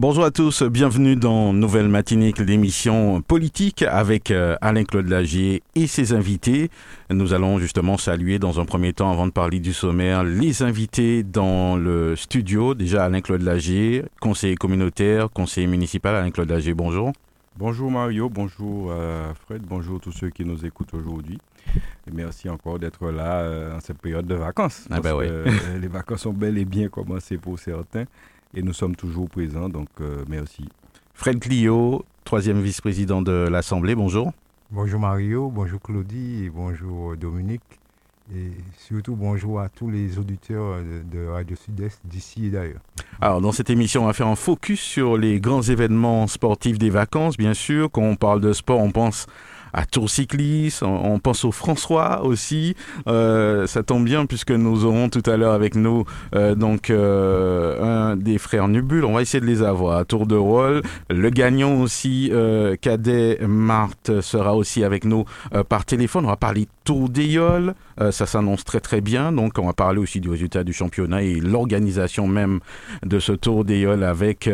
Bonjour 0.00 0.22
à 0.22 0.30
tous, 0.30 0.62
bienvenue 0.62 1.16
dans 1.16 1.52
Nouvelle 1.52 1.88
Matinique, 1.88 2.38
l'émission 2.38 3.20
politique 3.20 3.82
avec 3.82 4.30
euh, 4.30 4.54
Alain-Claude 4.60 5.08
Lagier 5.08 5.64
et 5.74 5.88
ses 5.88 6.12
invités. 6.12 6.70
Nous 7.10 7.34
allons 7.34 7.58
justement 7.58 7.98
saluer 7.98 8.38
dans 8.38 8.60
un 8.60 8.64
premier 8.64 8.92
temps, 8.92 9.10
avant 9.10 9.26
de 9.26 9.32
parler 9.32 9.58
du 9.58 9.72
sommaire, 9.72 10.22
les 10.22 10.62
invités 10.62 11.24
dans 11.24 11.74
le 11.74 12.14
studio. 12.14 12.76
Déjà 12.76 13.06
Alain-Claude 13.06 13.42
Lagier, 13.42 14.04
conseiller 14.20 14.54
communautaire, 14.54 15.30
conseiller 15.32 15.66
municipal. 15.66 16.14
Alain-Claude 16.14 16.48
Lagier, 16.48 16.74
bonjour. 16.74 17.10
Bonjour 17.56 17.90
Mario, 17.90 18.28
bonjour 18.28 18.92
euh, 18.92 19.34
Fred, 19.46 19.62
bonjour 19.62 19.98
tous 19.98 20.12
ceux 20.12 20.30
qui 20.30 20.44
nous 20.44 20.64
écoutent 20.64 20.94
aujourd'hui. 20.94 21.40
Et 22.06 22.12
merci 22.12 22.48
encore 22.48 22.78
d'être 22.78 23.10
là 23.10 23.40
euh, 23.40 23.76
en 23.76 23.80
cette 23.80 23.98
période 23.98 24.28
de 24.28 24.36
vacances. 24.36 24.86
Ah 24.92 25.00
bah 25.00 25.16
oui. 25.16 25.26
les 25.80 25.88
vacances 25.88 26.24
ont 26.26 26.32
bel 26.32 26.56
et 26.56 26.64
bien 26.64 26.88
commencé 26.88 27.36
pour 27.36 27.58
certains 27.58 28.04
et 28.54 28.62
nous 28.62 28.72
sommes 28.72 28.96
toujours 28.96 29.28
présents, 29.28 29.68
donc 29.68 29.88
euh, 30.00 30.24
merci. 30.28 30.68
Fred 31.14 31.40
Clio, 31.40 32.04
troisième 32.24 32.60
vice-président 32.60 33.22
de 33.22 33.48
l'Assemblée, 33.50 33.94
bonjour. 33.94 34.32
Bonjour 34.70 35.00
Mario, 35.00 35.50
bonjour 35.50 35.80
Claudie 35.80 36.44
et 36.44 36.50
bonjour 36.50 37.16
Dominique. 37.16 37.62
Et 38.34 38.50
surtout 38.76 39.16
bonjour 39.16 39.58
à 39.58 39.70
tous 39.70 39.90
les 39.90 40.18
auditeurs 40.18 40.82
de, 41.10 41.28
Radio 41.28 41.56
Sud-Est 41.56 42.00
d'ici 42.04 42.46
et 42.46 42.50
d'ailleurs. 42.50 42.80
Alors 43.22 43.40
dans 43.40 43.52
cette 43.52 43.70
émission, 43.70 44.02
on 44.02 44.06
va 44.06 44.12
faire 44.12 44.26
un 44.26 44.36
focus 44.36 44.80
sur 44.80 45.16
les 45.16 45.40
grands 45.40 45.62
événements 45.62 46.26
sportifs 46.26 46.78
des 46.78 46.90
vacances, 46.90 47.38
bien 47.38 47.54
sûr. 47.54 47.90
Quand 47.90 48.02
on 48.02 48.16
parle 48.16 48.42
de 48.42 48.52
sport, 48.52 48.80
on 48.80 48.90
pense 48.90 49.26
à 49.72 49.86
Tour 49.86 50.10
Cycliste, 50.10 50.82
on, 50.82 51.18
pense 51.18 51.44
au 51.44 51.52
François 51.52 52.24
aussi. 52.24 52.74
Euh, 53.06 53.66
ça 53.66 53.82
tombe 53.82 54.04
bien 54.04 54.26
puisque 54.26 54.50
nous 54.50 54.84
aurons 54.84 55.08
tout 55.08 55.22
à 55.26 55.36
l'heure 55.36 55.52
avec 55.52 55.74
nous 55.74 56.04
euh, 56.34 56.54
donc 56.54 56.90
euh, 56.90 58.10
un 58.12 58.16
des 58.16 58.38
frères 58.38 58.68
Nubul. 58.68 59.04
On 59.04 59.14
va 59.14 59.22
essayer 59.22 59.40
de 59.40 59.46
les 59.46 59.62
avoir 59.62 59.98
à 59.98 60.04
Tour 60.04 60.26
de 60.26 60.36
Rôle. 60.36 60.82
Le 61.10 61.30
gagnant 61.30 61.80
aussi, 61.80 62.32
Cadet 62.80 63.38
Marthe, 63.46 64.20
sera 64.20 64.54
aussi 64.54 64.84
avec 64.84 65.04
nous 65.04 65.24
par 65.68 65.84
téléphone. 65.84 66.24
On 66.24 66.28
va 66.28 66.36
parler 66.36 66.68
Tour 66.88 67.10
d'Éole. 67.10 67.74
ça 67.98 68.24
s'annonce 68.24 68.64
très 68.64 68.80
très 68.80 69.02
bien. 69.02 69.30
Donc 69.30 69.58
on 69.58 69.66
va 69.66 69.74
parler 69.74 69.98
aussi 69.98 70.20
du 70.20 70.30
résultat 70.30 70.64
du 70.64 70.72
championnat 70.72 71.22
et 71.22 71.34
l'organisation 71.34 72.26
même 72.26 72.60
de 73.04 73.18
ce 73.20 73.32
Tour 73.32 73.66
d'Éole 73.66 74.04
avec 74.04 74.48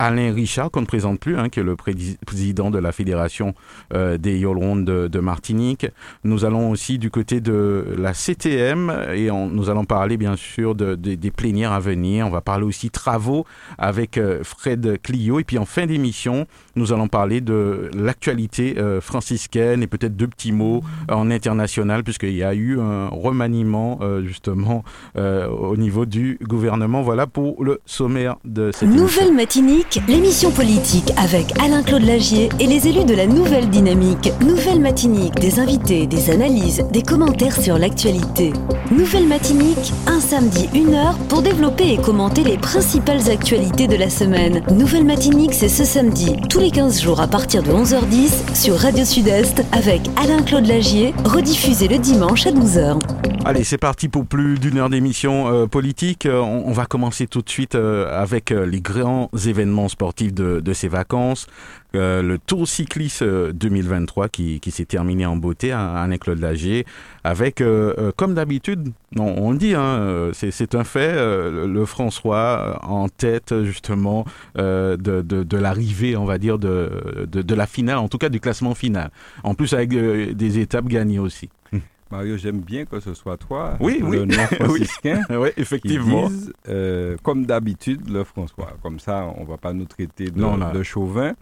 Alain 0.00 0.32
Richard 0.32 0.72
qu'on 0.72 0.80
ne 0.80 0.86
présente 0.86 1.20
plus, 1.20 1.38
hein, 1.38 1.48
qui 1.48 1.60
est 1.60 1.62
le 1.62 1.76
président 1.76 2.72
de 2.72 2.78
la 2.80 2.90
fédération 2.90 3.54
des 3.94 4.38
Yolande 4.38 4.84
de, 4.84 5.20
Martinique. 5.20 5.86
Nous 6.24 6.44
allons 6.44 6.70
aussi 6.70 6.98
du 6.98 7.10
côté 7.10 7.40
de 7.40 7.94
la 7.96 8.14
CTM 8.14 8.92
et 9.14 9.30
nous 9.30 9.70
allons 9.70 9.84
parler 9.84 10.16
bien 10.16 10.34
sûr 10.34 10.74
de, 10.74 10.96
des 10.96 11.30
plénières 11.30 11.72
à 11.72 11.80
venir. 11.80 12.26
On 12.26 12.30
va 12.30 12.40
parler 12.40 12.64
aussi 12.64 12.90
travaux 12.90 13.44
avec 13.78 14.18
euh, 14.18 14.40
Fred 14.42 15.00
Clio. 15.02 15.38
Et 15.40 15.44
puis 15.44 15.58
en 15.58 15.64
fin 15.64 15.86
d'émission, 15.86 16.46
nous 16.76 16.92
allons 16.92 17.08
parler 17.08 17.40
de 17.40 17.90
l'actualité 17.94 18.78
euh, 18.78 19.00
franciscaine 19.00 19.82
et 19.82 19.86
peut-être 19.86 20.16
deux 20.16 20.28
petits 20.28 20.52
mots 20.52 20.82
en 21.08 21.30
international 21.30 21.59
puisqu'il 22.04 22.34
y 22.34 22.44
a 22.44 22.54
eu 22.54 22.78
un 22.80 23.08
remaniement 23.08 23.98
euh, 24.02 24.24
justement 24.24 24.84
au 25.16 25.76
niveau 25.76 26.06
du 26.06 26.38
gouvernement. 26.42 27.02
Voilà 27.02 27.26
pour 27.26 27.62
le 27.62 27.80
sommaire 27.86 28.36
de 28.44 28.70
cette 28.72 28.88
Nouvelle 28.88 29.32
Matinique, 29.32 30.00
l'émission 30.08 30.50
politique 30.50 31.12
avec 31.16 31.58
Alain-Claude 31.60 32.02
Lagier 32.02 32.48
et 32.58 32.66
les 32.66 32.88
élus 32.88 33.04
de 33.04 33.14
la 33.14 33.26
Nouvelle 33.26 33.68
Dynamique. 33.68 34.32
Nouvelle 34.40 34.80
Matinique, 34.80 35.34
des 35.34 35.58
invités, 35.58 36.06
des 36.06 36.30
analyses, 36.30 36.84
des 36.92 37.02
commentaires 37.02 37.60
sur 37.60 37.78
l'actualité. 37.78 38.52
Nouvelle 38.90 39.28
Matinique, 39.28 39.92
un 40.06 40.20
samedi, 40.20 40.68
une 40.74 40.94
heure 40.94 41.16
pour 41.28 41.42
développer 41.42 41.92
et 41.92 41.96
commenter 41.98 42.42
les 42.42 42.58
principales 42.58 43.30
actualités 43.30 43.86
de 43.86 43.96
la 43.96 44.10
semaine. 44.10 44.62
Nouvelle 44.70 45.04
Matinique, 45.04 45.54
c'est 45.54 45.68
ce 45.68 45.84
samedi, 45.84 46.36
tous 46.48 46.58
les 46.58 46.70
15 46.70 47.00
jours 47.00 47.20
à 47.20 47.28
partir 47.28 47.62
de 47.62 47.70
11h10 47.70 48.54
sur 48.54 48.76
Radio 48.76 49.04
Sud-Est 49.04 49.62
avec 49.72 50.02
Alain-Claude 50.16 50.66
Lagier, 50.66 51.14
rediffusé 51.50 51.88
le 51.88 51.98
dimanche 51.98 52.46
à 52.46 52.52
12h. 52.52 53.00
Allez, 53.44 53.64
c'est 53.64 53.76
parti 53.76 54.08
pour 54.08 54.24
plus 54.24 54.60
d'une 54.60 54.78
heure 54.78 54.88
d'émission 54.88 55.48
euh, 55.48 55.66
politique. 55.66 56.26
Euh, 56.26 56.38
on, 56.38 56.70
va 56.70 56.86
commencer 56.86 57.26
tout 57.26 57.42
de 57.42 57.50
suite 57.50 57.74
euh, 57.74 58.06
avec 58.16 58.50
les 58.50 58.80
grands 58.80 59.28
événements 59.46 59.88
sportifs 59.88 60.32
de 60.32 60.72
ces 60.72 60.86
vacances. 60.86 61.48
Le 61.92 62.36
Tour 62.38 62.68
cycliste 62.68 63.24
2023 63.24 64.28
qui, 64.28 64.60
qui 64.60 64.70
s'est 64.70 64.84
terminé 64.84 65.26
en 65.26 65.36
beauté 65.36 65.72
à, 65.72 66.00
à 66.00 66.18
Claude 66.18 66.44
avec, 67.24 67.62
comme 68.16 68.34
d'habitude, 68.34 68.92
on, 69.16 69.22
on, 69.22 69.54
dit, 69.54 69.74
hein, 69.74 70.30
c'est 70.32 70.74
un 70.74 70.84
fait, 70.84 71.14
le 71.14 71.84
François 71.84 72.80
en 72.82 73.08
tête 73.08 73.54
justement 73.64 74.24
de, 74.56 74.96
de, 74.96 75.22
de 75.22 75.56
l'arrivée, 75.56 76.16
on 76.16 76.24
va 76.24 76.38
dire, 76.38 76.58
de, 76.58 77.26
de, 77.30 77.42
de, 77.42 77.54
la 77.54 77.66
finale, 77.66 77.98
en 77.98 78.08
tout 78.08 78.18
cas 78.18 78.28
du 78.28 78.40
classement 78.40 78.74
final. 78.74 79.10
En 79.42 79.54
plus 79.54 79.72
avec 79.72 79.90
des 79.90 80.58
étapes 80.58 80.86
gagnées 80.86 81.18
aussi. 81.18 81.50
Mario, 82.10 82.36
j'aime 82.36 82.58
bien 82.60 82.86
que 82.86 82.98
ce 82.98 83.14
soit 83.14 83.36
toi, 83.36 83.76
oui, 83.78 84.00
le 84.00 84.24
nom 84.26 84.34
franciscain, 84.34 85.22
oui. 85.30 85.50
effectivement. 85.56 86.26
Qui 86.26 86.34
dise, 86.34 86.52
euh, 86.68 87.16
comme 87.22 87.46
d'habitude, 87.46 88.08
le 88.10 88.24
François. 88.24 88.76
Comme 88.82 88.98
ça, 88.98 89.32
on 89.36 89.42
ne 89.42 89.46
va 89.46 89.56
pas 89.58 89.72
nous 89.72 89.84
traiter 89.84 90.24
de, 90.30 90.72
de 90.72 90.82
chauvin. 90.82 91.34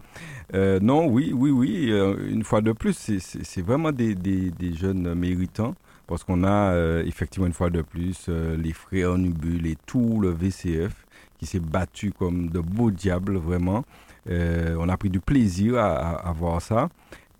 Euh, 0.53 0.79
non, 0.79 1.07
oui, 1.07 1.31
oui, 1.33 1.49
oui. 1.49 1.87
Euh, 1.89 2.15
une 2.29 2.43
fois 2.43 2.61
de 2.61 2.71
plus, 2.71 2.93
c'est 3.19 3.61
vraiment 3.61 3.91
des, 3.91 4.13
des, 4.13 4.51
des, 4.51 4.73
jeunes 4.73 5.13
méritants. 5.15 5.75
Parce 6.05 6.23
qu'on 6.23 6.43
a 6.43 6.73
effectivement 7.05 7.45
une 7.45 7.53
fois 7.53 7.69
de 7.69 7.83
plus 7.83 8.29
les 8.29 8.73
frères 8.73 9.15
Nubul 9.15 9.67
et 9.67 9.77
tout 9.85 10.19
le 10.19 10.29
VCF 10.29 11.05
qui 11.37 11.45
s'est 11.45 11.59
battu 11.59 12.11
comme 12.11 12.49
de 12.49 12.59
beaux 12.59 12.89
diables, 12.89 13.37
vraiment. 13.37 13.85
on 14.27 14.89
a 14.89 14.97
pris 14.97 15.11
du 15.11 15.19
plaisir 15.19 15.77
à, 15.77 15.85
à, 16.15 16.29
à 16.29 16.31
voir 16.31 16.63
ça. 16.63 16.89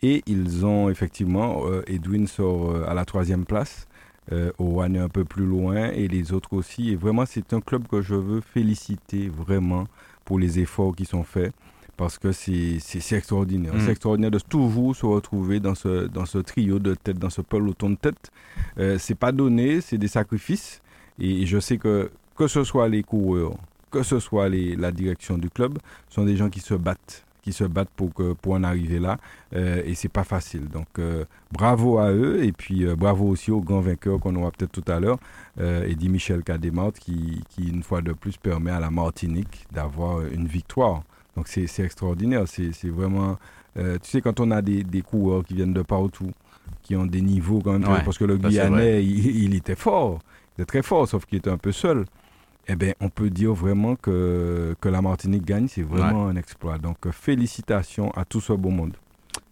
Et 0.01 0.23
ils 0.27 0.65
ont 0.65 0.89
effectivement, 0.89 1.65
euh, 1.65 1.83
Edwin 1.87 2.27
sort 2.27 2.71
euh, 2.71 2.85
à 2.87 2.93
la 2.93 3.05
troisième 3.05 3.45
place, 3.45 3.87
euh, 4.31 4.51
Owen 4.59 4.95
est 4.95 4.99
un 4.99 5.09
peu 5.09 5.25
plus 5.25 5.45
loin 5.45 5.89
et 5.89 6.07
les 6.07 6.33
autres 6.33 6.53
aussi. 6.53 6.91
Et 6.91 6.95
vraiment, 6.95 7.25
c'est 7.25 7.53
un 7.53 7.61
club 7.61 7.87
que 7.87 8.01
je 8.01 8.15
veux 8.15 8.41
féliciter 8.41 9.27
vraiment 9.29 9.87
pour 10.25 10.39
les 10.39 10.59
efforts 10.59 10.95
qui 10.95 11.05
sont 11.05 11.23
faits 11.23 11.53
parce 11.97 12.17
que 12.17 12.31
c'est 12.31 12.79
extraordinaire. 13.11 13.73
Mm. 13.75 13.79
C'est 13.81 13.91
extraordinaire 13.91 14.31
de 14.31 14.39
toujours 14.39 14.95
se 14.95 15.05
retrouver 15.05 15.59
dans 15.59 15.75
ce, 15.75 16.07
dans 16.07 16.25
ce 16.25 16.37
trio 16.37 16.79
de 16.79 16.95
tête, 16.95 17.19
dans 17.19 17.29
ce 17.29 17.41
peloton 17.41 17.89
de 17.89 17.95
tête. 17.95 18.31
Euh, 18.77 18.97
c'est 18.97 19.15
pas 19.15 19.33
donné, 19.33 19.81
c'est 19.81 19.97
des 19.97 20.07
sacrifices. 20.07 20.81
Et 21.19 21.45
je 21.45 21.59
sais 21.59 21.77
que 21.77 22.09
que 22.37 22.47
ce 22.47 22.63
soit 22.63 22.87
les 22.87 23.03
coureurs, 23.03 23.55
que 23.91 24.01
ce 24.01 24.19
soit 24.19 24.47
les, 24.47 24.77
la 24.77 24.93
direction 24.93 25.37
du 25.37 25.49
club, 25.49 25.77
sont 26.07 26.23
des 26.23 26.37
gens 26.37 26.49
qui 26.49 26.61
se 26.61 26.73
battent 26.73 27.25
qui 27.49 27.53
se 27.53 27.63
battent 27.63 27.89
pour, 27.95 28.13
que, 28.13 28.33
pour 28.33 28.53
en 28.53 28.63
arriver 28.63 28.99
là. 28.99 29.17
Euh, 29.55 29.81
et 29.85 29.95
c'est 29.95 30.09
pas 30.09 30.23
facile. 30.23 30.67
Donc 30.67 30.87
euh, 30.99 31.25
bravo 31.51 31.97
à 31.97 32.11
eux 32.11 32.43
et 32.43 32.51
puis 32.51 32.85
euh, 32.85 32.95
bravo 32.95 33.27
aussi 33.27 33.49
aux 33.51 33.61
grands 33.61 33.79
vainqueurs 33.79 34.19
qu'on 34.19 34.35
aura 34.35 34.51
peut-être 34.51 34.71
tout 34.71 34.91
à 34.91 34.99
l'heure, 34.99 35.17
Eddie 35.59 36.09
Michel 36.09 36.43
Cademart 36.43 36.93
qui, 36.93 37.41
qui, 37.49 37.67
une 37.69 37.83
fois 37.83 38.01
de 38.01 38.13
plus 38.13 38.37
permet 38.37 38.71
à 38.71 38.79
la 38.79 38.91
Martinique 38.91 39.65
d'avoir 39.71 40.21
une 40.21 40.47
victoire. 40.47 41.03
Donc 41.35 41.47
c'est 41.47 41.67
extraordinaire. 41.79 42.43
C'est 42.47 42.89
vraiment. 42.89 43.37
tu 43.75 43.83
sais, 44.03 44.21
quand 44.21 44.39
on 44.39 44.51
a 44.51 44.61
des, 44.61 44.83
des 44.83 45.01
coureurs 45.01 45.43
qui 45.43 45.55
viennent 45.55 45.73
de 45.73 45.81
partout, 45.81 46.31
qui 46.83 46.95
ont 46.95 47.05
des 47.05 47.21
niveaux 47.21 47.61
quand 47.61 47.73
même, 47.73 48.03
parce 48.05 48.17
que 48.17 48.25
le 48.25 48.37
Guyanais, 48.37 49.03
il, 49.03 49.43
il, 49.43 49.55
était 49.55 49.75
fort. 49.75 50.19
Il 50.57 50.61
était 50.61 50.65
très 50.65 50.81
fort, 50.81 51.07
sauf 51.07 51.25
qu'il 51.25 51.39
était 51.39 51.49
un 51.49 51.57
peu 51.57 51.71
seul 51.71 52.05
eh 52.71 52.75
bien, 52.75 52.93
on 52.99 53.09
peut 53.09 53.31
dire 53.31 53.53
vraiment 53.53 53.95
que, 53.95 54.75
que 54.79 54.89
la 54.89 55.01
Martinique 55.01 55.43
gagne, 55.43 55.67
c'est 55.67 55.81
vraiment 55.81 56.27
un 56.27 56.35
exploit. 56.35 56.77
Donc, 56.77 57.07
euh, 57.07 57.11
félicitations 57.11 58.11
à 58.11 58.25
tout 58.25 58.41
ce 58.41 58.53
beau 58.53 58.69
monde. 58.69 58.95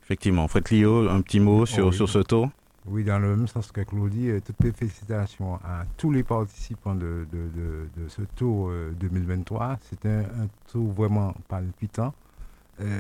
Effectivement. 0.04 0.48
Fred 0.48 0.64
Clio, 0.64 1.10
un 1.10 1.22
petit 1.22 1.40
mot 1.40 1.66
sur, 1.66 1.92
sur 1.96 2.08
ce 2.08 2.20
tour 2.20 2.50
Oui, 2.86 3.04
dans 3.04 3.18
le 3.18 3.36
même 3.36 3.48
sens 3.48 3.72
que 3.72 3.82
Claudie, 3.82 4.30
euh, 4.30 4.40
toutes 4.46 4.64
les 4.64 4.72
félicitations 4.72 5.56
à 5.56 5.86
tous 5.98 6.12
les 6.12 6.22
participants 6.22 6.94
de, 6.94 7.26
de, 7.32 7.90
de, 7.98 8.08
ce 8.08 8.22
tour 8.36 8.72
2023. 9.00 9.66
Euh, 9.66 9.76
C'était 9.90 10.10
un, 10.10 10.48
tour 10.72 10.92
vraiment 10.92 11.34
palpitant. 11.48 12.14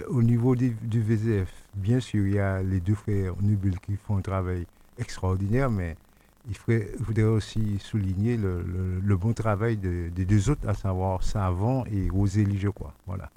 au 0.09 0.23
niveau 0.23 0.55
du, 0.55 0.75
du 0.81 0.99
VZF, 0.99 1.53
bien 1.75 1.99
sûr, 1.99 2.25
il 2.25 2.33
y 2.33 2.39
a 2.39 2.63
les 2.63 2.79
deux 2.79 2.95
frères 2.95 3.33
Nubul 3.39 3.79
qui 3.79 3.95
font 3.95 4.17
un 4.17 4.21
travail 4.21 4.65
extraordinaire, 4.97 5.69
mais 5.69 5.95
il 6.49 6.55
faudrait, 6.55 7.23
aussi 7.23 7.77
souligner 7.79 8.37
le, 8.37 9.15
bon 9.15 9.33
travail 9.33 9.77
des 9.77 10.25
deux 10.25 10.49
autres, 10.49 10.67
à 10.67 10.73
savoir 10.73 11.23
Savant 11.23 11.83
et 11.85 12.09
Rosélie, 12.09 12.57
je 12.59 12.69
crois. 12.69 12.93
Voilà. 13.05 13.29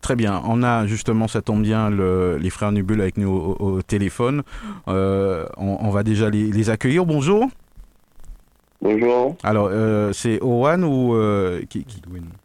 Très 0.00 0.16
bien. 0.16 0.40
On 0.46 0.62
a 0.62 0.86
justement, 0.86 1.26
ça 1.26 1.42
tombe 1.42 1.62
bien, 1.62 1.90
les 1.90 2.50
frères 2.50 2.72
Nubul 2.72 3.00
avec 3.00 3.16
nous 3.16 3.28
au, 3.28 3.82
téléphone. 3.82 4.42
On, 4.86 5.90
va 5.90 6.02
déjà 6.02 6.30
les, 6.30 6.70
accueillir. 6.70 7.04
Bonjour. 7.04 7.48
Bonjour. 8.80 9.36
Alors, 9.42 9.70
c'est 10.14 10.40
Owen 10.42 10.84
ou 10.84 11.16
qui, 11.68 11.84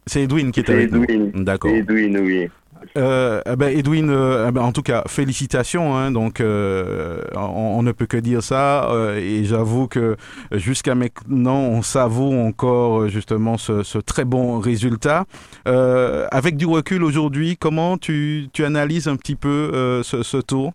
C'est 0.06 0.22
Edwin 0.22 0.50
qui 0.50 0.60
est, 0.60 0.70
avec 0.70 0.92
nous. 0.92 1.04
D'accord. 1.44 1.70
Edwin, 1.70 2.18
oui. 2.18 2.48
Euh, 2.96 3.40
eh 3.50 3.56
ben 3.56 3.76
Edwin, 3.76 4.10
euh, 4.10 4.46
eh 4.48 4.52
ben, 4.52 4.62
en 4.62 4.72
tout 4.72 4.82
cas, 4.82 5.04
félicitations. 5.06 5.96
Hein, 5.96 6.10
donc, 6.10 6.40
euh, 6.40 7.22
on, 7.34 7.82
ne 7.82 7.92
peut 7.92 8.06
que 8.06 8.16
dire 8.16 8.42
ça. 8.42 8.88
et 9.16 9.44
j'avoue 9.44 9.88
que 9.88 10.16
jusqu'à 10.52 10.94
maintenant, 10.94 11.58
on 11.58 11.82
savoure 11.82 12.34
encore 12.34 13.08
justement 13.08 13.56
ce, 13.58 13.98
très 13.98 14.24
bon 14.24 14.58
résultat. 14.58 15.24
avec 15.64 16.56
du 16.56 16.66
recul 16.66 17.02
aujourd'hui, 17.02 17.56
comment 17.56 17.98
tu, 17.98 18.48
tu, 18.52 18.64
analyses 18.64 19.08
un 19.08 19.16
petit 19.16 19.36
peu 19.36 20.02
ce, 20.04 20.22
ce, 20.22 20.36
tour? 20.36 20.72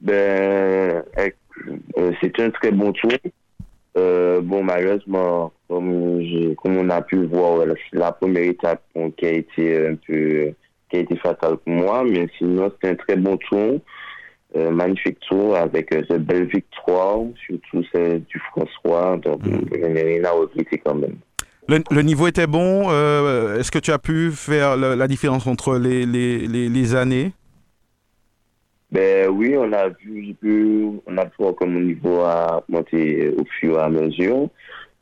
Ben, 0.00 1.02
C'est 2.20 2.40
un 2.40 2.50
très 2.50 2.72
bon 2.72 2.92
tour. 2.92 3.12
Bon, 3.94 4.62
malheureusement, 4.62 5.52
comme, 5.68 6.22
comme 6.56 6.76
on 6.76 6.90
a 6.90 7.02
pu 7.02 7.24
voir, 7.26 7.66
la 7.92 8.12
première 8.12 8.44
étape 8.44 8.82
qui 9.16 9.26
a 9.26 9.30
été 9.30 9.86
un 9.86 9.94
peu 9.94 10.54
qui 10.92 10.98
a 10.98 11.00
été 11.00 11.16
fatale 11.16 11.56
pour 11.56 11.72
moi, 11.72 12.04
mais 12.04 12.28
sinon 12.38 12.70
c'était 12.70 12.90
un 12.90 12.94
très 12.94 13.16
bon 13.16 13.36
tour, 13.38 13.80
euh, 14.54 14.70
magnifique 14.70 15.18
tour 15.28 15.56
avec 15.56 15.92
euh, 15.92 16.02
cette 16.08 16.24
belle 16.24 16.44
victoire, 16.44 17.20
surtout 17.46 17.82
celle 17.90 18.22
du 18.24 18.38
François, 18.50 19.16
donc 19.16 19.44
mmh. 19.44 19.60
je 19.72 19.86
n'ai 19.86 20.02
rien 20.02 20.24
à 20.24 20.32
regretter 20.32 20.78
quand 20.84 20.94
même. 20.94 21.16
Le, 21.68 22.02
niveau 22.02 22.26
était 22.26 22.48
bon. 22.48 22.90
Euh, 22.90 23.58
est-ce 23.58 23.70
que 23.70 23.78
tu 23.78 23.92
as 23.92 23.98
pu 23.98 24.30
faire 24.32 24.76
la, 24.76 25.08
différence 25.08 25.46
entre 25.46 25.78
les, 25.78 26.04
les, 26.04 26.46
les, 26.46 26.94
années? 26.94 27.32
Ben 28.92 29.30
oui, 29.30 29.56
on 29.56 29.72
a 29.72 29.88
vu, 29.88 30.36
on 31.06 31.16
a 31.16 31.24
voir 31.38 31.54
comme 31.54 31.74
le 31.74 31.84
niveau 31.84 32.20
a 32.20 32.62
monté 32.68 33.30
au 33.30 33.44
fur 33.58 33.78
et 33.78 33.82
à 33.82 33.88
mesure 33.88 34.50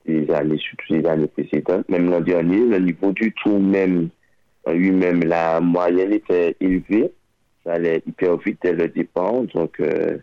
les 0.06 0.30
années, 0.30 0.58
surtout 0.58 0.94
les 0.94 1.04
années 1.06 1.26
précédentes. 1.26 1.88
Même 1.88 2.08
l'an 2.08 2.20
dernier, 2.20 2.60
le 2.60 2.78
niveau 2.78 3.10
du 3.10 3.32
tour 3.32 3.58
même, 3.58 4.08
lui-même, 4.66 5.24
la 5.24 5.60
moyenne 5.60 6.12
était 6.12 6.56
élevée. 6.60 7.12
Ça 7.64 7.72
allait 7.74 8.02
hyper 8.06 8.36
vite 8.38 8.58
dès 8.62 8.72
le 8.72 8.88
départ. 8.88 9.42
Donc, 9.54 9.80
euh, 9.80 10.18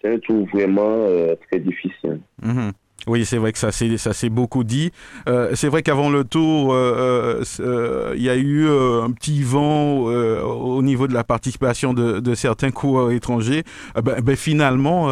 c'est 0.00 0.12
un 0.12 0.18
tour 0.18 0.46
vraiment 0.52 1.06
euh, 1.06 1.34
très 1.48 1.58
difficile. 1.58 2.20
Mhm. 2.42 2.72
Oui, 3.06 3.24
c'est 3.24 3.36
vrai 3.36 3.52
que 3.52 3.58
ça 3.58 3.70
s'est 3.70 4.28
beaucoup 4.28 4.64
dit. 4.64 4.90
Euh, 5.28 5.52
c'est 5.54 5.68
vrai 5.68 5.84
qu'avant 5.84 6.10
le 6.10 6.24
tour, 6.24 6.74
euh, 6.74 7.42
euh, 7.60 8.14
il 8.16 8.22
y 8.22 8.28
a 8.28 8.34
eu 8.34 8.68
un 8.68 9.12
petit 9.12 9.44
vent 9.44 9.98
au 9.98 10.82
niveau 10.82 11.06
de 11.06 11.14
la 11.14 11.22
participation 11.22 11.94
de, 11.94 12.34
certains 12.34 12.72
coureurs 12.72 13.12
étrangers. 13.12 13.62
Ben, 13.94 14.20
ben, 14.20 14.36
finalement, 14.36 15.08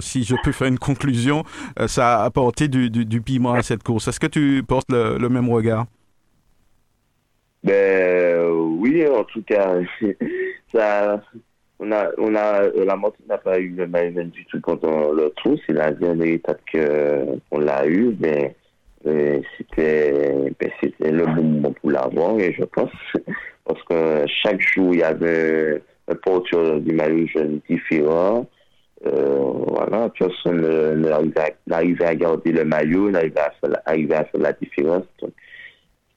si 0.00 0.22
je 0.22 0.36
peux 0.44 0.52
faire 0.52 0.68
une 0.68 0.78
conclusion, 0.78 1.42
ça 1.86 2.20
a 2.20 2.24
apporté 2.24 2.68
du, 2.68 3.20
piment 3.22 3.54
à 3.54 3.62
cette 3.62 3.82
course. 3.82 4.06
Est-ce 4.06 4.20
que 4.20 4.28
tu 4.28 4.62
portes 4.62 4.90
le, 4.90 5.28
même 5.28 5.48
regard? 5.48 5.86
Ben, 7.64 8.50
Oui, 8.52 9.04
en 9.08 9.24
tout 9.24 9.42
cas, 9.42 9.80
ça, 10.72 11.20
on 11.80 11.92
a, 11.92 12.10
on 12.18 12.34
a, 12.34 12.62
euh, 12.62 12.84
la 12.84 12.96
moto 12.96 13.16
n'a 13.28 13.38
pas 13.38 13.58
eu 13.58 13.70
le 13.70 13.86
maillot 13.86 14.22
du 14.24 14.44
tout 14.46 14.60
quand 14.60 14.82
on 14.84 15.12
le 15.12 15.30
trouve. 15.30 15.58
C'est 15.66 15.72
la 15.72 15.92
dernière 15.92 16.34
étape 16.34 16.60
qu'on 16.72 17.58
l'a 17.58 17.86
eu, 17.86 18.16
mais, 18.18 18.54
c'était, 19.56 20.52
ben, 20.58 20.70
c'était 20.80 21.12
le 21.12 21.24
bon 21.24 21.42
moment 21.42 21.72
pour 21.72 21.90
l'avoir, 21.90 22.38
et 22.38 22.52
je 22.52 22.64
pense, 22.64 22.90
parce 23.64 23.82
que 23.84 24.24
chaque 24.42 24.60
jour, 24.60 24.92
il 24.92 25.00
y 25.00 25.02
avait 25.02 25.80
un 26.08 26.14
porteur 26.16 26.80
du 26.80 26.92
maillot 26.92 27.26
jaune 27.28 27.60
différent. 27.68 28.46
Euh, 29.06 29.52
voilà, 29.68 30.10
personne 30.18 30.60
n'arrivait 31.66 32.04
à, 32.04 32.14
garder 32.16 32.50
le 32.50 32.64
maillot, 32.64 33.10
n'arrivait 33.10 33.40
à, 33.40 33.52
à 33.84 34.24
faire 34.24 34.40
la 34.40 34.52
différence. 34.52 35.04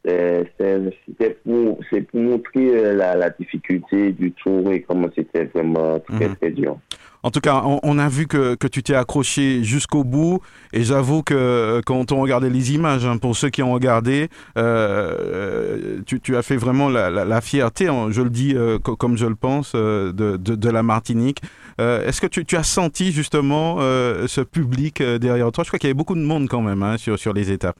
C'est 0.03 1.44
pour, 1.44 1.77
pour, 2.12 2.21
montrer 2.21 2.75
euh, 2.75 2.94
la, 2.94 3.15
la, 3.15 3.30
difficulté 3.30 4.12
du 4.12 4.31
tour 4.31 4.71
et 4.71 4.81
comment 4.81 5.07
c'était 5.15 5.45
vraiment 5.45 6.00
très, 6.00 6.30
mhm. 6.30 6.36
très 6.38 6.51
dur. 6.51 6.77
En 7.24 7.30
tout 7.30 7.39
cas, 7.39 7.62
on, 7.83 8.00
a 8.00 8.09
vu 8.09 8.25
que, 8.25 8.56
que 8.56 8.65
tu 8.65 8.81
t'es 8.81 8.95
accroché 8.95 9.63
jusqu'au 9.63 10.03
bout 10.03 10.42
et 10.74 10.81
j'avoue 10.81 11.21
que 11.21 11.36
euh, 11.36 11.81
quand 11.86 12.12
on 12.12 12.19
regardait 12.19 12.50
les 12.50 12.74
images, 12.74 13.06
hein, 13.06 13.18
pour 13.18 13.38
ceux 13.38 13.51
qui 13.51 13.62
ont 13.62 13.74
regardé, 13.74 14.30
euh, 14.57 16.00
tu, 16.07 16.19
tu, 16.19 16.36
as 16.36 16.42
fait 16.42 16.57
vraiment 16.57 16.89
la, 16.89 17.12
la, 17.12 17.42
fierté, 17.42 17.89
hein, 17.89 18.07
je 18.09 18.24
le 18.24 18.31
dis 18.31 18.56
comme 18.81 19.18
je 19.18 19.27
le 19.27 19.36
pense, 19.36 19.75
de, 19.75 20.12
de, 20.12 20.36
de 20.36 20.69
la 20.69 20.81
Martinique. 20.81 21.44
Est-ce 21.77 22.21
que 22.21 22.27
tu, 22.27 22.44
tu, 22.44 22.56
as 22.56 22.63
senti 22.63 23.12
justement 23.12 23.77
ce 23.77 24.42
public 24.42 25.04
derrière 25.04 25.51
toi? 25.51 25.63
Je 25.63 25.69
crois 25.69 25.77
qu'il 25.77 25.89
y 25.89 25.92
avait 25.92 25.97
beaucoup 25.97 26.15
de 26.15 26.21
monde 26.21 26.47
quand 26.47 26.62
même 26.62 26.81
hein, 26.81 26.97
sur, 26.97 27.19
sur 27.19 27.33
les 27.33 27.51
étapes. 27.51 27.77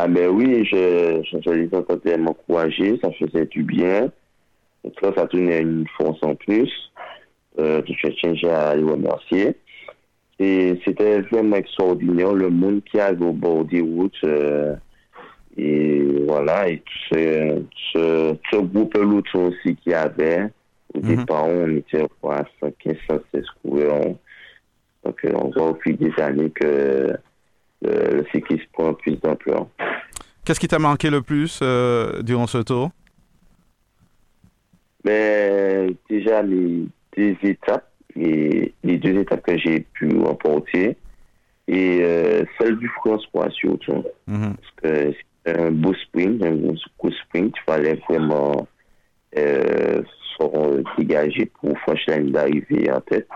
Ah 0.00 0.06
ben 0.06 0.28
oui, 0.28 0.64
je, 0.64 1.22
je, 1.24 1.38
je 1.44 1.50
les 1.50 2.16
m'encourager, 2.18 3.00
ça 3.02 3.10
faisait 3.10 3.46
du 3.46 3.64
bien. 3.64 4.12
Et 4.84 4.92
ça, 5.02 5.12
ça 5.16 5.26
donnait 5.26 5.60
une 5.60 5.88
force 5.96 6.22
en 6.22 6.36
plus. 6.36 6.70
Euh, 7.58 7.82
je 7.84 8.08
tiens 8.10 8.32
à 8.48 8.76
les 8.76 8.84
remercier. 8.84 9.56
Et 10.38 10.78
c'était 10.84 11.20
vraiment 11.22 11.56
extraordinaire, 11.56 12.32
le 12.32 12.48
monde 12.48 12.80
qui 12.84 13.00
avait 13.00 13.24
au 13.24 13.32
bord 13.32 13.64
des 13.64 13.80
routes. 13.80 14.22
Euh, 14.22 14.76
et 15.56 16.04
voilà, 16.28 16.68
et 16.68 16.80
ce, 17.10 17.60
ce, 17.92 18.36
ce 18.52 18.56
groupe 18.56 18.96
l'autre 18.96 19.36
aussi 19.36 19.74
qui 19.82 19.92
avait. 19.92 20.44
Au 20.94 21.00
mhm. 21.00 21.16
départ, 21.16 21.48
on 21.48 21.76
était 21.76 22.06
à 22.22 22.44
115, 22.60 22.94
116 23.10 23.44
coureurs. 23.64 24.14
Donc, 25.04 25.26
on 25.34 25.50
voit 25.50 25.70
au 25.70 25.74
fil 25.82 25.96
des 25.96 26.12
années 26.22 26.50
que 26.50 27.18
le, 27.82 28.24
cyclisme 28.32 28.64
prend 28.72 28.94
plus 28.94 29.16
d'ampleur. 29.20 29.66
Qu'est-ce 30.44 30.60
qui 30.60 30.68
t'a 30.68 30.78
marqué 30.78 31.10
le 31.10 31.22
plus 31.22 31.60
euh, 31.62 32.22
durant 32.22 32.46
ce 32.46 32.58
tour? 32.58 32.90
Mais 35.04 35.86
ben, 35.86 35.94
Déjà, 36.08 36.42
les 36.42 36.86
deux 37.16 37.36
étapes, 37.42 37.90
les 38.14 38.72
deux 38.82 39.18
étapes 39.18 39.42
que 39.42 39.58
j'ai 39.58 39.80
pu 39.80 40.08
remporter, 40.18 40.96
et 41.68 42.00
euh, 42.02 42.44
celle 42.58 42.76
du 42.78 42.88
François 42.88 43.50
surtout. 43.50 44.02
Mhm. 44.26 44.54
Parce 44.54 44.72
que 44.82 45.14
c'est 45.44 45.58
un 45.58 45.70
beau 45.70 45.94
sprint, 45.94 46.42
un 46.42 46.56
beau 46.56 46.74
sprint, 47.10 47.54
il 47.56 47.62
fallait 47.66 48.00
vraiment 48.08 48.66
euh, 49.36 50.02
se 50.38 50.82
dégager 50.98 51.46
pour 51.46 51.78
franchir 51.80 52.14
la 52.14 52.18
ligne 52.18 52.32
d'arrivée 52.32 52.90
en 52.90 53.00
tête. 53.02 53.28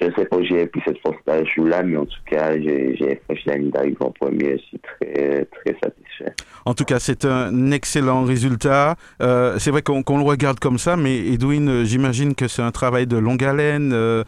Je 0.00 0.06
ne 0.06 0.12
sais 0.12 0.24
pas 0.26 0.36
si 0.38 0.46
j'ai 0.46 0.66
pris 0.66 0.80
cette 0.86 0.98
force-là 1.00 1.42
là 1.56 1.82
mais 1.82 1.96
en 1.96 2.06
tout 2.06 2.20
cas, 2.26 2.52
j'ai 2.60 3.20
franchi 3.24 3.42
la 3.46 3.56
ligne 3.56 3.70
d'arrivée 3.70 3.96
en 4.00 4.12
premier. 4.12 4.58
Je 4.58 4.62
suis 4.62 4.78
très, 4.78 5.44
très 5.46 5.76
satisfait. 5.82 6.34
En 6.64 6.74
tout 6.74 6.84
cas, 6.84 7.00
c'est 7.00 7.24
un 7.24 7.72
excellent 7.72 8.22
résultat. 8.22 8.94
Euh, 9.20 9.58
c'est 9.58 9.72
vrai 9.72 9.82
qu'on 9.82 10.18
le 10.18 10.22
regarde 10.22 10.60
comme 10.60 10.78
ça, 10.78 10.96
mais 10.96 11.16
Edwin, 11.16 11.68
euh, 11.68 11.84
j'imagine 11.84 12.36
que 12.36 12.46
c'est 12.46 12.62
un 12.62 12.70
travail 12.70 13.08
de 13.08 13.16
longue 13.16 13.42
haleine. 13.42 13.90
Euh, 13.92 14.22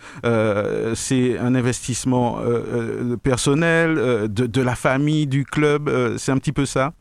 c'est 0.95 1.39
un 1.39 1.55
investissement 1.55 2.39
personnel, 3.23 3.95
de, 3.95 4.47
de, 4.47 4.63
la 4.63 4.75
famille, 4.75 5.27
du 5.27 5.45
club. 5.45 5.89
c'est 6.17 6.33
un 6.33 6.39
petit 6.39 6.53
peu 6.53 6.67
ça? 6.67 6.93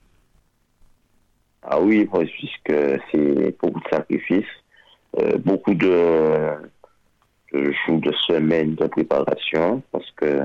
Ah 1.64 1.80
oui, 1.82 2.08
puisque 2.12 3.02
c'est 3.12 3.58
beaucoup 3.60 3.80
de 3.80 3.90
sacrifices, 3.90 4.46
beaucoup 5.44 5.74
de 5.74 6.52
jour 7.53 8.00
de 8.00 8.12
semaine 8.27 8.75
de 8.75 8.88
préparation 8.88 9.82
parce 9.91 10.10
que 10.15 10.41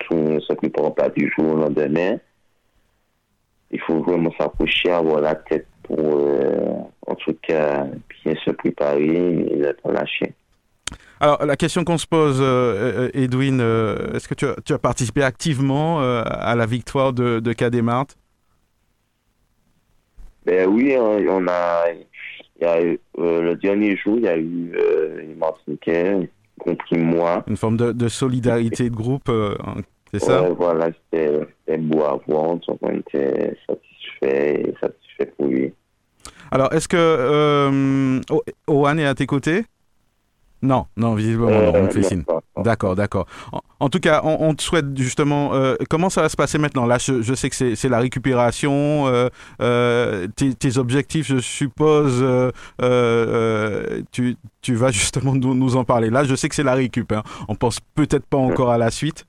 tout 0.00 0.14
ne 0.14 0.40
se 0.40 0.52
prépare 0.52 0.94
pas 0.94 1.08
du 1.08 1.32
jour 1.36 1.52
au 1.52 1.56
lendemain. 1.56 2.18
Il 3.70 3.80
faut 3.80 4.00
vraiment 4.00 4.32
s'approcher, 4.38 4.90
avoir 4.90 5.20
la 5.20 5.34
tête 5.34 5.66
pour, 5.82 5.98
euh, 5.98 6.74
en 7.06 7.14
tout 7.16 7.36
cas, 7.42 7.86
bien 8.24 8.34
se 8.44 8.50
préparer 8.50 9.02
et 9.02 9.56
ne 9.56 9.72
pas 9.72 9.92
lâcher. 9.92 10.32
Alors, 11.18 11.44
la 11.44 11.56
question 11.56 11.84
qu'on 11.84 11.98
se 11.98 12.06
pose, 12.06 12.40
euh, 12.40 13.08
euh, 13.08 13.10
Edwin, 13.14 13.60
est-ce 14.14 14.28
que 14.28 14.34
tu 14.34 14.46
as, 14.46 14.56
tu 14.64 14.72
as, 14.72 14.78
participé 14.78 15.22
activement 15.22 16.00
à 16.00 16.54
la 16.54 16.66
victoire 16.66 17.12
de, 17.12 17.40
de 17.40 17.52
Cademart 17.52 18.06
Ben 20.44 20.68
oui, 20.68 20.94
on 20.96 21.48
a, 21.48 21.86
il 21.90 22.62
y 22.62 22.64
a 22.64 22.84
eu, 22.84 22.98
le 23.18 23.54
dernier 23.54 23.96
jour, 23.96 24.18
il 24.18 24.24
y 24.24 24.28
a 24.28 24.36
eu 24.36 24.72
les 25.18 25.34
Martiniquais 25.34 26.28
compris 26.58 26.98
moi. 26.98 27.44
Une 27.46 27.56
forme 27.56 27.76
de, 27.76 28.08
solidarité 28.08 28.90
de 28.90 28.94
groupe, 28.94 29.28
euh, 29.28 29.54
c'est 30.12 30.20
ça 30.20 30.48
Voilà, 30.50 30.90
c'était 31.12 31.78
beau 31.78 32.02
à 32.02 32.20
voir, 32.26 32.56
on 32.82 32.90
était 32.90 33.56
satisfait 33.66 34.74
satisfait 34.80 35.32
pour 35.36 35.46
lui. 35.46 35.72
Alors, 36.50 36.72
est-ce 36.72 36.88
que 36.88 36.96
euh, 36.98 38.20
Owen 38.66 38.98
est 38.98 39.06
à 39.06 39.14
tes 39.14 39.26
côtés? 39.26 39.64
Non, 40.64 40.86
non, 40.96 41.14
visiblement, 41.14 41.50
on 41.50 41.88
fait 41.90 42.02
signe. 42.02 42.24
D'accord, 42.56 42.96
d'accord. 42.96 43.26
En, 43.80 43.88
tout 43.88 44.00
cas, 44.00 44.22
on, 44.24 44.54
te 44.54 44.62
souhaite 44.62 44.96
justement. 44.96 45.52
comment 45.90 46.10
ça 46.10 46.22
va 46.22 46.28
se 46.28 46.36
passer 46.36 46.58
maintenant? 46.58 46.86
Là, 46.86 46.98
je, 46.98 47.34
sais 47.34 47.50
que 47.50 47.74
c'est 47.74 47.88
la 47.88 47.98
récupération. 47.98 49.06
Tes, 49.58 50.78
objectifs, 50.78 51.28
je 51.28 51.38
suppose, 51.38 52.24
tu, 54.10 54.36
tu, 54.62 54.74
vas 54.74 54.90
justement 54.90 55.34
nous, 55.34 55.54
nous, 55.54 55.76
en 55.76 55.84
parler. 55.84 56.10
Là, 56.10 56.24
je 56.24 56.34
sais 56.34 56.48
que 56.48 56.54
c'est 56.54 56.62
la 56.62 56.74
récup. 56.74 57.12
Hein. 57.12 57.22
On 57.48 57.54
pense 57.54 57.80
peut-être 57.94 58.26
pas 58.26 58.38
encore 58.38 58.70
à 58.70 58.78
la 58.78 58.90
suite. 58.90 59.26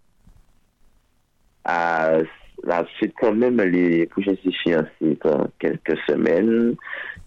Ah, 2.63 2.81
la 2.81 2.87
suite, 2.97 3.13
quand 3.19 3.33
même, 3.33 3.61
les 3.61 4.05
prochaines 4.07 4.37
échéances, 4.45 4.85
c'est 5.01 5.21
dans 5.23 5.47
quelques 5.59 5.97
semaines. 6.07 6.75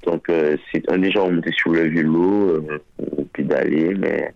Donc, 0.05 0.29
euh, 0.29 0.57
c'est 0.73 0.91
un 0.91 0.99
déjà 0.99 1.23
on 1.23 1.41
sur 1.57 1.73
le 1.73 1.89
vélo 1.89 2.51
euh, 2.51 2.79
pour 2.97 3.29
pédaler, 3.29 3.95
mais 3.95 4.33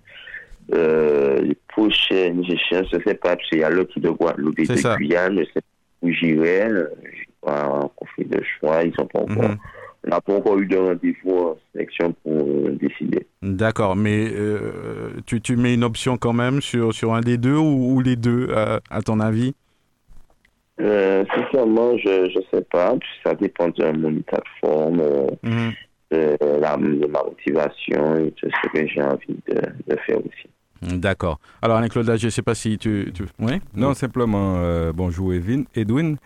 euh, 0.75 1.41
les 1.41 1.57
prochaines 1.69 2.43
échéances, 2.45 2.89
je 2.93 2.97
ne 2.97 3.03
sais 3.03 3.15
pas, 3.15 3.37
parce 3.37 3.49
qu'il 3.49 3.59
y 3.59 3.65
a 3.65 3.71
l'autre 3.71 3.99
de 3.99 4.11
Guadeloupe 4.11 4.59
et 4.59 4.67
de 4.67 4.97
Guyane, 4.97 5.39
je 5.39 5.45
sais 5.45 5.53
pas 5.55 5.61
où 6.03 6.11
j'irai. 6.11 6.69
J'ai 7.05 7.29
pas 7.41 7.91
fait 8.17 8.25
de 8.25 8.43
choix, 8.59 8.83
ils 8.83 8.95
sont 8.95 9.07
pas 9.07 9.21
encore. 9.21 9.51
Mhm. 9.51 9.59
On 10.05 10.11
n'a 10.11 10.21
pas 10.21 10.35
encore 10.35 10.59
eu 10.59 10.67
de 10.67 10.77
rendez-vous 10.77 11.31
en 11.31 11.59
sélection 11.73 12.13
pour 12.25 12.71
décider. 12.71 13.25
D'accord, 13.41 13.95
mais 13.95 14.33
tu, 15.27 15.41
tu 15.41 15.57
mets 15.57 15.75
une 15.75 15.85
option 15.85 16.17
quand 16.17 16.33
même 16.33 16.61
sur, 16.61 16.93
sur 16.93 17.15
un 17.15 17.21
des 17.21 17.39
deux 17.39 17.57
ou, 17.57 18.01
les 18.01 18.17
deux, 18.17 18.49
à 18.53 19.03
ton 19.03 19.21
avis? 19.21 19.55
Euh, 20.81 21.25
sincèrement, 21.35 21.97
je 21.99 22.39
ne 22.39 22.43
sais 22.53 22.65
pas. 22.71 22.95
Ça 23.25 23.35
dépend 23.35 23.69
de 23.69 23.93
mon 23.93 24.17
état 24.17 24.39
de 24.39 24.67
forme, 24.67 25.01
euh, 25.01 25.27
mhm. 25.43 25.73
de, 26.11 27.07
ma 27.07 27.23
motivation 27.23 28.17
et 28.17 28.33
de 28.43 28.51
ce 28.51 28.69
que 28.69 28.87
j'ai 28.87 29.03
envie 29.03 29.37
de, 29.49 29.97
faire 30.07 30.19
aussi. 30.19 30.99
D'accord. 30.99 31.39
Alors, 31.61 31.77
Alain-Claude, 31.77 32.17
je 32.17 32.27
ne 32.27 32.31
sais 32.31 32.43
pas 32.43 32.55
si 32.55 32.79
tu... 32.79 33.13
tu... 33.15 33.25
Oui? 33.39 33.61
Non, 33.75 33.95
simplement, 33.95 34.57
euh, 34.57 34.93
bonjour 34.93 35.33
Edwin. 35.33 35.65
Edwin 35.77 36.17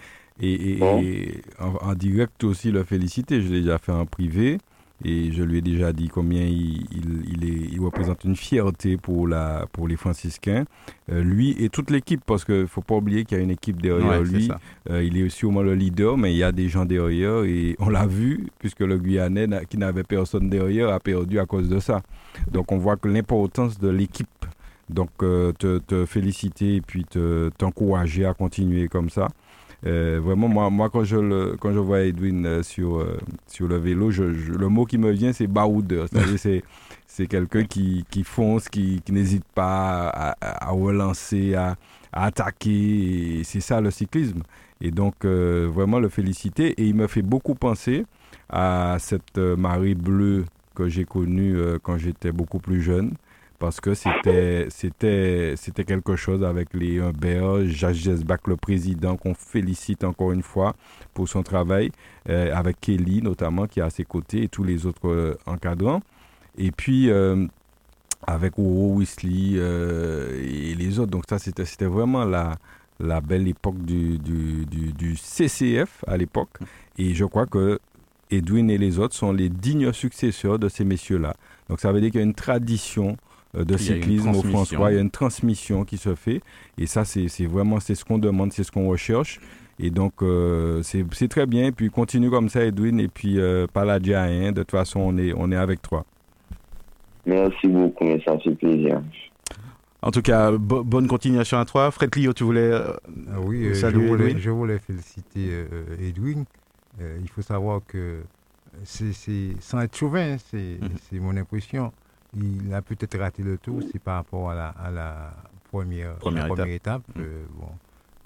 et, 0.41 0.79
en, 1.59 1.91
en, 1.91 1.95
direct 1.95 2.45
aussi 2.45 2.71
le 2.71 2.85
féliciter. 2.85 3.43
Je 3.43 3.53
l'ai 3.53 3.61
déjà 3.61 3.79
fait 3.79 3.93
en 3.93 4.07
privé. 4.07 4.59
Et 5.05 5.31
je 5.31 5.43
lui 5.43 5.59
ai 5.59 5.61
déjà 5.61 5.93
dit 5.93 6.09
combien 6.09 6.43
il, 6.43 6.87
il, 6.91 7.45
est, 7.45 7.69
il 7.73 7.81
représente 7.81 8.25
une 8.25 8.37
fierté 8.37 8.97
pour, 8.97 9.29
la, 9.29 9.67
pour 9.73 9.88
les 9.88 9.97
franciscains. 9.97 10.65
Euh, 11.12 11.23
lui 11.23 11.55
et 11.62 11.69
toute 11.69 11.91
l'équipe, 11.91 12.23
parce 12.25 12.45
qu'il 12.45 12.62
ne 12.62 12.67
faut 12.67 12.81
pas 12.81 12.95
oublier 12.95 13.25
qu'il 13.25 13.37
y 13.37 13.41
a 13.41 13.45
une 13.45 13.50
équipe 13.50 13.81
derrière 13.81 14.23
lui. 14.23 14.50
Euh, 14.91 15.03
il 15.03 15.19
est 15.19 15.43
moins 15.45 15.62
le 15.62 15.75
leader, 15.75 16.17
mais 16.17 16.33
il 16.33 16.38
y 16.38 16.43
a 16.43 16.53
des 16.53 16.69
gens 16.69 16.87
derrière. 16.87 17.45
Et 17.45 17.76
on 17.79 17.91
l'a 17.91 18.07
vu, 18.07 18.47
puisque 18.59 18.81
le 18.81 18.99
Guyanais, 18.99 19.49
qui 19.69 19.76
n'avait 19.76 20.03
personne 20.03 20.49
derrière, 20.49 20.88
a 20.88 20.99
perdu 20.99 21.38
à 21.38 21.47
cause 21.47 21.69
de 21.69 21.79
ça. 21.79 22.03
Donc 22.50 22.73
on 22.73 22.79
voit 22.79 22.97
que 22.97 23.09
l'importance 23.09 23.79
de 23.79 23.88
l'équipe. 23.88 24.29
Donc 24.88 25.11
euh, 25.23 25.53
te, 25.53 25.79
te, 25.79 26.07
féliciter 26.07 26.76
et 26.76 26.81
puis 26.81 27.05
t'encourager 27.59 28.25
à 28.25 28.35
continuer 28.35 28.88
comme 28.88 29.11
ça. 29.11 29.29
Euh, 29.87 30.21
vraiment, 30.23 30.49
moi, 30.49 30.69
moi 30.71 30.90
quand, 30.90 31.05
je 31.05 31.16
le, 31.16 31.57
quand 31.61 31.73
je 31.73 31.78
vois 31.78 32.00
Edwin 32.00 32.45
euh, 32.45 32.62
sur, 32.62 32.99
euh, 32.99 33.19
sur 33.47 33.69
le 33.69 33.76
vélo, 33.76 34.11
je, 34.11 34.25
le 34.25 34.69
mot 34.69 34.85
qui 34.85 34.99
me 34.99 35.11
vient, 35.12 35.33
c'est 35.33 35.47
baroudeur. 35.47 36.09
C'est-à-dire, 36.12 36.62
c'est, 37.07 37.26
quelqu'un 37.28 37.64
qui, 37.64 38.05
qui 38.11 38.25
fonce, 38.25 38.69
qui, 38.69 39.00
qui 39.05 39.12
n'hésite 39.12 39.45
pas 39.55 40.09
à, 40.09 40.66
à, 40.69 40.71
relancer, 40.71 41.55
à, 41.55 41.76
à 42.12 42.26
attaquer. 42.26 43.43
c'est 43.45 43.61
ça 43.61 43.81
le 43.81 43.90
cyclisme. 43.90 44.43
Et 44.81 44.90
donc, 44.90 45.25
vraiment 45.25 45.99
le 45.99 46.11
féliciter. 46.11 46.75
Et 46.76 46.85
il 46.85 46.95
me 46.95 47.07
fait 47.07 47.23
beaucoup 47.23 47.55
penser 47.55 48.05
à 48.50 48.97
cette 48.99 49.38
marée 49.38 49.95
bleue 49.95 50.45
que 50.75 50.88
j'ai 50.88 51.07
connue 51.07 51.57
quand 51.83 51.97
j'étais 51.97 52.33
beaucoup 52.33 52.59
plus 52.59 52.83
jeune 52.83 53.12
parce 53.59 53.81
que 53.81 53.95
c'était 53.95 54.67
c'était 54.71 55.55
c'était 55.57 55.85
quelque 55.85 56.17
chose 56.17 56.45
avec 56.45 56.75
les 56.75 57.01
Humbert, 57.01 57.67
Jacques 57.67 58.47
le 58.47 58.57
président, 58.57 59.17
qu'on 59.17 59.35
félicite 59.35 60.05
encore 60.05 60.33
une 60.33 60.43
fois 60.43 60.75
pour 61.15 61.29
son 61.29 61.43
travail, 61.43 61.91
euh, 62.29 62.55
avec 62.55 62.81
Kelly 62.81 63.23
notamment 63.23 63.67
qui 63.67 63.81
est 63.81 63.83
à 63.83 63.91
ses 63.91 64.05
côtés 64.05 64.45
et 64.45 64.49
tous 64.49 64.65
les 64.65 64.87
autres 64.87 65.09
euh, 65.09 65.39
encadrants. 65.47 66.03
Et 66.59 66.71
puis 66.71 67.11
euh, 67.11 67.47
avec 68.27 68.59
Oro 68.59 68.95
Weasley 68.97 69.59
et 69.59 70.75
les 70.75 70.99
autres. 70.99 71.11
Donc 71.11 71.25
ça 71.29 71.39
c'était 71.39 71.65
c'était 71.65 71.87
vraiment 71.87 72.25
la 72.25 72.57
la 72.99 73.21
belle 73.21 73.47
époque 73.47 73.79
du, 73.85 74.19
du, 74.19 74.65
du, 74.67 75.17
CCF 75.17 76.03
à 76.07 76.17
l'époque. 76.17 76.59
Et 76.97 77.15
je 77.15 77.27
crois 77.27 77.45
que 77.47 77.79
Edwin 78.31 78.71
et 78.71 78.79
les 78.79 78.99
autres 78.99 79.15
sont 79.15 79.33
les 79.33 79.49
dignes 79.49 79.93
successeurs 79.93 80.59
de 80.59 80.69
ces 80.69 80.85
messieurs-là. 80.85 81.35
Donc 81.69 81.81
ça 81.81 81.93
veut 81.93 82.01
dire 82.01 82.11
qu'il 82.11 82.21
y 82.21 82.25
a 82.25 82.27
une 82.27 82.35
tradition 82.35 83.11
euh, 83.13 83.17
de 83.57 83.77
cyclisme 83.77 84.31
au 84.31 84.43
François. 84.43 84.91
Il 84.93 84.97
y 84.97 84.99
a 84.99 85.01
une 85.03 85.11
transmission 85.11 85.85
qui 85.85 85.97
se 85.97 86.15
fait. 86.15 86.41
Et 86.79 86.87
ça, 86.87 87.05
c'est 87.05 87.47
vraiment 87.47 87.81
c'est 87.81 87.95
ce 87.95 88.05
qu'on 88.05 88.19
demande, 88.19 88.53
c'est 88.53 88.65
ce 88.65 88.73
qu'on 88.73 88.89
recherche. 88.89 89.41
Et 89.79 89.91
donc, 89.91 90.23
euh, 90.23 90.83
c'est 90.83 91.29
très 91.29 91.47
bien. 91.47 91.67
Et 91.67 91.73
puis, 91.73 91.91
continue 91.91 92.31
comme 92.31 92.49
ça, 92.49 92.65
Edwin. 92.65 92.99
Et 92.99 93.09
puis, 93.09 93.39
euh, 93.39 93.67
pas 93.67 93.85
la 93.85 93.95
hein. 93.97 94.53
De 94.53 94.63
toute 94.63 94.71
façon, 94.71 95.01
on 95.01 95.19
est, 95.19 95.33
on 95.37 95.51
est 95.53 95.57
avec 95.57 95.83
toi. 95.83 96.05
Merci 97.27 97.67
beaucoup, 97.67 98.07
ça 98.25 98.39
fait 98.39 98.55
plaisir. 98.55 99.03
En 100.01 100.11
tout 100.13 100.23
cas, 100.23 100.53
bonne 100.53 101.09
continuation 101.09 101.59
à 101.59 101.65
toi. 101.65 101.91
Fred 101.91 102.11
Clio, 102.11 102.33
tu 102.33 102.45
voulais 102.45 102.71
ah 102.73 103.41
oui, 103.45 103.75
saluer 103.75 104.07
je 104.07 104.13
voulais, 104.13 104.39
je 104.39 104.51
voulais 104.51 104.79
féliciter 104.79 105.67
Edwin. 106.01 106.45
il 107.01 107.29
faut 107.29 107.43
savoir 107.43 107.81
que 107.85 108.21
c'est 108.85 109.13
sans 109.59 109.81
être 109.81 109.97
chauvin, 109.97 110.37
c'est 110.39 110.79
mhm. 110.81 111.23
mon 111.23 111.37
impression 111.37 111.93
il 112.37 112.73
a 112.75 112.83
peut-être 112.83 113.19
raté 113.19 113.43
le 113.43 113.59
tour, 113.59 113.81
c'est 113.90 113.99
par 113.99 114.16
rapport 114.16 114.50
à 114.50 114.55
la, 114.55 114.69
à 114.69 114.90
la 114.90 115.35
première, 115.71 116.16
première, 116.16 116.66
étape. 116.66 117.02
Mm. 117.14 117.21
Euh, 117.21 117.45
bon, 117.59 117.69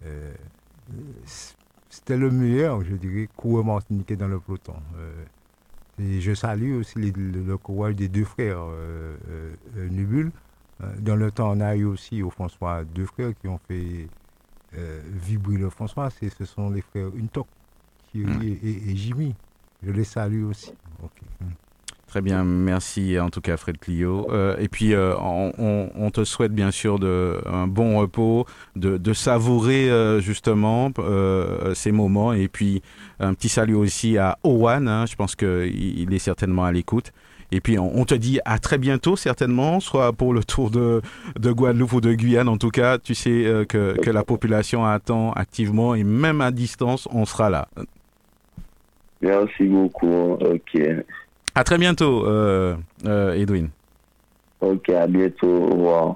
euh, 0.05 0.33
c'était 1.89 2.17
le 2.17 2.31
meilleur, 2.31 2.83
je 2.85 2.95
dirais, 2.95 3.29
coureur 3.37 3.65
martiniquais 3.65 4.17
dans 4.17 4.29
le 4.29 4.41
peloton. 4.41 4.75
Euh, 4.97 5.25
et 5.99 6.21
je 6.21 6.35
salue 6.35 6.79
aussi 6.79 6.99
le, 6.99 7.57
courage 7.57 7.95
des 7.95 8.09
deux 8.09 8.25
frères 8.25 8.65
Nubul. 9.91 10.33
dans 11.01 11.17
le 11.17 11.31
temps, 11.31 11.53
on 11.53 11.61
a 11.61 11.77
eu 11.77 11.85
aussi 11.85 12.23
au 12.23 12.31
François 12.31 12.85
deux 12.85 13.05
frères 13.05 13.33
qui 13.39 13.49
ont 13.49 13.61
fait 13.69 14.09
vibrer 14.73 15.59
le 15.59 15.69
François. 15.69 16.09
Ce 16.09 16.45
sont 16.47 16.71
les 16.71 16.81
frères 16.81 17.09
Untok, 17.09 17.47
Thierry 18.11 18.59
mm. 18.63 18.89
et, 18.89 18.97
Jimmy. 18.97 19.35
Je 19.83 19.91
les 19.91 20.05
salue 20.05 20.45
aussi. 20.45 20.73
Mm. 21.43 21.47
Très 22.11 22.23
bien, 22.23 22.43
merci 22.43 23.21
en 23.21 23.31
tout 23.31 23.41
cas 23.41 23.57
Fred 23.57 23.79
Clio. 23.79 24.27
Euh, 24.33 24.57
et 24.59 24.67
puis 24.67 24.95
euh, 24.95 25.15
on, 25.17 26.11
te 26.11 26.25
souhaite 26.25 26.51
bien 26.51 26.73
sûr 26.73 26.99
de, 26.99 27.39
un 27.47 27.69
bon 27.69 28.01
repos, 28.01 28.47
de, 28.75 29.13
savourer 29.13 29.89
euh, 29.89 30.19
justement 30.19 30.91
ces 31.73 31.93
moments. 31.93 32.33
Et 32.33 32.49
puis 32.49 32.83
un 33.21 33.33
petit 33.33 33.49
salut 33.49 33.77
aussi 33.77 34.19
à 34.19 34.39
Owan, 34.43 34.89
hein. 34.89 35.07
je 35.07 35.15
pense 35.15 35.37
qu'il 35.37 36.13
est 36.13 36.19
certainement 36.19 36.65
à 36.65 36.73
l'écoute. 36.73 37.13
Et 37.53 37.61
puis 37.61 37.79
on, 37.79 38.05
te 38.05 38.17
dit 38.17 38.41
à 38.45 38.59
très 38.59 38.79
bientôt 38.79 39.15
certainement, 39.15 39.79
soit 39.79 40.13
pour 40.13 40.35
le 40.35 40.43
tour 40.43 40.73
de, 40.73 41.03
de 41.39 41.53
Guadeloupe 41.53 41.93
ou 41.93 42.01
de 42.01 42.13
Guyane. 42.13 42.49
En 42.49 42.57
tout 42.57 42.71
cas, 42.71 42.99
tu 42.99 43.15
sais 43.15 43.65
que, 43.69 43.97
que 44.01 44.11
la 44.11 44.25
population 44.25 44.85
attend 44.85 45.31
activement 45.35 45.95
et 45.95 46.03
même 46.03 46.41
à 46.41 46.51
distance, 46.51 47.07
on 47.13 47.25
sera 47.25 47.51
là. 47.51 47.69
Merci 49.23 49.65
beaucoup. 49.65 50.33
Ok. 50.33 50.81
À 51.61 51.63
très 51.63 51.77
bientôt, 51.77 52.25
euh, 52.25 52.75
euh, 53.05 53.35
Edwin. 53.35 53.69
Ok, 54.63 54.89
à 54.89 55.07
bientôt. 55.07 55.47
Au 55.47 55.67
revoir. 55.67 56.15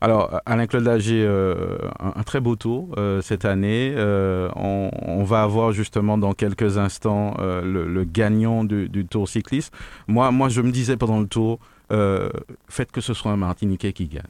Alors, 0.00 0.40
Alain-Claude 0.46 0.84
Lager, 0.84 1.24
euh, 1.26 1.78
un, 1.98 2.22
très 2.22 2.38
beau 2.38 2.54
tour 2.54 2.94
cette 3.20 3.44
année. 3.44 3.92
On, 3.96 5.24
va 5.24 5.42
avoir 5.42 5.72
justement 5.72 6.16
dans 6.16 6.32
quelques 6.32 6.78
instants 6.78 7.34
le, 7.40 8.04
gagnant 8.04 8.62
du, 8.62 9.04
tour 9.10 9.28
cycliste. 9.28 9.74
Moi, 10.06 10.30
moi, 10.30 10.48
je 10.48 10.60
me 10.60 10.70
disais 10.70 10.96
pendant 10.96 11.18
le 11.18 11.26
tour, 11.26 11.58
faites 12.68 12.92
que 12.92 13.00
ce 13.00 13.14
soit 13.14 13.32
un 13.32 13.36
Martiniquais 13.36 13.92
qui 13.92 14.06
gagne. 14.06 14.22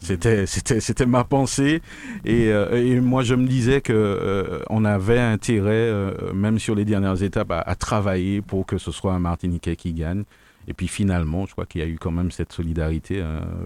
C'était, 0.00 0.46
c'était, 0.46 0.80
c'était 0.80 1.06
ma 1.06 1.24
pensée. 1.24 1.82
Et, 2.24 2.48
euh, 2.48 2.82
et, 2.82 3.00
moi, 3.00 3.22
je 3.22 3.34
me 3.34 3.46
disais 3.46 3.80
que 3.80 3.92
euh, 3.92 4.60
on 4.70 4.84
avait 4.84 5.20
intérêt, 5.20 5.70
euh, 5.72 6.32
même 6.32 6.58
sur 6.58 6.74
les 6.74 6.84
dernières 6.84 7.22
étapes, 7.22 7.52
à, 7.52 7.74
travailler 7.74 8.40
pour 8.40 8.66
que 8.66 8.78
ce 8.78 8.90
soit 8.90 9.12
un 9.12 9.18
Martiniquais 9.18 9.76
qui 9.76 9.92
gagne. 9.92 10.24
Et 10.68 10.74
puis 10.74 10.88
finalement, 10.88 11.46
je 11.46 11.52
crois 11.52 11.66
qu'il 11.66 11.80
y 11.80 11.84
a 11.84 11.86
eu 11.86 11.98
quand 11.98 12.10
même 12.10 12.30
cette 12.30 12.52
solidarité. 12.52 13.24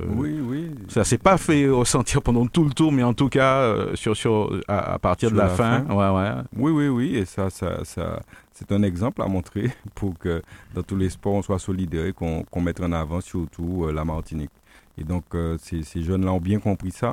oui, 0.08 0.38
oui. 0.40 0.70
Ça 0.88 1.04
s'est 1.04 1.18
pas 1.18 1.36
fait 1.36 1.68
ressentir 1.68 2.22
pendant 2.22 2.46
tout 2.46 2.64
le 2.64 2.70
tour, 2.70 2.92
mais 2.92 3.02
en 3.02 3.12
tout 3.12 3.28
cas, 3.28 3.74
sur, 3.94 4.16
sur, 4.16 4.60
à, 4.68 4.98
partir 4.98 5.30
de 5.30 5.36
la, 5.36 5.48
fin. 5.48 5.84
Ouais, 5.86 6.08
ouais. 6.08 6.42
Oui, 6.56 6.72
oui, 6.72 6.88
oui. 6.88 7.16
Et 7.16 7.24
ça, 7.24 7.50
ça, 7.50 7.84
ça 7.84 8.20
c'est 8.52 8.70
un 8.72 8.82
exemple 8.84 9.22
à 9.22 9.26
montrer 9.26 9.70
pour 9.94 10.16
que 10.18 10.40
dans 10.74 10.82
tous 10.82 10.96
les 10.96 11.10
sports, 11.10 11.34
on 11.34 11.42
soit 11.42 11.58
solidaire 11.58 12.06
et 12.06 12.12
qu'on, 12.12 12.44
qu'on 12.44 12.60
mette 12.60 12.80
en 12.80 12.92
avant 12.92 13.20
surtout 13.20 13.86
la 13.92 14.04
Martinique. 14.04 14.50
Et 14.98 15.04
donc, 15.04 15.24
euh, 15.34 15.56
ces, 15.60 15.82
ces 15.82 16.02
jeunes-là 16.02 16.32
ont 16.32 16.40
bien 16.40 16.58
compris 16.58 16.90
ça. 16.90 17.12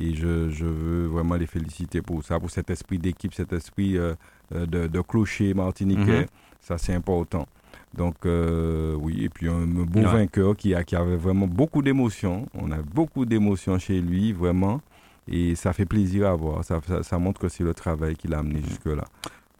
Et 0.00 0.14
je, 0.14 0.48
je, 0.48 0.64
veux 0.64 1.06
vraiment 1.06 1.34
les 1.34 1.46
féliciter 1.46 2.02
pour 2.02 2.22
ça, 2.22 2.38
pour 2.38 2.50
cet 2.50 2.70
esprit 2.70 2.98
d'équipe, 2.98 3.34
cet 3.34 3.52
esprit 3.52 3.96
euh, 3.96 4.14
euh, 4.54 4.64
de, 4.64 4.86
de, 4.86 5.00
clocher 5.00 5.54
martiniquais. 5.54 6.20
Mhm. 6.20 6.26
Ça, 6.60 6.78
c'est 6.78 6.94
important. 6.94 7.46
Donc 7.94 8.16
oui, 8.24 9.24
et 9.24 9.28
puis 9.28 9.48
un, 9.48 9.64
beau 9.64 10.02
vainqueur 10.02 10.54
qui, 10.56 10.74
a, 10.74 10.84
qui 10.84 10.94
avait 10.94 11.16
vraiment 11.16 11.46
beaucoup 11.46 11.80
d'émotions. 11.82 12.46
On 12.54 12.70
a 12.70 12.76
beaucoup 12.76 13.24
d'émotions 13.24 13.78
chez 13.78 14.00
lui, 14.00 14.32
vraiment. 14.32 14.80
Et 15.26 15.54
ça 15.54 15.72
fait 15.72 15.86
plaisir 15.86 16.28
à 16.28 16.34
voir. 16.34 16.64
Ça, 16.64 16.80
ça, 17.02 17.18
montre 17.18 17.40
que 17.40 17.48
c'est 17.48 17.64
le 17.64 17.74
travail 17.74 18.14
qu'il 18.14 18.34
a 18.34 18.38
amené 18.38 18.60
jusque-là. 18.62 19.04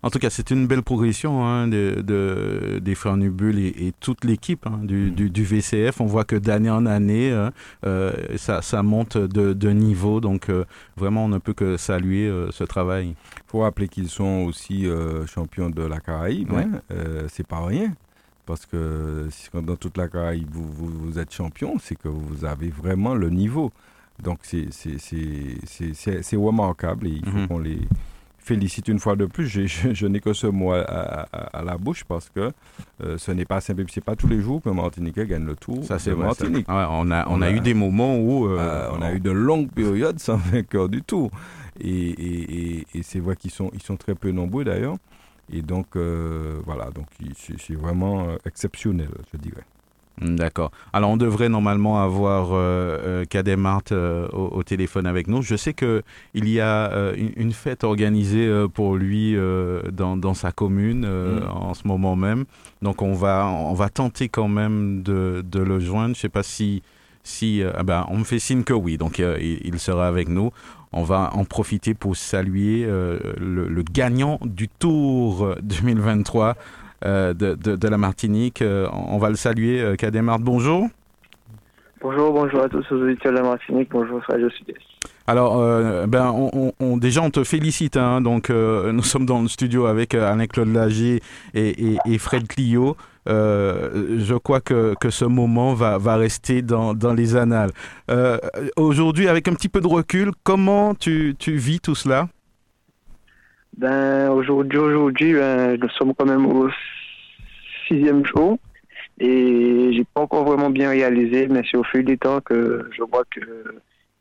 En 0.03 0.11
tout 0.11 0.21
cas, 0.21 0.31
c'est 0.31 0.53
une 0.53 0.69
belle 0.69 0.85
progression 0.85 1.45
hein, 1.45 1.67
de, 1.67 2.79
des 2.81 2.95
frères 2.95 3.17
Nubul 3.17 3.59
et, 3.59 3.93
toute 3.99 4.25
l'équipe 4.25 4.65
hein, 4.67 4.79
du, 4.85 5.11
du, 5.11 5.45
VCF. 5.45 6.01
On 6.01 6.07
voit 6.07 6.25
que 6.25 6.37
d'année 6.37 6.71
en 6.71 6.87
année, 6.87 7.33
hein, 7.33 7.53
euh, 7.85 8.13
ça, 8.37 8.63
ça, 8.63 8.85
monte 8.85 9.17
de, 9.17 9.53
de 9.53 9.71
niveau. 9.71 10.21
Donc, 10.21 10.51
euh, 10.51 10.65
vraiment, 10.97 11.25
on 11.25 11.29
ne 11.29 11.39
peut 11.39 11.53
que 11.53 11.77
saluer 11.77 12.29
euh, 12.29 12.53
ce 12.53 12.63
travail. 12.63 13.09
Il 13.09 13.51
faut 13.51 13.61
rappeler 13.61 13.89
qu'ils 13.89 14.09
sont 14.09 14.45
aussi 14.47 14.87
champions 15.27 15.69
de 15.69 15.83
la 15.83 15.99
Caraïbe. 15.99 16.53
Ouais. 16.53 16.67
c'est 17.29 17.47
pas 17.47 17.65
rien. 17.67 17.93
Parce 18.47 18.67
que 18.67 19.29
dans 19.53 19.77
toute 19.77 19.97
la 19.97 20.07
Caraïbe, 20.09 20.49
vous, 20.53 20.69
vous, 20.73 21.19
êtes 21.19 21.35
champion, 21.35 21.77
c'est 21.81 21.97
que 21.97 22.09
vous 22.09 22.45
avez 22.45 22.69
vraiment 22.69 23.15
le 23.15 23.31
niveau. 23.31 23.73
Donc, 24.23 24.39
c'est 24.43 24.69
remarquable 26.37 27.09
et 27.09 27.11
il 27.11 27.25
faut 27.25 27.37
mm-hmm. 27.37 27.49
qu'on 27.49 27.59
les 27.59 27.81
félicite 28.49 28.89
une 28.89 28.99
fois 28.99 29.15
de 29.15 29.27
plus. 29.27 29.47
Je, 29.47 30.07
n'ai 30.07 30.21
que 30.21 30.33
ce 30.33 30.47
mot 30.47 30.73
à, 30.73 31.63
la 31.65 31.77
bouche 31.77 32.05
parce 32.05 32.31
que 32.31 32.51
euh, 33.03 33.19
ce 33.19 33.31
n'est 33.33 33.45
pas 33.45 33.61
simple. 33.61 33.85
C'est 33.89 34.05
pas 34.05 34.17
tous 34.17 34.29
les 34.29 34.41
jours 34.41 34.63
que 34.63 34.71
Martinique 34.71 35.19
gagne 35.19 35.45
le 35.45 35.55
tour. 35.55 35.85
Ça, 35.85 35.99
c'est 35.99 36.15
Martinique. 36.15 36.67
on, 36.69 37.11
a, 37.11 37.27
on, 37.29 37.43
a, 37.43 37.51
eu 37.51 37.61
des 37.61 37.75
moments 37.75 38.17
où. 38.17 38.47
Euh, 38.47 38.59
euh, 38.59 38.91
on 38.93 39.03
a 39.03 39.13
eu 39.13 39.21
de 39.21 39.31
longues 39.31 39.71
périodes 39.71 40.19
sans 40.19 40.37
vainqueur 40.37 40.89
du 40.89 41.03
tout. 41.03 41.31
Et, 41.81 42.85
c'est 43.03 43.21
vrai 43.21 43.37
qu'ils 43.37 43.51
sont, 43.51 43.71
ils 43.75 43.83
sont 43.83 43.97
très 43.97 44.15
peu 44.15 44.31
nombreux 44.31 44.65
d'ailleurs. 44.65 44.97
Et 45.53 45.63
donc, 45.63 45.97
voilà, 45.97 46.91
donc 46.91 47.07
c'est 47.37 47.75
vraiment 47.75 48.29
exceptionnel, 48.47 49.11
je 49.33 49.39
dirais. 49.39 49.65
Hmm, 50.21 50.37
d'accord. 50.37 50.71
Alors, 50.93 51.11
on 51.11 51.17
devrait 51.17 51.49
normalement 51.49 52.03
avoir 52.03 52.51
euh, 52.53 53.25
euh 53.35 53.57
Mart 53.57 53.93
euh, 53.93 54.29
au, 54.29 54.63
téléphone 54.63 55.07
avec 55.07 55.29
nous. 55.29 55.43
Je 55.43 55.57
sais 55.57 55.75
qu'il 55.75 56.03
y 56.35 56.61
a 56.61 56.91
euh, 56.93 57.15
une, 57.37 57.53
fête 57.53 57.85
organisée 57.85 58.49
pour 58.75 58.97
lui 58.97 59.37
dans, 59.93 60.17
dans, 60.17 60.35
sa 60.35 60.53
commune 60.53 61.07
hmm. 61.07 61.49
en 61.51 61.75
ce 61.75 61.87
moment 61.87 62.17
même. 62.17 62.45
Donc, 62.83 63.03
on 63.03 63.15
va, 63.15 63.47
on 63.47 63.75
va 63.75 63.89
tenter 63.89 64.29
quand 64.29 64.49
même 64.49 65.03
de, 65.03 65.45
de 65.47 65.61
le 65.61 65.81
joindre. 65.81 66.15
Je 66.15 66.21
ne 66.21 66.23
sais 66.23 66.29
pas 66.29 66.43
si. 66.43 66.83
si 67.23 67.63
ah 67.75 67.83
ben, 67.83 68.07
on 68.09 68.19
me 68.19 68.25
fait 68.25 68.39
signe 68.39 68.65
que 68.65 68.75
oui, 68.75 68.99
donc 68.99 69.19
il, 69.19 69.61
il, 69.65 69.79
sera 69.79 70.09
avec 70.09 70.29
nous. 70.29 70.51
On 70.93 71.03
va 71.03 71.31
en 71.35 71.45
profiter 71.45 71.95
pour 71.95 72.17
saluer 72.17 72.85
le, 72.87 73.69
le, 73.69 73.83
gagnant 73.83 74.39
du 74.43 74.69
Tour 74.69 75.55
2023. 75.63 76.57
Euh, 77.05 77.33
de, 77.33 77.55
de, 77.55 77.89
la 77.89 77.97
Martinique. 77.97 78.61
Euh, 78.61 78.89
on 78.93 79.19
va 79.19 79.29
le 79.29 79.37
saluer. 79.37 79.81
Euh, 79.81 79.95
Cademart, 79.95 80.41
bonjour. 80.41 80.89
Bonjour, 82.01 82.33
bonjour 82.33 82.63
à 82.63 82.69
tous 82.69 82.85
les 82.91 82.97
auditeurs 82.97 83.33
de 83.33 83.39
la 83.39 83.45
Martinique. 83.45 83.89
Bonjour, 83.93 84.21
Radio 84.27 84.51
Sud-Est. 84.51 84.79
Alors, 85.29 85.59
ben, 86.07 86.33
on, 86.81 86.97
déjà, 86.97 87.21
on 87.21 87.31
te 87.31 87.45
félicite. 87.45 87.99
Hein. 87.99 88.23
donc, 88.23 88.49
nous 88.49 89.03
sommes 89.03 89.27
dans 89.27 89.43
le 89.43 89.49
studio 89.49 89.85
avec 89.85 90.15
Alain-Claude 90.15 90.73
Lagier 90.73 91.21
et, 91.53 91.97
et, 92.07 92.19
Fred 92.19 92.49
Clio. 92.49 92.97
je 93.27 94.39
crois 94.39 94.61
que, 94.61 94.95
que, 94.99 95.11
ce 95.11 95.27
moment 95.27 95.75
va, 95.75 95.99
va 95.99 96.17
rester 96.17 96.63
dans, 96.63 96.95
dans 96.95 97.13
les 97.13 97.37
annales. 97.37 97.73
Aujourd'hui, 98.77 99.29
avec 99.29 99.49
un 99.49 99.55
petit 99.55 99.69
peu 99.69 99.83
de 99.83 99.87
recul, 99.87 100.31
comment 100.45 100.95
tu, 100.95 101.35
tu 101.39 101.57
vis 101.57 101.81
tout 101.81 101.95
cela? 101.95 102.29
Ben, 103.79 104.31
aujourd'hui, 104.31 104.79
aujourd'hui, 104.79 105.33
ben, 105.35 105.79
nous 105.81 105.89
sommes 105.91 106.13
quand 106.15 106.27
même 106.27 106.47
au 106.47 106.69
sixième 107.87 108.27
jour 108.27 108.59
et 109.21 109.91
j'ai 109.93 110.05
pas 110.15 110.23
encore 110.23 110.45
vraiment 110.45 110.71
bien 110.71 110.91
réalisé, 110.91 111.47
mais 111.49 111.63
c'est 111.71 111.77
au 111.77 111.85
fil 111.85 112.05
du 112.05 112.19
temps 112.19 112.41
que 112.41 112.89
je 112.91 113.03
vois 113.03 113.23
que 113.31 113.41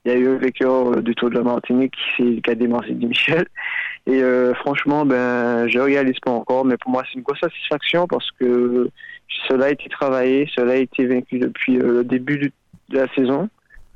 il 0.06 0.12
y 0.12 0.16
a 0.16 0.18
eu 0.18 0.30
un 0.30 0.38
vainqueur 0.38 1.02
du 1.02 1.14
Tour 1.16 1.32
de 1.32 1.36
la 1.36 1.44
Martinique, 1.44 1.96
c'est 2.16 2.40
Cadet 2.42 2.68
Marcel 2.68 2.96
Michel. 2.96 3.46
Et 4.06 4.24
euh, 4.24 4.54
franchement, 4.54 5.06
ben, 5.06 5.68
je 5.68 5.80
réalise 5.80 6.20
pas 6.20 6.32
encore, 6.32 6.64
mais 6.64 6.78
pour 6.78 6.92
moi, 6.92 7.04
c'est 7.06 7.16
une 7.16 7.24
grosse 7.24 7.42
satisfaction 7.42 8.08
parce 8.08 8.32
que 8.40 8.90
cela 9.50 9.66
a 9.66 9.70
été 9.72 9.90
travaillé, 9.90 10.50
cela 10.56 10.74
a 10.74 10.76
été 10.78 11.06
vaincu 11.08 11.40
depuis 11.40 11.78
euh, 11.80 11.98
le 11.98 12.04
début 12.06 12.38
de 12.38 12.98
la 12.98 13.08
saison. 13.16 13.50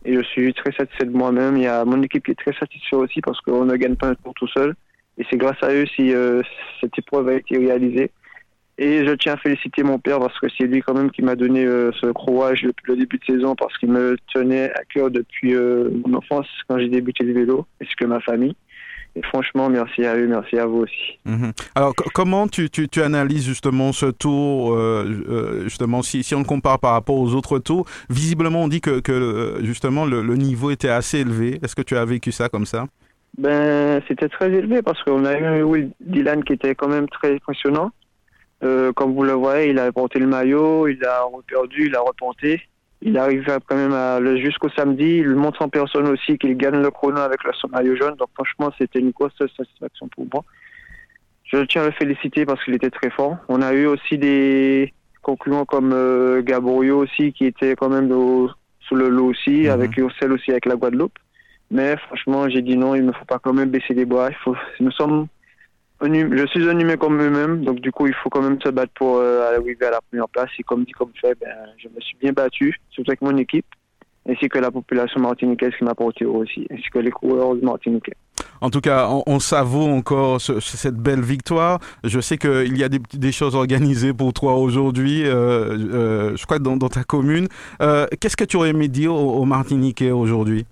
Et 0.04 0.15
je 0.15 0.21
suis 0.24 0.54
très 0.54 0.74
satisfait 0.74 1.06
de 1.06 1.15
moi-même. 1.15 1.56
Il 1.56 1.63
y 1.63 1.67
a 1.67 1.86
mon 1.86 2.02
équipe 2.02 2.26
qui 2.26 2.32
est 2.32 2.39
très 2.39 2.54
satisfaite 2.54 2.93
aussi 2.93 3.21
parce 3.21 3.39
qu'on 3.41 3.63
ne 3.63 3.76
gagne 3.78 3.95
pas 3.95 4.08
un 4.08 4.15
tour 4.15 4.34
tout 4.34 4.47
seul. 4.47 4.76
Et 5.17 5.26
c'est 5.30 5.38
grâce 5.38 5.62
à 5.62 5.74
eux 5.74 5.86
si 5.95 6.13
euh, 6.13 6.41
cette 6.80 6.97
épreuve 6.97 7.30
a 7.30 7.34
été 7.34 7.58
réalisée. 7.58 8.12
Et 8.78 9.06
je 9.06 9.12
tiens 9.13 9.34
à 9.34 9.38
féliciter 9.38 9.84
mon 9.84 10.00
père 10.00 10.19
parce 10.19 10.39
que 10.39 10.47
c'est 10.58 10.65
lui 10.65 10.82
quand 10.82 10.93
même 10.93 11.12
qui 11.12 11.21
m'a 11.21 11.36
donné 11.36 11.65
euh, 11.65 11.91
ce 12.00 12.08
courage 12.08 12.63
depuis 12.63 12.93
le 12.93 12.97
début 12.97 13.17
de 13.17 13.26
saison 13.26 13.56
parce 13.56 13.78
qu'il 13.78 13.91
me 13.91 14.17
tenait 14.34 14.71
à 14.71 14.84
cœur 14.91 15.12
depuis 15.12 15.54
euh, 15.54 15.89
mon 16.06 16.17
enfance 16.17 16.47
quand 16.67 16.80
j'ai 16.80 16.88
débuté 16.88 17.24
le 17.24 17.34
vélo, 17.34 17.67
ainsi 17.82 17.91
que 17.95 18.06
ma 18.06 18.19
famille. 18.21 18.56
Et 19.13 19.21
franchement, 19.24 19.69
merci 19.69 20.06
à 20.06 20.15
eux, 20.15 20.26
merci 20.26 20.58
à 20.58 20.65
vous 20.65 20.84
aussi. 20.84 21.19
Mhm. 21.26 21.52
Alors, 21.76 21.93
comment 22.13 22.47
tu, 22.47 22.69
tu, 22.69 22.88
tu, 22.88 23.04
analyses 23.04 23.45
justement 23.45 23.91
ce 23.91 24.06
tour, 24.06 24.80
justement, 25.63 26.02
si, 26.02 26.24
si 26.24 26.34
on 26.34 26.39
le 26.39 26.45
compare 26.45 26.80
par 26.80 26.93
rapport 26.93 27.17
aux 27.17 27.36
autres 27.36 27.60
tours, 27.60 27.86
visiblement 28.10 28.63
on 28.63 28.67
dit 28.69 28.80
que, 28.80 29.02
que 29.02 29.58
justement 29.63 30.06
le 30.06 30.36
niveau 30.38 30.71
était 30.71 30.88
assez 30.88 31.19
élevé. 31.19 31.60
Est-ce 31.62 31.76
que 31.76 31.82
tu 31.82 31.97
as 31.97 32.06
vécu 32.06 32.32
ça 32.32 32.47
comme 32.47 32.65
ça? 32.65 32.88
Ben, 33.38 34.02
c'était 34.08 34.30
très 34.30 34.52
élevé 34.52 34.82
parce 34.82 35.02
qu'on 35.04 35.26
a 35.26 35.38
eu 35.38 35.63
Will 35.63 35.91
Dylan 36.00 36.44
qui 36.44 36.54
était 36.54 36.76
quand 36.76 36.89
même 36.89 37.08
très 37.08 37.34
impressionnant. 37.34 37.91
Euh, 38.63 38.91
comme 38.94 39.13
vous 39.13 39.24
le 39.24 39.32
voyez, 39.32 39.72
il 39.72 39.80
a 39.80 39.91
porté 39.91 40.20
le 40.20 40.28
maillot, 40.28 40.88
il 40.88 41.04
a 41.06 41.24
perdu, 41.48 41.88
il 41.88 41.96
a 41.96 42.02
reporté. 42.02 42.62
Il 43.04 43.17
arrive 43.17 43.44
quand 43.67 43.76
même 43.76 44.38
jusqu'au 44.38 44.70
samedi. 44.70 45.17
Il 45.17 45.30
montre 45.30 45.63
en 45.63 45.70
personne 45.70 46.08
aussi 46.08 46.38
qu'il 46.38 46.56
gagne 46.56 46.82
le 46.82 46.91
chrono 46.91 47.20
avec 47.20 47.39
son 47.60 47.67
maillot 47.70 47.96
jaune. 47.96 48.15
Donc 48.15 48.30
franchement, 48.36 48.72
c'était 48.78 49.00
une 49.00 49.10
grosse 49.10 49.36
satisfaction 49.38 50.08
pour 50.10 50.28
moi. 50.32 50.44
Je 51.46 51.58
tiens 51.63 51.82
à 51.82 51.86
le 51.86 51.91
féliciter 51.91 52.46
parce 52.46 52.63
qu'il 52.63 52.76
était 52.76 52.91
très 52.91 53.10
fort. 53.10 53.38
On 53.50 53.62
a 53.62 53.74
eu 53.74 53.88
aussi 53.88 54.17
des 54.17 54.94
concurrents 55.24 55.65
comme 55.65 55.91
euh, 55.94 56.44
aussi 56.94 57.34
qui 57.34 57.46
était 57.46 57.76
quand 57.76 57.89
même 57.89 58.08
sous 58.08 58.96
le 58.96 59.10
lot 59.10 59.28
aussi, 59.28 59.63
mhm. 59.63 59.70
avec 59.70 59.98
Ursel 59.98 60.32
aussi 60.32 60.52
avec 60.52 60.65
la 60.65 60.76
Guadeloupe. 60.76 61.17
Mais 61.71 61.95
franchement, 61.95 62.49
j'ai 62.49 62.62
dit 62.62 62.75
non, 62.75 62.95
il 62.95 63.05
ne 63.05 63.13
faut 63.13 63.25
pas 63.25 63.39
quand 63.39 63.53
même 63.53 63.69
baisser 63.69 63.93
les 63.93 64.05
bras. 64.05 64.29
Il 64.29 64.36
faut, 64.43 64.55
nous 64.81 64.91
sommes 64.91 65.27
hum, 66.01 66.38
je 66.38 66.45
suis 66.47 66.69
un 66.69 66.77
humain 66.77 66.97
comme 66.97 67.19
eux-mêmes, 67.19 67.63
donc 67.63 67.79
du 67.79 67.91
coup, 67.93 68.07
il 68.07 68.13
faut 68.13 68.29
quand 68.29 68.41
même 68.41 68.60
se 68.62 68.69
battre 68.69 68.91
pour 68.93 69.17
euh, 69.17 69.55
arriver 69.55 69.86
à 69.86 69.91
la 69.91 70.01
première 70.01 70.27
place. 70.27 70.49
Et 70.60 70.63
comme 70.63 70.84
dit, 70.84 70.91
comme 70.91 71.12
fait, 71.19 71.38
ben, 71.39 71.47
je 71.77 71.88
me 71.88 72.01
suis 72.01 72.17
bien 72.21 72.34
battu, 72.34 72.77
surtout 72.89 73.12
avec 73.12 73.21
mon 73.21 73.38
équipe, 73.38 73.65
ainsi 74.29 74.49
que 74.49 74.60
la 74.60 74.69
population 74.69 75.21
martiniquaise 75.21 75.71
qui 75.77 75.86
m'a 75.86 75.95
porté 75.95 76.25
aussi, 76.25 76.67
ainsi 76.69 76.89
que 76.91 76.99
les 76.99 77.12
coureurs 77.12 77.55
martiniquais. 77.55 78.15
En 78.60 78.69
tout 78.69 78.81
cas, 78.81 79.10
on, 79.25 79.39
savoure 79.39 79.88
encore 79.88 80.39
cette 80.41 80.97
belle 80.97 81.21
victoire. 81.21 81.79
Je 82.03 82.19
sais 82.19 82.38
qu'il 82.38 82.77
y 82.77 82.84
a 82.84 82.89
des, 82.89 83.31
choses 83.31 83.55
organisées 83.55 84.13
pour 84.13 84.34
toi 84.34 84.55
aujourd'hui, 84.55 85.23
euh, 85.25 85.77
euh, 85.93 86.38
je 86.38 86.45
crois, 86.45 86.60
dans, 86.60 86.77
ta 86.77 87.03
commune. 87.03 87.47
Qu'est-ce 87.79 88.38
que 88.38 88.43
tu 88.43 88.57
aurais 88.57 88.69
aimé 88.69 88.88
dire 88.88 89.15
aux 89.15 89.45
Martiniquais 89.45 90.12
aujourd'hui? 90.12 90.65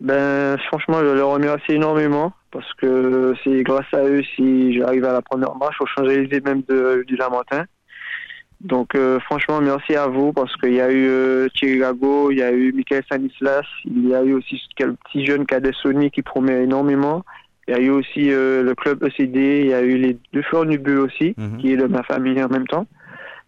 Ben, 0.00 0.56
franchement, 0.68 1.00
je 1.00 1.14
les 1.14 1.22
remercie 1.22 1.72
énormément 1.72 2.32
parce 2.52 2.72
que 2.74 3.34
c'est 3.42 3.62
grâce 3.62 3.92
à 3.92 4.04
eux 4.04 4.22
si 4.36 4.74
j'arrive 4.74 5.04
à 5.04 5.12
la 5.12 5.22
première 5.22 5.54
marche 5.56 5.80
au 5.80 5.86
Champs-Élysées 5.86 6.40
même 6.40 6.62
de, 6.68 7.04
du 7.06 7.16
Lamentin. 7.16 7.64
Donc, 8.60 8.94
euh, 8.94 9.20
franchement, 9.20 9.60
merci 9.60 9.94
à 9.94 10.06
vous 10.06 10.32
parce 10.32 10.54
qu'il 10.56 10.74
y 10.74 10.80
a 10.80 10.90
eu 10.90 11.06
euh, 11.08 11.48
Thierry 11.54 11.78
Gago, 11.78 12.30
il 12.30 12.38
y 12.38 12.42
a 12.42 12.52
eu 12.52 12.72
Michael 12.72 13.04
Sanislas, 13.08 13.66
il 13.84 14.08
y 14.08 14.14
a 14.14 14.22
eu 14.22 14.34
aussi 14.34 14.60
quelques 14.76 14.96
petits 15.04 15.24
jeunes 15.24 15.46
cadets 15.46 15.72
Sony 15.80 16.10
qui 16.10 16.22
promet 16.22 16.64
énormément. 16.64 17.24
Il 17.66 17.74
y 17.74 17.76
a 17.76 17.80
eu 17.80 17.90
aussi 17.90 18.32
euh, 18.32 18.62
le 18.62 18.74
club 18.74 19.04
ECD, 19.04 19.60
il 19.60 19.68
y 19.68 19.74
a 19.74 19.82
eu 19.82 19.96
les 19.96 20.16
deux 20.32 20.42
fleurs 20.42 20.64
Nubu 20.64 20.96
aussi, 20.96 21.34
mhm. 21.36 21.58
qui 21.58 21.72
est 21.72 21.76
de 21.76 21.86
ma 21.86 22.02
famille 22.02 22.42
en 22.42 22.48
même 22.48 22.66
temps 22.66 22.86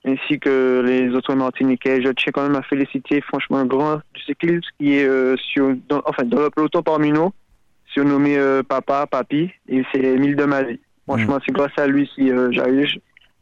ainsi 0.05 0.39
que 0.39 0.83
les 0.85 1.15
autres 1.15 1.35
Martiniquais. 1.35 2.03
Je 2.03 2.09
tiens 2.11 2.33
quand 2.33 2.43
même 2.43 2.57
à 2.57 2.63
féliciter 2.63 3.21
franchement 3.21 3.59
un 3.59 3.67
grand 3.67 4.01
cycliste 4.27 4.69
qui 4.79 4.95
est 4.95 5.07
euh, 5.07 5.37
sur, 5.37 5.75
dans, 5.89 6.03
enfin, 6.07 6.25
dans 6.25 6.41
le 6.41 6.51
peloton 6.51 6.83
parmi 6.83 7.11
nous, 7.13 7.33
surnommé 7.93 8.37
euh, 8.39 8.63
Papa, 8.63 9.07
Papi, 9.07 9.51
et 9.69 9.83
c'est 9.93 10.03
Emile 10.03 10.37
de 10.37 10.45
Mali. 10.45 10.81
Franchement, 11.07 11.37
mm. 11.37 11.41
c'est 11.47 11.53
grâce 11.53 11.79
à 11.79 11.87
lui 11.87 12.09
si 12.15 12.31
euh, 12.31 12.51
j'arrive 12.53 12.87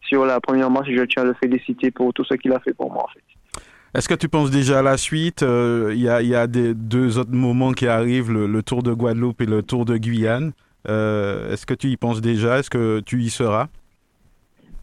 sur 0.00 0.24
la 0.24 0.40
première 0.40 0.70
marche 0.70 0.88
je 0.90 1.02
tiens 1.04 1.22
à 1.22 1.26
le 1.26 1.34
féliciter 1.34 1.90
pour 1.90 2.14
tout 2.14 2.24
ce 2.24 2.34
qu'il 2.34 2.52
a 2.52 2.60
fait 2.60 2.72
pour 2.72 2.90
moi 2.90 3.04
en 3.04 3.08
fait. 3.08 3.22
Est-ce 3.94 4.08
que 4.08 4.14
tu 4.14 4.28
penses 4.28 4.50
déjà 4.50 4.78
à 4.80 4.82
la 4.82 4.96
suite? 4.96 5.42
Il 5.42 5.98
y 5.98 6.08
a, 6.08 6.22
y 6.22 6.34
a 6.34 6.46
des, 6.46 6.74
deux 6.74 7.18
autres 7.18 7.32
moments 7.32 7.72
qui 7.72 7.86
arrivent, 7.86 8.30
le, 8.30 8.46
le, 8.46 8.62
Tour 8.62 8.82
de 8.82 8.92
Guadeloupe 8.92 9.40
et 9.40 9.46
le 9.46 9.62
Tour 9.62 9.86
de 9.86 9.96
Guyane. 9.96 10.52
Est-ce 10.86 11.64
que 11.66 11.74
tu 11.74 11.88
y 11.88 11.96
penses 11.96 12.20
déjà? 12.20 12.58
Est-ce 12.58 12.70
que 12.70 13.00
tu 13.00 13.20
y 13.22 13.30
seras? 13.30 13.68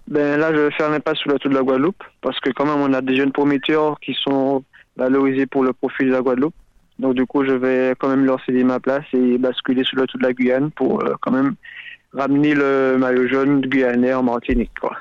Ben 0.08 0.39
là, 0.39 0.54
je 0.54 0.60
vais 0.60 0.72
faire 0.72 0.89
l'impasse 0.89 1.18
sur 1.18 1.32
le 1.32 1.39
tour 1.39 1.50
de 1.50 1.56
la 1.56 1.63
Guadeloupe 1.63 2.04
parce 2.22 2.39
que 2.39 2.52
quand 2.52 2.65
même, 2.65 2.80
on 2.80 2.94
a 2.94 3.02
des 3.02 3.15
jeunes 3.15 3.32
prometteurs 3.32 4.00
qui 4.00 4.13
sont 4.13 4.63
valorisés 4.96 5.46
pour 5.46 5.63
le 5.63 5.74
profil 5.74 6.08
de 6.08 6.13
la 6.13 6.22
Guadeloupe. 6.22 6.54
Donc 7.00 7.15
du 7.15 7.26
coup, 7.26 7.44
je 7.44 7.52
vais 7.52 7.94
quand 8.00 8.08
même 8.08 8.26
leur 8.26 8.44
céder 8.46 8.63
ma 8.63 8.80
place 8.80 9.04
et 9.13 9.38
basculer 9.38 9.84
sur 9.84 9.98
le 9.98 10.08
tour 10.08 10.20
de 10.20 10.26
la 10.26 10.34
Guyane 10.34 10.72
pour 10.72 11.04
euh, 11.04 11.15
quand 11.22 11.32
même 11.32 11.56
ramener 12.13 12.54
le 12.54 12.98
maillot 12.98 13.28
jaune 13.28 13.62
guyanais 13.62 14.13
en 14.13 14.24
Martinique. 14.24 14.72
Quoi. 14.80 14.96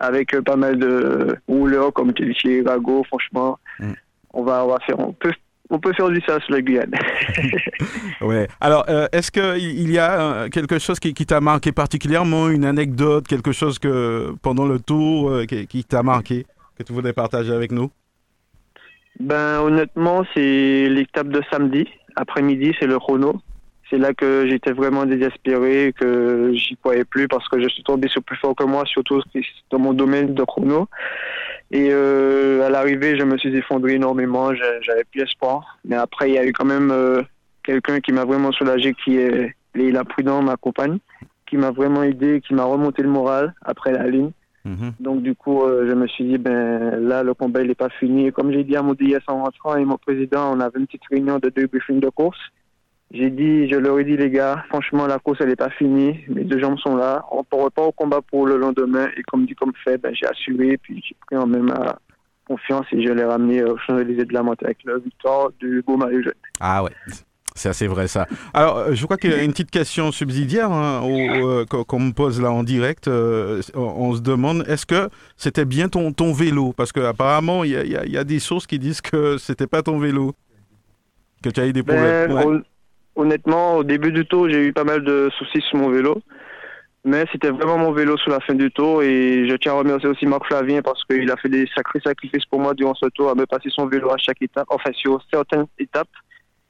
avec 0.00 0.38
pas 0.40 0.56
mal 0.56 0.78
de 0.78 1.36
rouleurs 1.46 1.92
comme 1.92 2.12
chez 2.34 2.62
Rago, 2.62 3.04
franchement. 3.04 3.58
Mm. 3.78 3.92
On 4.32 4.42
va, 4.42 4.64
on 4.64 4.68
va 4.68 4.78
faire, 4.80 4.98
on 4.98 5.12
peut, 5.12 5.32
on 5.70 5.78
peut 5.78 5.92
faire 5.92 6.08
du 6.08 6.20
sur 6.20 6.38
la 6.48 6.60
Guyane. 6.60 6.92
ouais. 8.20 8.48
Alors, 8.60 8.84
est-ce 9.12 9.30
qu'il 9.30 9.90
y 9.90 9.98
a 9.98 10.48
quelque 10.50 10.78
chose 10.78 10.98
qui, 10.98 11.14
t'a 11.14 11.40
marqué 11.40 11.72
particulièrement, 11.72 12.48
une 12.48 12.64
anecdote, 12.64 13.26
quelque 13.26 13.52
chose 13.52 13.78
que 13.78 14.34
pendant 14.42 14.66
le 14.66 14.80
tour 14.80 15.42
qui 15.46 15.84
t'a 15.84 16.02
marqué, 16.02 16.44
que 16.76 16.82
tu 16.82 16.92
voudrais 16.92 17.12
partager 17.12 17.52
avec 17.52 17.72
nous? 17.72 17.90
Ben 19.20 19.60
honnêtement, 19.60 20.24
c'est 20.34 20.88
l'étape 20.88 21.28
de 21.28 21.42
samedi, 21.50 21.86
après-midi, 22.16 22.74
c'est 22.80 22.86
le 22.86 22.98
chrono. 22.98 23.40
C'est 23.90 23.98
là 23.98 24.14
que 24.14 24.46
j'étais 24.48 24.72
vraiment 24.72 25.04
désespéré, 25.04 25.92
que 25.98 26.52
j'y 26.54 26.76
croyais 26.76 27.04
plus 27.04 27.26
parce 27.26 27.48
que 27.48 27.60
je 27.60 27.68
suis 27.68 27.82
tombé 27.82 28.08
sur 28.08 28.22
plus 28.22 28.36
fort 28.36 28.54
que 28.54 28.64
moi, 28.64 28.84
surtout 28.86 29.20
dans 29.70 29.78
mon 29.78 29.92
domaine 29.92 30.32
de 30.32 30.44
chrono. 30.44 30.88
Et 31.70 31.90
euh, 31.92 32.66
à 32.66 32.70
l'arrivée, 32.70 33.16
je 33.16 33.24
me 33.24 33.38
suis 33.38 33.54
effondré 33.56 33.94
énormément, 33.94 34.52
j'avais 34.54 35.04
plus 35.04 35.22
espoir. 35.22 35.78
Mais 35.84 35.96
après, 35.96 36.30
il 36.30 36.34
y 36.34 36.38
a 36.38 36.44
eu 36.44 36.52
quand 36.52 36.64
même 36.64 36.90
euh, 36.90 37.22
quelqu'un 37.62 38.00
qui 38.00 38.12
m'a 38.12 38.24
vraiment 38.24 38.50
soulagé, 38.52 38.94
qui 39.04 39.16
est 39.16 39.54
Léla 39.74 40.04
Prudent, 40.04 40.42
ma 40.42 40.56
compagne, 40.56 40.98
qui 41.46 41.56
m'a 41.56 41.70
vraiment 41.70 42.02
aidé, 42.02 42.40
qui 42.46 42.54
m'a 42.54 42.64
remonté 42.64 43.02
le 43.02 43.08
moral 43.08 43.54
après 43.62 43.92
la 43.92 44.08
ligne. 44.08 44.32
Mhm. 44.64 44.92
Donc 44.98 45.22
du 45.22 45.34
coup, 45.34 45.62
euh, 45.62 45.88
je 45.88 45.94
me 45.94 46.06
suis 46.08 46.24
dit, 46.24 46.38
ben 46.38 46.96
là, 46.96 47.22
le 47.22 47.34
combat, 47.34 47.62
il 47.62 47.68
n'est 47.68 47.74
pas 47.74 47.88
fini. 47.88 48.32
comme 48.32 48.52
j'ai 48.52 48.64
dit 48.64 48.76
à 48.76 48.82
mon 48.82 48.94
DS 48.94 49.20
en 49.28 49.44
rentrant 49.44 49.76
et 49.76 49.84
mon 49.84 49.96
président, 49.96 50.52
on 50.52 50.60
avait 50.60 50.80
une 50.80 50.86
petite 50.86 51.06
réunion 51.08 51.38
de 51.38 51.48
deux 51.50 51.66
briefings 51.66 52.00
de 52.00 52.10
course. 52.10 52.38
J'ai 53.12 53.30
dit, 53.30 53.68
je 53.68 53.76
leur 53.76 53.98
ai 53.98 54.04
dit, 54.04 54.16
les 54.16 54.30
gars, 54.30 54.64
franchement, 54.68 55.06
la 55.06 55.18
course, 55.18 55.38
elle 55.40 55.48
n'est 55.48 55.56
pas 55.56 55.70
finie. 55.70 56.20
Mes 56.28 56.44
deux 56.44 56.60
jambes 56.60 56.78
sont 56.78 56.94
là. 56.94 57.24
On 57.32 57.38
ne 57.38 57.68
pas 57.70 57.82
au 57.82 57.92
combat 57.92 58.20
pour 58.22 58.46
le 58.46 58.56
lendemain. 58.56 59.08
Et 59.16 59.22
comme 59.24 59.46
dit, 59.46 59.54
comme 59.54 59.72
fait, 59.84 59.98
ben, 59.98 60.14
j'ai 60.14 60.26
assuré. 60.26 60.78
Puis 60.78 61.02
j'ai 61.04 61.16
pris 61.26 61.36
en 61.36 61.46
même 61.46 61.74
confiance 62.46 62.86
et 62.92 63.02
je 63.04 63.12
l'ai 63.12 63.24
ramené 63.24 63.64
au 63.64 63.76
Champs-Élysées 63.78 64.24
de 64.24 64.34
la 64.34 64.42
Montée 64.42 64.66
avec 64.66 64.78
la 64.84 64.98
victoire 64.98 65.50
du 65.60 65.82
beau 65.86 65.96
Mario 65.96 66.22
Jeune. 66.22 66.34
Ah 66.60 66.82
ouais. 66.82 66.90
C'est 67.54 67.68
assez 67.68 67.86
vrai 67.86 68.08
ça. 68.08 68.26
Alors, 68.54 68.78
euh, 68.78 68.94
je 68.94 69.04
crois 69.04 69.16
qu'il 69.16 69.30
y 69.30 69.34
a 69.34 69.42
une 69.42 69.50
petite 69.50 69.70
question 69.70 70.12
subsidiaire 70.12 70.70
hein, 70.70 71.02
euh, 71.04 71.64
qu'on 71.66 71.98
me 71.98 72.12
pose 72.12 72.40
là 72.40 72.50
en 72.52 72.62
direct. 72.62 73.08
Euh, 73.08 73.60
on, 73.74 74.14
se 74.14 74.20
demande, 74.20 74.64
est-ce 74.68 74.86
que 74.86 75.10
c'était 75.36 75.64
bien 75.64 75.88
ton, 75.88 76.12
ton 76.12 76.32
vélo? 76.32 76.72
Parce 76.72 76.92
qu'apparemment, 76.92 77.64
il 77.64 77.72
y 77.72 77.76
a, 77.76 78.06
y 78.06 78.16
a, 78.16 78.24
des 78.24 78.38
sources 78.38 78.66
qui 78.66 78.78
disent 78.78 79.00
que 79.00 79.36
c'était 79.36 79.66
pas 79.66 79.82
ton 79.82 79.98
vélo, 79.98 80.34
que 81.42 81.50
tu 81.50 81.60
as 81.60 81.66
eu 81.66 81.72
des 81.72 81.82
ben, 81.82 82.28
problèmes. 82.28 82.62
Honnêtement, 83.16 83.76
au 83.76 83.84
début 83.84 84.12
du 84.12 84.24
tour, 84.24 84.48
j'ai 84.48 84.66
eu 84.66 84.72
pas 84.72 84.84
mal 84.84 85.02
de 85.04 85.30
soucis 85.36 85.60
sur 85.68 85.78
mon 85.78 85.90
vélo. 85.90 86.22
Mais 87.04 87.24
c'était 87.32 87.50
vraiment 87.50 87.78
mon 87.78 87.92
vélo 87.92 88.18
sur 88.18 88.30
la 88.30 88.40
fin 88.40 88.54
du 88.54 88.70
tour 88.70 89.02
et 89.02 89.48
je 89.48 89.56
tiens 89.56 89.72
à 89.72 89.76
remercier 89.76 90.08
aussi 90.08 90.26
Marc 90.26 90.44
Flavien 90.46 90.82
parce 90.82 91.02
qu'il 91.04 91.30
a 91.30 91.36
fait 91.36 91.48
des 91.48 91.66
sacrés 91.74 92.00
sacrifices 92.04 92.44
pour 92.44 92.60
moi 92.60 92.74
durant 92.74 92.94
ce 92.94 93.06
tour, 93.06 93.30
à 93.30 93.34
me 93.34 93.46
passer 93.46 93.70
son 93.70 93.86
vélo 93.86 94.10
à 94.10 94.18
chaque 94.18 94.42
étape, 94.42 94.66
enfin 94.68 94.90
sur 94.92 95.18
certaines 95.32 95.64
étapes 95.78 96.10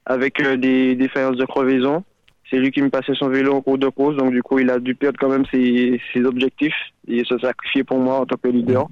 avec 0.05 0.41
euh, 0.41 0.55
des 0.55 0.95
défaillances 0.95 1.35
de 1.35 1.45
crevaison. 1.45 2.05
C'est 2.49 2.57
lui 2.57 2.71
qui 2.71 2.81
me 2.81 2.89
passait 2.89 3.13
son 3.13 3.29
vélo 3.29 3.53
en 3.53 3.61
cours 3.61 3.77
de 3.77 3.87
course, 3.87 4.15
donc 4.17 4.31
du 4.31 4.43
coup, 4.43 4.59
il 4.59 4.69
a 4.69 4.79
dû 4.79 4.93
perdre 4.93 5.17
quand 5.19 5.29
même 5.29 5.45
ses, 5.51 6.01
objectifs 6.25 6.75
et 7.07 7.23
se 7.23 7.37
sacrifier 7.37 7.85
pour 7.85 7.97
moi 7.97 8.19
en 8.19 8.25
tant 8.25 8.35
que 8.35 8.49
leader. 8.49 8.87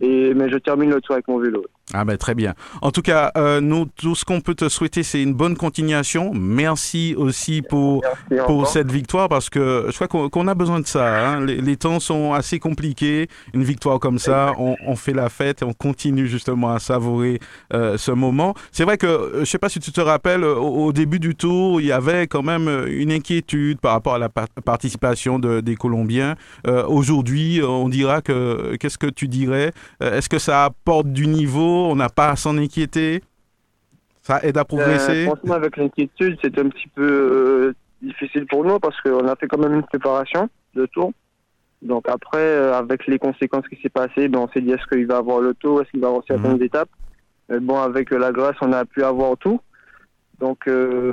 Mais 0.00 0.50
je 0.50 0.58
termine 0.58 0.90
le 0.90 1.00
tour 1.00 1.14
avec 1.14 1.26
mon 1.26 1.38
vélo. 1.38 1.64
Ah 1.94 2.04
ben 2.04 2.16
très 2.16 2.34
bien. 2.34 2.54
En 2.80 2.90
tout 2.90 3.02
cas, 3.02 3.32
euh, 3.36 3.60
nous, 3.60 3.86
tout 3.86 4.14
ce 4.14 4.24
qu'on 4.24 4.40
peut 4.40 4.54
te 4.54 4.68
souhaiter, 4.68 5.02
c'est 5.02 5.20
une 5.20 5.34
bonne 5.34 5.56
continuation. 5.56 6.30
Merci 6.32 7.14
aussi 7.16 7.60
pour, 7.60 8.02
pour 8.46 8.68
cette 8.68 8.90
victoire 8.90 9.28
parce 9.28 9.50
que 9.50 9.88
je 9.90 10.04
crois 10.04 10.30
qu'on 10.30 10.48
a 10.48 10.54
besoin 10.54 10.80
de 10.80 10.86
ça. 10.86 11.04
Hein. 11.04 11.44
Les, 11.44 11.76
temps 11.76 12.00
sont 12.00 12.32
assez 12.32 12.58
compliqués. 12.60 13.28
Une 13.52 13.64
victoire 13.64 13.98
comme 13.98 14.18
ça, 14.18 14.54
on, 14.58 14.76
on, 14.86 14.96
fait 14.96 15.12
la 15.12 15.28
fête 15.28 15.62
et 15.62 15.64
on 15.64 15.72
continue 15.72 16.28
justement 16.28 16.72
à 16.72 16.78
savourer 16.78 17.40
euh, 17.74 17.98
ce 17.98 18.12
moment. 18.12 18.54
C'est 18.70 18.84
vrai 18.84 18.96
que, 18.96 19.06
euh, 19.06 19.40
je 19.40 19.44
sais 19.44 19.58
pas 19.58 19.68
si 19.68 19.80
tu 19.80 19.90
te 19.90 20.00
rappelles, 20.00 20.44
au, 20.44 20.92
début 20.92 21.18
du 21.18 21.34
tour, 21.34 21.80
il 21.80 21.88
y 21.88 21.92
avait 21.92 22.26
quand 22.26 22.42
même 22.42 22.68
une 22.86 23.10
inquiétude 23.10 23.80
par 23.80 23.92
rapport 23.92 24.14
à 24.14 24.18
la 24.18 24.28
participation 24.28 25.38
de, 25.38 25.60
des 25.60 25.74
Colombiens. 25.74 26.36
Aujourd'hui, 26.86 27.60
on 27.62 27.88
dira 27.88 28.22
que, 28.22 28.76
qu'est-ce 28.76 28.98
que 28.98 29.06
tu 29.06 29.28
dirais? 29.28 29.72
Est-ce 30.00 30.28
que 30.28 30.38
ça 30.38 30.64
apporte 30.64 31.08
du 31.08 31.26
niveau 31.26 31.71
on 31.72 31.96
n'a 31.96 32.08
pas 32.08 32.30
à 32.30 32.36
s'en 32.36 32.56
inquiéter 32.58 33.22
Ça 34.22 34.40
aide 34.42 34.56
à 34.56 34.64
progresser 34.64 35.26
euh, 35.26 35.26
Franchement, 35.26 35.54
avec 35.54 35.76
l'inquiétude, 35.76 36.38
c'est 36.42 36.58
un 36.58 36.68
petit 36.68 36.88
peu 36.88 37.02
euh, 37.02 37.74
difficile 38.02 38.46
pour 38.46 38.64
nous 38.64 38.78
parce 38.78 39.00
qu'on 39.00 39.26
a 39.26 39.36
fait 39.36 39.46
quand 39.48 39.58
même 39.58 39.74
une 39.74 39.82
préparation 39.82 40.48
de 40.74 40.86
tour. 40.86 41.12
Donc 41.82 42.08
après, 42.08 42.38
euh, 42.38 42.74
avec 42.74 43.06
les 43.06 43.18
conséquences 43.18 43.66
qui 43.68 43.80
s'est 43.82 43.88
passées, 43.88 44.28
ben, 44.28 44.38
on 44.38 44.48
s'est 44.48 44.60
dit 44.60 44.70
est-ce 44.70 44.86
qu'il 44.86 45.06
va 45.06 45.16
avoir 45.16 45.40
le 45.40 45.54
tour, 45.54 45.82
est-ce 45.82 45.90
qu'il 45.90 46.00
va 46.00 46.08
avoir 46.08 46.22
certaines 46.26 46.56
mhm. 46.56 46.62
étapes. 46.62 46.90
bon, 47.48 47.80
avec 47.80 48.10
la 48.10 48.30
grâce, 48.30 48.56
on 48.60 48.72
a 48.72 48.84
pu 48.84 49.02
avoir 49.02 49.36
tout. 49.36 49.60
Donc 50.42 50.68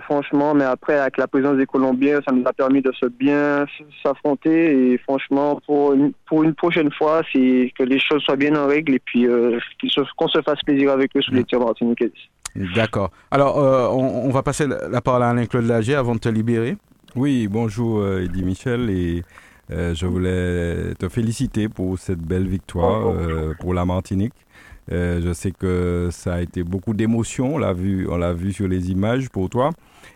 franchement, 0.06 0.56
mais 0.56 0.64
après 0.64 0.98
avec 0.98 1.18
la 1.18 1.28
présence 1.28 1.56
des 1.56 1.68
Colombiens, 1.68 2.20
ça 2.28 2.34
nous 2.34 2.42
a 2.48 2.52
permis 2.52 2.82
de 2.82 2.92
se 2.94 3.06
bien 3.06 3.68
s'affronter 4.02 4.92
et 4.92 4.98
franchement 4.98 5.62
pour 5.68 5.94
une, 5.94 6.14
pour 6.28 6.42
une 6.42 6.56
prochaine 6.56 6.92
fois, 6.92 7.22
c'est 7.32 7.72
que 7.78 7.84
les 7.84 8.00
choses 8.00 8.24
soient 8.24 8.38
bien 8.38 8.56
en 8.56 8.66
règle 8.66 8.96
et 8.96 9.00
puis 9.00 9.28
qu'on 10.18 10.28
se 10.28 10.42
fasse 10.42 10.60
plaisir 10.66 10.92
avec 10.92 11.16
eux 11.16 11.22
sous 11.22 11.34
les 11.36 11.44
tirs 11.44 11.60
martiniquais. 11.60 12.12
D'accord. 12.76 13.12
Alors 13.30 13.58
on, 13.96 14.32
va 14.32 14.42
passer 14.42 14.66
la 14.66 15.00
parole 15.00 15.22
à 15.22 15.30
Alain-Claude 15.30 15.66
Lager 15.66 15.94
avant 15.94 16.16
de 16.16 16.20
te 16.20 16.30
libérer. 16.30 16.76
Oui, 17.16 17.48
bonjour 17.48 18.04
Eddie 18.08 18.44
Michel 18.44 18.90
et 18.90 19.22
je 19.70 20.06
voulais 20.08 20.96
te 20.96 21.08
féliciter 21.08 21.70
pour 21.70 22.00
cette 22.00 22.18
belle 22.18 22.48
victoire 22.48 23.14
pour 23.60 23.76
la 23.76 23.86
Martinique. 23.86 24.34
Euh, 24.92 25.22
je 25.24 25.34
sais 25.34 25.52
que 25.52 26.10
ça 26.12 26.36
a 26.36 26.42
été 26.42 26.64
beaucoup 26.64 26.94
d'émotions, 26.94 27.56
on 27.56 27.58
l'a 27.58 27.74
vu, 27.74 28.08
on 28.10 28.18
l'a 28.18 28.34
vu 28.34 28.54
sur 28.54 28.68
les 28.68 28.92
images 28.92 29.30
pour 29.30 29.50
toi. 29.50 29.72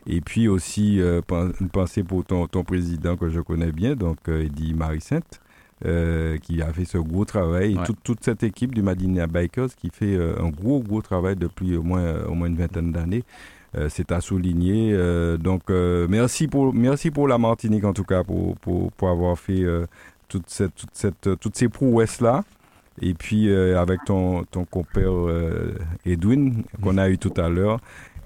Et 0.07 0.21
puis 0.21 0.47
aussi 0.47 0.99
euh, 0.99 1.21
une 1.61 1.69
pensée 1.69 2.03
pour 2.03 2.25
ton, 2.25 2.47
ton, 2.47 2.63
président 2.63 3.15
que 3.15 3.29
je 3.29 3.39
connais 3.39 3.71
bien, 3.71 3.95
donc 3.95 4.17
euh, 4.27 4.43
Eddie 4.43 4.73
Marie-Sainte, 4.73 5.39
qui 6.41 6.61
a 6.61 6.71
fait 6.71 6.85
ce 6.85 6.97
gros 6.97 7.25
travail. 7.25 7.73
Et 7.73 7.85
toute, 7.85 7.97
toute, 8.03 8.23
cette 8.23 8.43
équipe 8.43 8.73
du 8.73 8.81
Madina 8.81 9.27
Bikers 9.27 9.75
qui 9.75 9.89
fait 9.89 10.15
un 10.15 10.47
gros, 10.47 10.79
gros 10.79 11.01
travail 11.01 11.35
depuis 11.35 11.75
au 11.75 11.83
moins, 11.83 12.23
au 12.23 12.35
moins 12.35 12.47
une 12.47 12.55
vingtaine 12.55 12.93
d'années. 12.93 13.25
c'est 13.89 14.13
à 14.13 14.21
souligner. 14.21 14.97
donc, 15.39 15.63
merci, 16.07 16.47
pour, 16.47 16.73
merci 16.73 17.11
pour 17.11 17.27
la 17.27 17.37
Martinique, 17.37 17.83
en 17.83 17.91
tout 17.91 18.05
cas, 18.05 18.23
pour, 18.23 18.55
pour, 18.59 18.93
pour 18.93 19.09
avoir 19.09 19.37
fait 19.37 19.65
toute 20.29 20.47
cette, 20.47 20.73
toute 20.73 20.91
cette, 20.93 21.37
toutes 21.41 21.57
ces 21.57 21.67
prouesses-là. 21.67 22.45
Et 23.01 23.13
puis 23.13 23.49
euh, 23.49 23.79
avec 23.79 24.03
ton, 24.05 24.43
ton 24.43 24.65
compère 24.65 25.11
euh, 25.11 25.73
Edwin 26.05 26.63
qu'on 26.81 26.97
a 26.97 27.09
eu 27.09 27.17
tout 27.17 27.33
à 27.37 27.49
l'heure 27.49 27.79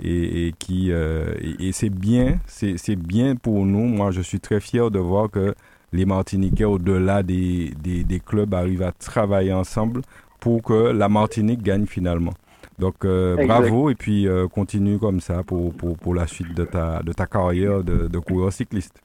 et, 0.04 0.54
qui 0.60 0.92
euh, 0.92 1.34
et, 1.60 1.72
c'est 1.72 1.90
bien 1.90 2.40
c'est 2.46 2.96
bien 2.96 3.36
pour 3.36 3.66
nous. 3.66 3.86
Moi 3.86 4.12
je 4.12 4.22
suis 4.22 4.40
très 4.40 4.60
fier 4.60 4.92
de 4.92 5.00
voir 5.00 5.32
que 5.32 5.56
les 5.94 6.06
Martiniquais 6.06 6.66
au-delà 6.66 7.24
des, 7.24 7.72
des, 7.82 8.04
des, 8.04 8.20
clubs 8.20 8.54
arrivent 8.54 8.84
à 8.84 8.92
travailler 8.92 9.54
ensemble 9.54 10.02
pour 10.40 10.62
que 10.62 10.92
la 10.92 11.08
Martinique 11.08 11.64
gagne 11.64 11.86
finalement. 11.86 12.34
Donc 12.78 13.08
bravo 13.08 13.90
et 13.90 13.96
puis 13.96 14.28
continue 14.54 15.00
comme 15.00 15.22
ça 15.22 15.44
pour, 15.44 15.74
pour, 15.74 15.98
pour, 15.98 16.14
la 16.14 16.28
suite 16.28 16.54
de 16.54 16.66
ta, 16.66 17.02
de 17.02 17.14
ta 17.14 17.26
carrière 17.26 17.84
de, 17.84 18.08
de 18.08 18.20
coureur 18.20 18.52
cycliste. 18.52 19.02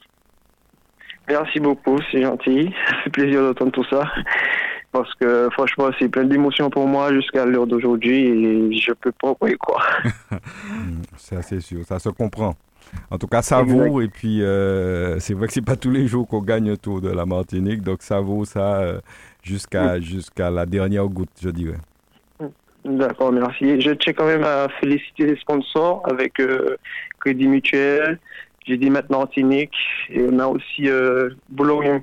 Merci 1.29 1.61
beaucoup, 1.61 1.99
c'est 2.11 2.21
gentil. 2.21 2.75
Fait 3.05 3.11
plaisir 3.11 3.43
d'entendre 3.43 3.71
tout 3.71 3.85
ça 3.85 4.03
parce 4.93 5.13
que 5.15 5.49
franchement, 5.53 5.91
c'est 5.99 6.09
plein 6.09 6.25
d'émotions 6.25 6.69
pour 6.71 6.87
moi 6.87 7.13
jusqu'à 7.13 7.47
l'heure 7.47 7.67
d'aujourd'hui 7.67 8.27
et 8.27 8.73
je 8.79 8.93
peux 8.93 9.13
pas 9.13 9.35
y 9.49 9.57
croire. 9.57 10.03
c'est 11.17 11.37
assez 11.37 11.61
sûr, 11.61 11.85
ça 11.85 11.99
se 11.99 12.11
comprend. 12.11 12.55
En 13.11 13.19
tout 13.19 13.27
cas, 13.27 13.43
ça 13.43 13.63
vaut. 13.63 14.01
Et 14.01 14.09
puis, 14.09 14.43
euh, 14.43 15.19
c'est 15.19 15.35
vrai 15.35 15.47
que 15.47 15.53
c'est 15.53 15.65
pas 15.65 15.77
tous 15.77 15.91
les 15.91 16.07
jours 16.07 16.27
qu'on 16.29 16.43
gagne 16.43 16.71
autour 16.71 17.01
de 17.01 17.11
la 17.11 17.27
Martinique, 17.27 17.83
donc 17.83 18.03
ça 18.03 18.21
vaut 18.21 18.45
ça 18.45 18.81
euh, 18.81 19.01
jusqu'à 19.43 20.01
jusqu'à 20.01 20.51
la 20.51 20.67
dernière 20.67 21.07
goutte, 21.07 21.31
je 21.43 21.51
dirais. 21.51 21.79
D'accord, 22.85 23.33
merci. 23.33 23.81
Je 23.81 23.93
tiens 23.93 24.13
quand 24.13 24.27
même 24.27 24.45
à 24.45 24.69
féliciter 24.81 25.27
les 25.27 25.37
sponsors 25.37 26.03
avec 26.11 26.41
euh, 26.41 26.77
Crédit 27.21 27.47
Mutuel, 27.47 28.19
j'ai 28.67 28.77
dit 28.77 28.91
maintenant 28.91 29.21
Martinique, 29.21 29.75
et 30.11 30.27
on 30.31 30.39
a 30.39 30.47
aussi 30.47 30.89
Boulogne 31.49 32.01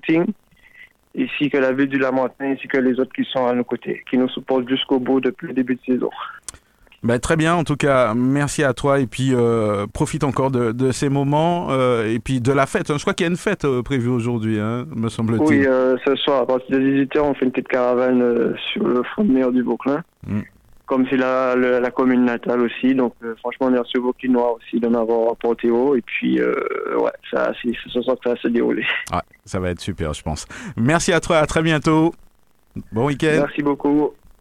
ici 1.15 1.49
que 1.49 1.57
la 1.57 1.71
ville 1.71 1.89
du 1.89 1.97
Lamentin, 1.97 2.51
ainsi 2.51 2.67
que 2.67 2.77
les 2.77 2.99
autres 2.99 3.13
qui 3.13 3.25
sont 3.25 3.45
à 3.45 3.53
nos 3.53 3.63
côtés, 3.63 4.03
qui 4.09 4.17
nous 4.17 4.29
supportent 4.29 4.69
jusqu'au 4.69 4.99
bout 4.99 5.21
depuis 5.21 5.47
le 5.47 5.53
début 5.53 5.75
de 5.75 5.81
saison. 5.85 6.09
Ben, 7.01 7.17
très 7.17 7.37
bien, 7.37 7.55
en 7.55 7.63
tout 7.63 7.77
cas, 7.77 8.13
merci 8.13 8.61
à 8.61 8.73
toi 8.73 8.99
et 8.99 9.07
puis 9.07 9.29
euh, 9.33 9.87
profite 9.87 10.25
encore 10.25 10.51
de, 10.51 10.73
de 10.73 10.91
ces 10.91 11.07
moments 11.07 11.67
euh, 11.71 12.05
et 12.13 12.19
puis 12.19 12.41
de 12.41 12.51
la 12.51 12.65
fête. 12.65 12.91
Je 12.93 13.01
crois 13.01 13.13
qu'il 13.13 13.25
y 13.25 13.29
a 13.29 13.31
une 13.31 13.37
fête 13.37 13.63
euh, 13.63 13.81
prévue 13.81 14.09
aujourd'hui, 14.09 14.59
hein, 14.59 14.85
me 14.93 15.07
semble-t-il. 15.07 15.61
Oui, 15.61 15.97
ce 16.05 16.15
soir, 16.17 16.41
à 16.41 16.45
partir 16.45 16.77
de 16.77 17.05
18h, 17.05 17.19
on 17.21 17.33
fait 17.33 17.45
une 17.45 17.51
petite 17.51 17.69
caravane 17.69 18.53
sur 18.73 18.85
le 18.85 19.01
front 19.03 19.23
de 19.23 19.31
mer 19.31 19.51
du 19.51 19.61
Vauclin. 19.61 20.03
Mm 20.27 20.41
comme 20.89 21.05
c'est 21.07 21.17
la, 21.17 21.55
la, 21.55 21.91
commune 21.91 22.25
natale 22.25 22.61
aussi. 22.61 22.95
Donc, 22.95 23.13
euh, 23.23 23.35
franchement, 23.37 23.69
merci 23.69 23.97
aux 23.99 24.01
Vauquinois 24.01 24.55
aussi 24.55 24.79
de 24.79 24.87
m'avoir 24.87 25.31
apporté 25.31 25.69
haut. 25.69 25.95
Et 25.95 26.01
puis, 26.01 26.39
euh, 26.39 26.51
ouais, 26.97 27.11
ça, 27.31 27.53
c'est 27.61 27.71
ce 27.87 28.01
soir 28.01 28.17
que 28.17 28.27
ça 28.27 28.33
va 28.33 28.41
se 28.41 28.47
dérouler. 28.47 28.83
Ouais, 29.13 29.19
ça 29.45 29.59
va 29.59 29.69
être 29.69 29.79
super, 29.79 30.13
je 30.13 30.23
pense. 30.23 30.47
Merci 30.75 31.13
à 31.13 31.19
toi, 31.19 31.37
à 31.37 31.45
très 31.45 31.61
bientôt. 31.61 32.15
Bon 32.91 33.05
week-end. 33.05 33.37
Merci 33.41 33.61
beaucoup. 33.61 34.13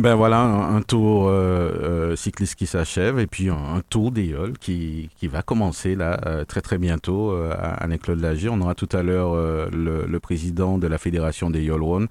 Ben 0.00 0.16
voilà, 0.16 0.40
un, 0.40 0.82
tour 0.82 1.28
euh, 1.28 1.30
euh, 1.30 2.16
cycliste 2.16 2.56
qui 2.56 2.66
s'achève 2.66 3.20
et 3.20 3.28
puis 3.28 3.48
un, 3.48 3.80
tour 3.88 4.10
d'Éole 4.10 4.54
qui, 4.58 5.08
qui 5.16 5.28
va 5.28 5.42
commencer 5.42 5.94
là 5.94 6.18
euh, 6.26 6.44
très 6.44 6.60
très 6.62 6.78
bientôt 6.78 7.32
à 7.32 7.86
Claude 7.98 8.20
Lagier. 8.20 8.48
On 8.48 8.60
aura 8.60 8.74
tout 8.74 8.88
à 8.92 9.04
l'heure 9.04 9.36
le, 9.70 10.18
président 10.18 10.78
de 10.78 10.88
la 10.88 10.98
fédération 10.98 11.48
des 11.48 11.70
One, 11.70 12.08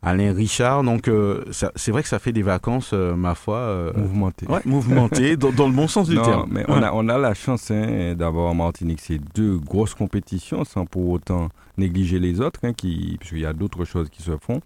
Alain 0.00 0.32
Richard. 0.32 0.84
Donc 0.84 1.10
c'est 1.50 1.90
vrai 1.90 2.04
que 2.04 2.08
ça 2.08 2.20
fait 2.20 2.30
des 2.30 2.42
vacances, 2.42 2.92
ma 2.92 3.34
foi, 3.34 3.92
mouvementées. 3.96 4.46
Ouais, 4.46 4.60
mouvementées 4.64 5.36
dans, 5.36 5.66
le 5.66 5.72
bon 5.72 5.88
sens 5.88 6.08
du 6.08 6.20
terme. 6.20 6.48
Mais 6.52 6.64
on, 6.68 6.80
a, 6.84 6.92
on 6.92 7.08
a 7.08 7.18
la 7.18 7.34
chance 7.34 7.68
hein, 7.72 8.14
d'avoir 8.14 8.48
en 8.48 8.54
Martinique 8.54 9.00
ces 9.00 9.18
deux 9.34 9.58
grosses 9.58 9.94
compétitions 9.94 10.64
sans 10.64 10.86
pour 10.86 11.08
autant 11.10 11.48
négliger 11.78 12.20
les 12.20 12.40
autres, 12.40 12.60
hein, 12.62 12.72
qui, 12.72 13.16
puisqu'il 13.18 13.40
y 13.40 13.46
a 13.46 13.52
d'autres 13.52 13.84
choses 13.84 14.08
qui 14.08 14.22
se 14.22 14.36
font, 14.36 14.60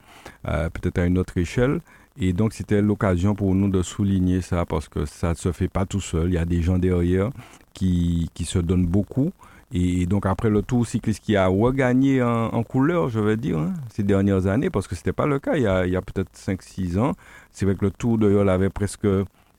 peut-être 0.45 0.99
à 0.99 1.07
une 1.07 1.17
autre 1.17 1.39
échelle. 1.39 1.81
Et 2.21 2.33
donc, 2.33 2.53
c'était 2.53 2.83
l'occasion 2.83 3.35
pour 3.35 3.55
nous 3.55 3.69
de 3.69 3.83
souligner 3.83 4.41
ça 4.41 4.67
parce 4.67 4.89
que 4.89 5.05
ça 5.05 5.31
ne 5.31 5.35
se 5.35 5.53
fait 5.53 5.69
pas 5.69 5.87
tout 5.87 6.01
seul. 6.01 6.31
Il 6.31 6.35
y 6.35 6.39
a 6.39 6.45
des 6.45 6.63
gens 6.63 6.79
derrière 6.79 7.31
qui, 7.75 8.29
qui 8.35 8.45
se 8.45 8.59
donnent 8.59 8.87
beaucoup. 8.87 9.31
Et 9.73 10.07
donc, 10.07 10.27
après 10.27 10.51
le 10.51 10.63
tour 10.63 10.87
cycliste 10.87 11.23
qui 11.23 11.37
a 11.37 11.47
regagné 11.47 12.23
en, 12.23 12.47
en 12.47 12.63
couleur, 12.63 13.09
je 13.09 13.21
vais 13.21 13.37
dire, 13.37 13.59
hein, 13.59 13.75
ces 13.91 14.03
dernières 14.03 14.47
années, 14.47 14.71
parce 14.71 14.89
que 14.89 14.95
ce 14.95 15.01
n'était 15.01 15.13
pas 15.13 15.27
le 15.27 15.39
cas 15.39 15.57
il 15.57 15.63
y 15.63 15.67
a, 15.67 15.81
a 15.81 16.03
peut-être 16.03 16.33
5-6 16.35 16.99
ans. 16.99 17.13
C'est 17.53 17.67
vrai 17.67 17.75
que 17.75 17.85
le 17.85 17.91
tour 17.91 18.19
de 18.19 18.31
Yol 18.31 18.49
avait 18.49 18.71
presque 18.71 19.07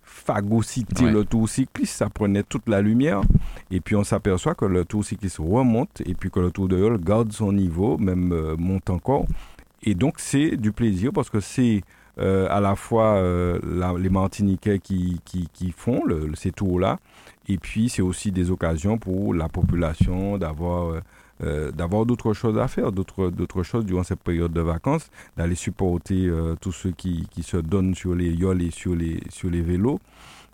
phagocyté 0.03 1.09
le 1.09 1.23
tour 1.23 1.47
cycliste, 1.47 1.95
ça 1.95 2.09
prenait 2.09 2.43
toute 2.43 2.67
la 2.67 2.81
lumière. 2.81 3.21
Et 3.71 3.79
puis 3.79 3.95
on 3.95 4.03
s'aperçoit 4.03 4.55
que 4.55 4.65
le 4.65 4.83
tour 4.83 5.05
cycliste 5.05 5.37
remonte 5.37 6.01
et 6.05 6.13
puis 6.13 6.29
que 6.29 6.39
le 6.39 6.51
tour 6.51 6.67
de 6.67 6.77
Yol 6.77 6.99
garde 6.99 7.31
son 7.31 7.53
niveau, 7.53 7.97
même 7.97 8.31
euh, 8.33 8.55
monte 8.57 8.89
encore. 8.89 9.25
Et 9.83 9.95
donc 9.95 10.15
c'est 10.17 10.57
du 10.57 10.71
plaisir 10.71 11.11
parce 11.13 11.29
que 11.29 11.39
c'est 11.39 11.83
euh, 12.19 12.47
à 12.49 12.59
la 12.59 12.75
fois 12.75 13.15
euh, 13.15 13.59
les 13.97 14.09
Martiniquais 14.09 14.79
qui, 14.79 15.21
qui, 15.23 15.71
font 15.71 16.03
le, 16.03 16.31
ces 16.35 16.51
tours-là, 16.51 16.99
et 17.47 17.57
puis 17.57 17.87
c'est 17.87 18.01
aussi 18.01 18.31
des 18.31 18.51
occasions 18.51 18.97
pour 18.97 19.33
la 19.33 19.47
population 19.47 20.37
d'avoir 20.37 21.01
euh, 21.41 21.71
d'avoir 21.71 22.05
d'autres 22.05 22.33
choses 22.33 22.57
à 22.57 22.67
faire, 22.67 22.91
d'autres 22.91 23.29
d'autres 23.29 23.63
choses 23.63 23.85
durant 23.85 24.03
cette 24.03 24.19
période 24.19 24.51
de 24.51 24.59
vacances, 24.59 25.09
d'aller 25.37 25.55
supporter 25.55 26.29
tous 26.59 26.73
ceux 26.73 26.91
qui, 26.91 27.25
qui, 27.31 27.41
se 27.43 27.55
donnent 27.55 27.95
sur 27.95 28.13
les 28.13 28.31
yoles 28.31 28.63
et 28.63 28.71
sur 28.71 28.95
les 28.95 29.21
sur 29.29 29.49
les 29.49 29.61
vélos. 29.61 30.01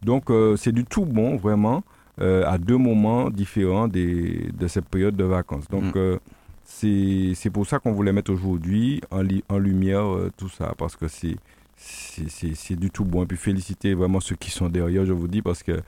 Donc 0.04 0.25
c'est 0.58 0.71
du 0.71 0.86
tout 0.86 1.06
bon 1.06 1.36
vraiment 1.36 1.84
à 2.19 2.60
deux 2.60 2.78
moments 2.78 3.32
différents 3.32 3.88
des, 3.88 4.51
de 4.54 4.67
cette 4.67 4.86
période 4.86 5.15
de 5.15 5.23
vacances. 5.23 5.67
Donc 5.69 5.95
mm. 5.95 6.19
c'est 6.63 7.49
pour 7.51 7.65
ça 7.65 7.80
qu'on 7.80 7.93
voulait 7.93 8.13
mettre 8.13 8.32
aujourd'hui 8.32 9.01
en, 9.10 9.23
en 9.49 9.58
lumière 9.58 10.06
tout 10.38 10.49
ça 10.49 10.75
parce 10.78 10.95
que 10.95 11.08
c'est 11.08 11.36
c'est 11.77 12.75
du 12.75 12.89
tout 12.89 13.05
bon. 13.05 13.23
Et 13.23 13.25
puis 13.25 13.38
féliciter 13.38 13.93
vraiment 13.93 14.19
ceux 14.19 14.35
qui 14.35 14.51
sont 14.51 14.69
derrière, 14.69 15.05
je 15.05 15.13
vous 15.13 15.27
dis, 15.27 15.41
parce 15.41 15.63
que 15.63 15.81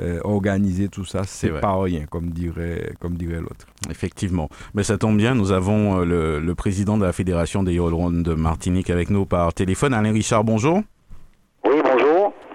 euh, 0.00 0.20
organiser 0.24 0.88
tout 0.88 1.04
ça, 1.04 1.22
c'est 1.24 1.60
pas 1.60 1.80
rien, 1.80 2.06
comme 2.06 2.30
dirait, 2.30 2.94
comme 3.00 3.16
dirait 3.16 3.40
l'autre. 3.40 3.66
Effectivement. 3.90 4.48
Mais 4.74 4.82
ça 4.82 4.98
tombe 4.98 5.16
bien, 5.16 5.34
nous 5.34 5.52
avons 5.52 6.00
euh, 6.00 6.04
le, 6.04 6.40
le 6.40 6.54
président 6.54 6.96
de 6.96 7.04
la 7.04 7.12
Fédération 7.12 7.62
des 7.62 7.74
Yolrondes 7.74 8.22
de 8.22 8.34
Martinique 8.34 8.90
avec 8.90 9.10
nous 9.10 9.26
par 9.26 9.52
téléphone. 9.52 9.94
Alain 9.94 10.12
Richard, 10.12 10.44
bonjour. 10.44 10.82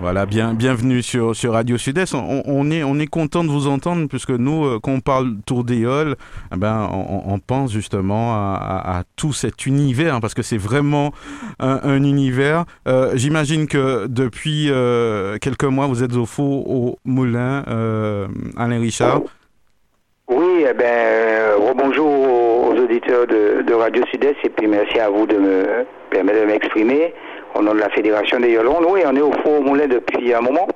Voilà, 0.01 0.25
bien, 0.25 0.53
bienvenue 0.53 1.01
sur, 1.01 1.35
sur 1.35 1.51
Radio 1.51 1.77
Sud-Est. 1.77 2.15
On, 2.15 2.71
est, 2.71 2.83
on 2.83 2.97
est 2.99 3.07
content 3.07 3.43
de 3.43 3.49
vous 3.49 3.67
entendre 3.67 4.07
puisque 4.07 4.29
nous, 4.29 4.63
euh, 4.63 4.79
quand 4.81 4.93
on 4.93 5.01
parle 5.01 5.33
Tour 5.45 5.65
d'Éole, 5.65 6.15
eh 6.53 6.57
ben, 6.57 6.89
on, 6.89 7.38
pense 7.39 7.73
justement 7.73 8.33
à, 8.33 9.03
tout 9.17 9.33
cet 9.33 9.65
univers 9.65 10.21
parce 10.21 10.33
que 10.33 10.41
c'est 10.41 10.57
vraiment 10.57 11.12
un, 11.59 12.01
univers. 12.01 12.63
Euh, 12.88 13.12
j'imagine 13.15 13.67
que 13.67 14.07
depuis 14.07 14.67
euh, 14.71 15.38
quelques 15.41 15.65
mois, 15.65 15.88
vous 15.88 16.01
êtes 16.01 16.15
au 16.15 16.25
faux 16.25 16.63
au 16.65 16.97
Moulin, 17.03 17.65
Alain 18.55 18.79
Richard. 18.79 19.23
Oui, 20.29 20.63
eh 20.69 20.73
ben, 20.73 21.55
rebonjour 21.57 22.69
aux 22.69 22.75
auditeurs 22.77 23.27
de, 23.27 23.63
de 23.63 23.73
Radio 23.73 24.05
Sud-Est 24.12 24.38
et 24.45 24.49
puis 24.49 24.67
merci 24.67 24.97
à 24.97 25.09
vous 25.09 25.25
de 25.25 25.35
me 25.35 25.85
permettre 26.09 26.39
de 26.39 26.45
m'exprimer 26.45 27.13
au 27.55 27.62
nom 27.62 27.73
de 27.73 27.79
la 27.79 27.89
Fédération 27.89 28.39
des 28.39 28.51
Yolondes. 28.51 28.85
Oui, 28.89 29.01
on 29.05 29.15
est 29.15 29.21
au 29.21 29.31
Four 29.43 29.62
Moulin 29.62 29.88
depuis 29.88 30.33
un 30.33 30.41
moment. 30.41 30.67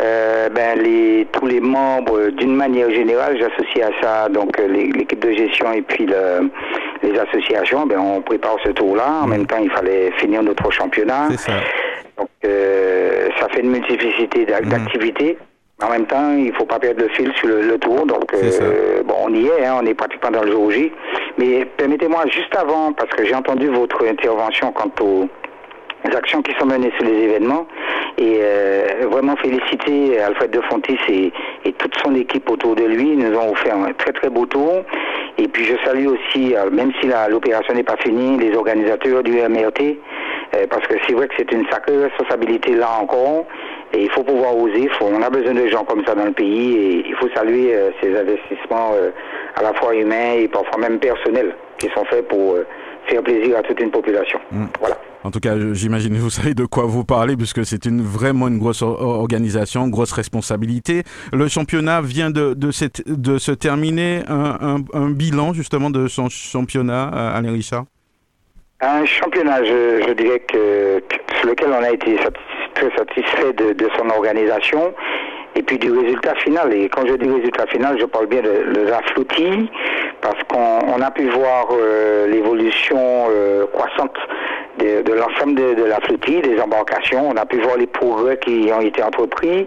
Euh, 0.00 0.48
ben, 0.48 0.80
les, 0.80 1.26
tous 1.32 1.46
les 1.46 1.60
membres, 1.60 2.30
d'une 2.30 2.54
manière 2.54 2.90
générale, 2.90 3.38
j'associe 3.38 3.86
à 3.86 4.02
ça 4.02 4.28
donc 4.28 4.58
l'équipe 4.58 5.20
de 5.20 5.30
gestion 5.32 5.72
et 5.72 5.82
puis 5.82 6.06
le, 6.06 6.50
les 7.02 7.18
associations. 7.18 7.86
Ben, 7.86 7.98
on 7.98 8.20
prépare 8.20 8.56
ce 8.64 8.70
tour-là. 8.70 9.22
En 9.22 9.26
mmh. 9.26 9.30
même 9.30 9.46
temps, 9.46 9.60
il 9.62 9.70
fallait 9.70 10.10
finir 10.18 10.42
notre 10.42 10.70
championnat. 10.70 11.28
Ça. 11.36 11.52
Donc, 12.18 12.28
euh, 12.44 13.28
ça 13.40 13.48
fait 13.48 13.60
une 13.60 13.70
multiplicité 13.70 14.42
mmh. 14.42 14.68
d'activités. 14.68 15.38
En 15.82 15.90
même 15.90 16.06
temps, 16.06 16.32
il 16.36 16.46
ne 16.46 16.52
faut 16.52 16.66
pas 16.66 16.78
perdre 16.78 17.02
le 17.02 17.08
fil 17.08 17.32
sur 17.36 17.48
le, 17.48 17.78
tour. 17.78 18.06
Donc, 18.06 18.32
euh, 18.32 19.02
bon, 19.02 19.14
on 19.24 19.34
y 19.34 19.46
est, 19.46 19.66
hein, 19.66 19.80
on 19.82 19.86
est 19.86 19.94
pratiquement 19.94 20.30
dans 20.30 20.42
le 20.42 20.52
jour 20.52 20.70
J. 20.70 20.92
Mais 21.36 21.64
permettez-moi, 21.76 22.24
juste 22.30 22.54
avant, 22.56 22.92
parce 22.92 23.10
que 23.10 23.24
j'ai 23.24 23.34
entendu 23.34 23.68
votre 23.68 24.06
intervention 24.06 24.72
quant 24.72 24.90
au, 25.00 25.28
les 26.04 26.16
actions 26.16 26.42
qui 26.42 26.52
sont 26.58 26.66
menées 26.66 26.92
sur 26.98 27.06
les 27.06 27.24
événements. 27.24 27.66
Et 28.16 28.38
euh, 28.40 29.06
vraiment 29.10 29.34
féliciter 29.36 30.20
Alfred 30.20 30.50
de 30.50 30.60
Fontis 30.62 30.98
et, 31.08 31.32
et, 31.64 31.72
toute 31.72 31.94
son 32.04 32.14
équipe 32.14 32.48
autour 32.48 32.76
de 32.76 32.84
lui. 32.84 33.10
Ils 33.10 33.18
nous 33.18 33.36
ont 33.36 33.50
offert 33.50 33.76
un 33.76 33.92
très 33.92 34.12
très 34.12 34.28
beau 34.28 34.46
tour. 34.46 34.84
Et 35.36 35.48
puis 35.48 35.64
je 35.64 35.74
salue 35.84 36.06
aussi, 36.06 36.54
euh, 36.54 36.70
même 36.70 36.92
si 37.00 37.10
l'opération 37.28 37.74
n'est 37.74 37.82
pas 37.82 37.96
finie, 37.96 38.38
les 38.38 38.56
organisateurs 38.56 39.24
du 39.24 39.32
MRT, 39.32 39.98
euh, 40.54 40.66
parce 40.70 40.86
que 40.86 40.94
c'est 41.06 41.14
vrai 41.14 41.26
que 41.26 41.34
c'est 41.36 41.50
une 41.50 41.66
sacrée 41.68 42.04
responsabilité 42.04 42.74
là 42.74 42.88
encore. 43.00 43.46
Et 43.92 44.02
il 44.02 44.10
faut 44.10 44.22
pouvoir 44.22 44.56
oser. 44.56 44.88
Faut, 44.98 45.06
on 45.06 45.22
a 45.22 45.30
besoin 45.30 45.54
de 45.54 45.66
gens 45.68 45.84
comme 45.84 46.04
ça 46.06 46.14
dans 46.14 46.26
le 46.26 46.32
pays 46.32 46.76
et 46.76 47.04
il 47.08 47.14
faut 47.16 47.28
saluer 47.34 47.74
ces 48.00 48.16
investissements 48.16 48.92
à 49.56 49.62
la 49.62 49.72
fois 49.74 49.94
humains 49.94 50.34
et 50.38 50.48
parfois 50.48 50.80
même 50.80 50.98
personnels 50.98 51.54
qui 51.78 51.88
sont 51.90 52.04
faits 52.04 52.26
pour 52.26 52.56
faire 53.06 53.22
plaisir 53.22 53.58
à 53.58 53.62
toute 53.62 53.80
une 53.80 53.92
population. 53.92 54.40
Mm. 54.50 54.64
Voilà. 54.80 54.96
En 55.24 55.30
tout 55.30 55.40
cas, 55.40 55.54
j'imagine 55.72 56.12
que 56.12 56.18
vous 56.18 56.28
savez 56.28 56.52
de 56.52 56.66
quoi 56.66 56.84
vous 56.84 57.02
parlez, 57.02 57.34
puisque 57.34 57.64
c'est 57.64 57.86
une, 57.86 58.02
vraiment 58.02 58.46
une 58.46 58.58
grosse 58.58 58.82
organisation, 58.82 59.88
grosse 59.88 60.12
responsabilité. 60.12 61.02
Le 61.32 61.48
championnat 61.48 62.02
vient 62.02 62.30
de, 62.30 62.70
se 62.70 63.52
terminer. 63.52 64.20
Un, 64.28 65.10
bilan 65.10 65.54
justement 65.54 65.88
de 65.88 66.08
son 66.08 66.28
championnat, 66.28 67.10
euh, 67.14 67.38
Alain 67.38 67.52
Richard? 67.52 67.84
Un 68.80 69.06
championnat, 69.06 69.64
je, 69.64 70.12
dirais 70.12 70.40
que, 70.40 71.02
sur 71.38 71.48
lequel 71.48 71.68
on 71.70 71.82
a 71.82 71.90
été 71.90 72.16
très 72.74 72.90
satisfait 72.94 73.52
de, 73.54 73.88
son 73.98 74.10
organisation 74.10 74.92
et 75.56 75.62
puis 75.62 75.78
du 75.78 75.90
résultat 75.90 76.34
final. 76.36 76.70
Et 76.74 76.88
quand 76.90 77.06
je 77.06 77.14
dis 77.14 77.30
résultat 77.30 77.66
final, 77.68 77.96
je 77.98 78.04
parle 78.04 78.26
bien 78.26 78.42
de, 78.42 78.72
de 78.74 78.90
parce 80.20 80.42
qu'on 80.48 81.00
a 81.00 81.10
pu 81.10 81.28
voir 81.30 81.68
euh, 81.72 82.26
l'évolution 82.26 83.28
euh, 83.30 83.66
croissante 83.72 84.16
de, 84.78 85.12
l'ensemble 85.12 85.54
de, 85.54 85.84
la 85.84 86.00
flottille, 86.00 86.42
des 86.42 86.60
embarcations. 86.60 87.28
On 87.28 87.36
a 87.36 87.46
pu 87.46 87.60
voir 87.60 87.76
les 87.76 87.86
progrès 87.86 88.38
qui 88.38 88.70
ont 88.72 88.80
été 88.80 89.02
entrepris. 89.02 89.66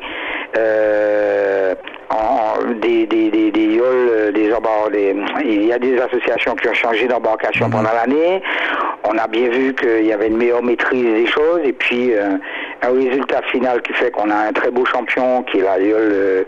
Euh, 0.57 1.75
en, 2.09 2.73
des, 2.81 3.05
des, 3.05 3.29
des, 3.29 3.51
des 3.51 3.65
yoles, 3.65 4.31
des, 4.33 4.49
des, 4.91 5.15
il 5.43 5.65
y 5.65 5.73
a 5.73 5.79
des 5.79 5.99
associations 5.99 6.55
qui 6.55 6.69
ont 6.69 6.73
changé 6.73 7.07
d'embarcation 7.07 7.65
mhm. 7.65 7.71
pendant 7.71 7.91
l'année. 7.93 8.41
On 9.03 9.17
a 9.17 9.27
bien 9.27 9.49
vu 9.49 9.73
qu'il 9.73 10.05
y 10.05 10.13
avait 10.13 10.27
une 10.27 10.37
meilleure 10.37 10.63
maîtrise 10.63 11.03
des 11.03 11.27
choses 11.27 11.61
et 11.63 11.73
puis 11.73 12.13
euh, 12.13 12.37
un 12.81 12.91
résultat 12.91 13.41
final 13.43 13.81
qui 13.81 13.93
fait 13.93 14.11
qu'on 14.11 14.29
a 14.29 14.35
un 14.35 14.53
très 14.53 14.71
beau 14.71 14.85
champion 14.85 15.43
qui 15.43 15.59
est 15.59 15.63
la 15.63 15.79
Yole 15.79 16.11
euh, 16.11 16.43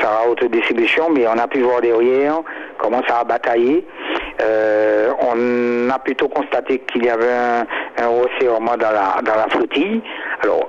Sarah 0.00 0.28
Haute 0.28 0.44
Distribution, 0.44 1.10
mais 1.10 1.26
on 1.26 1.38
a 1.38 1.46
pu 1.46 1.60
voir 1.60 1.80
derrière 1.80 2.40
comment 2.78 3.02
ça 3.06 3.20
a 3.20 3.24
bataillé. 3.24 3.84
Euh, 4.40 5.10
on 5.20 5.90
a 5.90 5.98
plutôt 5.98 6.28
constaté 6.28 6.78
qu'il 6.80 7.04
y 7.04 7.10
avait 7.10 7.32
un, 7.32 7.66
un 8.02 8.08
resserrement 8.08 8.76
dans 8.76 8.90
la, 8.90 9.20
dans 9.22 9.34
la 9.34 9.48
flottille. 9.48 10.00
Alors, 10.42 10.68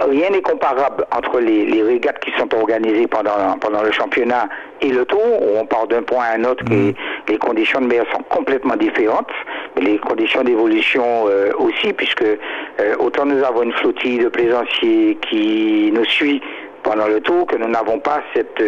rien 0.00 0.30
n'est 0.30 0.42
comparable 0.42 1.04
entre 1.10 1.40
les, 1.40 1.66
les, 1.66 1.82
régates 1.82 2.18
qui 2.20 2.30
sont 2.38 2.52
organisées 2.54 3.06
pendant, 3.06 3.58
pendant 3.60 3.82
le 3.82 3.92
championnat 3.92 4.48
et 4.80 4.90
le 4.90 5.04
tour, 5.04 5.20
où 5.20 5.58
on 5.58 5.66
part 5.66 5.86
d'un 5.86 6.02
point 6.02 6.24
à 6.24 6.36
un 6.36 6.44
autre 6.44 6.64
et 6.70 6.92
mm. 6.92 6.94
les 7.28 7.38
conditions 7.38 7.80
de 7.80 7.86
mer 7.86 8.04
sont 8.12 8.22
complètement 8.24 8.76
différentes, 8.76 9.30
mais 9.76 9.82
les 9.82 9.98
conditions 9.98 10.42
d'évolution 10.42 11.26
euh, 11.28 11.52
aussi, 11.58 11.92
puisque 11.92 12.22
euh, 12.22 12.96
autant 12.98 13.26
nous 13.26 13.42
avons 13.44 13.62
une 13.62 13.72
flottille 13.72 14.18
de 14.18 14.28
plaisanciers 14.28 15.18
qui 15.28 15.90
nous 15.92 16.04
suit 16.04 16.40
pendant 16.82 17.06
le 17.06 17.20
tour, 17.20 17.46
que 17.46 17.56
nous 17.56 17.68
n'avons 17.68 17.98
pas 17.98 18.22
cette 18.34 18.62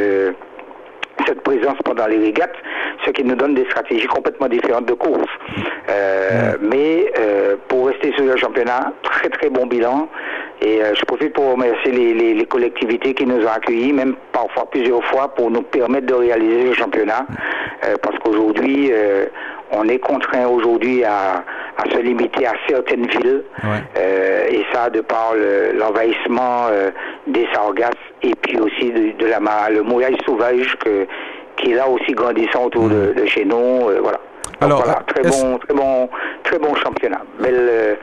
cette 1.27 1.41
présence 1.43 1.77
pendant 1.85 2.07
les 2.07 2.19
régates, 2.19 2.55
ce 3.05 3.11
qui 3.11 3.25
nous 3.25 3.35
donne 3.35 3.55
des 3.55 3.65
stratégies 3.67 4.07
complètement 4.07 4.49
différentes 4.49 4.87
de 4.87 4.95
course. 4.95 5.31
Euh, 5.89 6.57
mais 6.61 7.11
euh, 7.19 7.57
pour 7.69 7.87
rester 7.87 8.13
sur 8.13 8.25
le 8.25 8.37
championnat, 8.37 8.93
très 9.03 9.29
très 9.29 9.49
bon 9.49 9.67
bilan. 9.67 10.09
Et 10.67 10.83
euh, 10.83 10.95
je 10.95 11.05
profite 11.05 11.33
pour 11.33 11.53
remercier 11.53 11.93
les, 11.93 12.35
les, 12.35 12.45
collectivités 12.47 13.15
qui 13.15 13.25
nous 13.25 13.45
ont 13.45 13.49
accueillis, 13.49 13.93
même 13.93 14.17
parfois 14.33 14.69
plusieurs 14.69 15.05
fois, 15.05 15.29
pour 15.29 15.49
nous 15.51 15.63
permettre 15.63 16.07
de 16.07 16.15
réaliser 16.15 16.65
le 16.65 16.75
championnat. 16.75 17.25
parce 18.03 18.19
qu'aujourd'hui, 18.19 18.91
on 19.71 19.87
est 19.89 19.99
contraint 19.99 20.47
aujourd'hui 20.47 21.05
à, 21.05 21.45
à, 21.77 21.91
se 21.93 21.99
limiter 21.99 22.47
à 22.47 22.55
certaines 22.69 23.07
villes. 23.07 23.45
et 23.97 24.65
ça, 24.73 24.91
de 24.91 25.03
par 25.03 25.35
l'envahissement 25.79 26.69
des 27.29 27.47
sargasses 27.53 27.95
et 28.23 28.35
puis 28.43 28.59
aussi 28.59 28.91
de, 28.91 29.27
la 29.27 29.39
le 29.71 29.83
mouillage 29.83 30.17
sauvage 30.25 30.77
que, 30.85 31.07
qui 31.57 31.73
est 31.73 31.75
là 31.75 31.89
aussi 31.89 32.13
grandissant 32.13 32.67
autour 32.67 32.89
de, 32.89 33.15
chez 33.27 33.45
nous. 33.45 33.89
Euh, 33.89 34.01
voilà. 34.03 34.21
Alors, 34.61 34.83
voilà, 34.83 35.03
très 35.07 35.23
bon, 35.23 35.59
très 35.59 35.75
bon, 35.75 36.09
très 36.43 36.59
bon 36.59 36.75
championnat. 36.77 37.21
Belle, 37.41 37.55
euh, 37.59 37.95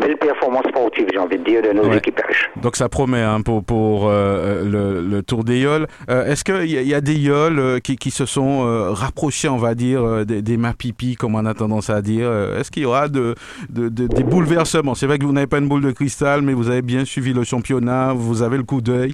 belle 0.00 0.16
performance 0.16 0.64
sportive, 0.68 1.06
j'ai 1.12 1.18
envie 1.18 1.38
de 1.38 1.44
dire, 1.44 1.62
de 1.62 1.72
nos 1.72 1.92
équipages. 1.92 2.50
Donc 2.60 2.76
ça 2.76 2.88
promet 2.88 3.22
hein, 3.22 3.42
pour, 3.42 3.62
pour 3.64 4.08
euh, 4.08 4.64
le, 4.64 5.00
le, 5.06 5.22
Tour 5.22 5.44
des 5.44 5.60
Yoles. 5.60 5.86
Est-ce 6.08 6.44
qu'il 6.44 6.64
y, 6.64 6.82
y, 6.88 6.94
a 6.94 7.00
des 7.00 7.14
Yoles 7.14 7.80
qui, 7.82 7.96
qui 7.96 8.10
se 8.10 8.26
sont 8.26 8.92
rapprochés, 8.92 9.48
on 9.48 9.58
va 9.58 9.74
dire, 9.74 10.24
des, 10.26 10.42
des 10.42 10.56
Mapipi, 10.56 11.14
comme 11.14 11.34
on 11.34 11.44
a 11.44 11.54
tendance 11.54 11.90
à 11.90 12.02
dire 12.02 12.30
Est-ce 12.58 12.70
qu'il 12.70 12.82
y 12.82 12.86
aura 12.86 13.08
de, 13.08 13.34
de, 13.68 13.88
des 13.88 14.24
bouleversements? 14.24 14.94
C'est 14.94 15.06
vrai 15.06 15.18
que 15.18 15.24
vous 15.24 15.32
n'avez 15.32 15.46
pas 15.46 15.58
une 15.58 15.68
boule 15.68 15.82
de 15.82 15.92
cristal, 15.92 16.42
mais 16.42 16.54
vous 16.54 16.70
avez 16.70 16.82
bien 16.82 17.04
suivi 17.04 17.32
le 17.32 17.44
championnat, 17.44 18.12
vous 18.14 18.42
avez 18.42 18.56
le 18.56 18.64
coup 18.64 18.80
d'œil. 18.80 19.12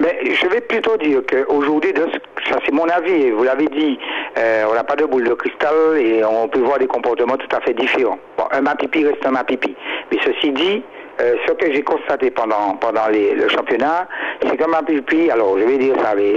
Mais 0.00 0.18
je 0.24 0.46
vais 0.48 0.60
plutôt 0.60 0.96
dire 0.96 1.22
qu'aujourd'hui, 1.28 1.92
ça 2.48 2.58
c'est 2.64 2.72
mon 2.72 2.88
avis, 2.88 3.30
vous 3.30 3.44
l'avez 3.44 3.66
dit, 3.66 3.98
euh, 4.38 4.64
on 4.70 4.74
n'a 4.74 4.84
pas 4.84 4.96
de 4.96 5.04
boule 5.04 5.24
de 5.24 5.34
cristal 5.34 5.98
et 5.98 6.22
on 6.24 6.48
peut 6.48 6.60
voir 6.60 6.78
des 6.78 6.86
comportements 6.86 7.36
tout 7.36 7.56
à 7.56 7.60
fait 7.60 7.74
différents. 7.74 8.18
Bon, 8.36 8.44
un 8.50 8.60
mapipi 8.60 9.04
reste 9.04 9.24
un 9.24 9.30
mapipi. 9.30 9.74
Mais 10.10 10.18
ceci 10.24 10.52
dit, 10.52 10.82
euh, 11.18 11.34
ce 11.46 11.52
que 11.52 11.72
j'ai 11.72 11.82
constaté 11.82 12.30
pendant 12.30 12.76
pendant 12.78 13.08
les, 13.08 13.34
le 13.34 13.48
championnat, 13.48 14.06
c'est 14.42 14.56
qu'un 14.58 14.66
mapipi, 14.66 15.30
alors 15.30 15.58
je 15.58 15.64
vais 15.64 15.78
dire 15.78 15.94
ça, 16.02 16.14
mais, 16.14 16.34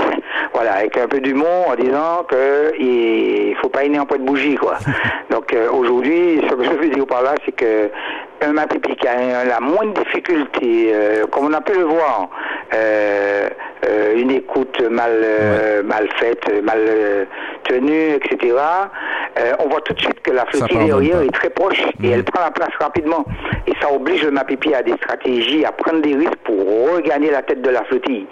voilà, 0.53 0.75
avec 0.75 0.97
un 0.97 1.07
peu 1.07 1.19
d'humour 1.19 1.67
en 1.69 1.75
disant 1.75 2.23
que 2.29 2.71
il 2.79 3.55
faut 3.61 3.67
pas 3.67 3.79
aller 3.79 3.99
en 3.99 4.05
point 4.05 4.19
de 4.19 4.23
bougie, 4.23 4.55
quoi. 4.55 4.77
Donc 5.29 5.53
euh, 5.53 5.69
aujourd'hui, 5.69 6.41
ce 6.49 6.55
que 6.55 6.63
je 6.63 6.69
veux 6.69 6.89
dire 6.89 7.05
par 7.05 7.23
là, 7.23 7.35
c'est 7.45 7.51
que 7.51 7.89
un 8.41 8.53
mapipi 8.53 8.95
qui 8.95 9.07
a 9.07 9.43
la 9.43 9.59
moindre 9.59 10.01
difficulté, 10.03 10.93
comme 11.31 11.47
on 11.47 11.53
a 11.53 11.61
pu 11.61 11.73
le 11.73 11.85
voir, 11.85 12.29
euh, 12.73 13.49
euh, 13.87 14.15
une 14.15 14.29
écoute 14.29 14.79
mal, 14.91 15.11
euh, 15.23 15.81
mal 15.81 16.07
faite, 16.17 16.43
mal 16.63 16.79
tenue, 17.63 18.11
etc. 18.15 18.53
on 19.59 19.69
voit 19.69 19.81
tout 19.81 19.93
de 19.93 19.99
suite 19.99 20.21
que 20.21 20.31
la 20.31 20.45
flottille 20.45 20.85
derrière 20.85 21.21
est 21.21 21.33
très 21.33 21.49
proche 21.49 21.81
et 22.03 22.09
elle 22.09 22.23
prend 22.23 22.41
la 22.41 22.51
place 22.51 22.73
rapidement. 22.79 23.25
Et 23.65 23.73
ça 23.81 23.91
oblige 23.91 24.23
le 24.23 24.31
Mapipi 24.31 24.73
à 24.73 24.83
des 24.83 24.93
stratégies, 24.93 25.65
à 25.65 25.71
prendre 25.71 26.01
des 26.01 26.13
risques 26.13 26.35
pour 26.43 26.93
regagner 26.93 27.31
la 27.31 27.41
tête 27.41 27.61
de 27.61 27.69
la 27.69 27.83
flottille. 27.85 28.27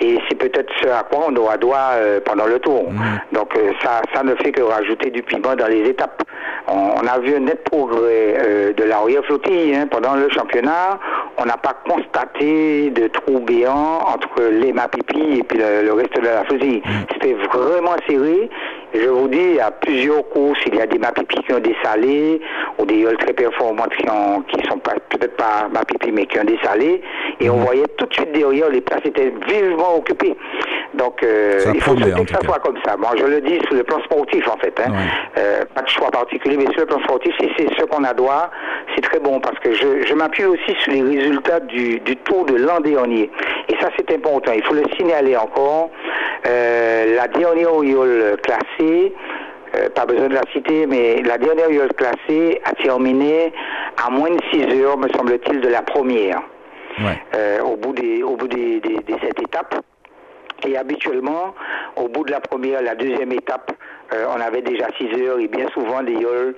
Et 0.00 0.18
c'est 0.28 0.36
peut-être 0.36 0.72
ce 0.82 0.88
à 0.88 1.02
quoi 1.02 1.26
on 1.28 1.32
doit 1.32 1.56
droit 1.56 1.92
pendant 2.24 2.46
le 2.46 2.58
tour. 2.58 2.90
Donc 3.32 3.52
ça, 3.82 4.00
ça 4.14 4.22
ne 4.22 4.34
fait 4.36 4.52
que 4.52 4.62
rajouter 4.62 5.10
du 5.10 5.22
piment 5.22 5.54
dans 5.54 5.66
les 5.66 5.88
étapes. 5.88 6.22
On, 6.68 7.06
a 7.06 7.18
vu 7.18 7.34
un 7.34 7.40
net 7.40 7.64
progrès 7.64 8.72
de 8.76 8.84
l'arrière 8.84 9.24
flottille 9.24 9.74
hein, 9.74 9.86
pendant 9.90 10.14
le 10.14 10.28
championnat. 10.30 10.98
On 11.36 11.44
n'a 11.44 11.56
pas 11.56 11.74
constaté 11.88 12.90
de 12.90 13.08
trous 13.08 13.40
béants 13.40 14.00
entre 14.06 14.42
les 14.50 14.72
Mapipi 14.72 15.38
et 15.38 15.42
puis 15.42 15.58
le, 15.58 15.92
reste 15.92 16.16
de 16.16 16.26
la 16.26 16.44
flottille. 16.44 16.82
Mm. 16.84 16.90
C'était 17.12 17.34
vraiment 17.34 17.96
serré. 18.08 18.50
Je 18.92 19.08
vous 19.08 19.28
dis, 19.28 19.38
il 19.38 19.54
y 19.56 19.60
a 19.60 19.70
plusieurs 19.70 20.28
courses, 20.30 20.58
il 20.66 20.74
y 20.74 20.80
a 20.80 20.86
des 20.86 20.98
Mapipi 20.98 21.36
qui 21.42 21.52
ont 21.52 21.60
des 21.60 21.76
salés, 21.82 22.40
ou 22.78 22.84
des 22.84 22.96
yoles 22.96 23.18
très 23.18 23.32
performantes 23.32 23.94
qui, 23.96 24.08
ont, 24.08 24.42
qui 24.42 24.66
sont 24.68 24.78
peut-être 24.78 25.36
pas 25.36 25.68
Mapipi, 25.72 26.10
mais 26.12 26.26
qui 26.26 26.38
ont 26.40 26.44
des 26.44 26.58
salés. 26.62 27.00
Et 27.40 27.48
on 27.48 27.58
mm. 27.58 27.64
voyait 27.64 27.86
tout 27.96 28.06
de 28.06 28.14
suite 28.14 28.32
derrière, 28.32 28.68
les 28.68 28.80
places 28.80 29.04
étaient 29.04 29.32
vivement 29.48 29.96
occupées. 29.96 30.36
Donc, 30.94 31.22
euh, 31.22 31.60
il 31.72 31.80
faut 31.80 31.94
que 31.94 32.02
ça 32.02 32.40
soit 32.44 32.58
comme 32.58 32.78
ça. 32.84 32.96
Bon, 32.96 33.08
je 33.16 33.24
le 33.24 33.40
dis 33.40 33.58
sur 33.66 33.74
le 33.74 33.84
plan 33.84 34.00
sportif, 34.02 34.46
en 34.48 34.56
fait. 34.56 34.74
Hein. 34.80 34.92
Euh, 35.38 35.64
pas 35.74 35.82
de 35.82 35.88
choix 35.88 36.10
particulier, 36.10 36.56
mais 36.56 36.66
sur 36.72 36.80
le 36.80 36.86
plan 36.86 37.00
sportif, 37.00 37.32
si 37.40 37.48
c'est 37.56 37.68
ce 37.78 37.84
qu'on 37.84 38.02
a 38.02 38.12
droit, 38.12 38.50
c'est 38.94 39.02
très 39.02 39.20
bon 39.20 39.38
parce 39.40 39.58
que 39.60 39.72
je, 39.72 40.04
je 40.04 40.14
m'appuie 40.14 40.44
aussi 40.44 40.74
sur 40.80 40.92
les 40.92 41.02
résultats 41.02 41.60
du, 41.60 42.00
du 42.00 42.16
tour 42.16 42.44
de 42.46 42.56
l'an 42.56 42.80
dernier. 42.80 43.30
Et 43.68 43.76
ça, 43.80 43.88
c'est 43.96 44.12
important. 44.12 44.52
Il 44.54 44.64
faut 44.64 44.74
le 44.74 44.82
signaler 44.98 45.36
encore. 45.36 45.90
Euh, 46.46 47.16
la 47.16 47.28
dernière 47.28 47.74
Oyol 47.74 48.36
classée, 48.80 49.12
euh, 49.76 49.88
pas 49.90 50.06
besoin 50.06 50.28
de 50.28 50.34
la 50.34 50.42
citer, 50.52 50.86
mais 50.86 51.22
la 51.22 51.38
dernière 51.38 51.68
Oyol 51.68 51.92
classée 51.94 52.60
a 52.64 52.72
terminé 52.72 53.52
à 54.04 54.10
moins 54.10 54.30
de 54.30 54.40
6 54.52 54.82
heures, 54.82 54.98
me 54.98 55.08
semble-t-il, 55.08 55.60
de 55.60 55.68
la 55.68 55.82
première. 55.82 56.42
Euh, 57.34 57.60
au 57.62 57.76
bout 57.76 57.92
des, 57.92 58.22
au 58.22 58.36
bout 58.36 58.48
des, 58.48 58.80
des, 58.80 58.96
des 58.96 59.14
sept 59.20 59.40
étapes. 59.40 59.76
Et 60.66 60.76
habituellement, 60.76 61.54
au 61.96 62.08
bout 62.08 62.24
de 62.24 62.32
la 62.32 62.40
première, 62.40 62.82
la 62.82 62.94
deuxième 62.94 63.32
étape, 63.32 63.72
euh, 64.12 64.26
on 64.36 64.40
avait 64.40 64.60
déjà 64.60 64.88
6 64.98 65.22
heures 65.22 65.38
et 65.38 65.48
bien 65.48 65.66
souvent 65.72 66.02
des 66.02 66.12
yoles 66.12 66.54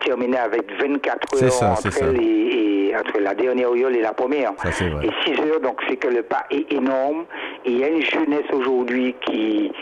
terminaient 0.00 0.38
avec 0.38 0.62
24 0.80 1.42
heures 1.42 1.62
entre, 1.72 2.14
et, 2.18 2.94
entre 2.96 3.20
la 3.20 3.34
dernière 3.34 3.74
yole 3.74 3.96
et 3.96 4.00
la 4.00 4.12
première. 4.12 4.52
et 4.64 5.32
6 5.34 5.40
heures, 5.40 5.60
donc 5.60 5.80
c'est 5.88 5.96
que 5.96 6.08
le 6.08 6.22
pas 6.22 6.44
est 6.50 6.72
énorme. 6.72 7.24
Et 7.66 7.72
il 7.72 7.78
y 7.78 7.84
a 7.84 7.88
une 7.88 8.02
jeunesse 8.02 8.46
aujourd'hui 8.52 9.14
qui, 9.26 9.72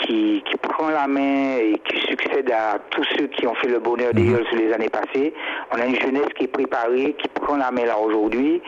qui, 0.00 0.42
qui, 0.48 0.56
prend 0.56 0.88
la 0.88 1.06
main 1.06 1.56
et 1.58 1.80
qui 1.84 2.00
succède 2.06 2.50
à 2.50 2.78
tous 2.90 3.04
ceux 3.16 3.26
qui 3.28 3.46
ont 3.46 3.54
fait 3.54 3.68
le 3.68 3.78
bonheur 3.78 4.12
des 4.12 4.22
mm 4.22 4.44
sur 4.46 4.56
les 4.56 4.72
années 4.72 4.88
passées. 4.88 5.32
On 5.72 5.80
a 5.80 5.86
une 5.86 6.00
jeunesse 6.00 6.28
qui 6.36 6.44
est 6.44 6.48
préparée, 6.48 7.14
qui 7.18 7.28
prend 7.28 7.56
la 7.56 7.70
main 7.70 7.84
là 7.84 7.98
aujourd'hui. 7.98 8.62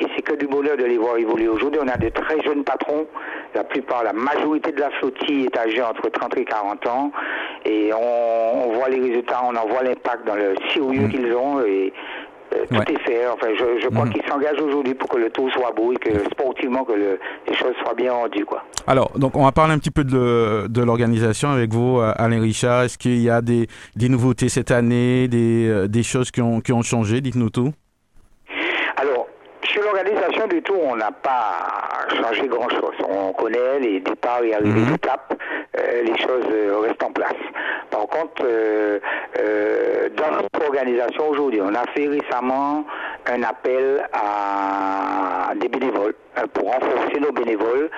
Et 0.00 0.06
c'est 0.14 0.22
que 0.22 0.34
du 0.34 0.46
bonheur 0.46 0.76
de 0.76 0.84
les 0.84 0.98
voir 0.98 1.16
évoluer. 1.16 1.48
Aujourd'hui, 1.48 1.80
on 1.82 1.88
a 1.88 1.96
de 1.96 2.08
très 2.08 2.40
jeunes 2.42 2.64
patrons. 2.64 3.06
La 3.54 3.64
plupart, 3.64 4.02
la 4.02 4.12
majorité 4.12 4.72
de 4.72 4.80
la 4.80 4.90
flottille 4.90 5.44
est 5.44 5.56
âgée 5.56 5.82
entre 5.82 6.08
30 6.08 6.36
et 6.38 6.44
40 6.44 6.86
ans. 6.86 7.12
Et 7.64 7.90
on, 7.92 8.72
voit 8.72 8.88
les 8.88 9.00
résultats, 9.00 9.42
on 9.44 9.54
en 9.54 9.66
voit 9.66 9.82
l'impact 9.82 10.26
dans 10.26 10.34
le 10.34 10.54
sérieux 10.72 11.06
mm. 11.06 11.10
qu'ils 11.10 11.34
ont. 11.34 11.60
Et 11.64 11.92
euh, 12.52 12.64
tout 12.68 12.92
est 12.92 12.98
fait. 13.00 13.26
Enfin, 13.26 13.48
je, 13.58 13.88
crois 13.88 14.06
mm. 14.06 14.12
qu'ils 14.12 14.22
s'engagent 14.28 14.60
aujourd'hui 14.60 14.94
pour 14.94 15.08
que 15.08 15.18
le 15.18 15.30
tour 15.30 15.50
soit 15.52 15.72
beau 15.72 15.92
et 15.92 15.96
que 15.96 16.18
sportivement, 16.30 16.84
que 16.84 16.92
les 16.92 17.54
choses 17.54 17.74
soient 17.82 17.94
bien 17.94 18.12
rendues. 18.12 18.44
Quoi. 18.44 18.62
Alors, 18.86 19.10
donc 19.18 19.36
on 19.36 19.44
va 19.44 19.52
parler 19.52 19.74
un 19.74 19.78
petit 19.78 19.90
peu 19.90 20.04
de, 20.04 20.66
de 20.68 20.82
l'organisation 20.82 21.50
avec 21.50 21.72
vous, 21.72 21.98
euh, 21.98 22.12
Alain 22.16 22.40
Richard. 22.40 22.84
Est-ce 22.84 22.98
qu'il 22.98 23.20
y 23.20 23.30
a 23.30 23.40
des, 23.40 23.66
des, 23.96 24.08
nouveautés 24.08 24.48
cette 24.48 24.70
année, 24.70 25.28
des, 25.28 25.68
euh, 25.68 25.88
des 25.88 26.02
choses 26.02 26.30
qui 26.30 26.40
ont, 26.40 26.60
qui 26.60 26.72
ont 26.72 26.82
changé? 26.82 27.20
Dites-nous 27.20 27.50
tout. 27.50 27.72
Alors, 28.96 29.26
sur 29.64 29.82
l'organisation 29.82 30.46
du 30.48 30.62
tour, 30.62 30.80
on 30.82 30.96
n'a 30.96 31.12
pas 31.12 32.06
changé 32.20 32.46
grand-chose. 32.46 32.94
On 33.08 33.32
connaît 33.32 33.80
les 33.80 34.00
départs 34.00 34.42
et 34.44 34.54
arrivées 34.54 34.80
mm 34.80 34.92
d'étapes. 34.92 35.34
les 35.78 36.18
choses 36.18 36.46
restent 36.84 37.02
en 37.02 37.12
place. 37.12 37.34
Par 38.02 38.20
contre, 38.20 38.42
dans 40.16 40.30
notre 40.32 40.66
organisation 40.66 41.28
aujourd'hui, 41.28 41.60
on 41.62 41.74
a 41.74 41.84
fait 41.94 42.08
récemment 42.08 42.84
un 43.26 43.42
appel 43.44 44.04
à 44.12 45.52
des 45.54 45.68
bénévoles 45.68 46.14
euh, 46.38 46.46
pour 46.52 46.72
renforcer 46.72 47.20
nos 47.20 47.32
bénévoles. 47.32 47.90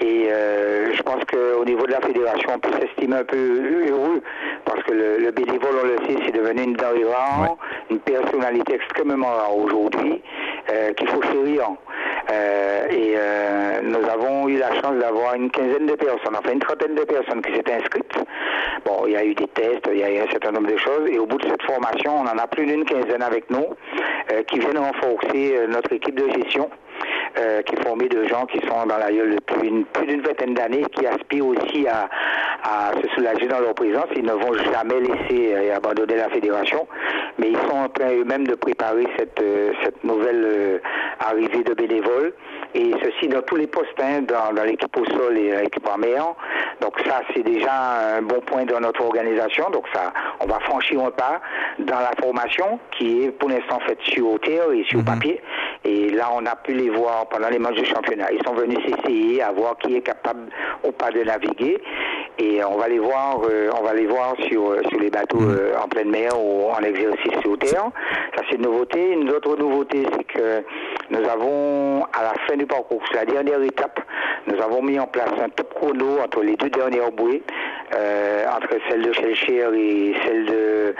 Et 0.00 0.28
euh, 0.30 0.92
je 0.94 1.02
pense 1.02 1.24
qu'au 1.24 1.64
niveau 1.64 1.86
de 1.86 1.92
la 1.92 2.00
fédération, 2.00 2.50
on 2.54 2.58
peut 2.58 2.70
s'estimer 2.80 3.16
un 3.16 3.24
peu 3.24 3.88
heureux 3.88 4.22
parce 4.64 4.82
que 4.84 4.92
le, 4.92 5.30
bénévole, 5.32 5.74
on 5.82 5.86
le 5.86 5.96
sait, 6.06 6.22
c'est 6.24 6.32
devenu 6.32 6.62
une 6.62 6.74
denrée 6.74 7.04
rare, 7.04 7.56
une 7.90 7.98
personnalité 8.00 8.74
extrêmement 8.74 9.28
rare 9.28 9.56
aujourd'hui 9.56 10.22
euh, 10.70 10.92
qu'il 10.94 11.08
faut 11.08 11.22
chérir. 11.22 11.70
Et 12.90 13.16
nous 13.82 14.08
avons 14.08 14.48
eu 14.48 14.58
la 14.58 14.74
chance 14.80 14.96
d'avoir 14.98 15.34
une 15.34 15.50
quinzaine 15.50 15.86
de 15.86 15.94
personnes, 15.94 16.36
enfin 16.38 16.52
une 16.52 16.60
trentaine 16.60 16.94
de 16.94 17.04
personnes 17.04 17.42
qui 17.42 17.52
s'étaient 17.54 17.74
inscrites. 17.74 18.14
Bon, 18.84 19.04
il 19.06 19.12
y 19.12 19.16
a 19.16 19.24
eu 19.24 19.34
des 19.34 19.48
tests, 19.48 19.88
il 19.92 19.98
y 19.98 20.02
a 20.02 20.10
eu 20.10 20.18
un 20.18 20.30
certain 20.30 20.52
nombre 20.52 20.70
de 20.70 20.76
choses, 20.76 21.08
et 21.10 21.18
au 21.18 21.26
bout 21.26 21.38
de 21.38 21.48
cette 21.48 21.62
formation, 21.62 22.16
on 22.16 22.22
en 22.22 22.38
a 22.38 22.46
plus 22.46 22.66
d'une 22.66 22.84
quinzaine 22.84 23.22
avec 23.22 23.50
nous 23.50 23.66
qui 24.48 24.58
viennent 24.58 24.78
renforcer 24.78 25.66
notre 25.68 25.92
équipe 25.92 26.14
de 26.14 26.28
gestion. 26.42 26.70
Euh, 27.38 27.62
qui 27.62 27.74
est 27.74 27.82
formé 27.82 28.08
de 28.08 28.24
gens 28.24 28.44
qui 28.44 28.58
sont 28.66 28.84
dans 28.86 28.98
la 28.98 29.10
gueule 29.10 29.36
depuis 29.36 29.86
plus 29.94 30.06
d'une 30.06 30.20
vingtaine 30.20 30.52
d'années, 30.52 30.84
qui 30.94 31.06
aspirent 31.06 31.46
aussi 31.46 31.86
à, 31.88 32.10
se 33.00 33.08
soulager 33.14 33.46
dans 33.46 33.60
leur 33.60 33.74
présence. 33.74 34.04
Ils 34.14 34.24
ne 34.24 34.32
vont 34.32 34.52
jamais 34.52 35.00
laisser 35.00 35.42
et 35.42 35.72
euh, 35.72 35.76
abandonner 35.76 36.16
la 36.16 36.28
fédération, 36.28 36.86
mais 37.38 37.48
ils 37.48 37.56
sont 37.56 37.76
en 37.76 37.88
train 37.88 38.10
eux-mêmes 38.12 38.46
de 38.46 38.54
préparer 38.54 39.06
cette, 39.18 39.40
euh, 39.40 39.72
cette 39.82 40.04
nouvelle 40.04 40.82
arrivée 41.20 41.62
de 41.62 41.72
bénévoles. 41.72 42.34
et 42.74 42.92
ceci 43.02 43.28
dans 43.28 43.42
tous 43.42 43.56
les 43.56 43.66
postes, 43.66 43.88
hein, 43.98 44.22
dans, 44.22 44.62
l'équipe 44.62 44.94
au 44.96 45.04
sol 45.06 45.36
et 45.38 45.52
l'équipe 45.62 45.88
en 45.88 45.96
mer. 45.98 46.34
Donc 46.80 46.98
ça, 47.06 47.20
c'est 47.34 47.42
déjà 47.42 48.16
un 48.18 48.22
bon 48.22 48.40
point 48.40 48.64
dans 48.64 48.80
notre 48.80 49.02
organisation. 49.02 49.70
Donc 49.70 49.86
ça, 49.92 50.12
on 50.40 50.46
va 50.46 50.58
franchir 50.60 51.02
un 51.02 51.10
pas 51.10 51.40
dans 51.78 52.00
la 52.00 52.12
formation 52.20 52.78
qui 52.90 53.24
est 53.24 53.30
pour 53.30 53.48
l'instant 53.48 53.78
faite 53.86 54.00
sur 54.02 54.38
terre 54.40 54.70
et 54.72 54.84
sur 54.84 54.98
mhm. 54.98 55.04
papier. 55.04 55.40
Et 55.84 56.10
là, 56.10 56.28
on 56.34 56.46
a 56.46 56.56
pu 56.56 56.74
les 56.74 56.90
voir 56.90 57.21
pendant 57.30 57.48
les 57.48 57.58
matchs 57.58 57.80
de 57.80 57.84
championnat. 57.84 58.26
Ils 58.32 58.44
sont 58.46 58.54
venus 58.54 58.78
s'essayer 58.86 59.42
à 59.42 59.52
voir 59.52 59.76
qui 59.78 59.96
est 59.96 60.02
capable 60.02 60.48
ou 60.84 60.92
pas 60.92 61.10
de 61.10 61.22
naviguer. 61.22 61.78
Et 62.38 62.64
on 62.64 62.76
va 62.76 62.88
les 62.88 62.98
voir, 62.98 63.40
euh, 63.44 63.70
on 63.78 63.84
va 63.84 63.92
les 63.92 64.06
voir 64.06 64.34
sur, 64.48 64.70
euh, 64.70 64.80
sur 64.88 64.98
les 64.98 65.10
bateaux 65.10 65.38
mhm. 65.38 65.56
euh, 65.58 65.78
en 65.82 65.86
pleine 65.86 66.10
mer 66.10 66.30
ou 66.38 66.70
en 66.70 66.82
exercice 66.82 67.38
sur 67.42 67.58
terre. 67.58 67.90
Ça, 68.34 68.42
c'est 68.48 68.56
une 68.56 68.62
nouveauté. 68.62 69.12
Une 69.12 69.30
autre 69.30 69.54
nouveauté, 69.56 70.06
c'est 70.10 70.24
que 70.24 70.62
nous 71.10 71.28
avons, 71.28 72.04
à 72.04 72.22
la 72.22 72.32
fin 72.46 72.56
du 72.56 72.66
parcours, 72.66 73.02
c'est 73.10 73.18
la 73.18 73.26
dernière 73.26 73.62
étape, 73.62 74.00
nous 74.46 74.60
avons 74.60 74.82
mis 74.82 74.98
en 74.98 75.06
place 75.06 75.30
un 75.42 75.50
top 75.50 75.74
chrono 75.74 76.18
entre 76.24 76.42
les 76.42 76.56
deux 76.56 76.70
dernières 76.70 77.12
bouées, 77.12 77.42
entre 77.92 78.76
celle 78.88 79.02
de 79.02 79.12
Chelcher 79.12 79.68
et 79.74 80.14
celle 80.24 80.46
de, 80.46 80.94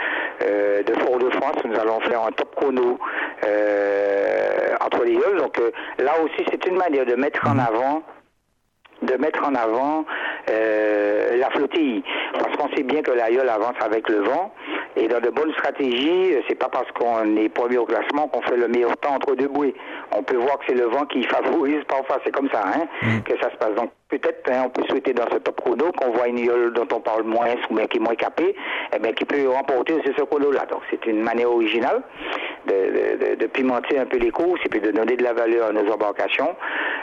de 0.85 0.99
Fort-de-France. 0.99 1.57
Nous 1.65 1.77
allons 1.77 1.99
faire 2.01 2.21
un 2.21 2.31
top 2.31 2.55
chrono 2.55 2.99
entre 4.79 5.03
les 5.03 5.15
deux. 5.15 5.37
Donc 5.39 5.59
là 5.99 6.12
aussi, 6.21 6.45
c'est 6.51 6.65
une 6.65 6.77
manière 6.77 7.05
de 7.05 7.15
mettre 7.15 7.47
en 7.47 7.55
mhm. 7.55 7.59
avant 7.59 8.03
de 9.03 9.15
mettre 9.15 9.45
en 9.45 9.53
avant 9.55 10.05
euh, 10.49 11.37
la 11.37 11.49
flottille. 11.51 12.03
Parce 12.33 12.55
qu'on 12.55 12.73
sait 12.75 12.83
bien 12.83 13.01
que 13.01 13.11
l'aïeul 13.11 13.47
avance 13.49 13.75
avec 13.81 14.09
le 14.09 14.21
vent. 14.21 14.53
Et 14.95 15.07
dans 15.07 15.19
de 15.19 15.29
bonnes 15.29 15.51
stratégies, 15.53 16.35
c'est 16.47 16.55
pas 16.55 16.69
parce 16.69 16.89
qu'on 16.91 17.35
est 17.35 17.49
premier 17.49 17.77
au 17.77 17.85
classement 17.85 18.27
qu'on 18.27 18.41
fait 18.43 18.57
le 18.57 18.67
meilleur 18.67 18.95
temps 18.97 19.15
entre 19.15 19.35
deux 19.35 19.47
bouées. 19.47 19.73
On 20.15 20.23
peut 20.23 20.37
voir 20.37 20.59
que 20.59 20.65
c'est 20.67 20.75
le 20.75 20.85
vent 20.85 21.05
qui 21.05 21.23
favorise 21.23 21.83
parfois, 21.87 22.19
c'est 22.23 22.31
comme 22.31 22.49
ça 22.51 22.63
hein, 22.65 22.85
mm. 23.01 23.21
que 23.21 23.33
ça 23.41 23.49
se 23.51 23.57
passe. 23.57 23.73
Donc 23.75 23.91
peut-être 24.19 24.49
hein, 24.51 24.63
on 24.65 24.69
peut 24.69 24.83
souhaiter 24.89 25.13
dans 25.13 25.29
ce 25.31 25.37
top 25.37 25.59
chrono 25.61 25.91
qu'on 25.91 26.11
voit 26.11 26.27
une 26.27 26.39
iole 26.39 26.73
dont 26.73 26.87
on 26.93 26.99
parle 26.99 27.23
moins 27.23 27.47
ou 27.69 27.75
bien 27.75 27.87
qui 27.87 27.97
est 27.97 27.99
moins 27.99 28.15
capée, 28.15 28.55
eh 28.93 28.99
bien, 28.99 29.13
qui 29.13 29.25
peut 29.25 29.47
remporter 29.49 30.01
ce 30.05 30.23
chrono-là. 30.23 30.65
Donc 30.65 30.81
c'est 30.89 31.05
une 31.05 31.21
manière 31.21 31.51
originale 31.51 32.01
de, 32.67 33.45
pimenter 33.47 33.99
un 33.99 34.05
peu 34.05 34.17
les 34.17 34.31
courses 34.31 34.61
et 34.65 34.69
puis 34.69 34.79
de 34.79 34.91
donner 34.91 35.15
de 35.15 35.23
la 35.23 35.33
valeur 35.33 35.67
à 35.67 35.71
nos 35.71 35.91
embarcations. 35.91 36.55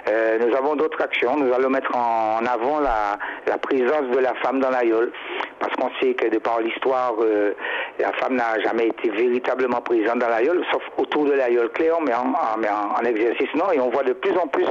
Euh, 0.09 0.39
nous 0.41 0.55
avons 0.57 0.75
d'autres 0.75 1.01
actions. 1.01 1.37
Nous 1.37 1.53
allons 1.53 1.71
mettre 1.71 1.95
en, 1.95 2.45
avant 2.45 2.81
la, 2.81 3.19
la, 3.47 3.59
présence 3.59 4.09
de 4.11 4.19
la 4.19 4.35
femme 4.35 4.61
dans 4.61 4.71
l'aïeul 4.71 5.13
parce 5.61 5.75
qu'on 5.77 5.91
sait 6.01 6.15
que 6.15 6.27
de 6.29 6.39
par 6.39 6.61
l'histoire, 6.61 7.15
euh, 7.21 7.53
la 7.99 8.13
femme 8.15 8.35
n'a 8.35 8.59
jamais 8.61 8.89
été 8.89 9.11
véritablement 9.11 9.81
présente 9.83 10.19
dans 10.19 10.29
l'aïeul, 10.29 10.65
sauf 10.73 10.83
autour 10.97 11.27
de 11.27 11.33
l'aïeul 11.33 11.69
clair, 11.71 11.97
mais, 12.01 12.15
en, 12.15 13.05
exercice 13.05 13.55
non. 13.55 13.71
Et 13.73 13.79
on 13.79 13.91
voit 13.91 14.03
de 14.03 14.15
plus 14.15 14.33
en 14.39 14.47
plus 14.49 14.67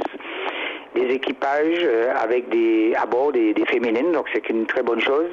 des 1.00 1.14
équipages 1.14 1.82
euh, 1.82 2.12
avec 2.22 2.48
des 2.48 2.94
à 2.94 3.06
bord 3.06 3.32
des, 3.32 3.54
féminines, 3.66 4.12
donc 4.12 4.26
c'est 4.32 4.48
une 4.48 4.66
très 4.66 4.82
bonne 4.82 5.00
chose. 5.00 5.30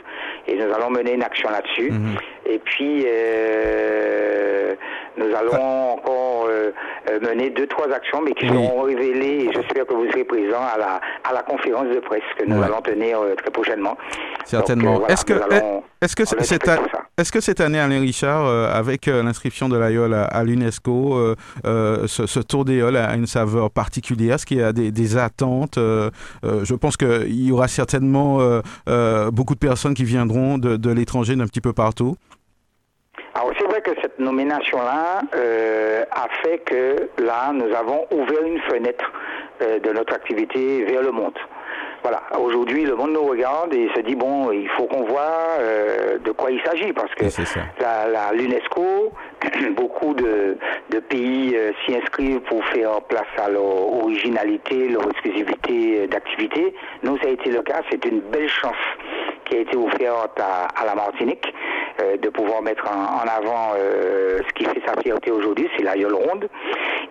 Et 0.47 0.55
nous 0.55 0.73
allons 0.73 0.89
mener 0.89 1.13
une 1.13 1.23
action 1.23 1.49
là-dessus. 1.49 1.91
Mhm. 1.91 2.15
Et 2.45 2.59
puis 2.59 3.03
euh, 3.05 4.75
nous 5.17 5.35
allons 5.35 5.93
encore 5.93 6.16
euh, 6.47 6.71
mener 7.21 7.49
deux 7.49 7.67
trois 7.67 7.91
actions, 7.91 8.21
mais 8.21 8.33
qui 8.33 8.47
seront 8.47 8.81
révélées. 8.81 9.45
Et 9.45 9.53
j'espère 9.53 9.85
que 9.85 9.93
vous 9.93 10.09
serez 10.11 10.23
présents 10.23 10.65
à 10.73 10.77
la 10.77 11.01
à 11.23 11.33
la 11.33 11.43
conférence 11.43 11.87
de 11.87 11.99
presse 11.99 12.21
que 12.37 12.45
nous 12.45 12.61
allons 12.61 12.81
tenir 12.81 13.19
très 13.37 13.51
prochainement. 13.51 13.97
Certainement. 14.45 15.07
Est-ce 15.07 15.25
que 15.25 15.33
est-ce 16.01 16.15
que 16.15 16.25
cette 16.25 16.69
est-ce 17.17 17.31
que 17.31 17.41
cette 17.41 17.61
année, 17.61 17.79
Alain 17.79 17.99
Richard, 17.99 18.47
avec 18.73 19.07
l'inscription 19.07 19.69
de 19.69 19.77
l'AIOL 19.77 20.13
à, 20.13 20.43
l'UNESCO, 20.43 21.35
ce, 21.63 22.39
tour 22.41 22.65
d'AIOL 22.65 22.95
a 22.95 23.15
une 23.15 23.25
saveur 23.25 23.71
particulière? 23.71 24.35
Est-ce 24.35 24.45
qu'il 24.45 24.59
y 24.59 24.63
a 24.63 24.71
des, 24.71 24.91
des 24.91 25.17
attentes 25.17 25.77
euh, 25.77 26.09
euh, 26.43 26.63
je 26.63 26.75
pense 26.75 26.97
qu'il 26.97 27.45
y 27.45 27.51
aura 27.51 27.67
certainement 27.67 28.39
euh, 28.87 29.31
beaucoup 29.31 29.53
de 29.53 29.59
personnes 29.59 29.93
qui 29.93 30.03
viendront 30.03 30.57
de, 30.57 30.91
l'étranger, 30.91 31.35
d'un 31.35 31.45
petit 31.45 31.61
peu 31.61 31.73
partout. 31.73 32.15
Alors 33.33 33.51
c'est 33.57 33.65
vrai 33.65 33.81
que 33.81 33.91
cette 34.17 34.25
nomination-là 34.25 35.21
a 36.11 36.27
fait 36.41 36.59
que 36.59 37.09
là, 37.19 37.51
nous 37.53 37.73
avons 37.75 38.05
ouvert 38.11 38.43
une 38.43 38.59
fenêtre 38.61 39.11
de 39.61 39.91
notre 39.91 40.13
activité 40.13 40.83
vers 40.85 41.03
le 41.03 41.11
monde. 41.11 41.37
Voilà, 42.03 42.21
aujourd'hui, 42.39 42.85
le 42.85 42.95
monde 42.95 43.11
nous 43.11 43.25
regarde 43.25 43.73
et 43.73 43.89
se 43.95 44.01
dit, 44.01 44.15
bon, 44.15 44.51
il 44.51 44.69
faut 44.69 44.85
qu'on 44.85 45.03
voit 45.03 45.57
euh, 45.59 46.17
de 46.19 46.31
quoi 46.31 46.51
il 46.51 46.61
s'agit, 46.61 46.93
parce 46.93 47.13
que 47.15 47.25
l'UNESCO, 48.33 49.11
beaucoup 49.75 50.13
de, 50.13 50.57
pays 51.09 51.55
euh, 51.55 51.71
s'y 51.85 51.95
inscrivent 51.95 52.39
pour 52.41 52.63
faire 52.65 53.01
place 53.01 53.27
à 53.37 53.49
leur 53.49 53.63
originalité, 53.63 54.89
leur 54.89 55.09
exclusivité 55.09 56.03
euh, 56.03 56.07
d'activité. 56.07 56.73
Nous, 57.03 57.17
ça 57.17 57.27
a 57.27 57.31
été 57.31 57.51
le 57.51 57.61
cas, 57.61 57.81
c'est 57.89 58.03
une 58.05 58.21
belle 58.21 58.49
chance 58.49 58.75
qui 59.49 59.57
a 59.57 59.59
été 59.61 59.77
offerte 59.77 60.39
à, 60.39 60.85
la 60.85 60.95
Martinique 60.95 61.53
de 62.21 62.29
pouvoir 62.29 62.61
mettre 62.61 62.85
en, 62.87 63.27
avant 63.27 63.73
ce 63.73 64.53
qui 64.53 64.65
fait 64.65 64.81
sa 64.85 64.99
fierté 65.01 65.31
aujourd'hui, 65.31 65.67
c'est 65.75 65.83
la 65.83 65.95
Yole 65.95 66.13
Ronde. 66.13 66.47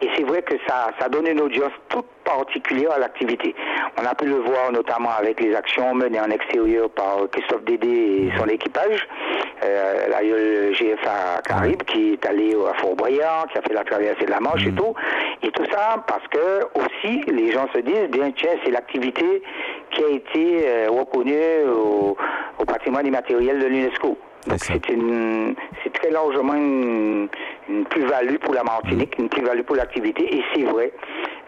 Et 0.02 0.08
c'est 0.16 0.24
vrai 0.24 0.42
que 0.42 0.54
ça, 0.66 0.90
ça 1.00 1.08
donne 1.08 1.26
une 1.26 1.40
audience 1.40 1.72
toute 1.88 2.06
particulière 2.26 2.92
à 2.92 2.98
l'activité. 2.98 3.54
On 4.00 4.04
a 4.04 4.14
pu 4.14 4.26
le 4.26 4.36
voir 4.36 4.72
notamment 4.72 5.10
avec 5.18 5.40
les 5.40 5.54
actions 5.54 5.94
menées 5.94 6.20
en 6.20 6.30
extérieur 6.30 6.90
par 6.90 7.18
Christophe 7.32 7.64
Dédé 7.64 7.88
et 7.88 8.32
son 8.36 8.46
équipage. 8.46 9.08
Euh, 9.64 10.06
le 10.22 10.72
GFA 10.72 11.40
Caraïbes 11.44 11.82
qui 11.84 12.12
est 12.12 12.26
allé 12.26 12.54
à 12.54 12.74
Fort-Boyard, 12.78 13.46
qui 13.48 13.58
a 13.58 13.62
fait 13.62 13.72
la 13.72 13.84
traversée 13.84 14.26
de 14.26 14.30
la 14.30 14.40
Manche 14.40 14.66
et 14.66 14.72
mm. 14.72 14.76
tout. 14.76 14.94
Et 15.42 15.50
tout 15.50 15.64
ça 15.70 16.04
parce 16.06 16.26
que 16.28 16.64
aussi 16.74 17.22
les 17.30 17.52
gens 17.52 17.66
se 17.74 17.80
disent, 17.80 18.08
bien 18.10 18.30
tiens, 18.32 18.52
c'est 18.64 18.70
l'activité 18.70 19.42
qui 19.92 20.04
a 20.04 20.08
été 20.08 20.68
euh, 20.68 20.88
reconnue 20.90 21.70
au, 21.74 22.16
au 22.58 22.64
patrimoine 22.64 23.06
immatériel 23.06 23.58
de 23.58 23.66
l'UNESCO. 23.66 24.18
Donc 24.46 24.58
c'est 24.64 25.92
très 25.92 26.10
largement 26.10 26.54
une, 26.54 27.28
plus-value 27.90 28.36
pour 28.36 28.54
la 28.54 28.62
Martinique, 28.62 29.18
mm. 29.18 29.22
une 29.22 29.28
plus-value 29.28 29.62
pour 29.62 29.76
l'activité. 29.76 30.36
Et 30.36 30.42
c'est 30.54 30.64
vrai 30.64 30.92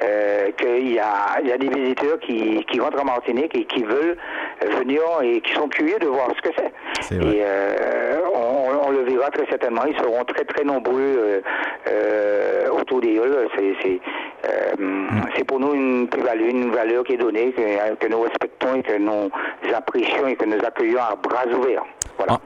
euh, 0.02 0.50
qu'il 0.52 0.92
y 0.92 0.98
a, 0.98 1.40
y 1.44 1.52
a 1.52 1.58
des 1.58 1.68
visiteurs 1.68 2.18
qui, 2.20 2.64
qui 2.70 2.80
rentrent 2.80 3.00
en 3.00 3.04
Martinique 3.04 3.54
et 3.54 3.64
qui 3.64 3.82
veulent 3.82 4.16
venir 4.78 5.02
et 5.22 5.40
qui 5.40 5.52
sont 5.54 5.68
curieux 5.68 5.98
de 5.98 6.06
voir 6.06 6.28
ce 6.36 6.48
que 6.48 6.54
c'est. 6.56 7.14
Et 7.14 7.42
euh, 7.42 8.20
on, 8.34 8.90
le 8.90 9.02
verra 9.02 9.30
très 9.30 9.46
certainement. 9.46 9.82
Ils 9.86 9.96
seront 9.96 10.24
très 10.24 10.44
très 10.44 10.64
nombreux 10.64 11.42
euh, 11.88 12.68
autour 12.70 13.00
des 13.00 13.18
halls. 13.18 13.48
Mm. 14.78 15.08
C'est 15.36 15.44
pour 15.44 15.60
nous 15.60 15.74
une 15.74 16.08
plus-value, 16.08 16.48
une 16.48 16.70
valeur 16.70 17.04
qui 17.04 17.14
est 17.14 17.18
donnée, 17.18 17.52
que, 17.52 17.94
que 17.96 18.06
nous 18.08 18.20
respectons 18.20 18.76
et 18.76 18.82
que 18.82 18.98
nous 18.98 19.30
apprécions 19.74 20.26
et 20.26 20.36
que 20.36 20.44
nous 20.44 20.58
accueillons 20.64 21.00
à 21.00 21.16
bras 21.16 21.46
ouverts. 21.46 21.84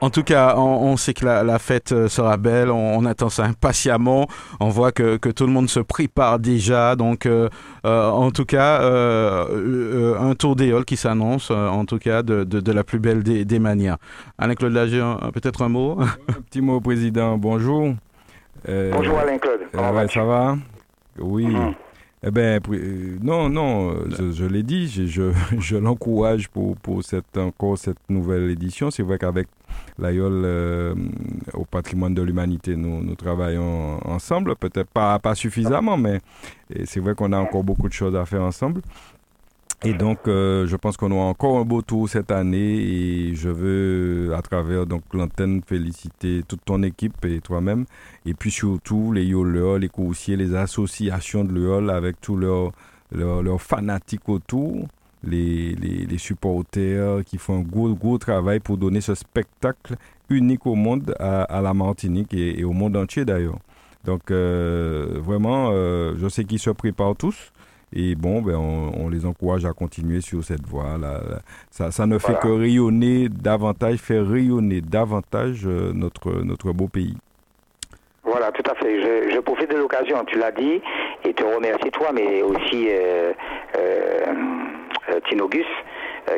En, 0.00 0.10
tout 0.10 0.22
cas, 0.22 0.54
on, 0.56 0.96
sait 0.96 1.14
que 1.14 1.24
la, 1.24 1.58
fête 1.58 1.92
euh, 1.92 2.08
sera 2.08 2.36
belle, 2.36 2.70
on, 2.70 3.04
attend 3.04 3.28
ça 3.28 3.44
impatiemment, 3.44 4.26
on 4.60 4.68
voit 4.68 4.92
que, 4.92 5.16
tout 5.16 5.46
le 5.46 5.52
monde 5.52 5.68
se 5.68 5.80
prépare 5.80 6.38
déjà, 6.38 6.94
donc 6.94 7.26
euh, 7.26 7.48
euh, 7.84 8.08
en 8.08 8.30
tout 8.30 8.44
cas, 8.44 8.80
un 8.82 10.34
tour 10.34 10.56
d'éole 10.56 10.84
qui 10.84 10.96
s'annonce, 10.96 11.50
en 11.50 11.84
tout 11.84 11.98
cas, 11.98 12.22
de, 12.22 12.72
la 12.72 12.84
plus 12.84 12.98
belle 12.98 13.22
des, 13.22 13.58
manières. 13.58 13.96
Alain-Claude 14.38 14.72
Lager, 14.72 15.14
peut-être 15.32 15.62
un 15.62 15.68
mot? 15.68 15.98
Un 16.00 16.40
petit 16.42 16.60
mot, 16.60 16.80
Président, 16.80 17.36
bonjour. 17.38 17.94
bonjour 18.66 19.18
Alain-Claude, 19.18 20.10
ça 20.10 20.24
va? 20.24 20.56
Oui. 21.18 21.46
Mm-hmm. 21.46 21.74
Eh 22.24 22.30
bien, 22.30 22.60
euh, 22.70 23.18
non, 23.20 23.48
non, 23.48 23.90
euh, 23.90 24.32
je, 24.32 24.44
l'ai 24.44 24.62
dit, 24.62 24.86
je, 24.88 25.32
je, 25.58 25.76
l'encourage 25.76 26.48
pour, 26.48 26.76
pour 26.76 27.02
cette, 27.02 27.36
encore 27.36 27.76
cette 27.76 27.98
nouvelle 28.08 28.48
édition. 28.48 28.92
C'est 28.92 29.02
vrai 29.02 29.18
qu'avec 29.18 29.48
l'AIOL 29.98 30.42
euh, 30.44 30.94
au 31.54 31.64
patrimoine 31.64 32.14
de 32.14 32.22
l'humanité, 32.22 32.76
nous, 32.76 33.02
nous 33.02 33.16
travaillons 33.16 33.98
ensemble, 34.06 34.54
peut-être 34.54 34.90
pas, 34.90 35.18
pas 35.18 35.34
suffisamment, 35.34 35.96
mais 35.96 36.20
c'est 36.84 37.00
vrai 37.00 37.16
qu'on 37.16 37.32
a 37.32 37.38
encore 37.38 37.64
beaucoup 37.64 37.88
de 37.88 37.92
choses 37.92 38.14
à 38.14 38.24
faire 38.24 38.42
ensemble. 38.42 38.82
Et 39.84 39.94
donc, 39.94 40.28
euh, 40.28 40.64
je 40.68 40.76
pense 40.76 40.96
qu'on 40.96 41.10
aura 41.10 41.24
encore 41.24 41.58
un 41.58 41.64
beau 41.64 41.82
tour 41.82 42.08
cette 42.08 42.30
année 42.30 42.76
et 42.76 43.34
je 43.34 43.48
veux, 43.48 44.32
à 44.32 44.40
travers 44.40 44.86
donc 44.86 45.02
l'antenne, 45.12 45.60
féliciter 45.66 46.42
toute 46.46 46.64
ton 46.64 46.84
équipe 46.84 47.24
et 47.24 47.40
toi-même. 47.40 47.86
Et 48.24 48.34
puis 48.34 48.52
surtout 48.52 49.10
les 49.12 49.24
YOLEOL, 49.24 49.80
les 49.80 49.88
coursiers, 49.88 50.36
les 50.36 50.54
associations 50.54 51.42
de 51.44 51.52
l'EOL 51.52 51.90
avec 51.90 52.20
tous 52.20 52.36
leurs 52.36 52.70
leur, 53.10 53.60
fanatiques 53.60 54.28
autour, 54.28 54.86
les, 55.24 55.74
les, 55.74 56.06
les, 56.06 56.18
supporters 56.18 57.24
qui 57.24 57.36
font 57.36 57.58
un 57.58 57.62
gros, 57.62 57.92
gros 57.94 58.18
travail 58.18 58.60
pour 58.60 58.76
donner 58.76 59.00
ce 59.00 59.14
spectacle 59.14 59.96
unique 60.30 60.66
au 60.66 60.74
monde, 60.74 61.14
à, 61.18 61.60
la 61.60 61.74
Martinique 61.74 62.32
et, 62.34 62.64
au 62.64 62.72
monde 62.72 62.96
entier 62.96 63.24
d'ailleurs. 63.24 63.58
Donc, 64.04 64.30
euh, 64.30 65.18
vraiment, 65.20 65.70
euh, 65.72 66.14
je 66.18 66.28
sais 66.28 66.44
qu'ils 66.44 66.58
se 66.58 66.70
préparent 66.70 67.16
tous. 67.16 67.52
Et 67.94 68.14
bon, 68.14 68.40
ben, 68.40 68.56
on, 68.56 69.08
les 69.08 69.26
encourage 69.26 69.64
à 69.66 69.72
continuer 69.72 70.20
sur 70.20 70.42
cette 70.42 70.64
voie. 70.66 70.96
Là. 70.98 71.20
Ça, 71.70 71.90
ça 71.90 72.06
ne 72.06 72.18
fait 72.18 72.38
que 72.40 72.48
rayonner 72.48 73.28
davantage, 73.28 73.98
faire 73.98 74.26
rayonner 74.26 74.80
davantage 74.80 75.66
euh, 75.66 75.92
notre, 75.92 76.42
notre 76.42 76.72
beau 76.72 76.88
pays. 76.88 77.14
Voilà, 78.24 78.50
tout 78.52 78.62
à 78.70 78.74
fait. 78.76 79.30
Je, 79.30 79.38
profite 79.40 79.70
de 79.70 79.76
l'occasion, 79.76 80.24
tu 80.24 80.38
l'as 80.38 80.52
dit, 80.52 80.80
et 81.24 81.34
te 81.34 81.44
remercie 81.44 81.90
toi, 81.90 82.10
mais 82.14 82.42
aussi 82.42 82.86
euh, 82.88 83.32
euh, 83.76 85.20
Tinogus, 85.28 85.66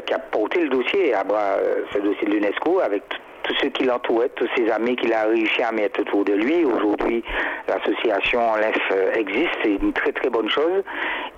qui 0.06 0.14
a 0.14 0.18
porté 0.18 0.62
le 0.62 0.70
dossier 0.70 1.14
à 1.14 1.22
bras, 1.22 1.56
ce 1.92 1.98
dossier 1.98 2.26
de 2.26 2.32
l'UNESCO 2.32 2.80
avec 2.80 3.02
tous 3.44 3.54
ceux 3.60 3.68
qui 3.68 3.84
l'entouraient, 3.84 4.30
tous 4.30 4.48
ses 4.56 4.70
amis 4.70 4.96
qu'il 4.96 5.12
a 5.12 5.24
réussi 5.24 5.62
à 5.62 5.70
mettre 5.70 6.00
autour 6.00 6.24
de 6.24 6.32
lui. 6.32 6.64
Aujourd'hui, 6.64 7.22
l'association 7.68 8.56
LEF 8.56 8.76
euh, 8.92 9.12
existe, 9.14 9.54
c'est 9.62 9.74
une 9.74 9.92
très 9.92 10.12
très 10.12 10.30
bonne 10.30 10.48
chose. 10.48 10.82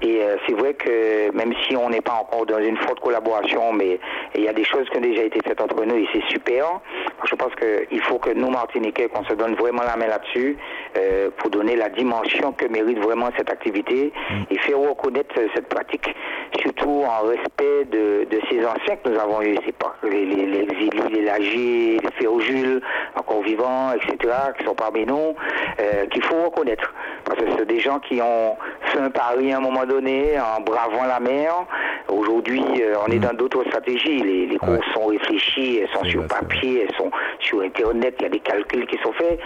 Et 0.02 0.20
euh, 0.22 0.36
c'est 0.46 0.54
vrai 0.54 0.74
que 0.74 1.30
même 1.32 1.52
si 1.66 1.76
on 1.76 1.90
n'est 1.90 2.00
pas 2.00 2.14
encore 2.14 2.46
dans 2.46 2.58
une 2.58 2.76
forte 2.76 3.00
collaboration, 3.00 3.72
mais 3.72 3.98
il 4.34 4.42
y 4.42 4.48
a 4.48 4.52
des 4.52 4.64
choses 4.64 4.88
qui 4.90 4.98
ont 4.98 5.02
déjà 5.02 5.22
été 5.22 5.40
faites 5.46 5.60
entre 5.60 5.84
nous 5.84 5.96
et 5.96 6.08
c'est 6.12 6.24
super. 6.28 6.80
Je 7.24 7.34
pense 7.34 7.52
qu'il 7.54 8.00
faut 8.02 8.18
que 8.18 8.30
nous, 8.30 8.50
Martiniquais, 8.50 9.08
qu'on 9.08 9.24
se 9.24 9.34
donne 9.34 9.54
vraiment 9.54 9.82
la 9.82 9.96
main 9.96 10.06
là-dessus 10.06 10.56
euh, 10.96 11.30
pour 11.38 11.50
donner 11.50 11.76
la 11.76 11.88
dimension 11.88 12.52
que 12.52 12.66
mérite 12.66 12.98
vraiment 12.98 13.30
cette 13.36 13.50
activité 13.50 14.12
mm. 14.30 14.34
et 14.50 14.58
faire 14.58 14.78
reconnaître 14.78 15.34
cette 15.54 15.68
pratique, 15.68 16.14
surtout 16.60 17.04
en 17.04 17.26
respect 17.26 17.84
de, 17.90 18.26
ces 18.50 18.64
anciens 18.64 18.96
que 18.96 19.08
nous 19.08 19.18
avons 19.18 19.42
eu, 19.42 19.56
c'est 19.64 19.76
pas 19.76 19.96
les, 20.04 20.24
les, 20.24 20.46
les 20.46 20.66
les 20.66 21.95
lagiers, 21.96 22.00
les 22.02 22.10
Féojules, 22.12 22.82
encore 23.14 23.42
vivants, 23.42 23.92
etc., 23.92 24.32
qui 24.58 24.64
sont 24.64 24.74
parmi 24.74 25.04
nous, 25.04 25.34
euh, 25.80 26.06
qu'il 26.06 26.22
faut 26.24 26.44
reconnaître. 26.44 26.92
Parce 27.24 27.38
que 27.38 27.44
c'est 27.56 27.66
des 27.66 27.80
gens 27.80 27.98
qui 28.00 28.20
ont 28.20 28.56
fait 28.82 28.98
un 28.98 29.10
pari 29.10 29.52
à 29.52 29.58
un 29.58 29.60
moment 29.60 29.84
donné 29.84 30.38
en 30.38 30.60
bravant 30.60 31.04
la 31.04 31.20
mer. 31.20 31.52
Aujourd'hui, 32.08 32.62
euh, 32.80 32.96
on 33.06 33.10
est 33.10 33.18
dans 33.18 33.34
d'autres 33.34 33.64
stratégies. 33.66 34.18
Les, 34.18 34.46
les 34.46 34.58
courses 34.58 34.86
sont 34.94 35.06
réfléchies, 35.06 35.78
elles 35.78 35.88
sont 35.88 36.04
sur 36.04 36.26
papier, 36.26 36.86
elles 36.88 36.96
sont 36.96 37.10
sur 37.40 37.62
Internet, 37.62 38.14
il 38.20 38.22
y 38.22 38.26
a 38.26 38.30
des 38.30 38.40
calculs 38.40 38.86
qui 38.86 38.98
sont 39.02 39.12
faits. 39.12 39.40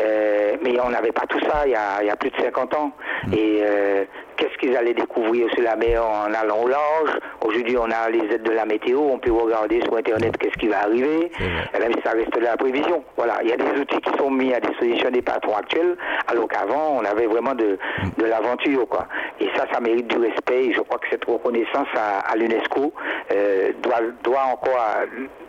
Euh, 0.00 0.56
mais 0.62 0.80
on 0.80 0.90
n'avait 0.90 1.12
pas 1.12 1.26
tout 1.28 1.40
ça 1.40 1.66
il 1.66 1.72
y, 1.72 1.74
a, 1.74 2.02
il 2.02 2.06
y, 2.06 2.10
a, 2.10 2.16
plus 2.16 2.30
de 2.30 2.36
50 2.36 2.74
ans. 2.74 2.92
Mm. 3.26 3.32
Et 3.34 3.60
euh, 3.62 4.04
qu'est-ce 4.40 4.56
qu'ils 4.58 4.76
allaient 4.76 4.94
découvrir 4.94 5.48
sur 5.52 5.62
la 5.62 5.76
mer 5.76 6.04
en 6.04 6.32
allant 6.32 6.62
au 6.64 6.68
large 6.68 7.10
Aujourd'hui, 7.44 7.76
on 7.76 7.90
a 7.90 8.08
les 8.10 8.34
aides 8.34 8.42
de 8.42 8.50
la 8.52 8.64
météo, 8.64 8.98
on 8.98 9.18
peut 9.18 9.32
regarder 9.32 9.80
sur 9.82 9.96
Internet 9.96 10.36
qu'est-ce 10.38 10.58
qui 10.58 10.68
va 10.68 10.82
arriver, 10.82 11.30
et 11.74 11.78
même 11.78 11.92
si 11.94 12.00
ça 12.02 12.12
reste 12.12 12.34
de 12.34 12.40
la 12.40 12.56
prévision. 12.56 13.04
Voilà, 13.16 13.38
il 13.42 13.50
y 13.50 13.52
a 13.52 13.56
des 13.56 13.80
outils 13.80 14.00
qui 14.00 14.18
sont 14.18 14.30
mis 14.30 14.52
à 14.54 14.60
disposition 14.60 15.10
des 15.10 15.22
patrons 15.22 15.56
actuels, 15.56 15.96
alors 16.26 16.48
qu'avant, 16.48 16.98
on 17.00 17.04
avait 17.04 17.26
vraiment 17.26 17.54
de, 17.54 17.78
de 18.18 18.24
l'aventure. 18.24 18.88
quoi. 18.88 19.06
Et 19.40 19.48
ça, 19.56 19.66
ça 19.72 19.80
mérite 19.80 20.06
du 20.08 20.18
respect. 20.18 20.64
Et 20.66 20.72
je 20.72 20.80
crois 20.80 20.98
que 20.98 21.08
cette 21.10 21.24
reconnaissance 21.24 21.88
à, 21.94 22.36
l'UNESCO 22.36 22.92
euh, 23.32 23.72
doit, 23.82 24.00
doit, 24.22 24.44
encore, 24.52 24.78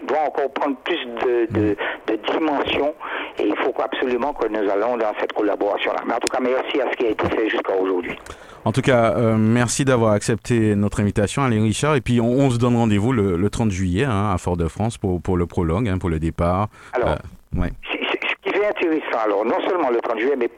doit 0.04 0.22
encore 0.28 0.52
prendre 0.54 0.76
plus 0.78 1.06
de, 1.06 1.48
de, 1.52 1.76
de 2.08 2.16
dimension. 2.34 2.94
Et 3.40 3.48
il 3.48 3.56
faut 3.58 3.74
absolument 3.82 4.34
que 4.34 4.48
nous 4.48 4.70
allons 4.70 4.98
dans 4.98 5.14
cette 5.20 5.34
collaboration-là. 5.34 6.02
Mais 6.06 6.14
en 6.14 6.20
tout 6.20 6.28
cas, 6.30 6.40
merci 6.42 6.82
à 6.82 6.92
ce 6.92 6.98
qui 6.98 7.06
a 7.06 7.10
été 7.10 7.28
fait 7.30 7.50
jusqu'à 7.50 7.76
aujourd'hui. 7.76 8.18
En 8.64 8.72
tout 8.72 8.82
cas, 8.82 9.16
euh, 9.16 9.38
merci 9.38 9.86
d'avoir 9.86 10.14
accepté 10.14 10.76
notre 10.76 11.00
invitation, 11.00 11.42
Alain 11.42 11.64
Richard. 11.64 11.96
Et 11.96 12.02
puis, 12.02 12.22
on, 12.22 12.50
se 12.52 12.58
donne 12.58 12.76
rendez-vous 12.76 13.12
le, 13.12 13.50
30 13.50 13.72
juillet 13.72 14.04
hein, 14.04 14.32
à 14.32 14.38
Fort-de-France 14.38 14.98
pour, 14.98 15.20
pour 15.22 15.36
le 15.36 15.48
prologue, 15.48 15.90
hein, 15.90 15.98
pour 15.98 16.10
le 16.10 16.20
départ. 16.20 16.68
Alors, 16.94 17.10
euh, 17.10 17.60
ouais. 17.60 17.70
ce 17.92 18.52
qui 18.52 18.56
est 18.56 18.68
intéressant, 18.68 19.26
alors, 19.26 19.46
non 19.46 19.60
seulement 19.68 19.90
le 19.90 20.00
30 20.00 20.20
juillet, 20.20 20.36
mais 20.38 20.50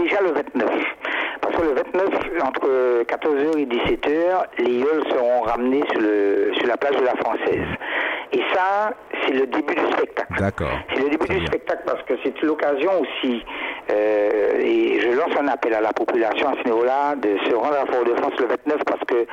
déjà 0.00 0.20
le 0.20 0.32
29. 0.32 0.70
Parce 1.46 1.62
que 1.62 1.68
le 1.68 1.74
29, 1.74 2.42
entre 2.42 3.02
14h 3.04 3.58
et 3.58 3.66
17h, 3.66 4.46
les 4.58 4.78
yoles 4.78 5.04
seront 5.10 5.42
ramenés 5.42 5.84
sur, 5.92 6.00
le, 6.00 6.50
sur 6.54 6.66
la 6.66 6.76
plage 6.76 6.96
de 6.96 7.04
la 7.04 7.14
Française. 7.14 7.66
Et 8.32 8.40
ça, 8.52 8.92
c'est 9.22 9.32
le 9.32 9.46
début 9.46 9.74
du 9.74 9.92
spectacle. 9.92 10.40
D'accord. 10.40 10.76
C'est 10.92 11.02
le 11.02 11.10
début 11.10 11.28
du 11.28 11.46
spectacle 11.46 11.82
parce 11.86 12.02
que 12.02 12.14
c'est 12.24 12.42
l'occasion 12.42 13.00
aussi, 13.00 13.44
euh, 13.92 14.58
et 14.58 14.98
je 15.00 15.10
lance 15.10 15.36
un 15.38 15.46
appel 15.46 15.72
à 15.74 15.80
la 15.80 15.92
population 15.92 16.48
à 16.48 16.54
ce 16.60 16.64
niveau-là, 16.68 17.14
de 17.14 17.38
se 17.48 17.54
rendre 17.54 17.76
à 17.80 17.86
Fort-de-France 17.86 18.34
le 18.40 18.46
29 18.46 18.84
parce 18.84 19.04
que 19.06 19.26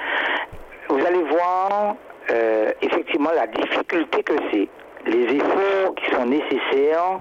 vous 0.89 1.05
allez 1.05 1.23
voir 1.23 1.95
euh, 2.29 2.71
effectivement 2.83 3.31
la 3.35 3.47
difficulté 3.47 4.21
que 4.21 4.33
c'est, 4.51 4.67
les 5.07 5.35
efforts 5.35 5.95
qui 5.95 6.13
sont 6.13 6.25
nécessaires 6.27 7.19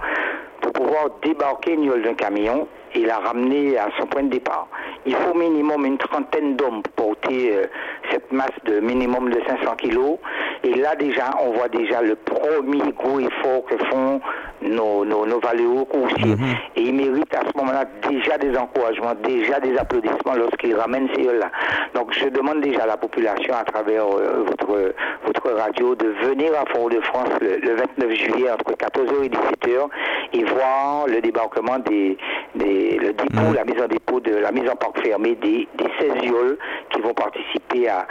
pour 0.61 0.73
pouvoir 0.73 1.05
débarquer 1.23 1.73
une 1.73 1.85
yole 1.85 2.03
d'un 2.03 2.15
camion 2.15 2.69
et 2.95 3.05
la 3.05 3.19
ramener 3.19 3.79
à 3.79 3.89
son 3.99 4.07
point 4.07 4.23
de 4.25 4.31
départ. 4.31 4.69
Il 5.07 5.15
faut 5.15 5.35
minimum 5.35 5.85
une 5.85 5.99
trentaine 5.99 6.57
d'hommes 6.57 6.83
pour 6.83 7.07
porter 7.07 7.57
euh, 7.57 7.67
cette 8.11 8.31
masse 8.33 8.51
de 8.65 8.81
minimum 8.81 9.31
de 9.31 9.41
500 9.47 9.77
kilos. 9.77 10.19
Et 10.65 10.75
là 10.75 10.95
déjà, 10.97 11.31
on 11.41 11.53
voit 11.53 11.69
déjà 11.69 12.03
le 12.03 12.15
premier 12.15 12.93
gros 12.93 13.19
effort 13.19 13.65
que 13.69 13.77
font 13.87 14.21
nos, 14.63 15.05
nos, 15.05 15.27
nos 15.27 15.41
valeureux 15.41 15.85
coursiers. 15.85 16.37
Mhm. 16.37 16.55
Et 16.77 16.83
ils 16.83 16.95
méritent 16.95 17.35
à 17.35 17.41
ce 17.41 17.59
moment-là 17.59 17.85
déjà 18.09 18.39
des 18.39 18.57
encouragements, 18.57 19.15
déjà 19.23 19.61
des 19.61 19.77
applaudissements 19.77 20.35
lorsqu'ils 20.37 20.77
ramènent 20.77 21.09
ces 21.15 21.23
là 21.23 21.51
Donc 21.95 22.13
je 22.13 22.29
demande 22.29 22.61
déjà 22.61 22.83
à 22.83 22.87
la 22.87 22.97
population 22.97 23.55
à 23.55 23.65
travers 23.65 24.05
euh, 24.05 24.45
votre, 24.47 24.95
votre 25.27 25.51
radio 25.51 25.95
de 25.95 26.09
venir 26.27 26.53
à 26.55 26.65
Fort-de-France 26.73 27.31
le, 27.41 27.75
29 27.75 28.15
juillet 28.15 28.51
entre 28.51 28.73
14h 28.73 29.25
et 29.25 29.29
17h 29.29 29.89
et 30.35 30.45
voir 30.45 31.07
le 31.07 31.21
débarquement 31.21 31.79
des, 31.79 32.17
des 32.55 32.82
le 32.99 33.13
dépôt, 33.13 33.49
mhm. 33.49 33.55
la 33.55 33.65
mise 33.65 33.83
en 33.83 33.89
dépôt 33.89 34.21
de 34.21 34.37
la 34.37 34.53
mise 34.53 34.69
en 34.69 34.77
parc 34.77 35.01
fermée 35.03 35.35
des, 35.37 35.69
des 35.77 35.89
16 36.01 36.23
viols 36.23 36.59
qui 36.91 37.01
vont 37.01 37.15
participer 37.15 37.89
à, 37.89 38.07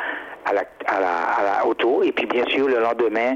à 0.46 0.54
la, 0.54 0.64
à 0.86 1.00
la, 1.00 1.14
à 1.40 1.44
la 1.44 1.66
auto. 1.68 2.04
Et 2.04 2.12
puis 2.12 2.26
bien 2.26 2.46
sûr, 2.48 2.68
le 2.68 2.80
lendemain, 2.80 3.36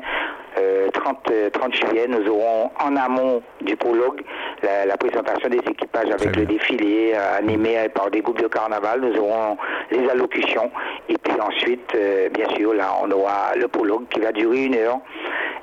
30, 0.94 1.18
euh, 1.32 1.50
30 1.50 1.66
euh, 1.66 1.88
juillet, 1.88 2.08
nous 2.08 2.28
aurons 2.30 2.72
en 2.80 2.96
amont 2.96 3.42
du 3.62 3.76
prologue 3.76 4.22
la, 4.64 4.98
présentation 4.98 5.50
des 5.50 5.58
équipages 5.58 6.10
avec 6.10 6.36
le 6.36 6.46
défilé 6.46 7.14
euh, 7.14 7.38
animé 7.38 7.90
par 7.94 8.10
des 8.10 8.22
groupes 8.22 8.42
de 8.42 8.48
carnaval. 8.48 9.02
Nous 9.02 9.20
aurons 9.20 9.58
les 9.92 10.08
allocutions. 10.10 10.72
Et 11.10 11.18
puis 11.18 11.40
ensuite, 11.40 11.96
bien 12.34 12.50
sûr, 12.56 12.74
là, 12.74 12.92
on 13.04 13.12
aura 13.12 13.56
le 13.56 13.68
prologue 13.68 14.08
qui 14.10 14.20
va 14.20 14.32
durer 14.32 14.66
une 14.66 14.76
heure 14.76 15.00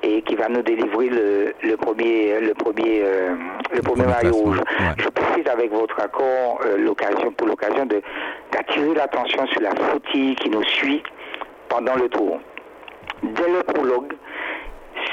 et 0.03 0.23
qui 0.23 0.35
va 0.35 0.49
nous 0.49 0.63
délivrer 0.63 1.09
le, 1.09 1.55
le 1.63 1.77
premier 1.77 2.41
le 2.41 2.55
premier 2.55 3.03
le 3.75 3.83
premier 3.83 4.07
maillot 4.07 4.33
rouge. 4.35 4.61
Je 4.99 5.09
précise 5.09 5.47
avec 5.49 5.71
votre 5.73 5.99
accord 6.01 6.61
l'occasion 6.79 7.31
pour 7.33 7.47
l'occasion 7.47 7.87
de 7.87 8.03
d'attirer 8.53 8.95
l'attention 8.95 9.47
sur 9.47 9.61
la 9.61 9.71
flottille 9.71 10.35
qui 10.37 10.51
nous 10.51 10.65
suit 10.65 11.03
pendant 11.69 11.97
le 11.97 12.09
tour. 12.09 12.41
Dès 13.23 13.49
le 13.49 13.63
prologue, 13.63 14.13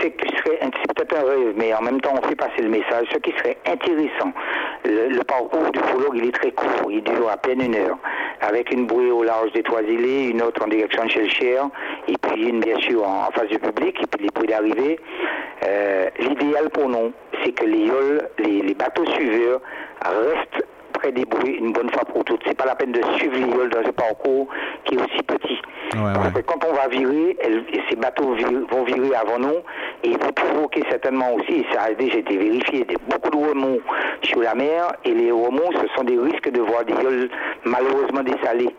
c'est 0.01 0.93
peut-être 0.93 1.15
un 1.15 1.27
rêve, 1.27 1.53
mais 1.55 1.73
en 1.73 1.81
même 1.81 1.99
temps 2.01 2.13
on 2.21 2.27
fait 2.27 2.35
passer 2.35 2.61
le 2.61 2.69
message, 2.69 3.07
ce 3.11 3.17
qui 3.17 3.31
serait 3.37 3.57
intéressant. 3.65 4.31
Le, 4.85 5.21
parcours 5.23 5.71
du 5.71 5.79
prologue, 5.79 6.15
il 6.15 6.25
est 6.25 6.31
très 6.31 6.51
court, 6.51 6.89
il 6.89 7.03
dure 7.03 7.29
à 7.29 7.37
peine 7.37 7.61
une 7.61 7.75
heure, 7.75 7.97
avec 8.41 8.71
une 8.71 8.87
bouée 8.87 9.11
au 9.11 9.23
large 9.23 9.51
des 9.51 9.63
Trois-Îlets, 9.63 10.29
une 10.29 10.41
autre 10.41 10.63
en 10.63 10.67
direction 10.67 11.05
de 11.05 11.09
Chelcher, 11.09 11.61
et 12.07 12.15
puis 12.17 12.47
une 12.47 12.61
bien 12.61 12.79
sûr 12.79 13.07
en, 13.07 13.29
face 13.31 13.47
du 13.47 13.59
public, 13.59 14.01
et 14.01 14.07
puis 14.07 14.25
les 14.25 14.29
bruits 14.33 14.47
d'arrivée. 14.47 14.99
Euh, 15.65 16.09
l'idéal 16.19 16.69
pour 16.69 16.87
nous, 16.87 17.11
c'est 17.43 17.51
que 17.51 17.65
les 17.65 17.91
les, 18.39 18.61
les 18.61 18.73
bateaux 18.73 19.05
suiveurs 19.05 19.59
restent 20.03 20.65
près 20.99 21.11
des 21.11 21.25
bruits 21.25 21.55
une 21.59 21.71
bonne 21.71 21.89
fois 21.91 22.03
pour 22.05 22.23
toutes. 22.25 22.41
C'est 22.45 22.57
pas 22.57 22.65
la 22.65 22.75
peine 22.75 22.91
de 22.91 23.01
suivre 23.17 23.35
l'IOL 23.35 23.69
dans 23.69 23.79
un 23.79 23.91
parcours 23.91 24.47
qui 24.85 24.95
est 24.95 24.97
aussi 24.97 25.23
petit. 25.23 25.61
quand 26.45 26.65
on 26.69 26.73
va 26.73 26.87
virer, 26.87 27.37
ces 27.89 27.95
bateaux 27.95 28.35
vont 28.71 28.83
virer 28.83 29.15
avant 29.15 29.39
nous 29.39 29.59
et 30.03 30.09
ils 30.09 30.19
vont 30.19 30.31
provoquer 30.33 30.83
certainement 30.89 31.33
aussi, 31.35 31.65
ça 31.73 31.83
a 31.83 31.93
déjà 31.93 32.17
été 32.17 32.37
vérifié, 32.37 32.85
des, 32.85 32.97
beaucoup 33.09 33.29
de 33.29 33.49
remous 33.49 33.79
sur 34.23 34.41
la 34.41 34.55
mer 34.55 34.91
et 35.05 35.13
les 35.13 35.31
remous, 35.31 35.71
ce 35.73 35.87
sont 35.95 36.03
des 36.03 36.17
risques 36.17 36.51
de 36.51 36.61
voir 36.61 36.83
des 36.85 36.93
ioles 36.93 37.29
malheureusement 37.63 38.23
dessalés. 38.23 38.75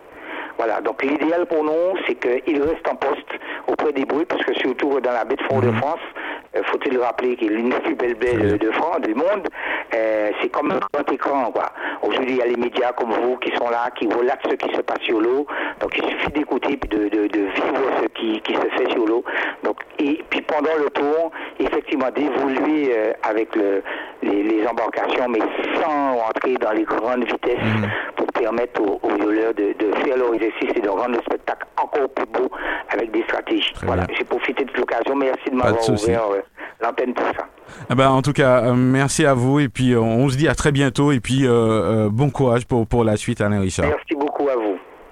Voilà, 0.58 0.80
donc 0.82 1.02
l'idéal 1.02 1.46
pour 1.46 1.64
nous, 1.64 1.96
c'est 2.06 2.16
qu'ils 2.16 2.60
restent 2.62 2.88
en 2.88 2.96
poste 2.96 3.32
auprès 3.66 3.92
des 3.92 4.04
bruits, 4.04 4.26
parce 4.26 4.44
que 4.44 4.52
surtout 4.58 5.00
dans 5.00 5.12
la 5.12 5.24
baie 5.24 5.36
de 5.36 5.42
Fort-de-France, 5.44 6.00
mhm. 6.00 6.30
Euh, 6.49 6.49
faut-il 6.64 6.98
rappeler 6.98 7.36
qu'il 7.36 7.53
est 7.53 7.57
l'une 7.57 7.70
des 7.70 7.80
plus 7.80 7.94
belles 7.94 8.14
baies 8.14 8.36
de, 8.36 8.70
France, 8.72 9.01
du 9.03 9.14
monde, 9.14 9.48
euh, 9.94 10.30
c'est 10.40 10.48
comme 10.48 10.72
un 10.72 10.78
grand 10.78 11.12
écran, 11.12 11.51
quoi. 11.53 11.66
Aujourd'hui, 12.03 12.32
il 12.32 12.38
y 12.38 12.42
a 12.42 12.46
les 12.46 12.57
médias 12.57 12.92
comme 12.92 13.12
vous 13.12 13.36
qui 13.36 13.55
sont 13.57 13.68
là, 13.70 13.90
qui 13.96 14.07
relatent 14.07 14.46
ce 14.48 14.55
qui 14.55 14.74
se 14.74 14.80
passe 14.80 15.01
sur 15.03 15.20
l'eau. 15.20 15.46
Donc, 15.80 15.96
il 15.96 16.05
suffit 16.11 16.32
d'écouter 16.32 16.70
et 16.82 16.86
de, 16.86 17.09
de, 17.09 17.26
de, 17.28 17.38
vivre 17.38 17.82
ce 18.03 18.07
qui, 18.09 18.40
qui 18.40 18.55
se 18.55 18.68
fait 18.76 18.90
sur 18.90 19.07
l'eau. 19.07 19.24
Donc, 19.62 19.76
et 19.98 20.22
puis 20.30 20.42
pendant 20.42 20.74
le 20.82 20.90
tour, 20.90 21.30
effectivement, 21.59 22.11
d'évoluer 22.11 22.92
euh, 22.96 23.12
avec 23.22 23.55
le, 23.55 23.82
les, 24.22 24.42
les, 24.42 24.66
embarcations, 24.66 25.28
mais 25.28 25.40
sans 25.80 26.16
rentrer 26.16 26.55
dans 26.55 26.72
les 26.72 26.84
grandes 26.84 27.24
vitesses 27.24 27.59
mhm. 27.62 27.88
pour 28.16 28.26
permettre 28.28 28.80
aux, 28.80 29.14
violeurs 29.16 29.55
de, 29.55 29.74
de, 29.78 29.92
faire 29.96 30.16
leur 30.16 30.34
exercice 30.34 30.70
et 30.74 30.80
de 30.80 30.88
rendre 30.88 31.16
le 31.16 31.22
spectacle 31.22 31.66
encore 31.82 32.09
plus 32.11 32.26
beau 32.26 32.48
avec 32.88 33.11
des 33.11 33.22
stratégies. 33.24 33.72
voilà, 33.82 34.07
j'ai 34.16 34.24
profité 34.24 34.64
de 34.64 34.72
l'occasion. 34.76 35.14
Merci 35.14 35.51
de 35.51 35.57
m'avoir 35.57 35.88
ouvert 35.88 36.24
euh, 36.32 36.39
l'antenne 36.80 37.14
pour 37.14 37.26
ça. 37.26 37.47
Eh 37.91 37.95
ben, 37.95 38.09
en 38.11 38.22
tout 38.22 38.32
cas, 38.32 38.64
euh, 38.64 38.74
merci 38.74 39.24
à 39.24 39.34
vous 39.34 39.61
et 39.61 39.68
puis 39.68 39.93
euh, 39.93 40.01
on 40.01 40.28
se 40.28 40.36
dit 40.36 40.49
à 40.49 40.55
très 40.55 40.72
bientôt 40.72 41.12
et 41.12 41.20
puis 41.20 41.47
bon 41.47 42.30
courage 42.30 42.66
pour, 42.66 42.86
pour 42.86 43.05
la 43.05 43.16
suite, 43.16 43.41
Alain 43.41 43.61
Richard. 43.61 43.86
Merci 43.86 44.14
beaucoup. 44.14 44.30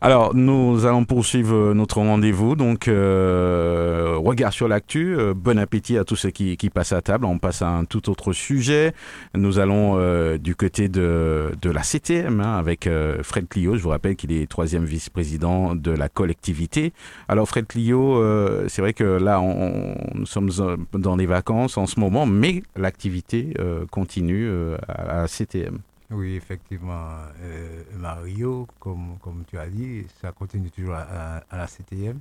Alors, 0.00 0.32
nous 0.32 0.86
allons 0.86 1.04
poursuivre 1.04 1.56
euh, 1.56 1.74
notre 1.74 1.96
rendez-vous. 1.96 2.54
Donc, 2.54 2.86
euh, 2.86 4.14
regard 4.16 4.52
sur 4.52 4.68
l'actu. 4.68 5.18
Euh, 5.18 5.34
bon 5.34 5.58
appétit 5.58 5.98
à 5.98 6.04
tous 6.04 6.14
ceux 6.14 6.30
qui, 6.30 6.56
passent 6.72 6.92
à 6.92 7.02
table. 7.02 7.24
On 7.24 7.38
passe 7.40 7.62
à 7.62 7.68
un 7.68 7.84
tout 7.84 8.08
autre 8.08 8.32
sujet. 8.32 8.94
Nous 9.34 9.58
allons 9.58 9.98
du 10.36 10.54
côté 10.54 10.88
de, 10.88 11.50
la 11.64 11.82
CTM 11.82 12.40
hein, 12.40 12.56
avec 12.58 12.88
Fred 13.22 13.48
Clio. 13.48 13.76
Je 13.76 13.82
vous 13.82 13.88
rappelle 13.88 14.14
qu'il 14.14 14.30
est 14.30 14.46
troisième 14.48 14.84
vice-président 14.84 15.74
de 15.74 15.90
la 15.90 16.08
collectivité. 16.08 16.92
Alors, 17.26 17.48
Fred 17.48 17.66
Clio, 17.66 18.22
c'est 18.68 18.82
vrai 18.82 18.92
que 18.92 19.04
là, 19.04 19.40
on, 19.40 19.96
nous 20.14 20.26
sommes 20.26 20.50
dans 20.92 21.16
les 21.16 21.26
vacances 21.26 21.76
en 21.76 21.86
ce 21.86 21.98
moment, 21.98 22.26
mais 22.26 22.62
l'activité 22.76 23.54
continue 23.90 24.48
à 24.88 25.22
la 25.22 25.26
CTM. 25.26 25.78
Oui, 26.10 26.36
effectivement, 26.36 27.18
euh, 27.42 27.82
Mario, 27.94 28.66
comme, 28.80 29.18
comme 29.20 29.44
tu 29.46 29.58
as 29.58 29.68
dit, 29.68 30.06
ça 30.22 30.32
continue 30.32 30.70
toujours 30.70 30.94
à, 30.94 31.42
la 31.52 31.66
CTM. 31.66 32.18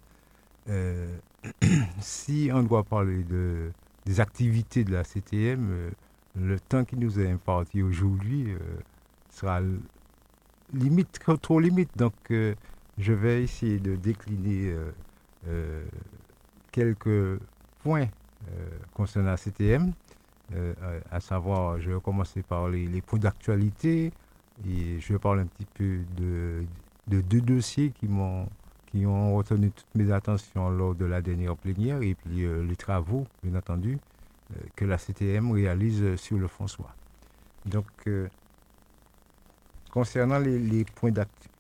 Euh, 0.68 1.18
si 2.02 2.50
on 2.54 2.64
doit 2.64 2.84
parler 2.84 3.24
de, 3.24 3.72
des 4.06 4.20
activités 4.20 4.84
de 4.84 4.92
la 4.92 5.06
CTM, 5.06 5.70
euh, 5.72 5.90
le 6.36 6.60
temps 6.60 6.84
qui 6.84 6.98
nous 6.98 7.18
est 7.18 7.32
imparti 7.32 7.82
aujourd'hui 7.82 8.54
sera 9.30 9.62
limite, 10.74 11.20
trop 11.42 11.60
limite. 11.62 11.98
Donc, 11.98 12.14
je 12.30 13.14
vais 13.14 13.44
essayer 13.44 13.80
de 13.80 13.96
décliner 13.96 14.76
quelques 16.72 17.40
points 17.82 18.08
concernant 18.94 19.32
la 19.32 19.38
CTM. 19.38 19.94
Euh, 20.56 20.74
à 21.12 21.20
savoir, 21.20 21.80
je 21.80 21.92
vais 21.92 22.00
commencer 22.00 22.42
par 22.42 22.70
les, 22.70 23.02
points 23.02 23.20
d'actualité 23.20 24.14
et 24.68 25.00
je 25.00 25.14
vais 25.14 25.20
parler 25.20 25.42
un 25.42 25.46
petit 25.46 25.66
peu 25.66 26.00
de, 26.16 26.64
deux 27.08 27.42
dossiers 27.42 27.92
qui 27.92 28.08
m'ont 28.08 28.48
qui 28.86 29.06
ont 29.06 29.36
retenu 29.36 29.70
toutes 29.72 29.96
mes 29.96 30.14
attentions 30.14 30.70
lors 30.70 30.96
de 30.96 31.04
la 31.04 31.22
dernière 31.22 31.58
plénière 31.58 32.02
et 32.02 32.16
puis 32.16 32.46
euh, 32.46 32.64
les 32.64 32.78
travaux, 32.78 33.28
bien 33.44 33.54
entendu, 33.60 33.98
euh, 34.52 34.60
que 34.78 34.86
la 34.86 34.98
CTM 34.98 35.52
réalise 35.52 36.16
sur 36.16 36.38
le 36.38 36.48
François. 36.48 36.96
Donc, 37.66 37.86
concernant 39.92 40.40
les, 40.40 40.58
les 40.58 40.86
points 40.86 41.12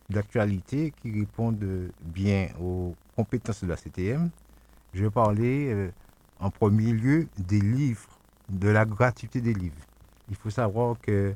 d'actualité 0.09 0.93
qui 1.01 1.11
répondent 1.11 1.91
bien 2.01 2.47
aux 2.61 2.95
compétences 3.13 3.61
de 3.61 3.67
la 3.67 3.75
CTM, 3.75 4.29
je 4.93 5.03
vais 5.03 5.11
parler 5.11 5.89
en 6.39 6.49
premier 6.49 6.93
lieu 6.93 7.27
des 7.37 7.59
livres 7.59 8.16
de 8.49 8.69
la 8.69 8.85
gratuité 8.85 9.41
des 9.41 9.53
livres. 9.53 9.75
Il 10.29 10.35
faut 10.35 10.49
savoir 10.49 10.99
que 11.01 11.35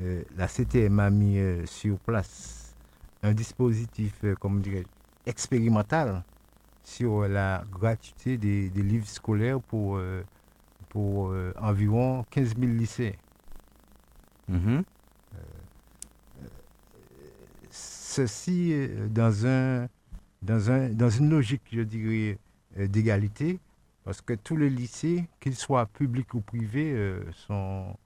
euh, 0.00 0.22
la 0.36 0.46
CTM 0.46 1.00
a 1.00 1.10
mis 1.10 1.38
euh, 1.38 1.64
sur 1.64 1.98
place 1.98 2.74
un 3.22 3.32
dispositif, 3.32 4.12
euh, 4.24 4.34
comme 4.34 4.60
dirais 4.60 4.84
expérimental 5.24 6.22
sur 6.84 7.26
la 7.26 7.64
gratuité 7.72 8.36
des, 8.36 8.68
livres 8.68 9.08
scolaires 9.08 9.60
pour, 9.60 10.00
pour 10.88 11.34
environ 11.56 12.24
15 12.30 12.54
000 12.56 12.72
lycéens. 12.74 13.10
Mm-hmm. 14.48 14.82
ceci 17.72 18.72
dans, 19.10 19.46
un, 19.46 19.88
dans, 20.42 20.70
un, 20.70 20.90
dans 20.90 21.10
une 21.10 21.28
logique, 21.28 21.62
je 21.72 21.80
dirais, 21.80 22.38
d'égalité, 22.76 23.58
parce 24.06 24.22
que 24.22 24.34
tous 24.34 24.56
les 24.56 24.70
lycées, 24.70 25.28
qu'ils 25.40 25.56
soient 25.56 25.84
publics 25.86 26.32
ou 26.32 26.40
privés, 26.40 26.92
euh, 26.94 27.24
sont, 27.32 27.96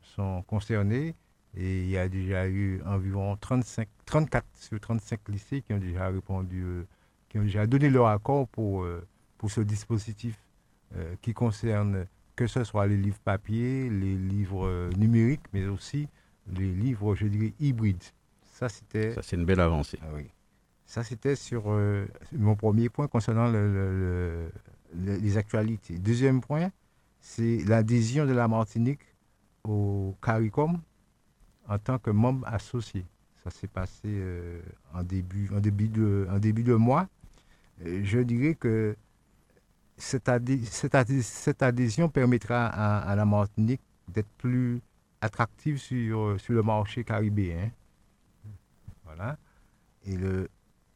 sont 0.00 0.42
concernés. 0.46 1.14
Et 1.54 1.82
il 1.82 1.90
y 1.90 1.98
a 1.98 2.08
déjà 2.08 2.48
eu 2.48 2.80
environ 2.86 3.36
35, 3.36 3.86
34 4.06 4.46
sur 4.54 4.80
35 4.80 5.20
lycées 5.28 5.60
qui 5.60 5.74
ont 5.74 5.78
déjà 5.78 6.08
répondu, 6.08 6.62
euh, 6.62 6.86
qui 7.28 7.38
ont 7.38 7.42
déjà 7.42 7.66
donné 7.66 7.90
leur 7.90 8.06
accord 8.06 8.48
pour, 8.48 8.84
euh, 8.84 9.06
pour 9.36 9.50
ce 9.50 9.60
dispositif 9.60 10.36
qui 11.22 11.34
concerne 11.34 12.06
que 12.34 12.48
ce 12.48 12.64
soit 12.64 12.88
les 12.88 12.96
livres 12.96 13.20
papier, 13.24 13.88
les 13.88 14.16
livres 14.16 14.90
numériques, 14.96 15.44
mais 15.52 15.66
aussi 15.66 16.08
les 16.52 16.72
livres, 16.72 17.14
je 17.14 17.28
dirais, 17.28 17.52
hybrides. 17.60 18.02
Ça, 18.42 18.68
c'était. 18.68 19.14
Ça, 19.14 19.22
c'est 19.22 19.36
une 19.36 19.44
belle 19.44 19.60
avancée. 19.60 20.00
Ah 20.02 20.08
oui. 20.12 20.26
Ça, 20.86 21.04
c'était 21.04 21.36
sur 21.36 21.66
mon 22.32 22.56
premier 22.56 22.88
point 22.88 23.06
concernant 23.06 23.48
le, 23.48 24.50
les 24.94 25.36
actualités. 25.36 25.98
Deuxième 25.98 26.40
point, 26.40 26.70
c'est 27.20 27.58
l'adhésion 27.66 28.26
de 28.26 28.32
la 28.32 28.48
Martinique 28.48 29.00
au 29.64 30.16
CARICOM 30.22 30.80
en 31.68 31.78
tant 31.78 31.98
que 31.98 32.10
membre 32.10 32.46
associé. 32.48 33.04
Ça 33.44 33.50
s'est 33.50 33.68
passé 33.68 34.06
euh, 34.06 34.60
en, 34.92 35.02
début, 35.02 35.50
en, 35.54 35.60
début 35.60 35.88
de, 35.88 36.26
en 36.30 36.38
début 36.38 36.62
de 36.62 36.74
mois. 36.74 37.08
Euh, 37.84 38.00
je 38.04 38.18
dirais 38.18 38.54
que 38.54 38.96
cette, 39.96 40.28
adhésion 40.28 42.08
permettra 42.08 42.66
à, 42.66 43.14
la 43.14 43.24
Martinique 43.24 43.82
d'être 44.08 44.30
plus 44.38 44.80
attractive 45.20 45.78
sur, 45.78 46.40
sur 46.40 46.54
le 46.54 46.62
marché 46.62 47.04
caribéen. 47.04 47.70
Voilà. 49.04 49.36
Et 50.06 50.16
le 50.16 50.48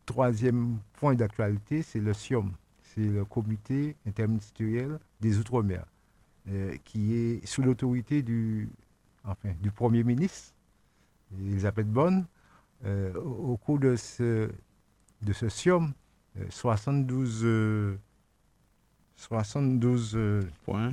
troisième 0.06 0.78
point 0.94 1.14
d'actualité, 1.14 1.82
c'est 1.82 2.00
le 2.00 2.14
SIOM 2.14 2.50
c'est 2.94 3.00
le 3.00 3.24
comité 3.24 3.96
interministériel 4.06 4.98
des 5.20 5.38
Outre-mer, 5.38 5.84
euh, 6.48 6.76
qui 6.84 7.14
est 7.14 7.46
sous 7.46 7.62
l'autorité 7.62 8.22
du, 8.22 8.68
enfin, 9.24 9.50
du 9.60 9.70
Premier 9.70 10.04
ministre, 10.04 10.54
Elisabeth 11.38 11.88
Bonne. 11.88 12.26
Euh, 12.84 13.14
au, 13.14 13.56
cours 13.56 13.78
de 13.78 13.96
ce, 13.96 14.50
de 15.22 15.32
ce 15.32 15.48
SIOM, 15.48 15.92
72, 16.50 17.96
72 19.16 20.18
points, 20.64 20.92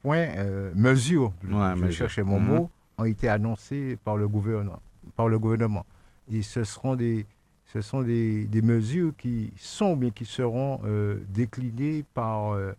points 0.00 0.28
mesures, 0.74 1.34
je 1.42 1.90
cherchais 1.90 2.22
mon 2.22 2.40
mhm. 2.40 2.46
mot, 2.46 2.70
ont 2.96 3.04
été 3.04 3.28
annoncés 3.28 3.98
par 4.02 4.16
le 4.16 4.28
gouvernement. 4.28 4.80
Par 5.14 5.28
le 5.28 5.38
gouvernement. 5.38 5.84
Et 6.32 6.42
ce 6.42 6.64
seront 6.64 6.96
des, 6.96 7.26
ce 7.72 7.80
sont 7.80 8.02
des, 8.02 8.48
mesures 8.62 9.12
qui 9.16 9.52
sont, 9.56 9.96
bien 9.96 10.10
qui 10.10 10.24
seront 10.24 10.80
euh, 10.84 11.20
déclinées 11.28 12.04
par, 12.14 12.52
euh, 12.52 12.72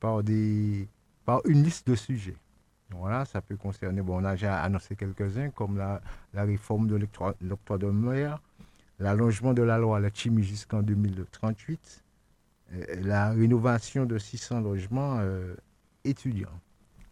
par, 0.00 0.22
des, 0.22 0.88
par 1.24 1.40
une 1.46 1.62
liste 1.62 1.88
de 1.88 1.94
sujets. 1.94 2.36
Voilà, 2.90 3.24
ça 3.24 3.42
peut 3.42 3.56
concerner, 3.56 4.00
bon, 4.00 4.20
on 4.22 4.24
a 4.24 4.32
déjà 4.32 4.62
annoncé 4.62 4.96
quelques-uns, 4.96 5.50
comme 5.50 5.76
la, 5.76 6.00
réforme 6.34 6.86
de 6.86 6.96
l'octroi 6.96 7.78
de 7.78 7.86
mer, 7.86 8.40
l'allongement 8.98 9.52
de 9.52 9.62
la 9.62 9.78
loi 9.78 9.98
à 9.98 10.00
la 10.00 10.10
Chimie 10.12 10.42
jusqu'en 10.42 10.82
2038, 10.82 12.04
euh, 12.72 12.84
la 13.02 13.30
rénovation 13.30 14.06
de 14.06 14.16
600 14.16 14.60
logements 14.60 15.20
étudiants. 16.04 16.48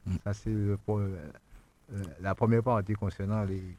Mm. 0.06 0.14
Ça, 0.24 0.34
c'est 0.34 0.54
la 2.20 2.34
première 2.34 2.62
partie 2.62 2.94
concernant 2.94 3.44
les, 3.44 3.76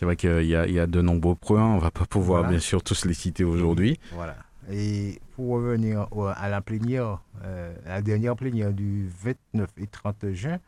c'est 0.00 0.06
vrai 0.06 0.16
qu'il 0.16 0.46
y, 0.46 0.54
a 0.54 0.86
de 0.86 1.02
nombreux 1.02 1.34
points, 1.34 1.62
on 1.62 1.76
ne 1.76 1.80
va 1.82 1.90
pas 1.90 2.06
pouvoir 2.06 2.48
bien 2.48 2.58
sûr 2.58 2.82
tous 2.82 3.04
les 3.04 3.12
citer 3.12 3.44
aujourd'hui. 3.44 4.00
Voilà. 4.14 4.34
Et 4.70 5.20
pour 5.32 5.48
revenir 5.50 6.08
à 6.36 6.48
la 6.48 6.62
plénière, 6.62 7.20
euh, 7.44 7.76
la 7.84 8.00
dernière 8.00 8.34
plénière 8.34 8.72
du 8.72 9.10
29 9.22 9.68
et 9.76 9.86
30 9.86 10.32
juin, 10.32 10.58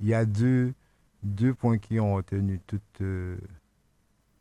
il 0.00 0.08
y 0.08 0.14
a 0.14 0.24
deux, 0.24 0.74
deux 1.22 1.54
points 1.54 1.78
qui 1.78 2.00
ont 2.00 2.16
retenu 2.16 2.58
toute 2.66 2.82
euh, 3.00 3.36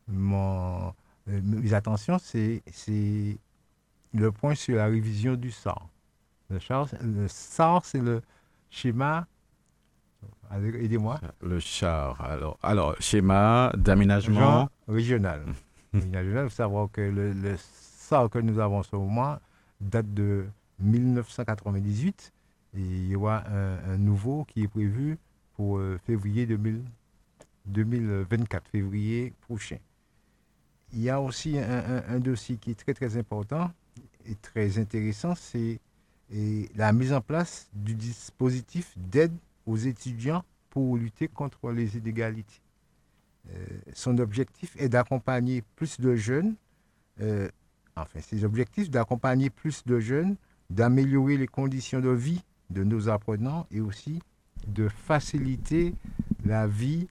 mon, 0.08 0.96
euh, 1.28 1.42
mes 1.44 1.76
attentions. 1.76 2.18
C'est 2.18 2.64
le 4.16 4.32
point 4.32 4.56
sur 4.56 4.78
la 4.78 4.88
révision 4.88 5.36
du 5.36 5.52
SAR. 5.52 5.88
Le, 6.50 6.58
le 7.04 7.28
SAR, 7.28 7.86
c'est 7.86 8.02
le 8.02 8.24
schéma 8.72 9.28
Aidez-moi. 10.52 11.20
Le 11.42 11.60
char. 11.60 12.20
Alors, 12.22 12.58
alors 12.64 12.96
schéma 13.00 13.72
d'aménagement 13.78 14.70
régional. 14.88 15.46
Il 15.94 16.02
faut 16.44 16.50
savoir 16.50 16.90
que 16.92 17.02
le, 17.02 17.34
le 17.34 17.56
que 18.30 18.40
nous 18.40 18.58
avons 18.60 18.80
en 18.80 18.84
ce 18.84 18.96
moment 18.96 19.38
date 19.80 20.12
de 20.14 20.46
1998 20.80 22.34
et 22.76 22.80
il 22.80 23.10
y 23.10 23.16
aura 23.16 23.44
un, 23.48 23.98
nouveau 23.98 24.46
qui 24.46 24.64
est 24.64 24.68
prévu 24.68 25.20
pour 25.56 25.78
euh, 25.78 26.00
février 26.06 26.48
2024, 26.48 28.68
février 28.68 29.34
prochain. 29.42 29.78
Il 30.94 31.02
y 31.02 31.10
a 31.10 31.22
aussi 31.22 31.60
un, 31.60 32.20
dossier 32.20 32.58
qui 32.58 32.72
est 32.72 32.80
très 32.80 32.96
très 32.96 33.16
important 33.18 33.72
et 34.26 34.34
très 34.36 34.80
intéressant, 34.80 35.36
c'est 35.36 35.80
la 36.76 36.92
mise 36.94 37.14
en 37.14 37.22
place 37.22 37.70
du 37.74 37.94
dispositif 37.94 38.92
d'aide 38.98 39.36
aux 39.66 39.78
étudiants 39.78 40.44
pour 40.70 40.98
lutter 40.98 41.28
contre 41.28 41.72
les 41.72 41.98
inégalités. 41.98 42.62
Euh, 43.52 43.66
son 43.94 44.18
objectif 44.20 44.76
est 44.78 44.90
d'accompagner 44.90 45.64
plus 45.76 46.00
de 46.00 46.16
jeunes, 46.16 46.56
euh, 47.22 47.50
enfin 47.96 48.20
ses 48.22 48.44
objectifs 48.44 48.90
d'accompagner 48.90 49.50
plus 49.50 49.84
de 49.86 50.00
jeunes, 50.00 50.36
d'améliorer 50.70 51.38
les 51.38 51.48
conditions 51.48 52.00
de 52.00 52.10
vie 52.10 52.44
de 52.70 52.84
nos 52.84 53.10
apprenants 53.10 53.66
et 53.72 53.82
aussi 53.82 54.20
de 54.68 54.88
faciliter 54.88 55.96
la 56.46 56.68
vie, 56.68 57.08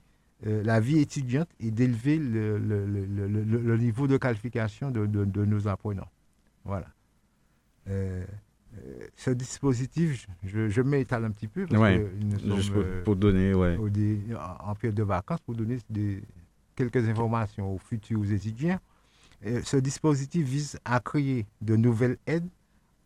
euh, 0.47 0.63
la 0.63 0.79
vie 0.79 0.99
étudiante 1.01 1.49
et 1.59 1.71
d'élever 1.71 2.19
le, 2.19 3.77
niveau 3.77 4.07
de 4.07 4.17
qualification 4.17 4.91
de, 4.91 5.45
nos 5.45 5.67
apprenants. 5.67 6.09
Voilà. 6.65 6.87
Ce 9.17 9.31
dispositif, 9.31 10.27
je, 10.45 10.69
je 10.69 10.83
m'étale 10.83 11.25
un 11.25 11.31
petit 11.31 11.49
peu 11.49 11.67
parce 11.67 11.97
que 11.97 12.11
nous 12.47 12.63
sommes, 12.63 12.85
pour, 13.05 13.17
donner, 13.17 13.55
ouais. 13.55 13.79
en 13.79 14.75
période 14.75 14.95
de 14.95 15.03
vacances, 15.03 15.41
pour 15.41 15.55
donner 15.55 15.79
des, 15.91 16.23
quelques 16.77 17.09
informations 17.09 17.75
aux 17.75 17.79
futurs 17.79 18.31
étudiants. 18.33 18.79
ce 19.65 19.77
dispositif 19.77 20.47
vise 20.47 20.79
à 20.85 21.01
créer 21.01 21.47
de 21.61 21.77
nouvelles 21.77 22.19
aides, 22.27 22.49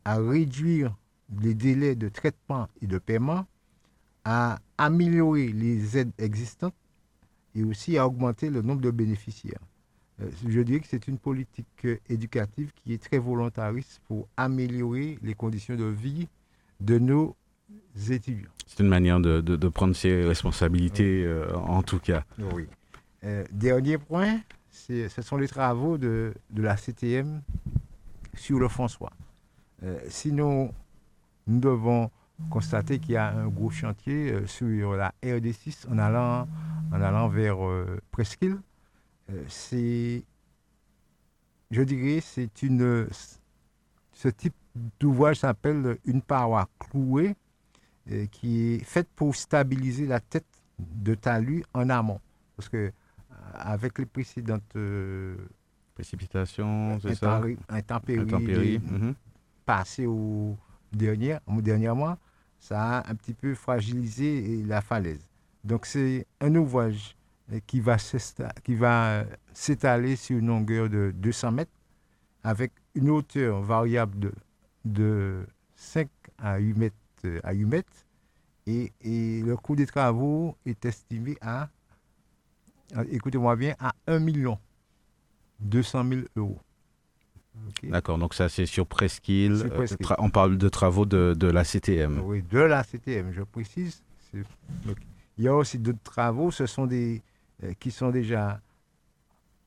à 0.05 0.18
réduire 0.18 0.95
les 1.41 1.55
délais 1.55 1.95
de 1.95 2.09
traitement 2.09 2.68
et 2.81 2.87
de 2.87 2.99
paiement, 2.99 3.47
à 4.25 4.59
améliorer 4.79 5.49
les 5.49 5.99
aides 5.99 6.12
existantes 6.18 6.75
et 7.55 7.64
aussi 7.64 7.99
à 7.99 8.07
augmenter 8.07 8.51
le 8.51 8.62
nombre 8.62 8.81
de 8.81 8.91
bénéficiaires. 8.91 9.61
Euh, 10.21 10.29
je 10.47 10.61
dirais 10.61 10.81
que 10.81 10.89
c'est 10.89 11.09
une 11.09 11.19
politique 11.19 11.87
éducative 12.09 12.73
qui 12.75 12.93
est 12.93 13.03
très 13.03 13.19
volontariste 13.19 14.01
pour 14.07 14.29
améliorer 14.37 15.19
les 15.23 15.35
conditions 15.35 15.77
de 15.77 15.85
vie 15.85 16.29
de 16.81 16.99
nos 16.99 17.37
étudiants. 18.11 18.51
C'est 18.67 18.83
une 18.83 18.89
manière 18.89 19.21
de, 19.21 19.69
prendre 19.69 19.95
ses 19.95 20.25
responsabilités, 20.25 21.25
euh, 21.25 21.55
en 21.57 21.83
tout 21.83 21.99
cas. 21.99 22.25
Oui. 22.55 22.67
Euh, 23.25 23.45
dernier 23.53 23.99
point, 23.99 24.41
ce 24.71 25.09
sont 25.21 25.37
les 25.37 25.49
travaux 25.49 25.97
de, 25.99 26.35
la 26.55 26.77
CTM 26.77 27.43
sur 28.35 28.59
le 28.59 28.69
François. 28.69 29.13
Euh, 29.83 29.99
sinon, 30.09 30.73
nous 31.47 31.61
devons 31.61 32.11
constater 32.51 32.99
qu'il 32.99 33.13
y 33.13 33.17
a 33.17 33.33
un 33.33 33.49
gros 33.49 33.71
chantier 33.71 34.33
euh, 34.33 34.47
sur 34.47 34.97
la 34.97 35.13
RD6 35.23 35.89
en 35.91 35.99
allant, 35.99 36.49
en 36.93 37.01
allant 37.01 37.29
vers 37.29 37.59
Presqu'île. 38.11 38.59
C'est, 39.49 40.24
je 41.70 41.83
dirais, 41.83 42.20
c'est 42.20 42.62
une, 42.62 43.09
ce 44.12 44.28
type 44.28 44.55
d'ouvrage 45.01 45.39
s'appelle 45.41 45.99
une 46.05 46.22
paroi 46.22 46.68
clouée 46.78 47.37
qui 48.30 48.74
est 48.74 48.85
faite 48.85 49.09
pour 49.14 49.35
stabiliser 49.37 50.07
la 50.07 50.20
tête 50.20 50.47
de 50.78 51.14
talus 51.14 51.64
en 51.74 51.89
amont. 51.89 52.20
Parce 52.57 52.68
que 52.68 52.93
avec 53.55 53.99
les 53.99 54.07
précédentes 54.07 54.76
euh, 54.76 55.37
précipitations, 55.95 56.99
c'est 57.01 57.14
ça? 57.14 57.43
Intempéries, 57.68 58.78
mhm. 58.78 59.14
passées 59.64 60.07
au 60.07 60.57
dernier, 60.93 61.39
dernièrement, 61.49 62.16
ça 62.59 62.99
a 62.99 63.11
un 63.11 63.14
petit 63.14 63.35
peu 63.35 63.55
fragilisé 63.55 64.62
la 64.64 64.80
falaise. 64.80 65.28
Donc 65.64 65.87
c'est 65.87 66.26
un 66.41 66.55
ouvrage 66.55 67.16
qui 67.66 67.80
va 67.80 67.97
s'étaler 69.53 70.16
sur 70.16 70.38
une 70.38 70.47
longueur 70.47 70.88
de 70.88 71.12
200 71.14 71.53
mètres 71.53 71.70
avec 72.45 72.72
une 72.95 73.11
hauteur 73.11 73.61
variable 73.62 74.18
de, 74.18 74.32
de 74.84 75.47
5 75.76 76.09
à 76.38 76.59
8 76.59 76.74
mètres, 76.76 76.97
à 77.43 77.53
8 77.53 77.64
mètres 77.66 77.93
et, 78.66 78.93
et 79.01 79.43
le 79.43 79.57
coût 79.57 79.76
des 79.76 79.86
travaux 79.86 80.57
est 80.64 80.84
estimé 80.84 81.36
à 81.40 81.68
euh, 82.97 83.05
écoutez-moi 83.11 83.57
bien, 83.57 83.74
à 83.78 83.93
1 84.07 84.18
million 84.18 84.59
200 85.61 86.05
000 86.09 86.20
euros. 86.36 86.59
D'accord, 87.82 88.18
donc 88.18 88.34
ça 88.34 88.49
c'est 88.49 88.66
sur 88.66 88.86
Presqu'île. 88.86 89.62
Euh, 89.70 89.86
on 90.18 90.30
parle 90.30 90.57
de 90.57 90.68
travaux 90.68 91.05
de, 91.05 91.34
de, 91.38 91.47
la 91.47 91.64
CTM. 91.64 92.20
Oui, 92.24 92.43
de 92.43 92.59
la 92.59 92.82
CTM, 92.82 93.32
je 93.32 93.43
précise. 93.43 94.03
Il 94.34 95.45
y 95.45 95.49
a 95.49 95.55
aussi 95.55 95.78
d'autres 95.78 96.03
travaux, 96.03 96.51
ce 96.51 96.66
sont 96.66 96.86
des 96.86 97.18
euh, 97.18 97.32
qui 97.79 97.91
sont 97.91 98.11
déjà 98.11 98.61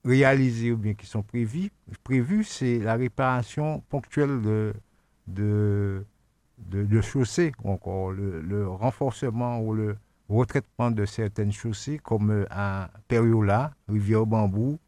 réalisés 0.06 0.72
ou 0.72 0.78
bien 0.78 0.94
qui 0.94 1.06
sont 1.06 1.24
prévus. 1.24 1.72
Prévus, 2.04 2.44
c'est 2.44 2.80
la 2.80 2.96
réparation 2.96 3.82
ponctuelle 3.90 4.42
de, 4.42 4.74
de, 5.28 6.06
de, 6.60 7.02
chaussées, 7.02 7.52
ou 7.64 7.72
encore 7.72 8.12
le, 8.12 8.68
renforcement 8.68 9.60
ou 9.60 9.74
le, 9.74 9.98
retraitement 10.30 10.92
de 10.92 11.06
certaines 11.06 11.52
chaussées 11.52 12.00
comme 12.00 12.32
euh, 12.32 12.46
à 12.50 12.90
Periola, 13.08 13.74
Rivière-Bambou, 13.88 14.80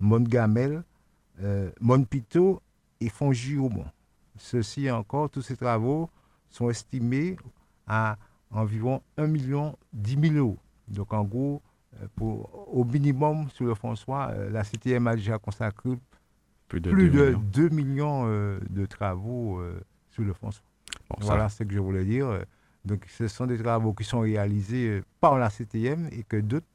Montgamel, 0.00 0.82
euh, 1.42 1.70
Montpito 1.80 2.60
et 3.00 3.08
Fongiaumont. 3.08 3.86
Ceci 4.36 4.90
encore, 4.90 5.30
tous 5.30 5.42
ces 5.42 5.56
travaux 5.56 6.10
sont 6.48 6.70
estimés 6.70 7.36
à 7.86 8.16
environ 8.50 9.02
1 9.16 9.26
million 9.26 9.76
10 9.92 10.32
000 10.32 10.34
euros. 10.34 10.58
Donc 10.88 11.12
en 11.12 11.22
gros, 11.22 11.62
euh, 11.64 11.69
pour, 12.16 12.68
au 12.74 12.84
minimum 12.84 13.48
sur 13.50 13.66
le 13.66 13.74
François, 13.74 14.32
la 14.50 14.64
CTM 14.64 15.06
a 15.06 15.16
déjà 15.16 15.38
consacré 15.38 15.90
plus 16.68 16.80
de, 16.80 16.90
2, 17.52 17.68
millions, 17.70 18.26
de 18.26 18.86
travaux 18.86 19.60
sur 20.10 20.22
le 20.22 20.32
François. 20.32 20.64
voilà 21.18 21.48
ce 21.48 21.64
que 21.64 21.72
je 21.74 21.80
voulais 21.80 22.04
dire. 22.04 22.44
Donc 22.84 23.04
ce 23.08 23.28
sont 23.28 23.46
des 23.46 23.58
travaux 23.58 23.92
qui 23.92 24.04
sont 24.04 24.20
réalisés 24.20 24.88
euh, 24.88 25.04
par 25.20 25.38
la 25.38 25.50
CTM 25.50 26.08
et 26.12 26.22
que 26.22 26.36
d'autres 26.38 26.66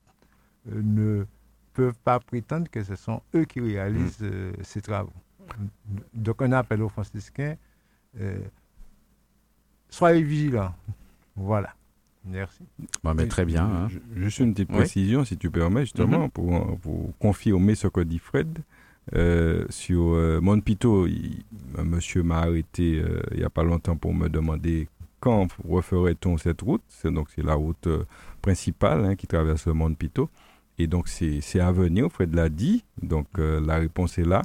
euh, 0.72 0.82
ne 0.84 1.26
peuvent 1.74 1.98
pas 2.04 2.20
prétendre 2.20 2.70
que 2.70 2.84
ce 2.84 2.96
sont 2.96 3.22
eux 3.34 3.46
qui 3.46 3.60
réalisent 3.60 4.22
mm. 4.22 4.26
euh, 4.32 4.54
ces 4.62 4.82
travaux. 4.82 5.14
Donc 6.14 6.42
un 6.42 6.52
appel 6.52 6.82
aux 6.82 6.90
franciscains, 6.90 7.56
soyez 9.90 10.24
vigilants. 10.24 10.74
Voilà. 11.36 11.76
Merci. 12.26 12.64
mais 13.04 13.28
très 13.28 13.46
bien. 13.46 13.66
Hein. 13.66 13.88
Juste 14.16 14.40
une 14.40 14.54
petite 14.54 14.70
précision, 14.70 15.26
si 15.26 15.38
tu 15.38 15.50
permets, 15.52 15.82
justement, 15.82 16.28
mm-hmm. 16.28 16.32
pour, 16.32 16.80
pour, 16.80 17.18
confirmer 17.20 17.76
ce 17.76 17.88
que 17.88 18.02
dit 18.02 18.20
Fred. 18.20 18.60
sur 19.70 20.42
Montpito, 20.42 21.08
monsieur 21.78 22.24
m'a 22.24 22.40
arrêté 22.40 23.04
il 23.32 23.38
n'y 23.38 23.44
a 23.44 23.50
pas 23.50 23.64
longtemps 23.64 23.96
pour 23.96 24.14
me 24.14 24.28
demander 24.28 24.88
quand 25.26 25.48
referait-on 25.68 26.38
cette 26.38 26.62
route 26.62 26.84
Donc 27.04 27.30
c'est 27.36 27.44
la 27.44 27.56
route 27.56 27.88
euh, 27.88 28.04
principale 28.44 29.06
hein, 29.06 29.16
qui 29.16 29.26
traverse 29.26 29.66
le 29.66 29.74
Mont 29.74 29.94
Pito. 29.94 30.30
Et 30.78 30.86
donc 30.86 31.08
c'est 31.08 31.60
à 31.60 31.72
venir, 31.72 32.12
Fred 32.12 32.36
l'a 32.36 32.48
dit. 32.48 32.84
Donc 33.02 33.28
euh, 33.40 33.60
la 33.66 33.78
réponse 33.78 34.20
est 34.20 34.26
là. 34.26 34.44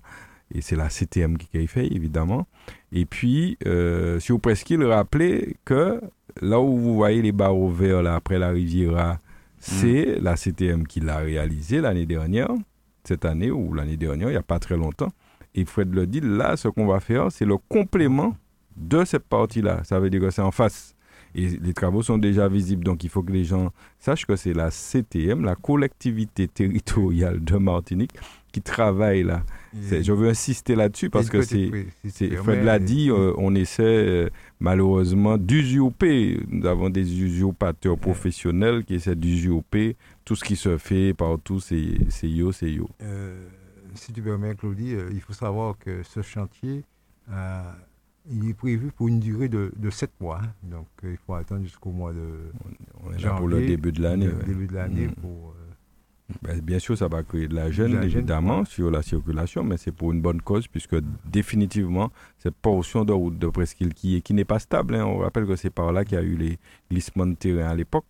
Et 0.53 0.63
c'est 0.63 0.77
la 0.77 0.89
CTM 0.89 1.37
qui 1.37 1.59
a 1.59 1.67
fait, 1.67 1.87
évidemment. 1.87 2.49
Et 2.93 3.05
puis, 3.05 3.57
euh, 3.67 4.19
sur 4.19 4.41
Presqu'île, 4.41 4.83
rappelez 4.83 5.57
que 5.65 6.01
là 6.41 6.61
où 6.61 6.77
vous 6.77 6.95
voyez 6.95 7.23
les 7.23 7.33
barreaux 7.33 7.69
verts 7.71 8.03
là, 8.03 8.15
après 8.15 8.39
la 8.39 8.51
Riviera, 8.51 9.19
c'est 9.59 10.19
mm. 10.19 10.23
la 10.23 10.37
CTM 10.37 10.87
qui 10.87 11.01
l'a 11.01 11.19
réalisé 11.19 11.81
l'année 11.81 12.07
dernière, 12.07 12.51
cette 13.05 13.25
année 13.25 13.51
ou 13.51 13.75
l'année 13.75 13.97
dernière, 13.97 14.29
il 14.29 14.33
n'y 14.33 14.39
a 14.39 14.43
pas 14.43 14.59
très 14.59 14.77
longtemps. 14.77 15.13
Et 15.55 15.65
Fred 15.65 15.93
le 15.95 16.07
dit, 16.07 16.21
là, 16.21 16.57
ce 16.57 16.69
qu'on 16.69 16.87
va 16.87 17.01
faire, 17.01 17.31
c'est 17.33 17.45
le 17.45 17.57
complément 17.57 18.37
de 18.77 19.05
cette 19.05 19.25
partie-là. 19.25 19.83
Ça 19.85 19.99
veut 19.99 20.11
dire 20.11 20.21
que 20.21 20.31
c'est 20.31 20.43
en 20.43 20.53
face. 20.53 20.95
Et 21.35 21.49
les 21.49 21.75
travaux 21.75 22.03
sont 22.03 22.19
déjà 22.19 22.49
visibles, 22.49 22.85
donc 22.85 23.05
il 23.05 23.11
faut 23.11 23.23
que 23.23 23.33
les 23.33 23.45
gens 23.45 23.71
sachent 23.99 24.27
que 24.27 24.37
c'est 24.37 24.53
la 24.53 24.71
CTM, 24.71 25.45
la 25.45 25.55
collectivité 25.55 26.49
territoriale 26.55 27.43
de 27.43 27.57
Martinique, 27.57 28.13
qui 28.51 28.63
travaille 28.63 29.23
là. 29.23 29.43
Je 29.73 30.13
veux 30.13 30.29
insister 30.29 30.75
là-dessus 30.75 31.11
parce 31.11 31.29
que 31.31 31.43
c'est, 31.43 31.71
Fred 32.37 32.65
l'a 32.65 32.79
dit, 32.79 33.11
euh, 33.11 33.33
on 33.39 33.55
essaie 33.55 33.83
euh, 33.83 34.31
malheureusement 34.59 35.39
d'usurper. 35.39 36.41
Nous 36.49 36.67
avons 36.67 36.91
des 36.91 37.23
usurpateurs 37.23 37.99
professionnels 37.99 38.85
qui 38.85 38.95
essaient 38.95 39.15
d'usurper 39.15 39.97
tout 40.25 40.37
ce 40.37 40.45
qui 40.45 40.57
se 40.57 40.77
fait 40.79 41.15
partout, 41.15 41.61
c'est, 41.61 41.99
c'est 42.09 42.29
yo, 42.29 42.53
c'est 42.53 42.71
yo. 42.71 42.89
Euh, 43.03 43.47
si 43.95 44.13
tu 44.13 44.23
permets, 44.23 44.55
Claudie, 44.55 44.95
il 45.13 45.21
faut 45.21 45.33
savoir 45.33 45.77
que 45.79 46.03
ce 46.03 46.23
chantier 46.23 46.85
il 48.29 48.49
est 48.49 48.55
prévu 48.55 48.91
pour 48.93 49.09
une 49.09 49.21
durée 49.21 49.49
de, 49.49 49.73
de 49.77 49.91
7 49.91 50.11
mois. 50.21 50.41
Hein. 50.43 50.53
Donc, 50.63 50.87
euh, 51.05 51.13
il 51.13 51.17
faut 51.17 51.35
attendre 51.35 51.65
jusqu'au 51.65 51.91
mois 51.91 52.13
de 52.13 52.53
on 53.03 53.13
est 53.13 53.37
pour 53.37 53.49
le 53.49 53.67
début 53.67 53.93
de 53.93 54.03
l'année. 54.03 54.29
début 54.47 54.67
de 54.67 54.75
l'année 54.75 55.07
mm. 55.07 55.15
pour... 55.15 55.55
Ben, 56.43 56.61
bien 56.61 56.79
sûr, 56.79 56.97
ça 56.97 57.09
va 57.09 57.23
créer 57.23 57.49
de 57.49 57.55
la 57.55 57.71
gêne, 57.71 58.03
évidemment, 58.03 58.65
sur 58.65 58.91
la 58.91 59.03
circulation, 59.03 59.63
mais 59.65 59.77
c'est 59.77 59.93
pour 59.93 60.13
une 60.13 60.21
bonne 60.21 60.41
cause, 60.41 60.67
puisque 60.69 60.97
définitivement, 61.25 62.11
cette 62.39 62.55
portion 62.55 63.05
de 63.05 63.13
route 63.13 63.39
de 63.39 63.49
Presqu'île 63.49 63.95
qui, 63.95 64.21
qui 64.23 64.35
n'est 64.35 64.45
pas 64.45 64.59
stable, 64.59 64.95
hein. 64.95 65.05
on 65.05 65.19
rappelle 65.19 65.47
que 65.47 65.57
c'est 65.57 65.71
par 65.71 65.93
là 65.93 66.05
qu'il 66.05 66.15
y 66.15 66.21
a 66.21 66.23
eu 66.23 66.37
les 66.37 66.59
glissements 66.91 67.27
de 67.27 67.35
terrain 67.35 67.69
à 67.71 67.75
l'époque, 67.75 68.07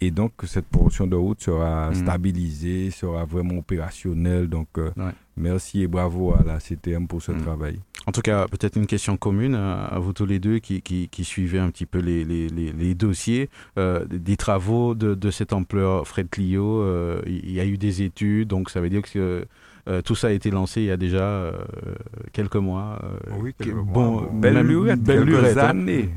Et 0.00 0.10
donc, 0.10 0.32
cette 0.44 0.66
portion 0.66 1.06
de 1.06 1.16
route 1.16 1.42
sera 1.42 1.90
mm. 1.90 1.94
stabilisée, 1.94 2.90
sera 2.90 3.24
vraiment 3.24 3.58
opérationnelle. 3.58 4.48
Donc, 4.48 4.68
euh, 4.78 4.90
merci 5.36 5.82
et 5.82 5.88
bravo 5.88 6.34
à 6.34 6.42
la 6.44 6.58
CTM 6.60 7.06
pour 7.06 7.22
ce 7.22 7.32
mm. 7.32 7.42
travail. 7.42 7.80
En 8.06 8.12
tout 8.12 8.20
cas, 8.20 8.48
peut-être 8.48 8.76
une 8.76 8.86
question 8.86 9.16
commune 9.16 9.54
à, 9.54 9.96
vous 10.00 10.12
tous 10.12 10.26
les 10.26 10.40
deux 10.40 10.58
qui, 10.58 10.82
qui, 10.82 11.24
suivez 11.24 11.60
un 11.60 11.70
petit 11.70 11.86
peu 11.86 11.98
les, 11.98 12.24
les, 12.24 12.48
les, 12.48 12.94
dossiers. 12.94 13.48
Euh, 13.78 14.04
des 14.06 14.36
travaux 14.36 14.94
de, 14.94 15.14
de, 15.14 15.30
cette 15.30 15.52
ampleur, 15.52 16.06
Fred 16.08 16.28
Clio, 16.28 16.82
euh, 16.82 17.22
il 17.26 17.52
y 17.52 17.60
a 17.60 17.64
eu 17.64 17.78
des 17.78 18.02
études, 18.02 18.48
donc 18.48 18.70
ça 18.70 18.80
veut 18.80 18.90
dire 18.90 19.02
que 19.02 19.18
euh, 19.18 19.44
tout 20.04 20.14
ça 20.14 20.28
a 20.28 20.30
été 20.30 20.50
lancé 20.50 20.82
il 20.82 20.86
y 20.86 20.90
a 20.90 20.96
déjà 20.96 21.22
euh, 21.22 21.52
quelques 22.32 22.56
mois. 22.56 23.00
Euh, 23.02 23.34
oui, 23.40 23.54
quelques 23.58 23.74
bon, 23.74 24.28
Belle 24.32 24.60
lurette, 24.60 25.00
belle 25.00 25.24
lurette, 25.24 25.58
hein. 25.58 25.70
années. 25.70 26.08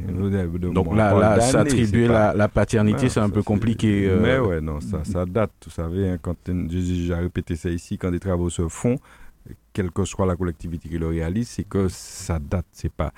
Donc 0.72 0.96
là, 0.96 1.18
là 1.18 1.40
s'attribuer 1.40 2.08
la, 2.08 2.34
la, 2.34 2.48
paternité, 2.48 3.10
c'est 3.10 3.20
un 3.20 3.30
peu 3.30 3.44
compliqué. 3.44 4.12
Mais 4.22 4.38
ouais, 4.38 4.62
non, 4.62 4.80
ça, 4.82 5.04
ça 5.04 5.26
date. 5.26 5.52
Vous 5.66 5.72
savez, 5.72 6.10
hein, 6.10 6.18
quand 6.22 6.36
j'ai 6.70 7.14
répété 7.14 7.56
ça 7.56 7.70
ici, 7.70 7.98
quand 7.98 8.12
des 8.12 8.20
travaux 8.20 8.50
se 8.50 8.68
font, 8.68 8.98
quelle 9.74 9.92
que 9.92 10.06
soit 10.06 10.26
la 10.26 10.36
collectivité 10.36 10.88
qui 10.88 10.98
le 10.98 11.08
réalise, 11.08 11.50
c'est 11.50 11.68
que 11.68 11.88
ça 11.90 12.40
date. 12.40 12.66
C'est 12.72 12.92
pas. 12.92 13.12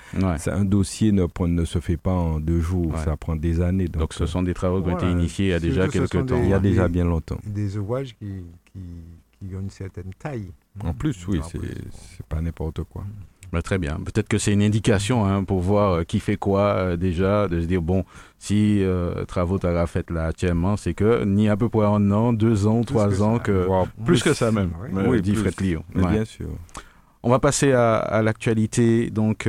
Un 0.46 0.64
dossier 0.64 1.12
ne, 1.12 1.26
ne, 1.46 1.64
se 1.64 1.78
fait 1.78 1.96
pas 1.96 2.12
en 2.12 2.40
deux 2.40 2.60
jours, 2.60 2.96
ça 2.98 3.16
prend 3.16 3.36
des 3.36 3.60
années. 3.60 3.88
Donc, 3.88 4.14
ce 4.14 4.26
sont 4.26 4.42
des 4.42 4.54
travaux 4.54 4.82
qui 4.82 4.90
ont 4.90 4.96
été 4.96 5.10
initiés 5.10 5.46
il 5.46 5.50
y 5.50 5.54
a 5.54 5.60
déjà 5.60 5.88
quelques 5.88 6.26
temps. 6.26 6.42
il 6.42 6.48
y 6.48 6.54
a 6.54 6.58
déjà 6.58 6.88
bien 6.88 7.04
longtemps. 7.04 7.38
Des 7.44 7.76
ouvrages 7.76 8.16
qui, 8.18 8.44
qui 8.72 8.80
qui 9.38 9.54
ont 9.54 9.60
une 9.60 9.70
certaine 9.70 10.12
taille. 10.18 10.52
En 10.84 10.92
plus, 10.92 11.26
oui, 11.28 11.40
c'est 11.50 12.26
pas 12.26 12.40
n'importe 12.40 12.82
quoi. 12.84 13.04
Bah, 13.52 13.62
très 13.62 13.78
bien. 13.78 13.98
Peut-être 14.04 14.28
que 14.28 14.36
c'est 14.36 14.52
une 14.52 14.62
indication 14.62 15.24
hein, 15.24 15.42
pour 15.42 15.60
voir 15.60 15.92
euh, 15.92 16.04
qui 16.04 16.20
fait 16.20 16.36
quoi 16.36 16.74
euh, 16.74 16.96
déjà, 16.96 17.48
de 17.48 17.60
se 17.60 17.66
dire, 17.66 17.80
bon, 17.80 18.04
si 18.38 18.82
euh, 18.82 19.24
travaux 19.24 19.58
t'as 19.58 19.86
fait 19.86 20.10
là 20.10 20.26
actuellement, 20.26 20.76
c'est 20.76 20.92
que 20.92 21.24
ni 21.24 21.48
à 21.48 21.56
peu 21.56 21.70
près 21.70 21.86
un 21.86 22.10
an, 22.10 22.34
deux 22.34 22.66
ans, 22.66 22.82
trois 22.82 23.22
ans, 23.22 23.38
que, 23.38 23.66
plus, 24.04 24.22
que 24.22 24.34
ça 24.34 24.52
même, 24.52 24.72
oui, 24.92 25.22
dit 25.22 25.34
Fred 25.34 25.54
Clio. 25.54 25.82
Bien 25.94 26.24
sûr. 26.24 26.48
On 27.22 27.30
va 27.30 27.38
passer 27.38 27.72
à, 27.72 27.96
à 27.96 28.22
l'actualité, 28.22 29.10
donc 29.10 29.48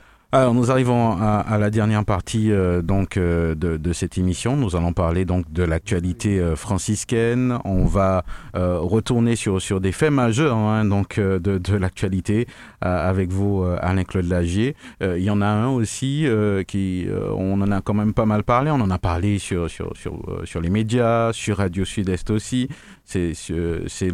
Alors 0.33 0.53
nous 0.53 0.71
arrivons 0.71 1.17
à, 1.19 1.57
la 1.57 1.69
dernière 1.69 2.05
partie 2.05 2.53
euh, 2.53 2.81
donc 2.81 3.17
euh, 3.17 3.53
de, 3.53 3.91
cette 3.91 4.17
émission. 4.17 4.55
Nous 4.55 4.77
allons 4.77 4.93
parler 4.93 5.25
donc 5.25 5.51
de 5.51 5.61
l'actualité 5.61 6.39
euh, 6.39 6.55
franciscaine. 6.55 7.59
On 7.65 7.83
va 7.83 8.23
retourner 8.53 9.35
sur 9.35 9.61
sur 9.61 9.81
des 9.81 9.91
faits 9.91 10.11
majeurs 10.11 10.55
hein, 10.55 10.85
donc 10.85 11.19
de, 11.19 11.37
de 11.37 11.75
l'actualité 11.75 12.47
avec 12.79 13.29
vous 13.29 13.63
Alain 13.81 14.03
Claude 14.03 14.25
Lagier. 14.25 14.75
il 15.01 15.21
y 15.21 15.29
en 15.29 15.41
a 15.41 15.47
un 15.47 15.69
aussi 15.69 16.25
qui 16.67 17.07
on 17.35 17.61
en 17.61 17.71
a 17.71 17.81
quand 17.81 17.93
même 17.93 18.13
pas 18.13 18.25
mal 18.25 18.43
parlé. 18.43 18.71
On 18.71 18.75
en 18.75 18.89
a 18.89 18.97
parlé 18.97 19.37
sur 19.39 19.69
sur 19.69 19.95
sur, 19.97 20.41
sur 20.45 20.61
les 20.61 20.69
médias, 20.69 21.33
sur 21.33 21.57
Radio 21.57 21.83
Sud-Est 21.83 22.29
aussi. 22.29 22.69
C'est 23.03 23.33
c'est 23.33 24.11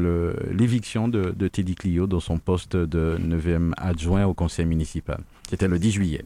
l'éviction 0.51 1.07
de, 1.07 1.33
de 1.37 1.47
Teddy 1.47 1.75
Clio 1.75 2.07
dans 2.07 2.19
son 2.19 2.37
poste 2.37 2.75
de 2.75 3.17
9e 3.19 3.73
adjoint 3.77 4.25
au 4.25 4.33
conseil 4.33 4.65
municipal. 4.65 5.19
C'était 5.47 5.67
le 5.67 5.79
10 5.79 5.91
juillet. 5.91 6.25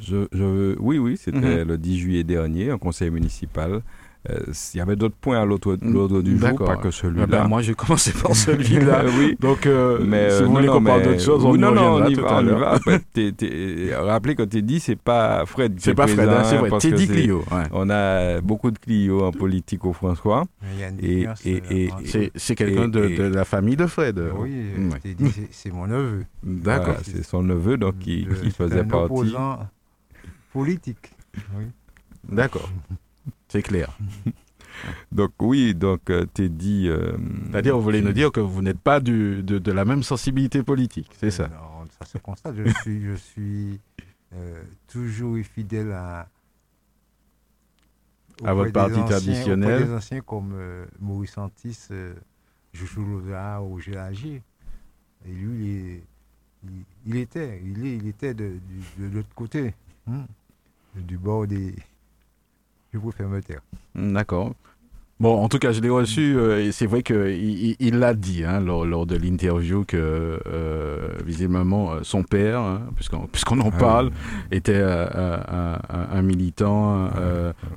Je, 0.00 0.76
oui, 0.78 0.98
oui, 0.98 1.16
c'était 1.16 1.62
mhm. 1.62 1.68
le 1.68 1.78
10 1.78 1.98
juillet 1.98 2.24
dernier, 2.24 2.70
un 2.70 2.78
conseil 2.78 3.10
municipal 3.10 3.82
il 4.28 4.78
y 4.78 4.80
avait 4.80 4.94
d'autres 4.94 5.16
points 5.16 5.40
à 5.40 5.44
l'ordre 5.44 5.76
du 6.22 6.38
jour, 6.38 6.54
pas 6.64 6.76
que 6.76 6.90
celui-là. 6.90 7.26
Ben, 7.26 7.48
moi, 7.48 7.60
j'ai 7.62 7.74
commencé 7.74 8.12
par 8.22 8.36
celui-là. 8.36 9.04
oui. 9.18 9.36
Donc, 9.40 9.66
euh, 9.66 9.98
mais, 10.04 10.30
si 10.30 10.42
vous 10.44 10.50
euh, 10.50 10.54
voulez 10.54 10.68
qu'on 10.68 10.84
parle 10.84 11.02
d'autre 11.02 11.20
chose, 11.20 11.44
on, 11.44 11.56
non, 11.56 11.72
non, 11.72 11.96
on 11.96 12.06
y 12.06 12.14
va. 12.14 12.78
rappelez, 14.04 14.34
quand 14.36 14.48
tu 14.48 14.62
dis, 14.62 14.78
c'est 14.78 14.96
pas 14.96 15.44
Fred. 15.46 15.74
C'est 15.78 15.94
pas 15.94 16.06
Fred, 16.06 16.28
hein, 16.28 16.44
c'est 16.44 16.56
vrai. 16.56 16.70
Teddy 16.78 17.08
Clio. 17.08 17.44
On 17.72 17.90
a 17.90 18.40
beaucoup 18.40 18.70
de 18.70 18.78
Clio 18.78 19.24
en 19.24 19.32
politique 19.32 19.84
au 19.84 19.92
François. 19.92 20.44
Et, 21.02 21.26
et, 21.44 21.90
c'est 22.36 22.54
quelqu'un 22.54 22.88
de, 22.88 23.00
la 23.22 23.44
famille 23.44 23.76
de 23.76 23.86
Fred. 23.86 24.22
Oui, 24.36 24.52
c'est 25.50 25.72
mon 25.72 25.86
neveu. 25.86 26.24
D'accord. 26.42 26.96
c'est 27.02 27.24
son 27.24 27.42
neveu, 27.42 27.76
donc 27.76 27.98
qui, 27.98 28.26
faisait 28.56 28.84
partie. 28.84 29.34
politique. 30.52 31.12
D'accord. 32.28 32.70
C'est 33.52 33.60
clair. 33.60 33.98
donc 35.12 35.32
oui, 35.40 35.74
donc 35.74 36.08
euh, 36.08 36.24
Teddy... 36.24 36.88
Euh, 36.88 37.18
C'est-à-dire, 37.50 37.76
vous 37.76 37.82
voulez 37.82 38.00
nous 38.00 38.14
dire 38.14 38.32
que 38.32 38.40
vous 38.40 38.62
n'êtes 38.62 38.80
pas 38.80 38.98
du, 38.98 39.42
de, 39.42 39.58
de, 39.58 39.72
la 39.72 39.84
même 39.84 40.02
sensibilité 40.02 40.62
politique, 40.62 41.10
c'est 41.20 41.30
ça? 41.30 41.48
Non, 41.48 41.86
ça 41.98 42.06
se 42.06 42.16
constate. 42.16 42.54
Je 42.56 42.72
suis, 42.80 43.04
je 43.04 43.14
suis 43.14 43.80
euh, 44.34 44.62
toujours 44.88 45.36
fidèle 45.44 45.92
à... 45.92 46.30
À 48.42 48.54
votre 48.54 48.72
parti 48.72 49.04
traditionnel 49.04 49.84
des 49.84 49.92
anciens 49.92 50.22
comme 50.22 50.54
Maurice 50.98 51.36
Antis, 51.36 51.88
Joujou 52.72 53.04
Loza 53.04 53.60
ou 53.60 53.78
Gélagé. 53.78 54.42
Et 55.26 55.30
lui, 55.30 56.00
il, 57.04 57.16
était, 57.16 57.60
il, 57.62 57.86
est, 57.86 57.96
il 57.96 58.08
était 58.08 58.32
de, 58.32 58.54
de, 58.98 59.08
de 59.10 59.14
l'autre 59.14 59.34
côté, 59.34 59.74
hein, 60.08 60.24
du 60.96 61.18
bord 61.18 61.46
des 61.46 61.74
je 62.92 62.98
vous 62.98 63.10
fais 63.10 63.24
me 63.24 63.40
taire. 63.40 63.60
D'accord. 63.94 64.54
Bon, 65.22 65.40
en 65.40 65.48
tout 65.48 65.60
cas, 65.60 65.70
je 65.70 65.80
l'ai 65.80 65.88
reçu 65.88 66.36
euh, 66.36 66.66
et 66.66 66.72
c'est 66.72 66.86
vrai 66.86 67.04
qu'il 67.04 67.76
il 67.78 67.98
l'a 68.00 68.12
dit 68.12 68.42
hein, 68.42 68.58
lors, 68.58 69.06
de 69.06 69.14
l'interview 69.14 69.84
que 69.84 69.96
euh, 70.46 71.08
visiblement 71.24 71.92
euh, 71.92 72.00
son 72.02 72.24
père, 72.24 72.58
hein, 72.58 72.82
puisqu'on 72.96 73.60
en 73.60 73.70
ah 73.72 73.78
parle, 73.78 74.10
était 74.50 74.82
un, 74.82 76.22
militant, 76.22 77.08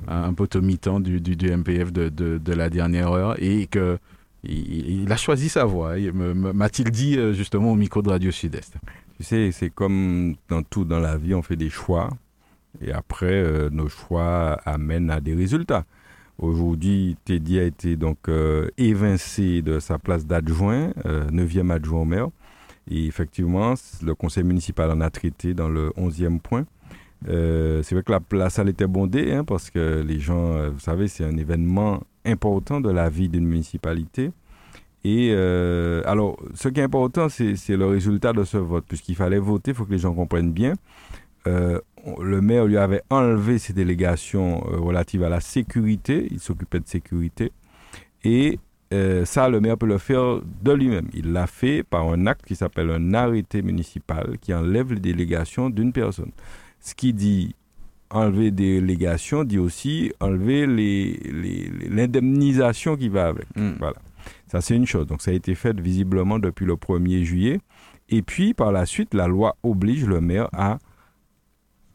un 0.08 0.32
potomitant 0.34 0.98
du, 0.98 1.20
du, 1.20 1.36
du 1.36 1.56
MPF 1.56 1.92
de, 1.92 2.08
de, 2.08 2.52
la 2.52 2.68
dernière 2.68 3.12
heure 3.12 3.36
et 3.40 3.68
que 3.68 3.98
il, 4.42 5.06
a 5.12 5.16
choisi 5.16 5.48
sa 5.48 5.64
voie. 5.64 5.94
M'a-t-il 6.12 6.90
dit 6.90 7.16
justement 7.32 7.70
au 7.70 7.76
micro 7.76 8.02
de 8.02 8.10
Radio 8.10 8.32
Sud-Est. 8.32 8.74
Tu 9.18 9.22
sais, 9.22 9.52
c'est 9.52 9.70
comme 9.70 10.34
dans 10.48 10.64
tout 10.64 10.84
dans 10.84 10.98
la 10.98 11.16
vie, 11.16 11.34
on 11.34 11.42
fait 11.42 11.54
des 11.54 11.70
choix. 11.70 12.10
Et 12.80 12.92
après, 12.92 13.32
euh, 13.32 13.70
nos 13.70 13.88
choix 13.88 14.60
amènent 14.64 15.10
à 15.10 15.20
des 15.20 15.34
résultats. 15.34 15.84
Aujourd'hui, 16.38 17.16
Teddy 17.24 17.58
a 17.58 17.62
été 17.62 17.96
donc 17.96 18.28
euh, 18.28 18.68
évincé 18.76 19.62
de 19.62 19.78
sa 19.78 19.98
place 19.98 20.26
d'adjoint, 20.26 20.88
9e 21.04 21.70
euh, 21.70 21.74
adjoint 21.74 22.00
au 22.00 22.04
maire. 22.04 22.28
Et 22.90 23.06
effectivement, 23.06 23.74
le 24.02 24.14
conseil 24.14 24.44
municipal 24.44 24.90
en 24.90 25.00
a 25.00 25.10
traité 25.10 25.54
dans 25.54 25.68
le 25.68 25.90
11e 25.96 26.38
point. 26.38 26.66
c'est 27.24 27.92
vrai 27.92 28.02
que 28.02 28.36
la, 28.36 28.50
salle 28.50 28.68
était 28.68 28.86
bondée 28.86 29.32
hein, 29.32 29.44
parce 29.44 29.70
que 29.70 30.04
les 30.06 30.20
gens, 30.20 30.70
vous 30.70 30.78
savez, 30.78 31.08
c'est 31.08 31.24
un 31.24 31.36
événement 31.36 32.04
important 32.24 32.80
de 32.80 32.90
la 32.90 33.08
vie 33.08 33.28
d'une 33.28 33.46
municipalité. 33.46 34.30
Et 35.02 35.32
alors, 36.04 36.36
ce 36.54 36.68
qui 36.68 36.78
est 36.78 36.84
important, 36.84 37.28
c'est 37.28 37.76
le 37.76 37.86
résultat 37.86 38.32
de 38.32 38.44
ce 38.44 38.58
vote, 38.58 38.84
puisqu'il 38.86 39.16
fallait 39.16 39.40
voter, 39.40 39.72
il 39.72 39.74
faut 39.74 39.84
que 39.84 39.92
les 39.92 39.98
gens 39.98 40.14
comprennent 40.14 40.52
bien 40.52 40.74
le 42.20 42.40
maire 42.40 42.66
lui 42.66 42.76
avait 42.76 43.02
enlevé 43.10 43.58
ses 43.58 43.72
délégations 43.72 44.64
euh, 44.68 44.78
relatives 44.78 45.22
à 45.24 45.28
la 45.28 45.40
sécurité. 45.40 46.28
Il 46.30 46.40
s'occupait 46.40 46.80
de 46.80 46.86
sécurité. 46.86 47.52
Et 48.24 48.58
euh, 48.92 49.24
ça, 49.24 49.48
le 49.48 49.60
maire 49.60 49.76
peut 49.76 49.86
le 49.86 49.98
faire 49.98 50.40
de 50.62 50.72
lui-même. 50.72 51.08
Il 51.12 51.32
l'a 51.32 51.46
fait 51.46 51.82
par 51.82 52.08
un 52.08 52.26
acte 52.26 52.44
qui 52.46 52.54
s'appelle 52.54 52.90
un 52.90 53.14
arrêté 53.14 53.62
municipal 53.62 54.36
qui 54.40 54.54
enlève 54.54 54.92
les 54.92 55.00
délégations 55.00 55.70
d'une 55.70 55.92
personne. 55.92 56.30
Ce 56.80 56.94
qui 56.94 57.12
dit 57.12 57.54
enlever 58.10 58.52
des 58.52 58.80
délégations 58.80 59.42
dit 59.42 59.58
aussi 59.58 60.12
enlever 60.20 60.66
l'indemnisation 61.88 62.92
les, 62.92 62.98
qui 62.98 63.08
va 63.08 63.26
avec. 63.28 63.46
Hmm. 63.56 63.72
Voilà. 63.78 63.96
Ça, 64.46 64.60
c'est 64.60 64.76
une 64.76 64.86
chose. 64.86 65.06
Donc, 65.06 65.22
ça 65.22 65.32
a 65.32 65.34
été 65.34 65.54
fait 65.56 65.78
visiblement 65.78 66.38
depuis 66.38 66.66
le 66.66 66.74
1er 66.74 67.24
juillet. 67.24 67.60
Et 68.08 68.22
puis, 68.22 68.54
par 68.54 68.70
la 68.70 68.86
suite, 68.86 69.14
la 69.14 69.26
loi 69.26 69.56
oblige 69.64 70.06
le 70.06 70.20
maire 70.20 70.48
à 70.52 70.78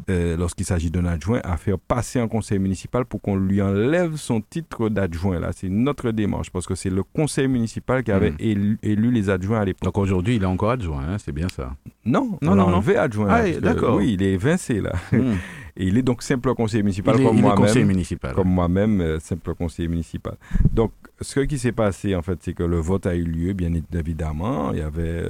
euh, 0.10 0.38
lorsqu'il 0.38 0.66
s'agit 0.66 0.92
d'un 0.92 1.06
adjoint, 1.06 1.40
à 1.44 1.58
faire 1.58 1.78
passer 1.78 2.20
un 2.20 2.28
conseil 2.28 2.60
municipal 2.60 3.06
pour 3.06 3.22
qu'on 3.22 3.36
lui 3.36 3.62
enlève 3.62 4.16
son 4.16 4.42
titre 4.42 4.90
d'adjoint. 4.90 5.40
Là, 5.40 5.52
c'est 5.54 5.70
notre 5.70 6.12
démarche 6.12 6.50
parce 6.50 6.66
que 6.66 6.76
c'est 6.76 6.90
le 6.90 7.04
conseil 7.04 7.48
municipal 7.48 8.04
qui 8.04 8.12
avait 8.12 8.32
hmm. 8.32 8.78
élu, 8.84 9.12
les 9.12 9.30
adjoints 9.30 9.62
à 9.62 9.66
l'époque. 9.66 9.84
Donc 9.84 9.98
aujourd'hui, 9.98 10.36
il 10.36 10.44
est 10.44 10.48
encore 10.48 10.72
adjoint, 10.72 11.04
hein, 11.08 11.18
c'est 11.18 11.32
bien 11.32 11.48
ça 11.50 11.76
Non, 12.06 12.38
non, 12.42 12.56
non, 12.56 12.64
enlevé 12.64 12.98
adjoint. 12.98 13.28
Ah, 13.30 13.50
d'accord. 13.60 13.98
Oui, 13.98 14.14
il 14.14 14.24
est 14.24 14.34
évincé 14.34 14.82
là. 14.82 14.94
Hmm. 15.12 15.34
Et 15.78 15.86
il 15.86 15.98
est 15.98 16.02
donc 16.02 16.22
simple 16.22 16.54
conseiller 16.54 16.84
municipal 16.84 17.16
comme 17.16 17.40
moi-même. 17.40 18.04
Comme 18.36 18.50
moi-même, 18.50 19.20
simple 19.22 19.56
conseiller 19.56 19.88
municipal. 19.88 20.36
Donc, 20.74 20.92
ce 21.22 21.40
qui 21.40 21.58
s'est 21.58 21.72
passé, 21.72 22.14
en 22.14 22.22
fait, 22.22 22.38
c'est 22.42 22.54
que 22.54 22.64
le 22.64 22.78
vote 22.78 23.06
a 23.06 23.16
eu 23.16 23.24
lieu, 23.24 23.54
bien 23.54 23.72
évidemment. 23.94 24.74
Il 24.74 24.80
y 24.80 24.82
avait. 24.82 25.24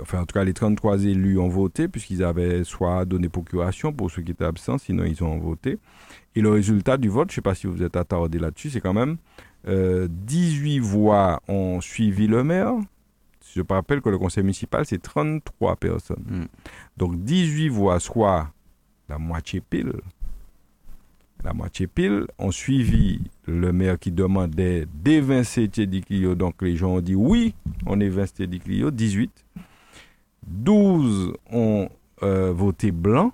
Enfin, 0.00 0.20
en 0.20 0.26
tout 0.26 0.34
cas, 0.34 0.44
les 0.44 0.52
33 0.52 1.04
élus 1.04 1.38
ont 1.38 1.48
voté, 1.48 1.88
puisqu'ils 1.88 2.22
avaient 2.22 2.64
soit 2.64 3.04
donné 3.04 3.28
procuration 3.28 3.92
pour 3.92 4.10
ceux 4.10 4.22
qui 4.22 4.32
étaient 4.32 4.44
absents, 4.44 4.78
sinon 4.78 5.04
ils 5.04 5.22
ont 5.22 5.38
voté. 5.38 5.78
Et 6.34 6.40
le 6.40 6.50
résultat 6.50 6.96
du 6.96 7.08
vote, 7.08 7.30
je 7.30 7.34
ne 7.34 7.36
sais 7.36 7.42
pas 7.42 7.54
si 7.54 7.66
vous 7.66 7.82
êtes 7.82 7.96
attardé 7.96 8.38
là-dessus, 8.38 8.70
c'est 8.70 8.80
quand 8.80 8.94
même 8.94 9.16
18 9.66 10.80
voix 10.80 11.40
ont 11.48 11.80
suivi 11.80 12.26
le 12.26 12.44
maire, 12.44 12.74
je 13.54 13.62
rappelle 13.68 14.00
que 14.00 14.08
le 14.08 14.18
conseil 14.18 14.42
municipal, 14.42 14.84
c'est 14.84 15.00
33 15.00 15.76
personnes. 15.76 16.24
Hmm. 16.28 16.44
Donc 16.96 17.22
18 17.22 17.68
voix, 17.68 18.00
soit 18.00 18.52
la 19.08 19.18
moitié 19.18 19.60
pile, 19.60 19.92
la 21.44 21.52
moitié 21.52 21.86
pile, 21.86 22.26
ont 22.38 22.50
suivi 22.50 23.20
le 23.46 23.72
maire 23.72 23.98
qui 23.98 24.10
demandait 24.10 24.86
d'évincer 24.94 25.68
Teddy 25.68 26.02
Clio. 26.02 26.34
Donc 26.34 26.62
les 26.62 26.76
gens 26.76 26.94
ont 26.94 27.00
dit 27.00 27.14
oui, 27.14 27.54
on 27.86 28.00
évince 28.00 28.32
Teddy 28.34 28.60
Clio, 28.60 28.90
18. 28.90 29.44
12 30.46 31.32
ont 31.50 31.88
euh, 32.22 32.52
voté 32.52 32.90
blanc. 32.92 33.32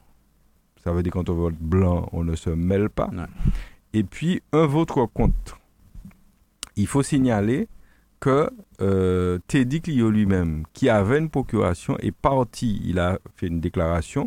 Ça 0.82 0.92
veut 0.92 1.02
dire 1.02 1.12
quand 1.12 1.28
on 1.28 1.34
vote 1.34 1.56
blanc, 1.58 2.08
on 2.12 2.24
ne 2.24 2.34
se 2.34 2.50
mêle 2.50 2.88
pas. 2.88 3.10
Et 3.92 4.04
puis 4.04 4.42
un 4.52 4.66
vote 4.66 4.90
contre. 5.12 5.58
Il 6.76 6.86
faut 6.86 7.02
signaler 7.02 7.68
que 8.20 8.50
euh, 8.80 9.38
Teddy 9.46 9.80
Clio 9.80 10.10
lui-même, 10.10 10.64
qui 10.72 10.88
avait 10.88 11.18
une 11.18 11.30
procuration, 11.30 11.98
est 11.98 12.12
parti. 12.12 12.80
Il 12.84 12.98
a 12.98 13.18
fait 13.36 13.46
une 13.46 13.60
déclaration 13.60 14.26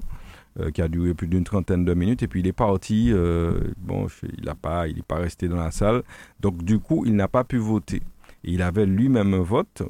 euh, 0.60 0.72
qui 0.72 0.82
a 0.82 0.88
duré 0.88 1.14
plus 1.14 1.28
d'une 1.28 1.44
trentaine 1.44 1.86
de 1.86 1.94
minutes 1.94 2.24
et 2.24 2.28
puis 2.28 2.42
il 2.42 2.48
est 2.48 2.54
parti. 2.54 3.12
Euh, 3.12 3.60
bon, 3.78 4.08
il 4.38 4.46
n'est 4.46 4.54
pas, 4.54 4.88
il 4.88 5.04
pas 5.04 5.18
resté 5.18 5.48
dans 5.48 5.58
la 5.58 5.72
salle. 5.72 6.04
Donc 6.40 6.64
du 6.64 6.80
coup, 6.80 7.06
il 7.06 7.16
n'a 7.16 7.28
pas 7.28 7.44
pu 7.44 7.58
voter. 7.58 8.02
il 8.44 8.62
avait 8.62 8.86
lui-même 8.86 9.34
un 9.34 9.42
vote 9.42 9.84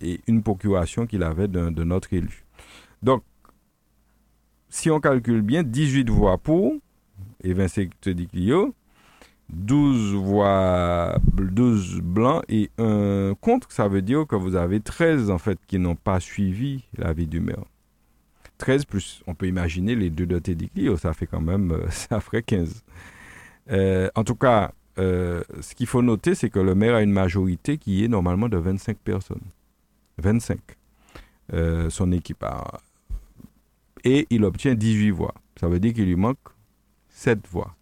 et 0.00 0.20
une 0.26 0.42
procuration 0.42 1.06
qu'il 1.06 1.22
avait 1.22 1.48
de 1.48 1.84
notre 1.84 2.12
élu. 2.12 2.44
Donc, 3.02 3.22
si 4.68 4.90
on 4.90 5.00
calcule 5.00 5.42
bien, 5.42 5.62
18 5.62 6.08
voix 6.08 6.38
pour 6.38 6.74
et 7.44 7.52
25 7.52 7.90
Teddy 8.00 8.26
Clio, 8.26 8.74
12 9.50 10.14
voix, 10.14 11.18
12 11.34 12.00
blancs 12.00 12.42
et 12.48 12.70
un 12.78 13.34
contre, 13.40 13.70
ça 13.70 13.88
veut 13.88 14.02
dire 14.02 14.26
que 14.26 14.36
vous 14.36 14.56
avez 14.56 14.80
13 14.80 15.30
en 15.30 15.38
fait 15.38 15.58
qui 15.66 15.78
n'ont 15.78 15.96
pas 15.96 16.20
suivi 16.20 16.84
l'avis 16.96 17.26
du 17.26 17.40
maire. 17.40 17.64
13 18.62 18.84
plus, 18.84 19.24
on 19.26 19.34
peut 19.34 19.48
imaginer 19.48 19.96
les 19.96 20.08
deux 20.08 20.24
de 20.24 20.38
Teddy 20.38 20.70
ça 20.96 21.12
fait 21.14 21.26
quand 21.26 21.40
même, 21.40 21.72
euh, 21.72 21.84
ça 21.90 22.20
ferait 22.20 22.44
15. 22.44 22.84
Euh, 23.72 24.08
en 24.14 24.22
tout 24.22 24.36
cas, 24.36 24.70
euh, 25.00 25.42
ce 25.60 25.74
qu'il 25.74 25.88
faut 25.88 26.00
noter, 26.00 26.36
c'est 26.36 26.48
que 26.48 26.60
le 26.60 26.76
maire 26.76 26.94
a 26.94 27.02
une 27.02 27.10
majorité 27.10 27.76
qui 27.76 28.04
est 28.04 28.08
normalement 28.08 28.48
de 28.48 28.56
25 28.56 28.98
personnes. 28.98 29.42
25. 30.18 30.60
son 31.88 32.12
équipe. 32.12 32.44
Et 34.04 34.28
il 34.30 34.44
obtient 34.44 34.76
18 34.76 35.10
voix. 35.10 35.34
Ça 35.58 35.66
veut 35.66 35.80
dire 35.80 35.92
qu'il 35.92 36.04
lui 36.04 36.14
manque 36.14 36.38
7 37.08 37.48
voix. 37.50 37.74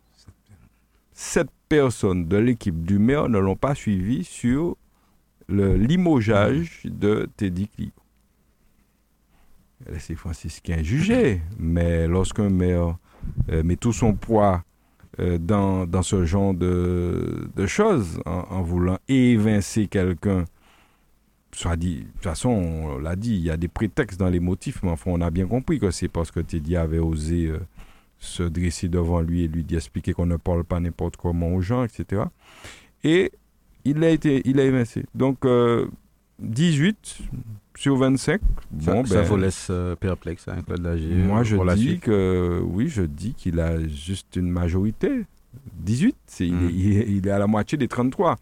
7 1.12 1.46
personnes 1.68 2.26
de 2.26 2.38
l'équipe 2.38 2.86
du 2.86 2.98
maire 2.98 3.28
ne 3.28 3.38
l'ont 3.38 3.54
pas 3.54 3.74
suivi 3.74 4.24
sur 4.24 4.78
le 5.46 5.76
limogeage 5.76 6.80
de 6.84 7.28
Teddy 7.36 7.68
Clio. 7.68 7.99
C'est 9.98 10.14
Francis 10.14 10.60
qui 10.60 10.72
a 10.72 10.82
jugé, 10.82 11.40
mais 11.58 12.06
lorsqu'un 12.06 12.50
maire 12.50 12.96
euh, 13.50 13.62
met 13.62 13.76
tout 13.76 13.92
son 13.92 14.14
poids 14.14 14.62
euh, 15.18 15.38
dans, 15.38 16.02
ce 16.02 16.24
genre 16.24 16.54
de, 16.54 17.48
de 17.56 17.66
choses, 17.66 18.20
en, 18.26 18.62
voulant 18.62 18.98
évincer 19.08 19.86
quelqu'un, 19.86 20.44
soit 21.52 21.76
dit, 21.76 21.96
de 21.96 22.04
toute 22.04 22.22
façon, 22.22 22.50
on 22.50 22.98
l'a 22.98 23.16
dit, 23.16 23.34
il 23.34 23.42
y 23.42 23.50
a 23.50 23.56
des 23.56 23.68
prétextes 23.68 24.20
dans 24.20 24.28
les 24.28 24.40
motifs, 24.40 24.82
mais 24.82 24.90
enfin, 24.90 25.10
on 25.12 25.20
a 25.20 25.30
bien 25.30 25.46
compris 25.46 25.78
que 25.78 25.90
c'est 25.90 26.08
parce 26.08 26.30
que 26.30 26.40
Teddy 26.40 26.76
avait 26.76 26.98
osé 26.98 27.46
euh, 27.46 27.58
se 28.18 28.42
dresser 28.42 28.88
devant 28.88 29.20
lui 29.20 29.44
et 29.44 29.48
lui 29.48 29.66
expliquer 29.74 30.12
qu'on 30.12 30.26
ne 30.26 30.36
parle 30.36 30.64
pas 30.64 30.78
n'importe 30.78 31.16
comment 31.16 31.48
aux 31.54 31.60
gens, 31.60 31.84
etc. 31.84 32.22
Et 33.02 33.32
il 33.84 34.04
a 34.04 34.10
été, 34.10 34.42
il 34.44 34.60
a 34.60 34.64
évincé. 34.64 35.04
Donc, 35.14 35.46
18 36.38 37.18
euh, 37.20 37.38
sur 37.80 37.96
25. 37.96 38.40
Ça, 38.80 38.92
bon, 38.92 39.06
ça 39.06 39.14
ben, 39.14 39.22
vous 39.22 39.36
laisse 39.38 39.68
euh, 39.70 39.96
perplexe, 39.96 40.46
hein, 40.48 40.60
Claude 40.66 40.82
Lagier 40.82 41.14
Moi, 41.14 41.42
je 41.44 41.56
dis 41.74 41.98
que, 41.98 42.60
oui, 42.62 42.88
je 42.88 43.00
dis 43.00 43.32
qu'il 43.32 43.58
a 43.58 43.82
juste 43.88 44.36
une 44.36 44.50
majorité. 44.50 45.24
18, 45.78 46.14
hmm. 46.40 46.68
il, 46.70 47.26
est, 47.26 47.30
à 47.30 47.38
la 47.38 47.46
moitié 47.46 47.78
des 47.78 47.88
33. 47.88 48.36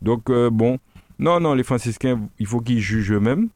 Donc, 0.00 0.30
euh, 0.30 0.48
bon, 0.48 0.78
non, 1.18 1.40
non, 1.40 1.54
les 1.54 1.64
franciscains, 1.64 2.20
il 2.38 2.46
faut 2.46 2.60
qu'ils 2.60 2.78
jugent 2.78 3.10
eux-mêmes. 3.10 3.48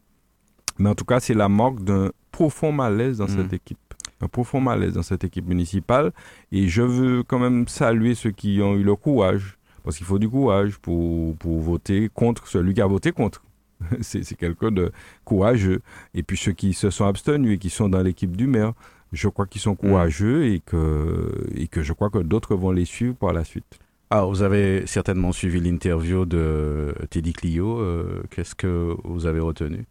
Mais 0.81 0.89
en 0.89 0.97
tout 0.97 1.05
cas, 1.05 1.21
c'est 1.21 1.35
la 1.35 1.49
marque 1.49 1.85
d'un 1.85 2.11
profond 2.33 2.73
malaise 2.73 3.19
dans 3.19 3.27
hmm. 3.27 3.37
cette 3.37 3.53
équipe 3.53 3.79
un 4.21 4.27
profond 4.27 4.61
malaise 4.61 4.95
dans 4.95 5.05
cette 5.05 5.23
équipe 5.23 5.47
municipale. 5.47 6.11
Et 6.51 6.67
je 6.67 6.83
veux 6.83 7.23
quand 7.23 7.39
même 7.39 7.69
saluer 7.69 8.17
ceux 8.17 8.33
qui 8.33 8.61
ont 8.61 8.75
eu 8.75 8.83
le 8.83 8.97
courage, 8.97 9.57
parce 9.85 9.97
qu'il 9.97 10.07
faut 10.07 10.19
du 10.19 10.29
courage 10.29 10.79
pour, 10.79 11.37
pour 11.37 11.61
voter 11.61 12.11
contre 12.13 12.49
celui 12.49 12.75
qui 12.75 12.81
a 12.81 12.87
voté 12.89 13.13
contre. 13.13 13.45
c'est 14.01 14.37
quelqu'un 14.37 14.71
de 14.71 14.93
courageux. 15.25 15.81
Et 16.15 16.23
puis 16.23 16.37
ceux 16.37 16.53
qui 16.53 16.73
se 16.75 16.91
sont 16.91 17.07
abstenus 17.07 17.55
et 17.55 17.59
qui 17.59 17.71
sont 17.71 17.89
dans 17.89 18.03
l'équipe 18.03 18.37
du 18.37 18.47
maire, 18.47 18.73
je 19.13 19.29
crois 19.29 19.47
qu'ils 19.47 19.61
sont 19.61 19.73
mm. 19.73 19.77
courageux 19.77 20.47
et, 20.47 20.61
que, 20.61 21.33
et 21.55 21.69
que 21.69 21.83
je 21.83 21.93
crois 21.93 22.11
que 22.11 22.19
d'autres 22.19 22.57
vont 22.57 22.73
les 22.73 22.85
suivre 22.85 23.15
par 23.15 23.33
la 23.33 23.45
suite. 23.45 23.79
Ah, 24.11 24.23
vous 24.25 24.43
avez 24.43 24.87
certainement 24.87 25.33
suivi 25.33 25.61
l'interview 25.61 26.25
de 26.25 26.95
Teddy 27.11 27.35
Clio. 27.35 27.79
Euh, 27.79 28.23
qu'est-ce 28.31 28.55
que 28.55 28.97
vous 29.05 29.27
avez 29.27 29.41
retenu? 29.41 29.85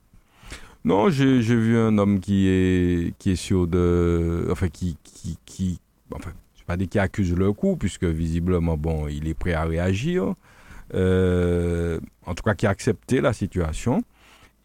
Non, 0.86 1.10
j'ai 1.10 1.40
vu 1.40 1.78
un 1.78 1.98
homme 2.00 2.20
qui 2.20 2.48
est, 2.48 3.14
qui 3.20 3.32
est 3.32 3.36
sûr 3.36 3.68
de. 3.68 4.48
Enfin, 4.50 4.70
qui. 4.70 4.98
qui, 5.04 5.38
qui 5.46 5.80
enfin, 6.12 6.32
je 6.58 6.64
pas 6.64 6.78
dire 6.78 6.90
qui 6.90 6.98
accuse 6.98 7.36
le 7.36 7.54
coup, 7.54 7.76
puisque 7.76 8.06
visiblement, 8.06 8.76
bon, 8.76 9.08
il 9.08 9.28
est 9.28 9.34
prêt 9.36 9.54
à 9.54 9.66
réagir. 9.66 10.34
Euh, 10.94 12.00
en 12.28 12.36
tout 12.36 12.44
cas, 12.44 12.54
qui 12.54 12.68
a 12.68 12.70
accepté 12.70 13.22
la 13.22 13.34
situation. 13.34 14.04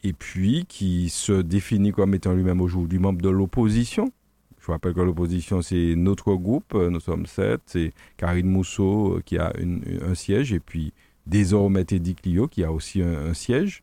Et 0.05 0.13
puis, 0.13 0.67
qui 0.69 1.09
se 1.09 1.33
définit 1.41 1.93
comme 1.93 2.15
étant 2.15 2.33
lui-même 2.33 2.61
aujourd'hui 2.61 2.99
membre 2.99 3.23
de 3.23 3.31
l'opposition. 3.31 4.13
Je 4.61 4.67
vous 4.67 4.73
rappelle 4.73 4.95
que 4.95 5.01
l'opposition, 5.01 5.63
c'est 5.63 5.95
notre 5.97 6.35
groupe, 6.35 6.75
nous 6.75 7.01
sommes 7.01 7.27
sept. 7.27 7.61
C'est 7.67 7.93
Karine 8.17 8.49
Mousseau 8.49 9.17
euh, 9.17 9.23
qui 9.25 9.39
a 9.39 9.53
un 10.03 10.15
siège, 10.15 10.53
et 10.53 10.61
puis 10.61 10.93
désormais 11.27 11.85
Teddy 11.85 12.15
Clio 12.15 12.49
qui 12.49 12.65
a 12.65 12.73
aussi 12.73 13.01
un 13.03 13.33
siège. 13.33 13.83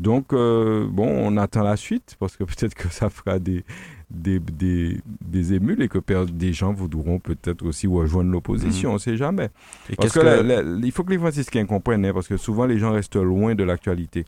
Donc, 0.00 0.32
euh, 0.32 0.88
bon, 0.88 1.06
on 1.06 1.36
attend 1.36 1.62
la 1.62 1.76
suite 1.76 2.16
parce 2.18 2.36
que 2.36 2.44
peut-être 2.44 2.74
que 2.74 2.88
ça 2.88 3.10
fera 3.10 3.38
des, 3.38 3.64
des, 4.10 4.40
des, 4.40 5.52
émules 5.52 5.82
et 5.82 5.88
que 5.88 5.98
des 6.24 6.52
gens 6.52 6.72
voudront 6.72 7.18
peut-être 7.18 7.64
aussi 7.64 7.86
rejoindre 7.86 8.30
l'opposition, 8.30 8.90
mhm. 8.90 8.92
on 8.92 8.96
ne 8.96 9.00
sait 9.00 9.16
jamais. 9.16 9.50
parce 9.96 10.12
que, 10.12 10.84
il 10.84 10.92
faut 10.92 11.04
que 11.04 11.10
les 11.10 11.18
franciscains 11.18 11.64
comprennent, 11.66 12.04
hein, 12.04 12.12
parce 12.12 12.28
que 12.28 12.36
souvent 12.36 12.66
les 12.66 12.78
gens 12.78 12.92
restent 12.92 13.16
loin 13.16 13.54
de 13.54 13.64
l'actualité, 13.64 14.24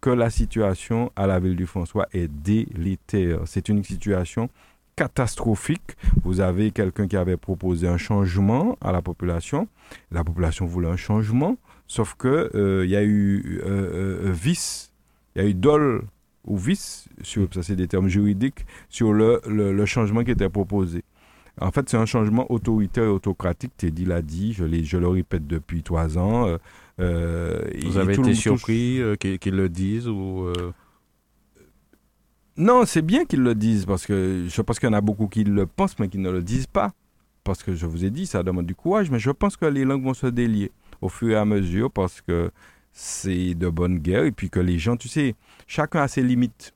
que 0.00 0.10
la 0.10 0.30
situation 0.30 1.12
à 1.16 1.26
la 1.26 1.38
ville 1.40 1.56
du 1.56 1.66
François 1.66 2.06
est 2.12 2.28
délétère. 2.28 3.40
C'est 3.46 3.68
une 3.68 3.82
situation 3.84 4.48
catastrophique. 4.94 5.96
Vous 6.24 6.40
avez 6.40 6.70
quelqu'un 6.70 7.06
qui 7.06 7.16
avait 7.16 7.36
proposé 7.36 7.86
un 7.86 7.98
changement 7.98 8.78
à 8.80 8.92
la 8.92 9.02
population. 9.02 9.68
La 10.10 10.24
population 10.24 10.64
voulait 10.64 10.88
un 10.88 10.96
changement, 10.96 11.56
sauf 11.86 12.14
que 12.14 12.50
euh, 12.54 12.84
il 12.84 12.90
y 12.90 12.96
a 12.96 13.02
eu 13.02 13.60
euh, 13.64 14.32
vice 14.32 14.90
il 15.36 15.42
y 15.42 15.44
a 15.44 15.48
eu 15.48 15.54
dol 15.54 16.02
ou 16.46 16.56
vice, 16.56 17.08
sur, 17.22 17.48
ça 17.52 17.62
c'est 17.62 17.76
des 17.76 17.88
termes 17.88 18.08
juridiques, 18.08 18.66
sur 18.88 19.12
le, 19.12 19.40
le, 19.46 19.86
changement 19.86 20.24
qui 20.24 20.30
était 20.30 20.48
proposé. 20.48 21.02
En 21.60 21.70
fait, 21.70 21.88
c'est 21.88 21.96
un 21.96 22.06
changement 22.06 22.50
autoritaire 22.52 23.04
et 23.04 23.08
autocratique. 23.08 23.72
Teddy 23.76 24.04
l'a 24.04 24.22
dit, 24.22 24.52
je, 24.52 24.64
je 24.66 24.96
le 24.98 25.08
répète 25.08 25.46
depuis 25.46 25.82
trois 25.82 26.18
ans. 26.18 26.46
Euh, 26.46 26.58
euh, 27.00 27.62
Vous 27.84 27.98
avez 27.98 28.14
été 28.14 28.34
surpris 28.34 29.00
euh, 29.00 29.16
qu'ils 29.16 29.56
le 29.56 29.68
disent 29.68 30.08
ou 30.08 30.52
Non, 32.58 32.84
c'est 32.84 33.02
bien 33.02 33.24
qu'ils 33.24 33.42
le 33.42 33.54
disent 33.54 33.86
parce 33.86 34.06
que 34.06 34.44
je 34.48 34.62
pense 34.62 34.78
qu'il 34.78 34.88
y 34.88 34.90
en 34.90 34.96
a 34.96 35.00
beaucoup 35.00 35.28
qui 35.28 35.44
le 35.44 35.66
pensent 35.66 35.98
mais 35.98 36.08
qui 36.08 36.18
ne 36.18 36.30
le 36.30 36.42
disent 36.42 36.66
pas. 36.66 36.92
Parce 37.42 37.62
que 37.62 37.74
je 37.74 37.86
vous 37.86 38.04
ai 38.04 38.10
dit, 38.10 38.26
ça 38.26 38.42
demande 38.42 38.66
du 38.66 38.74
courage, 38.74 39.10
mais 39.10 39.20
je 39.20 39.30
pense 39.30 39.56
que 39.56 39.66
les 39.66 39.84
langues 39.84 40.02
vont 40.02 40.14
se 40.14 40.26
délier 40.26 40.72
au 41.00 41.08
fur 41.08 41.30
et 41.30 41.36
à 41.36 41.44
mesure 41.44 41.90
parce 41.90 42.20
que 42.20 42.50
c'est 42.98 43.54
de 43.54 43.68
bonne 43.68 43.98
guerre 43.98 44.24
et 44.24 44.32
puis 44.32 44.48
que 44.48 44.58
les 44.58 44.78
gens, 44.78 44.96
tu 44.96 45.06
sais, 45.06 45.34
chacun 45.66 46.00
a 46.00 46.08
ses 46.08 46.22
limites. 46.22 46.72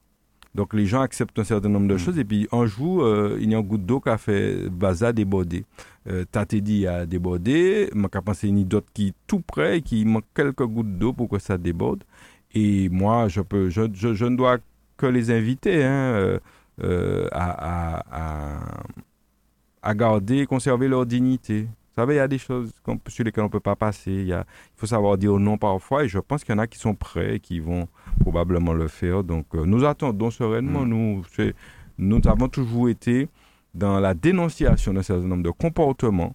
Donc 0.55 0.75
les 0.75 0.85
gens 0.85 1.01
acceptent 1.01 1.39
un 1.39 1.45
certain 1.45 1.71
nombre 1.71 1.89
de 1.89 1.95
mm. 1.95 1.99
choses 1.99 2.19
et 2.19 2.25
puis 2.25 2.47
un 2.53 2.67
jour, 2.67 3.03
euh, 3.03 3.39
il 3.41 3.51
y 3.51 3.55
a 3.55 3.59
un 3.59 3.63
goutte 3.63 3.87
d'eau 3.87 4.01
qui 4.01 4.11
a 4.11 4.19
fait 4.19 4.69
Baza 4.69 5.15
déborder. 5.15 5.65
Euh, 6.09 6.25
dit 6.53 6.87
a 6.87 7.07
débordé, 7.07 7.89
je 7.95 8.19
pense 8.19 8.41
qu'il 8.41 8.59
y 8.59 8.61
a 8.61 8.65
d'autres 8.65 8.93
qui 8.93 9.15
tout 9.27 9.41
près 9.41 9.79
et 9.79 9.83
qui 9.83 10.05
manque 10.05 10.27
quelques 10.35 10.67
gouttes 10.67 10.99
d'eau 10.99 11.15
pour 11.15 11.31
que 11.31 11.39
ça 11.39 11.57
déborde. 11.57 12.05
Et 12.53 12.91
moi, 12.91 13.29
je, 13.29 13.41
peux, 13.41 13.71
je, 13.71 13.83
je, 13.95 14.25
ne 14.27 14.37
dois 14.37 14.59
que 14.99 15.07
les 15.07 15.31
inviter 15.31 15.85
hein, 15.85 15.89
euh, 15.89 16.39
euh, 16.83 17.29
à, 17.33 18.03
à, 18.11 18.83
à 19.83 19.95
garder 19.95 20.39
et 20.39 20.47
conserver 20.47 20.89
leur 20.89 21.07
dignité. 21.07 21.67
Vous 21.91 22.03
savez, 22.03 22.15
il 22.15 22.19
y 22.19 22.21
a 22.21 22.29
des 22.29 22.39
choses 22.39 22.73
sur 23.09 23.25
lesquelles 23.25 23.43
on 23.43 23.49
ne 23.49 23.53
peut 23.53 23.59
pas 23.59 23.75
passer. 23.75 24.13
Il, 24.13 24.29
il 24.29 24.45
faut 24.77 24.87
savoir 24.87 25.19
dire 25.19 25.37
non 25.39 25.59
parfois. 25.59 26.05
Et 26.05 26.09
je 26.09 26.21
pense 26.21 26.45
qu'il 26.45 26.55
y 26.55 26.57
en 26.57 26.61
a 26.61 26.69
qui 26.69 26.79
sont 26.79 26.95
prêts 26.95 27.37
et 27.37 27.41
qui 27.41 27.59
vont 27.59 27.89
probablement 28.21 28.73
le 28.73 28.87
faire. 28.87 29.25
Donc, 29.25 29.47
euh, 29.55 29.65
nous 29.67 29.85
attendons 29.85 30.31
sereinement. 30.31 30.85
Mm. 30.85 30.89
Nous, 30.89 31.23
nous 31.99 32.21
avons 32.27 32.49
toujours 32.49 32.89
été 32.89 33.29
dans 33.75 33.99
la 33.99 34.15
dénonciation 34.15 34.95
d'un 34.95 35.03
certain 35.03 35.27
nombre 35.27 35.43
de 35.43 35.51
comportements 35.51 36.35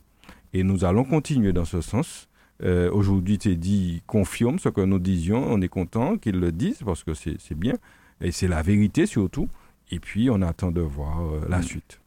et 0.54 0.64
nous 0.64 0.84
allons 0.84 1.06
continuer 1.06 1.54
dans 1.54 1.66
ce 1.66 1.82
sens. 1.82 2.28
Euh, 2.64 2.90
Aujourd'hui, 2.92 3.38
dit 3.38 4.04
confirme 4.08 4.60
ce 4.60 4.70
que 4.70 4.82
nous 4.82 5.00
disions. 5.00 5.46
On 5.48 5.62
est 5.62 5.70
content 5.70 6.18
qu'ils 6.18 6.40
le 6.40 6.52
disent 6.52 6.84
parce 6.84 7.04
que 7.04 7.14
c'est 7.14 7.56
bien 7.56 7.76
et 8.20 8.32
c'est 8.32 8.48
la 8.48 8.62
vérité 8.62 9.06
surtout. 9.06 9.48
Et 9.90 10.00
puis, 10.00 10.30
on 10.30 10.42
attend 10.42 10.72
de 10.72 10.82
voir 10.82 11.22
euh, 11.22 11.46
la 11.48 11.60
mm. 11.60 11.64
suite. 11.64 12.02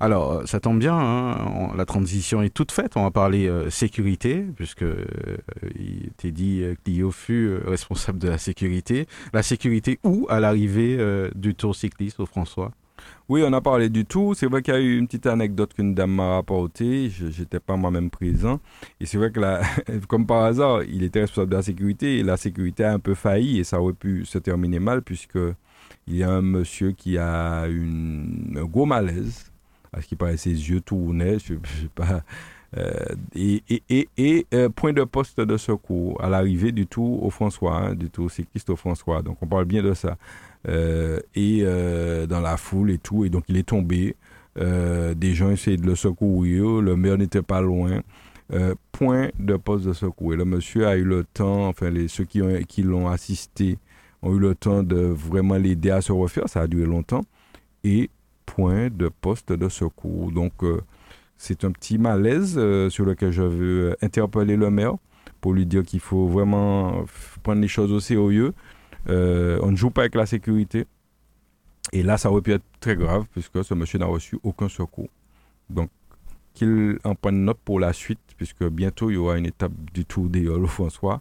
Alors, 0.00 0.32
euh, 0.32 0.46
ça 0.46 0.60
tombe 0.60 0.78
bien, 0.78 0.96
hein, 0.96 1.72
la 1.76 1.84
transition 1.84 2.40
est 2.42 2.54
toute 2.54 2.70
faite. 2.70 2.92
On 2.96 3.02
va 3.02 3.10
parler 3.10 3.48
euh, 3.48 3.68
sécurité, 3.68 4.44
puisque 4.54 4.82
euh, 4.82 5.06
il 5.74 6.06
était 6.06 6.30
dit 6.30 6.60
que 6.60 6.82
Clio 6.84 7.10
fut 7.10 7.56
responsable 7.66 8.18
de 8.18 8.28
la 8.28 8.38
sécurité. 8.38 9.06
La 9.32 9.42
sécurité 9.42 9.98
où? 10.04 10.26
À 10.30 10.38
l'arrivée 10.38 10.98
du 11.34 11.54
Tour 11.54 11.74
cycliste 11.74 12.20
au 12.20 12.26
François 12.26 12.70
Oui, 13.28 13.42
on 13.44 13.52
a 13.52 13.60
parlé 13.60 13.88
du 13.88 14.04
tout. 14.04 14.34
C'est 14.34 14.46
vrai 14.46 14.62
qu'il 14.62 14.74
y 14.74 14.76
a 14.76 14.80
eu 14.80 14.98
une 14.98 15.06
petite 15.06 15.26
anecdote 15.26 15.74
qu'une 15.74 15.94
dame 15.94 16.12
m'a 16.12 16.36
rapportée. 16.36 17.10
Je 17.10 17.26
n'étais 17.26 17.60
pas 17.60 17.76
moi-même 17.76 18.10
présent. 18.10 18.60
Et 19.00 19.06
c'est 19.06 19.18
vrai 19.18 19.32
que, 19.32 19.40
comme 20.06 20.26
par 20.26 20.44
hasard, 20.44 20.84
il 20.84 21.02
était 21.02 21.22
responsable 21.22 21.50
de 21.50 21.56
la 21.56 21.62
sécurité 21.62 22.18
et 22.18 22.22
la 22.22 22.36
sécurité 22.36 22.84
a 22.84 22.92
un 22.92 23.00
peu 23.00 23.14
failli 23.14 23.58
et 23.58 23.64
ça 23.64 23.80
aurait 23.80 23.94
pu 23.94 24.24
se 24.24 24.38
terminer 24.38 24.78
mal 24.78 25.02
puisque 25.02 25.38
il 26.06 26.16
y 26.16 26.22
a 26.22 26.30
un 26.30 26.42
monsieur 26.42 26.92
qui 26.92 27.18
a 27.18 27.66
une, 27.66 28.56
un 28.56 28.64
gros 28.64 28.86
malaise 28.86 29.50
parce 29.90 30.06
qu'il 30.06 30.18
paraît 30.18 30.36
ses 30.36 30.50
yeux 30.50 30.80
tournaient, 30.80 31.38
je, 31.38 31.54
je 31.62 31.82
sais 31.82 31.90
pas. 31.94 32.22
Euh, 32.76 32.92
et, 33.34 33.62
et, 33.88 34.08
et, 34.18 34.46
euh, 34.52 34.68
point 34.68 34.92
de 34.92 35.02
poste 35.04 35.40
de 35.40 35.56
secours 35.56 36.22
à 36.22 36.28
l'arrivée 36.28 36.72
du 36.72 36.86
Tour 36.86 37.24
au 37.24 37.30
François, 37.30 37.76
hein, 37.76 37.94
du 37.94 38.10
Tour 38.10 38.30
cycliste 38.30 38.68
au 38.70 38.76
François. 38.76 39.22
Donc 39.22 39.38
on 39.40 39.46
parle 39.46 39.64
bien 39.64 39.82
de 39.82 39.94
ça. 39.94 40.16
Euh, 40.68 41.20
et 41.34 41.62
dans 42.28 42.40
la 42.40 42.56
foule 42.56 42.90
et 42.90 42.98
tout, 42.98 43.24
et 43.24 43.30
donc 43.30 43.44
il 43.48 43.56
est 43.56 43.68
tombé. 43.68 44.16
des 44.56 45.34
gens 45.34 45.50
essayaient 45.50 45.76
de 45.76 45.86
le 45.86 45.94
secourir, 45.94 46.80
le 46.82 46.96
maire 46.96 47.16
n'était 47.16 47.42
pas 47.42 47.60
loin. 47.60 48.02
point 48.92 49.28
de 49.38 49.56
poste 49.56 49.86
de 49.86 49.92
secours. 49.92 50.34
Et 50.34 50.36
le 50.36 50.44
monsieur 50.44 50.86
a 50.86 50.96
eu 50.96 51.04
le 51.04 51.24
temps, 51.24 51.68
enfin 51.68 51.90
les, 51.90 52.08
ceux 52.08 52.24
qui, 52.24 52.42
ont, 52.42 52.60
qui 52.66 52.82
l'ont 52.82 53.08
assisté 53.08 53.78
ont 54.22 54.34
eu 54.34 54.38
le 54.38 54.54
temps 54.54 54.82
de 54.82 54.96
vraiment 54.96 55.56
l'aider 55.56 55.90
à 55.90 56.00
se 56.00 56.12
refaire. 56.12 56.48
Ça 56.48 56.62
a 56.62 56.66
duré 56.66 56.86
longtemps. 56.86 57.22
Et 57.84 58.10
point 58.48 58.88
de 58.88 59.08
poste 59.08 59.52
de 59.52 59.68
secours. 59.68 60.32
Donc, 60.32 60.52
euh, 60.62 60.80
c'est 61.36 61.64
un 61.64 61.70
petit 61.70 61.98
malaise 61.98 62.54
euh, 62.56 62.88
sur 62.88 63.04
lequel 63.04 63.30
je 63.30 63.42
veux 63.42 63.96
interpeller 64.02 64.56
le 64.56 64.70
maire 64.70 64.94
pour 65.40 65.52
lui 65.52 65.66
dire 65.66 65.84
qu'il 65.84 66.00
faut 66.00 66.26
vraiment 66.26 67.04
prendre 67.42 67.60
les 67.60 67.68
choses 67.68 67.92
au 67.92 68.00
sérieux. 68.00 68.54
Euh, 69.08 69.60
on 69.62 69.70
ne 69.70 69.76
joue 69.76 69.90
pas 69.90 70.02
avec 70.02 70.14
la 70.14 70.26
sécurité. 70.26 70.86
Et 71.92 72.02
là, 72.02 72.16
ça 72.16 72.30
aurait 72.30 72.42
pu 72.42 72.52
être 72.52 72.64
très 72.80 72.96
grave 72.96 73.26
puisque 73.32 73.62
ce 73.62 73.74
monsieur 73.74 73.98
n'a 73.98 74.06
reçu 74.06 74.38
aucun 74.42 74.68
secours. 74.68 75.08
Donc, 75.70 75.90
qu'il 76.54 76.98
en 77.04 77.14
prenne 77.14 77.44
note 77.44 77.60
pour 77.64 77.78
la 77.78 77.92
suite, 77.92 78.18
puisque 78.36 78.64
bientôt 78.64 79.10
il 79.10 79.14
y 79.14 79.16
aura 79.16 79.38
une 79.38 79.46
étape 79.46 79.72
du 79.94 80.04
tour 80.04 80.28
des 80.28 80.44
François, 80.66 81.20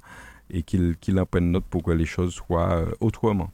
et 0.50 0.64
qu'il 0.64 1.20
en 1.20 1.26
prenne 1.26 1.52
note 1.52 1.66
pour 1.70 1.84
que 1.84 1.92
les 1.92 2.06
choses 2.06 2.34
soient 2.34 2.86
autrement. 3.00 3.52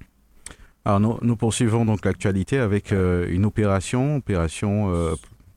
Alors 0.86 1.20
nous, 1.22 1.36
poursuivons 1.38 1.86
donc 1.86 2.04
l'actualité 2.04 2.58
avec 2.58 2.92
euh, 2.92 3.26
une 3.30 3.46
opération, 3.46 4.18
opération 4.18 4.94
euh, 4.94 5.16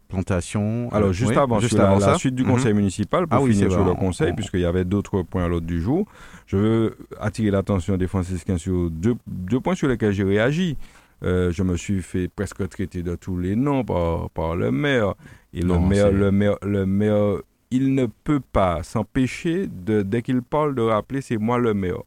plantation. 0.09 0.89
Alors 0.93 1.13
juste 1.13 1.37
avant, 1.37 1.59
juste 1.59 1.79
avant 1.79 1.99
la, 1.99 2.17
suite 2.17 2.35
du 2.35 2.45
mhm. 2.45 2.51
conseil 2.51 2.75
municipal, 2.75 3.27
pour 3.27 3.45
ah 3.45 3.51
finir 3.51 3.73
sur 3.73 3.85
le 3.85 3.95
conseil, 3.95 4.33
puisqu'il 4.35 4.61
y 4.61 4.65
avait 4.65 4.85
d'autres 4.85 5.23
points 5.23 5.45
à 5.45 5.49
l'ordre 5.49 5.67
du 5.67 5.81
jour, 5.81 6.07
je 6.47 6.57
veux 6.57 6.97
attirer 7.19 7.51
l'attention 7.51 7.97
des 7.97 8.07
franciscains 8.07 8.59
sur 8.59 8.89
deux, 8.91 9.17
deux 9.27 9.61
points 9.61 9.75
sur 9.75 9.89
lesquels 9.89 10.13
j'ai 10.13 10.25
réagi. 10.25 10.77
Euh, 11.23 11.51
je 11.51 11.63
me 11.63 11.77
suis 11.77 12.03
fait 12.03 12.29
presque 12.29 12.69
traiter 12.69 13.03
de 13.03 13.17
tous 13.17 13.39
les 13.39 13.57
noms 13.57 13.85
par, 13.85 14.31
par 14.31 14.55
le 14.55 14.71
maire. 14.71 15.15
Et 15.55 15.63
le 15.63 15.79
maire, 15.79 16.13
le 16.13 16.31
maire, 16.31 16.57
le 16.63 16.85
maire, 16.85 17.39
il 17.71 17.95
ne 17.95 18.07
peut 18.07 18.41
pas 18.41 18.83
s'empêcher 18.83 19.67
de, 19.67 20.03
dès 20.03 20.23
qu'il 20.23 20.43
parle, 20.43 20.75
de 20.75 20.83
rappeler 20.83 21.23
c'est 21.23 21.39
moi 21.39 21.59
le 21.59 21.73
maire. 21.75 22.03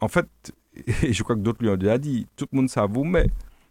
En 0.00 0.08
fait, 0.08 0.26
et 1.02 1.12
je 1.12 1.22
crois 1.22 1.36
que 1.36 1.40
d'autres 1.40 1.62
lui 1.62 1.70
ont 1.70 1.76
déjà 1.76 1.98
dit, 1.98 2.26
tout 2.36 2.46
le 2.52 2.56
monde 2.56 2.70
vous 2.90 3.04
met. 3.04 3.26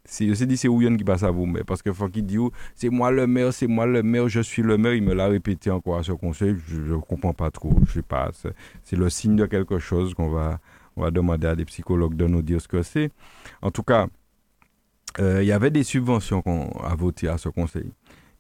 Je 0.09 0.33
s'est 0.33 0.45
dit, 0.45 0.55
c'est 0.55 0.69
Ouyon 0.69 0.95
qui 0.95 1.03
passe 1.03 1.23
à 1.23 1.31
vous, 1.31 1.45
mais 1.45 1.65
parce 1.65 1.81
que 1.81 1.91
faut 1.91 2.07
qu'il 2.07 2.25
dit, 2.25 2.37
c'est 2.75 2.89
moi 2.89 3.11
le 3.11 3.27
maire, 3.27 3.51
c'est 3.53 3.67
moi 3.67 3.85
le 3.85 4.03
maire, 4.03 4.29
je 4.29 4.39
suis 4.39 4.61
le 4.61 4.77
maire, 4.77 4.93
il 4.93 5.03
me 5.03 5.13
l'a 5.13 5.27
répété 5.27 5.69
encore 5.69 5.97
à 5.97 6.03
ce 6.03 6.13
conseil, 6.13 6.55
je 6.67 6.93
ne 6.93 6.97
comprends 6.97 7.33
pas 7.33 7.51
trop, 7.51 7.73
je 7.85 7.93
sais 7.93 8.01
pas, 8.01 8.31
c'est 8.83 8.95
le 8.95 9.09
signe 9.09 9.35
de 9.35 9.45
quelque 9.45 9.79
chose 9.79 10.13
qu'on 10.13 10.29
va, 10.29 10.59
on 10.95 11.01
va 11.01 11.11
demander 11.11 11.47
à 11.47 11.55
des 11.57 11.65
psychologues 11.65 12.15
de 12.15 12.25
nous 12.25 12.41
dire 12.41 12.61
ce 12.61 12.69
que 12.69 12.83
c'est. 12.83 13.11
En 13.61 13.69
tout 13.69 13.83
cas, 13.83 14.07
euh, 15.19 15.43
il 15.43 15.47
y 15.47 15.51
avait 15.51 15.71
des 15.71 15.83
subventions 15.83 16.41
a 16.83 16.95
votées 16.95 17.27
à 17.27 17.37
ce 17.37 17.49
conseil. 17.49 17.91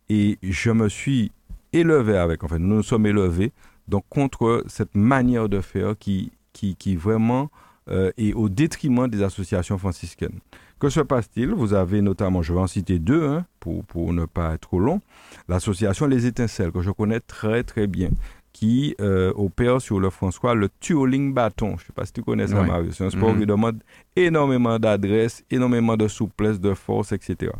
Et 0.09 0.37
je 0.41 0.71
me 0.71 0.87
suis 0.87 1.31
élevé 1.73 2.17
avec, 2.17 2.45
en 2.45 2.47
fait, 2.47 2.59
nous 2.59 2.75
nous 2.75 2.83
sommes 2.83 3.07
élevés, 3.07 3.51
donc 3.89 4.05
contre 4.09 4.63
cette 4.67 4.95
manière 4.95 5.49
de 5.49 5.59
faire 5.59 5.97
qui, 5.97 6.31
qui, 6.53 6.75
qui 6.75 6.95
vraiment 6.95 7.49
euh, 7.89 8.11
et 8.17 8.33
au 8.33 8.49
détriment 8.49 9.07
des 9.07 9.23
associations 9.23 9.77
franciscaines. 9.77 10.39
Que 10.79 10.89
se 10.89 10.99
passe-t-il? 10.99 11.49
Vous 11.53 11.73
avez 11.73 12.01
notamment, 12.01 12.41
je 12.41 12.53
vais 12.53 12.59
en 12.59 12.67
citer 12.67 12.99
deux 12.99 13.25
hein, 13.25 13.45
pour, 13.59 13.83
pour 13.85 14.13
ne 14.13 14.25
pas 14.25 14.53
être 14.53 14.61
trop 14.61 14.79
long, 14.79 15.01
l'association 15.47 16.05
Les 16.05 16.25
Étincelles, 16.25 16.71
que 16.71 16.81
je 16.81 16.91
connais 16.91 17.19
très 17.19 17.63
très 17.63 17.87
bien, 17.87 18.09
qui 18.53 18.95
euh, 19.01 19.33
opère 19.35 19.81
sur 19.81 19.99
le 19.99 20.09
François 20.09 20.53
le 20.53 20.69
Tuoling 20.79 21.33
bâton. 21.33 21.77
Je 21.77 21.83
ne 21.83 21.87
sais 21.87 21.93
pas 21.93 22.05
si 22.05 22.13
tu 22.13 22.23
connais 22.23 22.47
ça, 22.47 22.61
Marius. 22.63 22.95
C'est 22.95 23.05
un 23.05 23.09
sport 23.09 23.33
mhm. 23.33 23.39
qui 23.39 23.45
demande 23.45 23.83
énormément 24.15 24.79
d'adresse, 24.79 25.43
énormément 25.49 25.95
de 25.95 26.07
souplesse, 26.07 26.59
de 26.59 26.73
force, 26.73 27.11
etc. 27.11 27.51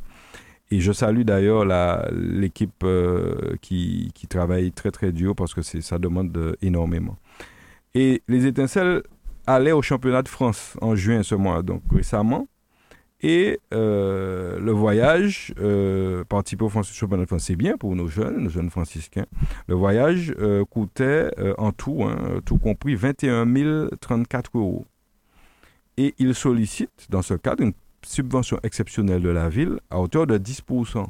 Et 0.70 0.80
je 0.80 0.92
salue 0.92 1.22
d'ailleurs 1.22 1.66
l'équipe 2.12 2.84
euh, 2.84 3.56
qui, 3.62 4.12
qui, 4.14 4.28
travaille 4.28 4.72
très 4.72 4.92
très 4.92 5.12
dur 5.12 5.36
parce 5.36 5.54
que 5.54 5.62
ça 5.62 5.98
demande 5.98 6.56
énormément. 6.62 7.18
Et 7.94 8.22
les 8.28 8.46
étincelles 8.46 9.04
allait 9.48 9.72
au 9.72 9.82
championnat 9.82 10.22
de 10.22 10.28
France 10.28 10.78
en 10.82 10.96
juin 10.96 11.24
ce 11.24 11.36
mois, 11.36 11.64
donc 11.64 11.82
récemment. 11.92 12.48
Et 13.22 13.60
euh, 13.74 14.60
le 14.60 14.72
voyage, 14.72 15.52
euh, 15.60 16.24
participer 16.26 16.66
au 16.66 16.70
championnat 16.70 17.24
de 17.24 17.28
France, 17.28 17.46
c'est 17.46 17.56
bien 17.56 17.76
pour 17.78 17.96
nos 17.96 18.08
jeunes, 18.08 18.44
nos 18.44 18.50
jeunes 18.50 18.70
franciscains. 18.70 19.26
Le 19.68 19.74
voyage 19.74 20.36
euh, 20.38 20.64
coûtait 20.66 21.32
en 21.58 21.72
tout, 21.72 22.04
hein, 22.04 22.42
tout 22.46 22.60
compris, 22.60 22.96
21 22.96 23.48
034 24.00 24.58
euros. 24.58 24.86
Et 25.98 26.14
il 26.20 26.36
sollicite, 26.36 27.08
dans 27.10 27.24
ce 27.24 27.34
cadre, 27.34 27.64
une 27.64 27.74
subvention 28.06 28.60
exceptionnelle 28.62 29.24
de 29.24 29.30
la 29.30 29.50
ville 29.50 29.80
à 29.90 30.00
hauteur 30.00 30.28
de 30.28 30.38
10%. 30.38 31.08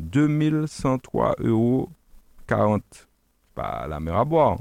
2103 0.00 1.36
euros 1.38 1.88
40. 2.48 2.82
Pas 3.54 3.86
la 3.86 4.00
mer 4.00 4.16
à 4.16 4.24
boire 4.24 4.58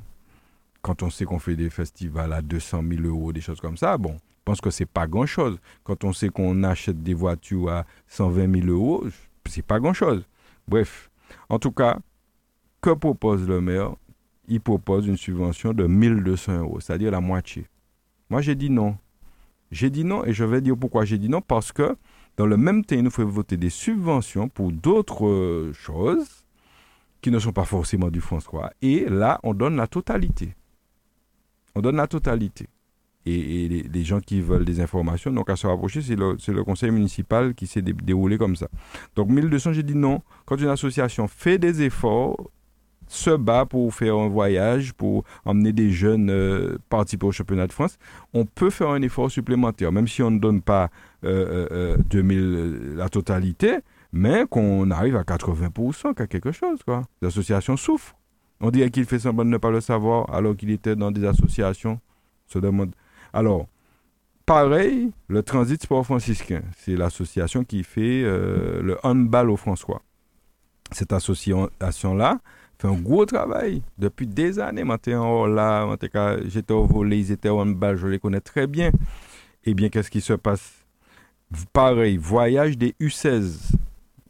quand 0.83 1.01
on 1.01 1.09
sait 1.09 1.25
qu'on 1.25 1.39
fait 1.39 1.55
des 1.55 1.71
festivals 1.71 2.33
à 2.33 2.41
200 2.41 2.83
000 2.87 3.01
euros, 3.07 3.33
des 3.33 3.41
choses 3.41 3.59
comme 3.61 3.77
ça, 3.77 3.97
bon, 3.97 4.17
je 4.17 4.43
pense 4.45 4.61
que 4.61 4.69
c'est 4.69 4.85
pas 4.85 5.07
grand-chose. 5.07 5.57
Quand 5.83 6.03
on 6.03 6.13
sait 6.13 6.29
qu'on 6.29 6.63
achète 6.63 7.01
des 7.01 7.13
voitures 7.13 7.69
à 7.69 7.85
120 8.09 8.61
000 8.65 8.67
euros, 8.67 9.05
c'est 9.45 9.65
pas 9.65 9.79
grand-chose. 9.79 10.27
Bref, 10.67 11.09
en 11.49 11.57
tout 11.57 11.71
cas, 11.71 11.99
que 12.81 12.91
propose 12.91 13.47
le 13.47 13.61
maire? 13.61 13.95
Il 14.49 14.59
propose 14.59 15.07
une 15.07 15.15
subvention 15.15 15.71
de 15.71 15.87
1200 15.87 16.59
euros, 16.59 16.81
c'est-à-dire 16.81 17.11
la 17.11 17.21
moitié. 17.21 17.65
Moi, 18.29 18.41
j'ai 18.41 18.55
dit 18.55 18.69
non. 18.69 18.97
J'ai 19.71 19.89
dit 19.89 20.03
non 20.03 20.25
et 20.25 20.33
je 20.33 20.43
vais 20.43 20.59
dire 20.59 20.75
pourquoi 20.77 21.05
j'ai 21.05 21.17
dit 21.17 21.29
non. 21.29 21.39
Parce 21.39 21.71
que 21.71 21.95
dans 22.35 22.45
le 22.45 22.57
même 22.57 22.83
temps, 22.83 22.97
il 22.97 23.03
nous 23.03 23.09
faut 23.09 23.25
voter 23.25 23.55
des 23.55 23.69
subventions 23.69 24.49
pour 24.49 24.73
d'autres 24.73 25.71
choses 25.73 26.43
qui 27.21 27.31
ne 27.31 27.39
sont 27.39 27.53
pas 27.53 27.63
forcément 27.63 28.09
du 28.09 28.19
François. 28.19 28.73
Et 28.81 29.05
là, 29.07 29.39
on 29.43 29.53
donne 29.53 29.77
la 29.77 29.87
totalité. 29.87 30.55
On 31.75 31.81
donne 31.81 31.95
la 31.95 32.07
totalité. 32.07 32.67
Et, 33.25 33.69
les, 33.69 34.03
gens 34.03 34.19
qui 34.19 34.41
veulent 34.41 34.65
des 34.65 34.81
informations, 34.81 35.31
donc 35.31 35.49
à 35.49 35.55
se 35.55 35.65
rapprocher, 35.65 36.01
c'est 36.01 36.17
le, 36.17 36.63
conseil 36.63 36.91
municipal 36.91 37.53
qui 37.53 37.67
s'est 37.67 37.81
déroulé 37.81 38.37
comme 38.37 38.57
ça. 38.57 38.67
Donc 39.15 39.29
1200, 39.29 39.73
j'ai 39.73 39.83
dit 39.83 39.95
non. 39.95 40.21
Quand 40.45 40.57
une 40.57 40.67
association 40.67 41.27
fait 41.29 41.57
des 41.57 41.83
efforts, 41.83 42.51
se 43.07 43.29
bat 43.29 43.65
pour 43.65 43.93
faire 43.93 44.15
un 44.15 44.27
voyage, 44.27 44.93
pour 44.93 45.23
emmener 45.45 45.73
des 45.73 45.91
jeunes 45.91 46.29
euh, 46.29 46.77
participer 46.89 47.25
au 47.25 47.31
championnat 47.31 47.67
de 47.67 47.73
France, 47.73 47.97
on 48.33 48.45
peut 48.45 48.69
faire 48.69 48.89
un 48.89 49.01
effort 49.01 49.29
supplémentaire, 49.29 49.91
même 49.91 50.07
si 50.07 50.23
on 50.23 50.31
ne 50.31 50.39
donne 50.39 50.61
pas 50.61 50.89
2000, 51.21 51.31
euh, 51.31 51.67
euh, 51.71 52.95
la 52.95 53.09
totalité, 53.09 53.77
mais 54.11 54.45
qu'on 54.49 54.89
arrive 54.91 55.15
à 55.15 55.23
80%, 55.23 56.13
qu'à 56.13 56.27
quelque 56.27 56.51
chose. 56.51 56.79
L'association 57.21 57.77
souffre. 57.77 58.15
On 58.59 58.71
dirait 58.71 58.89
qu'il 58.89 59.05
fait 59.05 59.19
semblant 59.19 59.45
de 59.45 59.49
ne 59.49 59.57
pas 59.57 59.71
le 59.71 59.81
savoir 59.81 60.33
alors 60.33 60.55
qu'il 60.55 60.69
était 60.69 60.95
dans 60.95 61.11
des 61.11 61.25
associations. 61.25 61.99
Se 62.47 62.59
demande. 62.59 62.93
Alors, 63.33 63.67
pareil, 64.45 65.11
le 65.27 65.43
Transit 65.43 65.81
Sport 65.81 66.05
Franciscain, 66.05 66.61
c'est 66.77 66.95
l'association 66.95 67.63
qui 67.63 67.83
fait 67.83 68.23
euh, 68.23 68.81
le 68.81 68.97
handball 69.03 69.49
au 69.49 69.57
François. 69.57 70.01
cette 70.91 71.13
association-là 71.13 72.39
fait 72.77 72.87
un 72.87 72.99
gros 72.99 73.25
travail 73.25 73.81
depuis 73.97 74.27
des 74.27 74.59
années. 74.59 74.83
Maintenant, 74.83 75.45
là, 75.45 75.95
j'étais 76.45 76.73
au 76.73 76.85
volet, 76.85 77.19
ils 77.19 77.31
étaient 77.31 77.49
en 77.49 77.65
bas, 77.65 77.95
je 77.95 78.07
les 78.07 78.19
connais 78.19 78.41
très 78.41 78.67
bien. 78.67 78.91
Eh 79.65 79.73
bien, 79.73 79.89
qu'est-ce 79.89 80.11
qui 80.11 80.21
se 80.21 80.33
passe? 80.33 80.83
Pareil, 81.71 82.17
voyage 82.17 82.77
des 82.77 82.95
U16. 82.99 83.73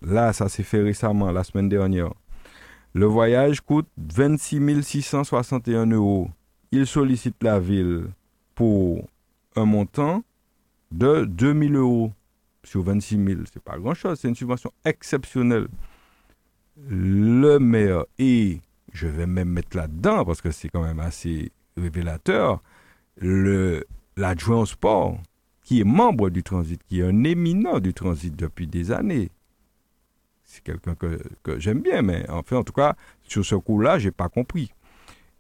Là, 0.02 0.34
ça 0.34 0.50
s'est 0.50 0.64
fait 0.64 0.82
récemment, 0.82 1.32
la 1.32 1.44
semaine 1.44 1.70
dernière. 1.70 2.14
Le 2.96 3.06
voyage 3.06 3.62
coûte 3.62 3.88
26 3.98 4.84
661 4.84 5.88
euros. 5.88 6.30
Il 6.72 6.86
sollicite 6.86 7.42
la 7.42 7.60
ville 7.60 8.06
pour 8.54 9.08
un 9.56 9.66
montant 9.66 10.24
de 10.92 11.26
2000 11.26 11.76
euros 11.76 12.12
sur 12.64 12.84
26 12.84 13.26
000. 13.26 13.42
C'est 13.52 13.64
pas 13.64 13.80
grand-chose, 13.80 14.20
c'est 14.20 14.28
une 14.28 14.36
subvention 14.36 14.72
exceptionnelle. 14.86 15.68
Le 16.88 17.58
maire 17.58 18.06
et, 18.20 18.62
je 18.92 19.08
vais 19.08 19.26
même 19.26 19.50
mettre 19.50 19.76
là-dedans 19.76 20.24
parce 20.24 20.42
que 20.42 20.52
c'est 20.52 20.70
quand 20.70 20.84
même 20.84 21.00
assez 21.00 21.52
révélateur, 21.76 22.62
l'adjoint 23.18 24.62
au 24.62 24.66
sport, 24.68 25.18
qui 25.64 25.82
est 25.82 25.86
membre 25.86 26.30
du 26.30 26.44
transit, 26.44 26.80
qui 26.88 27.00
est 27.00 27.04
un 27.04 27.24
éminent 27.24 27.80
du 27.80 27.94
transit 27.94 28.36
depuis 28.36 28.68
des 28.68 28.92
années. 28.92 29.32
C'est 30.54 30.64
quelqu'un 30.64 30.94
que, 30.94 31.18
j'aime 31.58 31.82
bien, 31.82 32.04
mais 32.04 32.30
enfin, 32.30 32.58
en 32.58 32.64
tout 32.64 32.74
cas, 32.74 32.96
sur 33.24 33.44
ce 33.44 33.56
coup-là, 33.56 33.98
je 33.98 34.06
n'ai 34.06 34.12
pas 34.12 34.30
compris. 34.30 34.72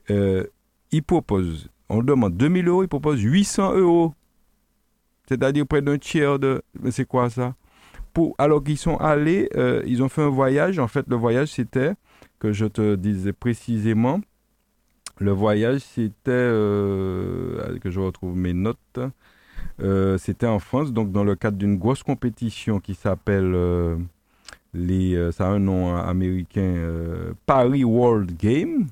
Euh, 0.09 0.47
il 0.91 1.03
propose, 1.03 1.69
on 1.87 2.01
demande 2.01 2.35
2000 2.35 2.67
euros, 2.67 2.81
il 2.81 2.87
propose 2.87 3.21
800 3.21 3.75
euros. 3.75 4.15
C'est-à-dire 5.29 5.67
près 5.67 5.83
d'un 5.83 5.99
tiers 5.99 6.39
de... 6.39 6.63
Mais 6.81 6.89
c'est 6.89 7.05
quoi 7.05 7.29
ça? 7.29 7.53
Pour, 8.11 8.33
Alors 8.39 8.63
qu'ils 8.63 8.79
sont 8.79 8.97
allés, 8.97 9.49
euh, 9.55 9.83
ils 9.85 10.01
ont 10.01 10.09
fait 10.09 10.23
un 10.23 10.29
voyage. 10.29 10.79
En 10.79 10.87
fait, 10.87 11.05
le 11.07 11.15
voyage, 11.15 11.49
c'était, 11.49 11.93
que 12.39 12.51
je 12.51 12.65
te 12.65 12.95
disais 12.95 13.33
précisément, 13.33 14.19
le 15.19 15.31
voyage, 15.31 15.81
c'était, 15.81 16.31
euh, 16.31 17.77
que 17.77 17.91
je 17.91 17.99
retrouve 17.99 18.35
mes 18.35 18.53
notes, 18.53 18.99
euh, 19.79 20.17
c'était 20.17 20.47
en 20.47 20.57
France, 20.57 20.91
donc 20.91 21.11
dans 21.11 21.23
le 21.23 21.35
cadre 21.35 21.57
d'une 21.57 21.77
grosse 21.77 22.01
compétition 22.01 22.79
qui 22.79 22.95
s'appelle, 22.95 23.53
euh, 23.53 23.95
les, 24.73 25.15
euh, 25.15 25.31
ça 25.31 25.47
a 25.47 25.51
un 25.51 25.59
nom 25.59 25.95
américain, 25.95 26.75
Paris 27.45 27.83
World 27.83 28.37
Game, 28.37 28.87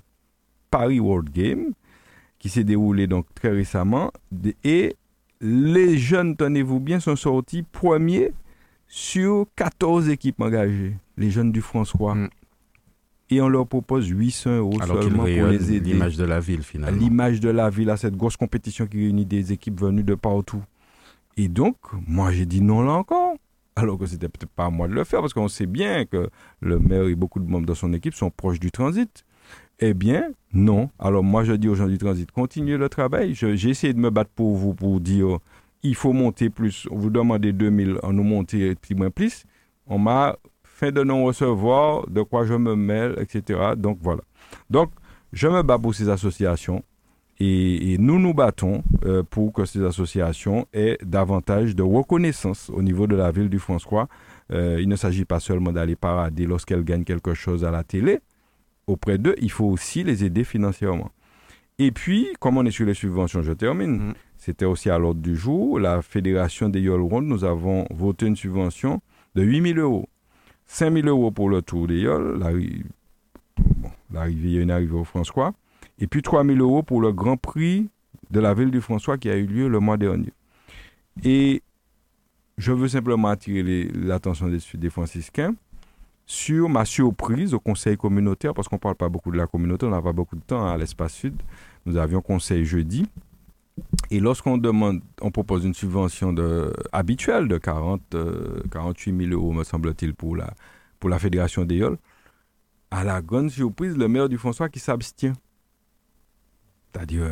Paris 0.70 1.00
World 1.00 1.32
Game, 1.32 1.72
qui 2.40 2.50
s'est 2.50 2.64
déroulé 2.64 3.08
donc 3.08 3.26
très 3.36 3.50
récemment. 3.50 4.12
Et 4.64 4.96
les 5.42 5.98
jeunes, 5.98 6.36
tenez-vous 6.36 6.80
bien, 6.80 7.00
sont 7.00 7.16
sortis 7.16 7.64
premiers 7.64 8.32
sur 8.88 9.46
14 9.56 10.10
équipes 10.10 10.42
engagées, 10.42 10.96
les 11.18 11.32
jeunes 11.32 11.52
du 11.52 11.62
François. 11.62 12.16
Mm. 12.16 12.30
Et 13.30 13.42
on 13.42 13.48
leur 13.48 13.66
propose 13.66 14.08
800 14.08 14.58
euros 14.58 14.82
seulement 14.86 15.24
pour 15.24 15.26
les 15.26 15.74
aider. 15.74 15.94
L'image 15.94 16.18
de 16.18 16.26
la 16.26 16.42
ville, 16.42 16.64
finalement. 16.64 17.00
L'image 17.00 17.40
de 17.40 17.50
la 17.50 17.70
ville 17.70 17.90
à 17.90 17.96
cette 17.96 18.18
grosse 18.18 18.36
compétition 18.36 18.86
qui 18.88 18.98
réunit 18.98 19.26
des 19.26 19.54
équipes 19.54 19.80
venues 19.80 20.04
de 20.04 20.16
partout. 20.16 20.62
Et 21.38 21.48
donc, 21.48 21.78
moi, 22.08 22.32
j'ai 22.32 22.46
dit 22.46 22.60
non 22.60 22.82
là 22.82 22.92
encore. 22.92 23.36
Alors 23.76 23.98
que 23.98 24.06
c'était 24.06 24.28
peut-être 24.28 24.52
pas 24.52 24.66
à 24.66 24.70
moi 24.70 24.88
de 24.88 24.94
le 24.94 25.04
faire, 25.04 25.22
parce 25.22 25.34
qu'on 25.34 25.48
sait 25.48 25.66
bien 25.66 26.06
que 26.06 26.30
le 26.60 26.80
maire 26.80 27.06
et 27.06 27.16
beaucoup 27.16 27.40
de 27.40 27.50
membres 27.50 27.66
de 27.66 27.74
son 27.74 27.94
équipe 27.94 28.14
sont 28.14 28.30
proches 28.30 28.60
du 28.60 28.72
transit. 28.72 29.26
Eh 29.80 29.94
bien, 29.94 30.32
non. 30.54 30.90
Alors 31.00 31.24
moi, 31.24 31.44
je 31.44 31.54
dis 31.54 31.68
aux 31.68 31.76
gens 31.76 31.88
du 31.88 31.98
transit, 31.98 32.30
continuez 32.32 32.78
le 32.78 32.90
travail. 32.90 33.34
J'ai 33.34 33.70
essayé 33.70 33.94
de 33.94 34.00
me 34.00 34.10
battre 34.10 34.32
pour 34.36 34.56
vous, 34.56 34.74
pour 34.74 35.00
dire, 35.00 35.40
il 35.84 35.96
faut 35.96 36.14
monter 36.14 36.50
plus. 36.50 36.88
On 36.92 36.98
vous 36.98 37.10
demandait 37.10 37.54
2000, 37.54 37.98
on 38.04 38.14
nous 38.14 38.24
montait 38.24 38.76
petit 38.76 38.94
moins 38.94 39.10
plus. 39.10 39.46
On 39.88 39.98
m'a 39.98 40.38
fait 40.64 40.92
de 40.92 41.04
non-recevoir, 41.04 42.08
de 42.08 42.22
quoi 42.22 42.46
je 42.46 42.54
me 42.54 42.76
mêle, 42.76 43.16
etc. 43.20 43.72
Donc 43.78 43.98
voilà. 44.02 44.22
Donc, 44.70 44.92
je 45.34 45.48
me 45.48 45.64
bats 45.64 45.80
pour 45.80 45.96
ces 45.96 46.10
associations. 46.10 46.84
Et, 47.44 47.98
nous 47.98 48.20
nous 48.20 48.36
battons 48.36 48.84
euh, 49.04 49.24
pour 49.28 49.52
que 49.52 49.66
ces 49.66 49.84
associations 49.84 50.68
aient 50.74 51.00
davantage 51.04 51.76
de 51.76 51.82
reconnaissance 51.82 52.70
au 52.70 52.84
niveau 52.84 53.08
de 53.08 53.16
la 53.16 53.32
ville 53.32 53.50
du 53.50 53.58
François. 53.58 54.08
Euh, 54.52 54.78
il 54.80 54.88
ne 54.88 54.96
s'agit 54.96 55.26
pas 55.26 55.40
seulement 55.40 55.72
d'aller 55.72 55.96
parader 55.96 56.46
lorsqu'elles 56.46 56.84
gagnent 56.84 57.04
quelque 57.04 57.34
chose 57.34 57.66
à 57.66 57.72
la 57.72 57.84
télé. 57.84 58.20
Auprès 58.86 59.18
d'eux, 59.18 59.34
il 59.42 59.50
faut 59.50 59.66
aussi 59.66 60.04
les 60.04 60.24
aider 60.24 60.44
financièrement. 60.44 61.10
Et 61.80 61.92
puis, 61.92 62.28
comme 62.40 62.58
on 62.58 62.66
est 62.66 62.72
sur 62.72 62.86
les 62.86 62.94
subventions, 62.94 63.42
je 63.42 63.54
termine. 63.54 64.10
Mm. 64.10 64.14
C'était 64.38 64.66
aussi 64.66 64.92
à 64.92 65.00
l'ordre 65.00 65.22
du 65.22 65.36
jour. 65.36 65.80
La 65.80 66.04
Fédération 66.04 66.70
des 66.70 66.82
Yol 66.82 67.02
nous 67.24 67.44
avons 67.44 67.88
voté 67.90 68.28
une 68.28 68.36
subvention 68.36 69.02
de 69.34 69.42
8 69.42 69.74
000 69.74 69.80
euros. 69.80 70.08
5 70.68 70.94
000 70.94 71.08
euros 71.08 71.32
pour 71.32 71.50
le 71.50 71.64
Tour 71.64 71.88
des 71.88 72.02
Yols. 72.02 72.38
L'arrivée, 72.38 74.50
il 74.50 74.52
y 74.52 74.60
a 74.60 74.62
une 74.62 74.70
arrivée 74.70 74.94
au 74.94 75.04
François 75.04 75.56
et 76.02 76.08
puis 76.08 76.22
3 76.22 76.44
000 76.44 76.58
euros 76.58 76.84
pour 76.84 77.00
le 77.00 77.14
Grand 77.14 77.38
Prix 77.38 77.88
de 78.32 78.40
la 78.40 78.54
ville 78.54 78.72
du 78.72 78.82
François 78.82 79.18
qui 79.18 79.30
a 79.30 79.38
eu 79.38 79.46
lieu 79.46 79.68
le 79.68 79.80
mois 79.80 79.98
dernier. 79.98 80.34
Et 81.24 81.62
je 82.58 82.72
veux 82.72 82.88
simplement 82.88 83.30
attirer 83.30 83.90
l'attention 83.94 84.48
des, 84.50 84.60
des 84.74 84.90
franciscains 84.90 85.56
sur 86.26 86.70
ma 86.70 86.86
surprise 86.86 87.54
au 87.54 87.60
conseil 87.60 87.98
communautaire, 87.98 88.54
parce 88.54 88.68
qu'on 88.68 88.78
ne 88.78 88.82
parle 88.82 88.96
pas 88.96 89.10
beaucoup 89.10 89.32
de 89.32 89.38
la 89.38 89.48
communauté, 89.48 89.86
on 89.86 89.90
n'a 89.90 90.02
pas 90.02 90.14
beaucoup 90.14 90.36
de 90.36 90.42
temps 90.42 90.66
à 90.66 90.78
l'espace 90.78 91.14
sud. 91.14 91.36
Nous 91.86 91.98
avions 91.98 92.22
conseil 92.22 92.66
jeudi. 92.66 93.06
Et 94.10 94.20
lorsqu'on 94.20 94.58
demande, 94.58 95.02
on 95.22 95.32
propose 95.32 95.66
une 95.66 95.74
subvention 95.74 96.34
de, 96.34 96.74
habituelle 96.92 97.48
de 97.48 97.58
40, 97.58 98.16
48 98.72 99.28
000 99.28 99.32
euros, 99.32 99.52
me 99.52 99.64
semble-t-il, 99.64 100.14
pour 100.14 100.36
la, 100.36 100.54
pour 101.00 101.10
la 101.10 101.20
Fédération 101.20 101.66
des 101.66 101.86
à 102.92 103.04
la 103.04 103.22
grande 103.22 103.50
surprise, 103.50 103.98
le 103.98 104.08
maire 104.08 104.30
du 104.30 104.38
François 104.38 104.70
qui 104.70 104.80
s'abstient. 104.80 105.34
C'est-à-dire, 106.94 107.26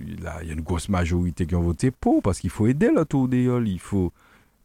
il 0.00 0.22
y 0.22 0.50
a 0.50 0.52
une 0.52 0.60
grosse 0.60 0.88
majorité 0.88 1.46
qui 1.46 1.54
ont 1.54 1.62
voté 1.62 1.90
pour, 1.90 2.22
parce 2.22 2.40
qu'il 2.40 2.50
faut 2.50 2.66
aider 2.66 2.90
le 2.94 3.04
tour 3.04 3.28
des 3.28 3.44
Il 3.44 3.80
faut. 3.80 4.12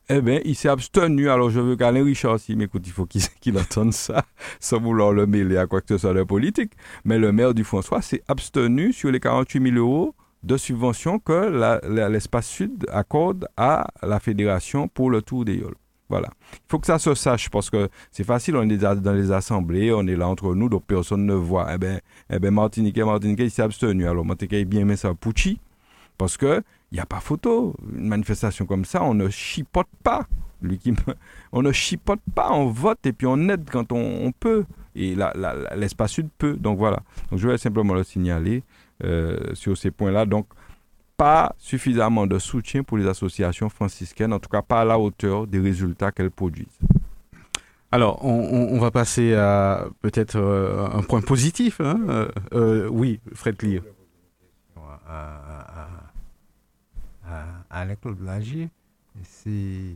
Eh 0.09 0.21
bien, 0.21 0.39
il 0.45 0.55
s'est 0.55 0.69
abstenu. 0.69 1.29
Alors, 1.29 1.49
je 1.49 1.59
veux 1.59 1.75
qu'Alain 1.75 2.03
Richard, 2.03 2.39
s'il 2.39 2.57
m'écoute, 2.57 2.83
il 2.85 2.93
faut 2.93 3.05
qu'il 3.05 3.57
entende 3.57 3.93
ça, 3.93 4.23
sans 4.59 4.79
vouloir 4.79 5.11
le 5.11 5.27
mêler 5.27 5.57
à 5.57 5.67
quoi 5.67 5.81
que 5.81 5.87
ce 5.89 5.97
soit 5.97 6.13
de 6.13 6.23
politique. 6.23 6.73
Mais 7.03 7.17
le 7.17 7.31
maire 7.31 7.53
du 7.53 7.63
François 7.63 8.01
s'est 8.01 8.23
abstenu 8.27 8.93
sur 8.93 9.11
les 9.11 9.19
48 9.19 9.71
000 9.71 9.75
euros 9.75 10.15
de 10.43 10.55
subvention 10.55 11.19
que 11.19 12.07
l'espace 12.09 12.47
sud 12.47 12.85
accorde 12.91 13.47
à 13.57 13.87
la 14.01 14.19
fédération 14.19 14.87
pour 14.87 15.09
le 15.09 15.21
tour 15.21 15.43
des 15.45 15.61
voilà. 16.09 16.29
Il 16.53 16.69
faut 16.69 16.79
que 16.79 16.87
ça 16.87 16.99
se 16.99 17.13
sache 17.13 17.49
parce 17.49 17.69
que 17.69 17.89
c'est 18.11 18.23
facile, 18.23 18.55
on 18.55 18.69
est 18.69 18.77
dans 18.77 19.13
les 19.13 19.31
assemblées, 19.31 19.91
on 19.91 20.07
est 20.07 20.15
là 20.15 20.27
entre 20.27 20.55
nous, 20.55 20.69
donc 20.69 20.85
personne 20.85 21.25
ne 21.25 21.33
voit. 21.33 21.67
Eh 21.73 21.77
bien, 21.77 21.99
eh 22.29 22.39
ben 22.39 22.53
Martinique, 22.53 22.97
Martinique, 22.97 23.39
il 23.39 23.51
s'est 23.51 23.61
abstenu. 23.61 24.07
Alors, 24.07 24.23
Martinique 24.23 24.53
a 24.53 24.63
bien 24.63 24.85
mis 24.85 24.97
ça 24.97 25.13
Pucci 25.13 25.59
parce 26.17 26.37
que 26.37 26.63
il 26.91 26.95
n'y 26.95 27.01
a 27.01 27.05
pas 27.05 27.19
photo. 27.19 27.75
Une 27.93 28.07
manifestation 28.07 28.65
comme 28.65 28.85
ça, 28.85 29.03
on 29.03 29.13
ne 29.13 29.29
chipote 29.29 29.87
pas. 30.03 30.25
Lui 30.61 30.77
qui 30.77 30.93
On 31.51 31.61
ne 31.61 31.71
chipote 31.71 32.21
pas, 32.33 32.51
on 32.51 32.67
vote 32.67 33.05
et 33.05 33.13
puis 33.13 33.27
on 33.27 33.49
aide 33.49 33.69
quand 33.69 33.91
on, 33.91 34.31
peut. 34.31 34.65
Et 34.95 35.15
l'espace 35.75 36.11
sud 36.11 36.29
peut. 36.37 36.53
Donc 36.53 36.77
voilà. 36.77 37.01
Donc 37.29 37.39
je 37.39 37.49
vais 37.49 37.57
simplement 37.57 37.93
le 37.93 38.03
signaler 38.03 38.63
euh, 39.03 39.37
sur 39.53 39.77
ces 39.77 39.91
points-là. 39.91 40.25
Donc, 40.25 40.47
pas 41.17 41.55
suffisamment 41.57 42.27
de 42.27 42.37
soutien 42.37 42.83
pour 42.83 42.97
les 42.97 43.07
associations 43.07 43.69
franciscaines, 43.69 44.31
en 44.31 44.39
tout 44.39 44.49
cas 44.49 44.61
pas 44.61 44.81
à 44.81 44.85
la 44.85 44.99
hauteur 44.99 45.47
des 45.47 45.59
résultats 45.59 46.11
qu'elles 46.11 46.31
produisent. 46.31 46.79
Alors, 47.91 48.23
on, 48.23 48.77
va 48.79 48.91
passer 48.91 49.33
à 49.33 49.87
peut-être 50.01 50.35
euh, 50.35 50.89
un 50.91 51.03
point 51.03 51.21
positif. 51.21 51.79
Hein 51.79 51.99
euh, 52.09 52.27
euh, 52.53 52.87
oui, 52.89 53.21
Fred 53.33 53.55
Clear. 53.55 53.81
À, 55.07 55.87
à, 57.69 57.95
Claude 57.95 58.21
Lagier, 58.21 58.69
je 59.15 59.49
ne 59.49 59.95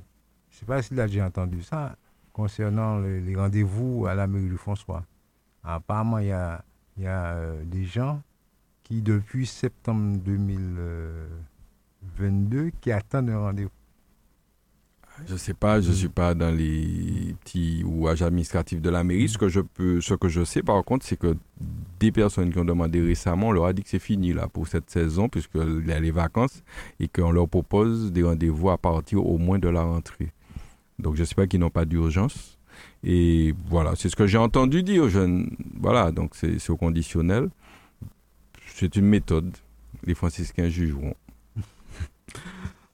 sais 0.49 0.65
pas 0.65 0.81
s'il 0.81 0.99
a 1.02 1.07
déjà 1.07 1.26
entendu 1.26 1.61
ça, 1.64 1.95
concernant 2.31 2.99
les, 2.99 3.35
rendez-vous 3.35 4.06
à 4.07 4.15
la 4.15 4.26
mairie 4.26 4.48
du 4.48 4.57
François. 4.57 5.03
Apparemment, 5.64 6.19
il 6.19 6.27
y 6.27 6.31
a, 6.31 6.64
y 6.98 7.07
a 7.07 7.35
des 7.65 7.84
gens 7.84 8.22
depuis 8.99 9.45
septembre 9.45 10.18
2022, 10.26 12.72
qui 12.81 12.91
attendent 12.91 13.30
un 13.30 13.39
rendez-vous. 13.39 13.69
Je 15.27 15.34
ne 15.34 15.38
sais 15.38 15.53
pas, 15.53 15.80
je 15.81 15.89
ne 15.89 15.93
suis 15.93 16.09
pas 16.09 16.34
dans 16.34 16.49
les 16.49 17.35
petits 17.41 17.84
rouages 17.84 18.23
administratifs 18.23 18.81
de 18.81 18.89
la 18.89 19.03
mairie. 19.03 19.30
Ce 19.30 19.38
que 19.38 19.49
je 19.49 19.61
peux, 19.61 20.01
ce 20.01 20.15
que 20.15 20.27
je 20.27 20.43
sais 20.43 20.63
par 20.63 20.84
contre, 20.84 21.05
c'est 21.05 21.18
que 21.18 21.38
des 21.99 22.11
personnes 22.11 22.51
qui 22.51 22.57
ont 22.57 22.65
demandé 22.65 23.01
récemment, 23.01 23.49
on 23.49 23.51
leur 23.51 23.65
a 23.65 23.73
dit 23.73 23.84
que 23.84 23.89
c'est 23.89 23.99
fini 23.99 24.34
là 24.34 24.47
pour 24.47 24.68
cette 24.68 24.89
saison, 24.89 25.30
puisqu'il 25.30 25.85
y 25.88 25.91
a 25.91 25.99
les 25.99 26.11
vacances, 26.11 26.63
et 26.99 27.07
qu'on 27.07 27.31
leur 27.31 27.47
propose 27.47 28.11
des 28.11 28.23
rendez-vous 28.23 28.72
à 28.72 28.77
partir 28.77 29.26
au 29.26 29.38
moins 29.38 29.59
de 29.59 29.69
la 29.69 29.84
rentrée. 29.84 30.31
Donc 30.97 31.15
je 31.15 31.22
ne 31.22 31.26
sais 31.26 31.35
pas 31.35 31.47
qu'ils 31.47 31.59
n'ont 31.59 31.69
pas 31.69 31.85
d'urgence. 31.85 32.57
Et 33.03 33.53
voilà, 33.69 33.95
c'est 33.95 34.09
ce 34.09 34.15
que 34.15 34.27
j'ai 34.27 34.38
entendu 34.38 34.81
dire 34.81 35.09
jeunes. 35.09 35.55
Voilà, 35.80 36.11
donc 36.11 36.35
c'est 36.35 36.69
au 36.69 36.77
conditionnel. 36.77 37.49
C'est 38.82 38.95
une 38.95 39.06
méthode. 39.06 39.56
Les 40.08 40.16
franciscains 40.16 40.68
jugeront. 40.68 41.14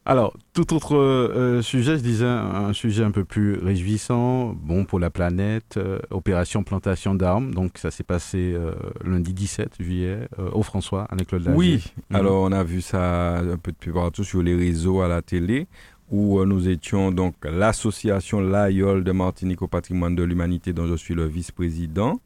Alors, 0.05 0.35
tout 0.51 0.73
autre 0.73 0.97
euh, 0.97 1.61
sujet, 1.61 1.95
je 1.95 2.01
disais 2.01 2.26
un, 2.26 2.73
sujet 2.73 3.05
un 3.05 3.11
peu 3.11 3.23
plus 3.23 3.53
réjouissant, 3.53 4.53
bon 4.53 4.84
pour 4.84 4.99
la 4.99 5.09
planète, 5.09 5.77
euh, 5.77 5.99
opération 6.09 6.64
plantation 6.64 7.15
d'armes. 7.15 7.53
Donc, 7.53 7.77
ça 7.77 7.89
s'est 7.89 8.03
passé 8.03 8.51
euh, 8.53 8.73
lundi 9.05 9.34
17 9.34 9.76
juillet 9.80 10.27
au 10.51 10.61
François 10.61 11.05
avec 11.05 11.27
Claude 11.27 11.49
Oui, 11.55 11.89
mhm. 12.09 12.18
alors 12.18 12.43
on 12.43 12.51
a 12.51 12.65
vu 12.65 12.81
ça 12.81 13.38
un 13.38 13.57
peu 13.57 13.72
depuis 13.72 13.93
partout 13.93 14.26
sur 14.26 14.43
les 14.43 14.57
réseaux, 14.57 14.99
à 14.99 15.07
la 15.07 15.22
télé, 15.22 15.68
où 16.11 16.43
nous 16.43 16.68
étions 16.68 17.14
donc 17.14 17.35
l'association 17.45 18.41
L'Aïol 18.41 19.05
de 19.05 19.14
Martinique 19.14 19.61
au 19.61 19.68
patrimoine 19.69 20.18
de 20.18 20.23
l'humanité, 20.23 20.73
dont 20.73 20.88
je 20.88 20.95
suis 20.95 21.15
le 21.15 21.27
vice-président, 21.27 22.19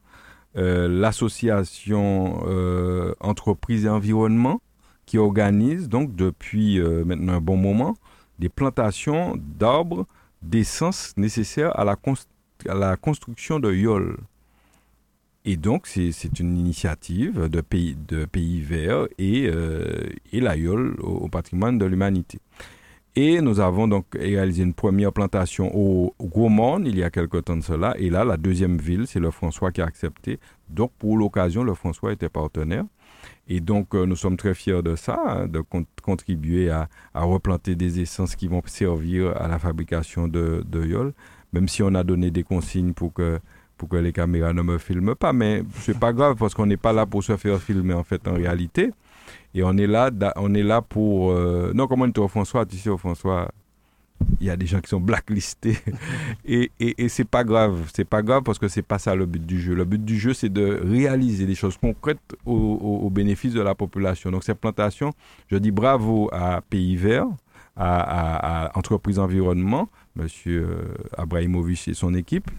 l'association 0.55 2.43
Entreprise 3.21 3.85
et 3.85 3.89
Environnement 3.89 4.61
qui 5.11 5.17
organise 5.17 5.89
donc 5.89 6.15
depuis 6.15 6.79
euh, 6.79 7.03
maintenant 7.03 7.33
un 7.33 7.41
bon 7.41 7.57
moment 7.57 7.97
des 8.39 8.47
plantations 8.47 9.37
d'arbres 9.37 10.07
d'essence 10.41 11.13
nécessaires 11.17 11.77
à 11.77 11.83
la, 11.83 11.97
à 12.69 12.73
la 12.73 12.95
construction 12.95 13.59
de 13.59 13.73
YOL. 13.73 14.17
Et 15.43 15.57
donc, 15.57 15.85
c'est 15.85 16.39
une 16.39 16.57
initiative 16.57 17.49
de 17.49 17.59
pays, 17.59 17.97
de 18.07 18.23
pays 18.23 18.61
verts 18.61 19.07
et, 19.17 19.49
euh, 19.53 20.07
et 20.31 20.39
la 20.39 20.55
YOL 20.55 20.95
au, 21.01 21.27
patrimoine 21.27 21.77
de 21.77 21.85
l'humanité. 21.85 22.39
Et 23.15 23.41
nous 23.41 23.59
avons 23.59 23.89
donc 23.89 24.05
réalisé 24.13 24.63
une 24.63 24.73
première 24.73 25.11
plantation 25.11 25.69
au, 25.75 26.13
Monde 26.49 26.87
il 26.87 26.97
y 26.97 27.03
a 27.03 27.09
quelque 27.09 27.37
temps 27.37 27.57
de 27.57 27.61
cela. 27.61 27.93
Et 27.97 28.09
là, 28.09 28.23
la 28.23 28.37
deuxième 28.37 28.77
ville, 28.77 29.05
c'est 29.05 29.19
le 29.19 29.31
François 29.31 29.71
qui 29.71 29.81
a 29.81 29.85
accepté. 29.85 30.39
Donc, 30.69 30.91
pour 30.97 31.17
l'occasion, 31.17 31.63
le 31.63 31.73
François 31.73 32.13
était 32.13 32.29
partenaire. 32.29 32.85
Et 33.47 33.59
donc, 33.59 33.93
euh, 33.93 34.05
nous 34.05 34.15
sommes 34.15 34.37
très 34.37 34.53
fiers 34.53 34.81
de 34.81 34.95
ça, 34.95 35.19
hein, 35.25 35.47
de 35.47 35.61
contribuer 36.01 36.69
à, 36.69 36.87
replanter 37.13 37.75
des 37.75 37.99
essences 37.99 38.35
qui 38.35 38.47
vont 38.47 38.61
servir 38.65 39.35
à 39.35 39.47
la 39.47 39.59
fabrication 39.59 40.27
de, 40.27 40.63
de 40.65 40.85
YOL, 40.85 41.13
même 41.51 41.67
si 41.67 41.83
on 41.83 41.93
a 41.93 42.03
donné 42.03 42.31
des 42.31 42.43
consignes 42.43 42.93
pour 42.93 43.13
que, 43.13 43.39
pour 43.81 43.89
que 43.89 43.97
les 43.97 44.13
caméras 44.13 44.53
ne 44.53 44.61
me 44.61 44.77
filment 44.77 45.15
pas. 45.15 45.33
Mais 45.33 45.63
c'est 45.79 45.97
pas 45.97 46.13
grave 46.13 46.35
parce 46.37 46.53
qu'on 46.53 46.67
n'est 46.67 46.77
pas 46.77 46.93
là 46.93 47.07
pour 47.07 47.23
se 47.23 47.35
faire 47.35 47.59
filmer 47.59 47.95
en 47.95 48.03
fait 48.03 48.27
en 48.27 48.35
réalité. 48.35 48.91
Et 49.55 49.63
on 49.63 49.75
est 49.75 49.87
là, 49.87 50.11
on 50.35 50.53
est 50.53 50.61
là 50.61 50.83
pour... 50.83 51.31
Euh, 51.31 51.71
non, 51.73 51.87
comment 51.87 52.09
tu 52.11 52.21
François 52.27 52.63
Tu 52.67 52.77
sais, 52.77 52.95
François, 52.95 53.49
il 54.39 54.45
y 54.45 54.51
a 54.51 54.55
des 54.55 54.67
gens 54.67 54.81
qui 54.81 54.89
sont 54.89 54.99
blacklistés 54.99 55.79
et, 56.45 56.69
et, 56.79 57.03
et 57.03 57.09
c'est 57.09 57.27
pas 57.27 57.43
grave 57.43 57.89
c'est 57.91 58.05
pas 58.05 58.21
grave 58.21 58.43
parce 58.43 58.59
que 58.59 58.67
c'est 58.67 58.83
pas 58.83 58.99
ça 58.99 59.15
le 59.15 59.25
but 59.25 59.43
du 59.43 59.59
jeu 59.59 59.73
le 59.73 59.83
but 59.83 60.05
du 60.05 60.19
jeu 60.19 60.35
c'est 60.35 60.53
de 60.53 60.79
réaliser 60.83 61.47
des 61.47 61.55
choses 61.55 61.75
concrètes 61.75 62.19
au, 62.45 63.09
bénéfice 63.09 63.53
de 63.53 63.61
la 63.61 63.73
population 63.73 64.29
donc 64.29 64.43
cette 64.43 64.59
plantation 64.59 65.11
je 65.49 65.57
dis 65.57 65.71
bravo 65.71 66.29
à 66.31 66.61
Pays 66.69 66.97
Vert 66.97 67.25
à, 67.75 68.69
Entreprise 68.75 69.17
Environnement 69.17 69.89
monsieur 70.15 70.67
euh, 70.69 71.17
Abrahimovic 71.17 71.87
et 71.87 71.95
son 71.95 72.13
équipe 72.13 72.51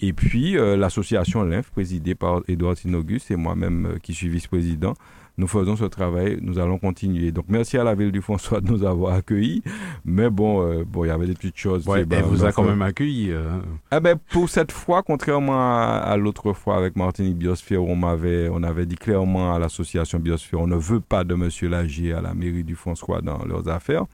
et 0.00 0.12
puis 0.12 0.56
euh, 0.56 0.76
l'association 0.76 1.42
LINF 1.42 1.70
présidée 1.70 2.14
par 2.14 2.42
Edouard 2.48 2.76
Sinogus 2.76 3.30
et 3.30 3.36
moi-même 3.36 3.86
euh, 3.86 3.98
qui 3.98 4.14
suis 4.14 4.28
vice-président 4.28 4.94
nous 5.40 5.48
faisons 5.48 5.74
ce 5.74 5.86
travail, 5.86 6.38
nous 6.42 6.58
allons 6.58 6.78
continuer. 6.78 7.32
Donc 7.32 7.46
merci 7.48 7.78
à 7.78 7.82
la 7.82 7.94
ville 7.94 8.12
du 8.12 8.20
François 8.20 8.60
de 8.60 8.70
nous 8.70 8.84
avoir 8.84 9.14
accueillis. 9.14 9.62
Mais 10.04 10.28
bon, 10.28 10.62
euh, 10.62 10.84
bon, 10.86 11.06
il 11.06 11.08
y 11.08 11.10
avait 11.10 11.26
des 11.26 11.32
petites 11.32 11.56
choses. 11.56 11.86
elle 11.88 12.22
vous 12.24 12.44
a 12.44 12.52
quand 12.52 12.62
même 12.62 12.82
accueilli. 12.82 13.30
Euh. 13.32 13.58
Eh 13.90 14.00
ben, 14.00 14.18
pour 14.30 14.50
cette 14.50 14.70
fois, 14.70 15.02
contrairement 15.02 15.78
à, 15.80 16.14
l'autre 16.18 16.52
fois 16.52 16.76
avec 16.76 16.94
Martinique 16.94 17.38
Biosphère, 17.38 17.82
on 17.82 17.96
m'avait, 17.96 18.50
on 18.52 18.62
avait 18.62 18.84
dit 18.84 18.96
clairement 18.96 19.54
à 19.54 19.58
l'association 19.58 20.18
Biosphère, 20.18 20.60
on 20.60 20.66
ne 20.66 20.76
veut 20.76 21.00
pas 21.00 21.24
de 21.24 21.34
Monsieur 21.34 21.70
Lagier 21.70 22.12
à 22.12 22.20
la 22.20 22.34
mairie 22.34 22.62
du 22.62 22.74
François 22.74 23.22
dans 23.22 23.42
leurs 23.46 23.66
affaires. 23.68 24.04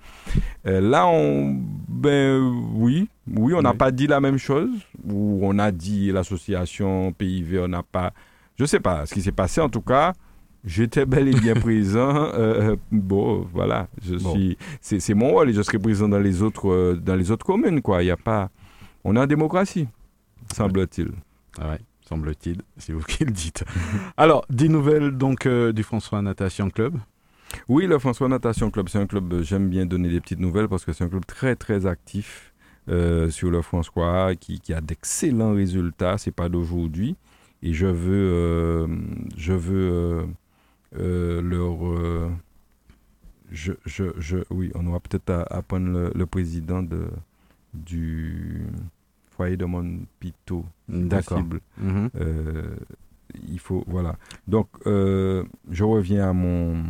Euh, 0.67 0.81
là, 0.81 1.09
on, 1.09 1.57
ben 1.89 2.41
oui, 2.75 3.09
oui, 3.35 3.53
on 3.53 3.63
n'a 3.63 3.75
pas 3.75 3.91
dit 3.91 4.07
la 4.07 4.21
même 4.21 4.39
chose. 4.39 4.71
Ou 5.05 5.41
on 5.43 5.59
a 5.59 5.73
dit 5.73 6.13
l'association 6.13 7.13
PIV, 7.13 7.63
on 7.65 7.69
n'a 7.69 7.83
pas, 7.83 8.13
je 8.57 8.65
sais 8.65 8.81
pas 8.81 9.07
ce 9.07 9.15
qui 9.15 9.23
s'est 9.23 9.33
passé. 9.33 9.61
En 9.61 9.69
tout 9.69 9.81
cas, 9.81 10.13
J'étais 10.67 11.07
bel 11.07 11.29
et 11.29 11.41
bien 11.41 11.55
présent. 11.55 12.27
Euh, 12.37 12.73
euh, 12.73 12.77
bon, 12.91 13.47
voilà, 13.53 13.89
je 14.03 14.17
suis, 14.17 14.59
c'est 14.81 15.15
mon 15.15 15.31
rôle 15.31 15.51
et 15.51 15.53
je 15.53 15.63
serai 15.63 15.79
présent 15.79 16.09
dans 16.09 16.19
les 16.19 16.43
autres, 16.43 16.69
euh, 16.69 16.97
dans 16.97 17.15
les 17.15 17.31
autres 17.31 17.47
communes, 17.47 17.81
quoi. 17.81 18.03
Il 18.03 18.07
y 18.07 18.11
a 18.11 18.17
pas, 18.17 18.51
on 19.05 19.17
est 19.17 19.19
en 19.19 19.27
démocratie, 19.27 19.87
semble-t-il. 20.55 21.13
Ah 21.59 21.71
ouais, 21.71 21.79
semble-t-il, 22.07 22.63
c'est 22.77 22.93
vous 22.93 23.03
qui 23.03 23.25
le 23.25 23.31
dites. 23.31 23.65
Alors, 24.17 24.45
des 24.51 24.69
nouvelles 24.69 25.13
donc 25.13 25.49
du 25.49 25.83
François 25.83 26.21
Natation 26.21 26.69
Club? 26.69 26.99
Oui, 27.69 27.87
le 27.87 27.99
François 27.99 28.29
Natation 28.29 28.71
Club, 28.71 28.89
c'est 28.89 28.99
un 28.99 29.07
club. 29.07 29.43
J'aime 29.43 29.69
bien 29.69 29.87
donner 29.87 30.09
des 30.09 30.21
petites 30.21 30.41
nouvelles 30.41 30.69
parce 30.69 30.85
que 30.85 30.93
c'est 30.93 31.05
un 31.05 31.09
club 31.09 31.25
très 31.27 31.55
très 31.55 31.87
actif 31.87 32.53
sur 32.89 33.51
le 33.51 33.63
François, 33.63 34.35
qui, 34.35 34.61
qui 34.61 34.75
a 34.75 34.81
d'excellents 34.81 35.55
résultats. 35.55 36.19
C'est 36.19 36.35
pas 36.35 36.49
d'aujourd'hui, 36.49 37.17
et 37.63 37.73
je 37.73 37.87
veux, 37.87 38.89
je 39.37 39.53
veux 39.53 40.27
leur. 40.97 41.87
Euh, 41.87 42.31
je, 43.51 43.73
je, 43.85 44.05
je, 44.19 44.39
oui, 44.51 44.73
on 44.75 44.87
aura 44.87 45.01
peut-être 45.01 45.31
à, 45.31 45.63
prendre 45.63 46.11
le, 46.15 46.27
président 46.27 46.83
de, 46.83 47.07
du 47.73 48.67
foyer 49.31 49.57
de 49.57 49.65
Montpito. 49.65 50.65
D'accord. 50.89 51.43
Mhm. 51.79 52.11
Euh, 52.17 52.77
il 53.49 53.59
faut. 53.59 53.85
Voilà. 53.87 54.17
Donc, 54.49 54.69
je 54.85 55.85
reviens 55.85 56.29
à 56.29 56.33
mon, 56.33 56.85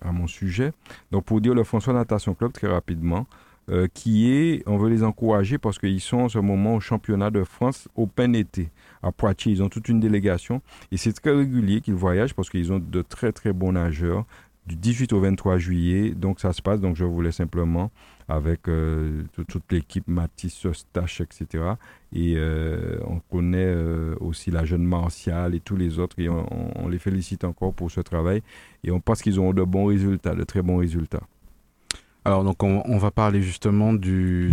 à 0.00 0.12
mon 0.12 0.26
sujet. 0.26 0.72
Donc, 1.10 1.24
pour 1.24 1.40
dire 1.40 1.54
le 1.54 1.64
François 1.64 1.92
Natation 1.92 2.34
Club, 2.34 2.52
très 2.52 2.68
rapidement, 2.68 3.26
euh, 3.70 3.86
qui 3.92 4.32
est, 4.32 4.62
on 4.66 4.78
veut 4.78 4.88
les 4.88 5.02
encourager 5.02 5.58
parce 5.58 5.78
qu'ils 5.78 6.00
sont 6.00 6.20
en 6.20 6.28
ce 6.30 6.38
moment 6.38 6.76
au 6.76 6.80
championnat 6.80 7.30
de 7.30 7.44
France 7.44 7.86
Open 7.96 8.34
été 8.34 8.70
à 9.02 9.12
Poitiers. 9.12 9.52
Ils 9.52 9.62
ont 9.62 9.68
toute 9.68 9.88
une 9.88 10.00
délégation 10.00 10.62
et 10.92 10.96
c'est 10.96 11.12
très 11.12 11.34
régulier 11.34 11.80
qu'ils 11.80 11.94
voyagent 11.94 12.34
parce 12.34 12.50
qu'ils 12.50 12.72
ont 12.72 12.78
de 12.78 13.02
très 13.02 13.32
très 13.32 13.52
bons 13.52 13.72
nageurs 13.72 14.24
du 14.66 14.76
18 14.76 15.12
au 15.14 15.20
23 15.20 15.58
juillet. 15.58 16.10
Donc 16.10 16.40
ça 16.40 16.52
se 16.52 16.62
passe. 16.62 16.80
Donc 16.80 16.96
je 16.96 17.04
voulais 17.04 17.32
simplement 17.32 17.90
avec 18.28 18.68
euh, 18.68 19.24
toute 19.48 19.72
l'équipe 19.72 20.06
Matisse, 20.06 20.66
Stache, 20.72 21.22
etc. 21.22 21.64
Et 22.12 22.34
euh, 22.36 22.98
on 23.06 23.20
connaît 23.20 23.74
aussi 24.20 24.50
la 24.50 24.64
jeune 24.64 24.84
Martial 24.84 25.54
et 25.54 25.60
tous 25.60 25.76
les 25.76 25.98
autres 25.98 26.18
et 26.18 26.28
on, 26.28 26.46
on 26.78 26.88
les 26.88 26.98
félicite 26.98 27.44
encore 27.44 27.72
pour 27.72 27.90
ce 27.90 28.00
travail 28.00 28.42
et 28.84 28.90
on 28.90 29.00
pense 29.00 29.22
qu'ils 29.22 29.38
auront 29.38 29.54
de 29.54 29.62
bons 29.62 29.86
résultats, 29.86 30.34
de 30.34 30.44
très 30.44 30.62
bons 30.62 30.76
résultats. 30.76 31.22
Alors 32.24 32.44
donc 32.44 32.62
on, 32.62 32.98
va 32.98 33.10
parler 33.10 33.40
justement 33.40 33.94
du, 33.94 34.52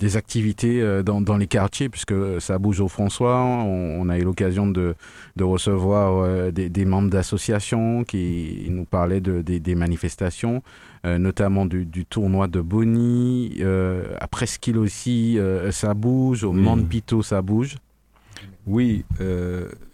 des 0.00 0.16
activités 0.16 0.82
euh, 0.82 1.02
dans, 1.02 1.36
les 1.36 1.46
quartiers 1.46 1.88
puisque 1.88 2.14
ça 2.40 2.58
bouge 2.58 2.80
au 2.80 2.88
François. 2.88 3.38
On, 3.40 4.08
a 4.08 4.18
eu 4.18 4.22
l'occasion 4.22 4.66
de, 4.66 4.94
recevoir 5.38 6.18
euh, 6.18 6.50
des, 6.50 6.84
membres 6.84 7.10
d'associations 7.10 8.04
qui 8.04 8.66
nous 8.70 8.84
parlaient 8.84 9.20
de, 9.20 9.40
des, 9.42 9.74
manifestations, 9.74 10.62
euh, 11.06 11.18
notamment 11.18 11.64
du, 11.64 12.04
tournoi 12.06 12.48
de 12.48 12.60
Bonny. 12.60 13.62
à 13.62 14.26
Presqu'île 14.26 14.78
aussi, 14.78 15.38
ça 15.70 15.94
bouge. 15.94 16.44
Au 16.44 16.54
ça 17.22 17.42
bouge. 17.42 17.76
Oui, 18.66 19.04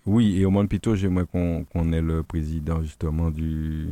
oui, 0.06 0.40
et 0.40 0.44
au 0.44 0.64
Pito, 0.64 0.94
j'aimerais 0.94 1.26
qu'on 1.30 1.92
ait 1.92 2.00
le 2.00 2.22
président 2.22 2.82
justement 2.82 3.30
du 3.30 3.88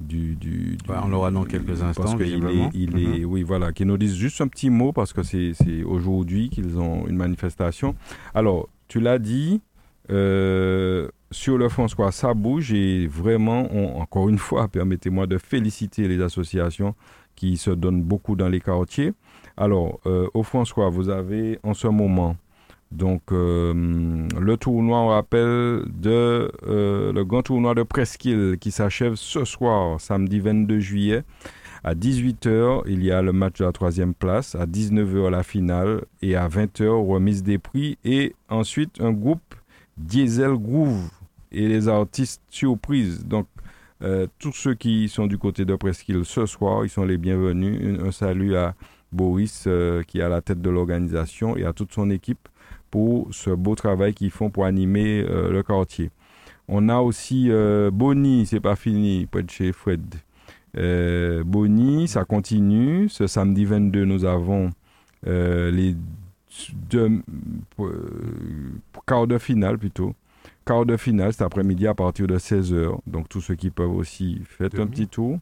du, 0.00 0.36
du, 0.36 0.78
on 0.88 1.08
l'aura 1.08 1.30
dans 1.30 1.44
quelques 1.44 1.82
instants. 1.82 2.02
Parce 2.02 2.14
qu'il 2.14 2.44
est, 2.44 2.70
il 2.74 2.98
est, 2.98 3.18
mhm. 3.20 3.24
oui, 3.24 3.42
voilà, 3.42 3.72
qu'ils 3.72 3.86
nous 3.86 3.98
disent 3.98 4.16
juste 4.16 4.40
un 4.40 4.48
petit 4.48 4.70
mot 4.70 4.92
parce 4.92 5.12
que 5.12 5.22
c'est 5.22 5.54
aujourd'hui 5.84 6.50
qu'ils 6.50 6.78
ont 6.78 7.06
une 7.06 7.16
manifestation. 7.16 7.94
Alors, 8.34 8.68
tu 8.86 9.00
l'as 9.00 9.18
dit, 9.18 9.60
euh, 10.10 11.08
sur 11.30 11.58
le 11.58 11.68
François, 11.68 12.12
ça 12.12 12.32
bouge 12.32 12.72
et 12.72 13.06
vraiment, 13.06 13.68
encore 13.98 14.28
une 14.28 14.38
fois, 14.38 14.68
permettez-moi 14.72 15.26
de 15.26 15.38
féliciter 15.38 16.08
les 16.08 16.22
associations 16.22 16.94
qui 17.34 17.56
se 17.56 17.70
donnent 17.70 18.02
beaucoup 18.02 18.36
dans 18.36 18.48
les 18.48 18.60
quartiers. 18.60 19.12
Alors, 19.56 20.00
euh, 20.06 20.28
au 20.34 20.42
François, 20.42 20.88
vous 20.90 21.08
avez 21.08 21.58
en 21.62 21.74
ce 21.74 21.88
moment 21.88 22.36
donc, 22.90 23.32
euh, 23.32 23.74
le 24.40 24.56
tournoi, 24.56 24.98
on 24.98 25.08
rappelle, 25.08 25.84
euh, 26.06 26.48
le 27.12 27.24
grand 27.24 27.42
tournoi 27.42 27.74
de 27.74 27.82
Presqu'île 27.82 28.56
qui 28.58 28.70
s'achève 28.70 29.14
ce 29.14 29.44
soir, 29.44 30.00
samedi 30.00 30.40
22 30.40 30.78
juillet. 30.78 31.22
À 31.84 31.94
18h, 31.94 32.82
il 32.86 33.04
y 33.04 33.12
a 33.12 33.20
le 33.22 33.32
match 33.32 33.58
de 33.58 33.64
la 33.66 33.72
troisième 33.72 34.14
place. 34.14 34.54
À 34.54 34.66
19h, 34.66 35.30
la 35.30 35.42
finale. 35.42 36.02
Et 36.22 36.34
à 36.34 36.48
20h, 36.48 36.88
remise 37.06 37.42
des 37.42 37.58
prix. 37.58 37.98
Et 38.04 38.34
ensuite, 38.48 39.00
un 39.00 39.12
groupe 39.12 39.54
Diesel 39.98 40.54
Groove 40.54 41.10
et 41.52 41.68
les 41.68 41.88
artistes 41.88 42.42
surprises. 42.48 43.24
Donc, 43.26 43.46
euh, 44.02 44.26
tous 44.38 44.52
ceux 44.52 44.74
qui 44.74 45.08
sont 45.08 45.26
du 45.26 45.38
côté 45.38 45.64
de 45.64 45.76
Presqu'île 45.76 46.24
ce 46.24 46.46
soir, 46.46 46.84
ils 46.84 46.90
sont 46.90 47.04
les 47.04 47.18
bienvenus. 47.18 48.00
Un, 48.00 48.12
salut 48.12 48.56
à 48.56 48.74
Boris 49.12 49.68
qui 50.06 50.18
est 50.18 50.22
à 50.22 50.28
la 50.28 50.40
tête 50.40 50.60
de 50.60 50.70
l'organisation 50.70 51.56
et 51.56 51.64
à 51.64 51.72
toute 51.72 51.92
son 51.92 52.10
équipe 52.10 52.48
pour 52.90 53.28
ce 53.32 53.50
beau 53.50 53.74
travail 53.74 54.14
qu'ils 54.14 54.30
font 54.30 54.50
pour 54.50 54.64
animer 54.64 55.24
euh, 55.28 55.50
le 55.50 55.62
quartier. 55.62 56.10
On 56.68 56.88
a 56.90 56.98
aussi 56.98 57.46
euh, 57.50 57.90
Bonnie, 57.90 58.44
c'est 58.46 58.60
pas 58.60 58.76
fini, 58.76 59.26
près 59.26 59.42
de 59.42 59.50
chez 59.50 59.72
Fred. 59.72 60.02
Euh, 60.76 61.42
Bonny, 61.44 62.06
ça 62.08 62.24
continue. 62.24 63.08
Ce 63.08 63.26
samedi 63.26 63.64
22, 63.64 64.04
nous 64.04 64.24
avons 64.26 64.70
euh, 65.26 65.70
les 65.70 65.96
deux 66.90 67.22
quarts 69.06 69.26
de 69.26 69.38
finale 69.38 69.78
plutôt. 69.78 70.14
Quart 70.66 70.84
de 70.84 70.98
finale 70.98 71.32
cet 71.32 71.42
après-midi 71.42 71.86
à 71.86 71.94
partir 71.94 72.26
de 72.26 72.38
16h. 72.38 72.98
Donc 73.06 73.30
tous 73.30 73.40
ceux 73.40 73.54
qui 73.54 73.70
peuvent 73.70 73.94
aussi, 73.94 74.42
faites 74.44 74.78
un 74.78 74.86
petit 74.86 75.08
tour. 75.08 75.38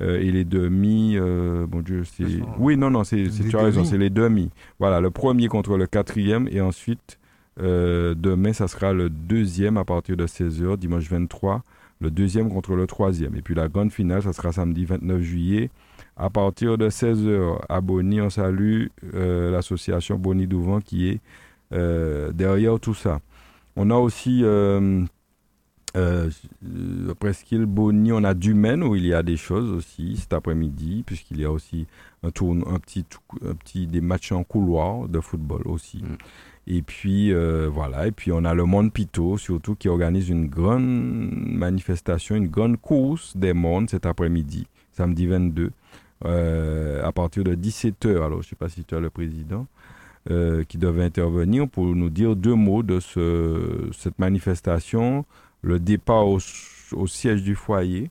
Et 0.00 0.30
les 0.30 0.44
demi, 0.44 1.16
bon 1.18 1.80
Dieu, 1.80 2.04
c'est... 2.04 2.24
Oui, 2.58 2.76
non, 2.76 2.90
non, 2.90 3.04
c'est, 3.04 3.28
tu 3.28 3.56
as 3.56 3.62
raison, 3.62 3.84
c'est 3.84 3.98
les 3.98 4.10
demi. 4.10 4.50
Voilà, 4.78 5.00
le 5.00 5.10
premier 5.10 5.48
contre 5.48 5.76
le 5.76 5.86
quatrième 5.86 6.48
et 6.50 6.60
ensuite 6.60 7.18
euh, 7.62 8.14
demain, 8.16 8.52
ça 8.52 8.68
sera 8.68 8.92
le 8.92 9.08
deuxième 9.08 9.76
à 9.76 9.84
partir 9.84 10.16
de 10.16 10.26
16h, 10.26 10.76
dimanche 10.76 11.08
23, 11.08 11.62
le 12.00 12.10
deuxième 12.10 12.50
contre 12.50 12.74
le 12.74 12.86
troisième. 12.86 13.34
Et 13.36 13.42
puis 13.42 13.54
la 13.54 13.68
grande 13.68 13.92
finale, 13.92 14.22
ça 14.22 14.32
sera 14.32 14.52
samedi 14.52 14.84
29 14.84 15.22
juillet 15.22 15.70
à 16.16 16.28
partir 16.28 16.76
de 16.76 16.90
16h. 16.90 17.58
À 17.68 17.80
Bonny, 17.80 18.20
on 18.20 18.30
salue 18.30 18.86
euh, 19.14 19.50
l'association 19.50 20.18
Bonny 20.18 20.46
Douvent 20.46 20.82
qui 20.82 21.08
est 21.08 21.20
euh, 21.72 22.32
derrière 22.32 22.78
tout 22.78 22.94
ça. 22.94 23.20
On 23.76 23.90
a 23.90 23.96
aussi 23.96 24.42
euh, 25.96 26.30
Presqu'île 27.18 27.66
Bonny, 27.66 28.12
on 28.12 28.24
a 28.24 28.34
Dumaine 28.34 28.82
où 28.82 28.96
il 28.96 29.06
y 29.06 29.14
a 29.14 29.22
des 29.22 29.36
choses 29.36 29.70
aussi 29.70 30.16
cet 30.16 30.32
après-midi, 30.32 31.02
puisqu'il 31.06 31.40
y 31.40 31.44
a 31.44 31.50
aussi 31.50 31.86
un, 32.22 32.30
tour, 32.30 32.54
un, 32.66 32.78
petit, 32.78 33.04
un 33.44 33.54
petit 33.54 33.86
des 33.86 34.00
matchs 34.00 34.32
en 34.32 34.44
couloir 34.44 35.08
de 35.08 35.20
football 35.20 35.62
aussi. 35.66 35.98
Mm. 35.98 36.16
Et 36.68 36.82
puis 36.82 37.32
euh, 37.32 37.68
voilà, 37.72 38.08
et 38.08 38.12
puis 38.12 38.32
on 38.32 38.44
a 38.44 38.52
le 38.52 38.64
Monde 38.64 38.92
Pito 38.92 39.38
surtout 39.38 39.76
qui 39.76 39.88
organise 39.88 40.28
une 40.28 40.48
grande 40.48 40.82
manifestation, 40.82 42.34
une 42.34 42.48
grande 42.48 42.80
course 42.80 43.36
des 43.36 43.52
mondes 43.52 43.88
cet 43.88 44.04
après-midi, 44.04 44.66
samedi 44.92 45.28
22, 45.28 45.70
euh, 46.24 47.04
à 47.04 47.12
partir 47.12 47.44
de 47.44 47.54
17h. 47.54 48.16
Alors 48.16 48.42
je 48.42 48.48
ne 48.48 48.50
sais 48.50 48.56
pas 48.56 48.68
si 48.68 48.84
tu 48.84 48.96
as 48.96 49.00
le 49.00 49.10
président 49.10 49.68
euh, 50.28 50.64
qui 50.64 50.76
devait 50.76 51.04
intervenir 51.04 51.68
pour 51.68 51.84
nous 51.84 52.10
dire 52.10 52.34
deux 52.34 52.54
mots 52.54 52.82
de 52.82 52.98
ce, 52.98 53.88
cette 53.92 54.18
manifestation, 54.18 55.24
le 55.62 55.78
départ 55.78 56.26
au, 56.28 56.38
siège 57.06 57.42
du 57.42 57.54
foyer. 57.54 58.10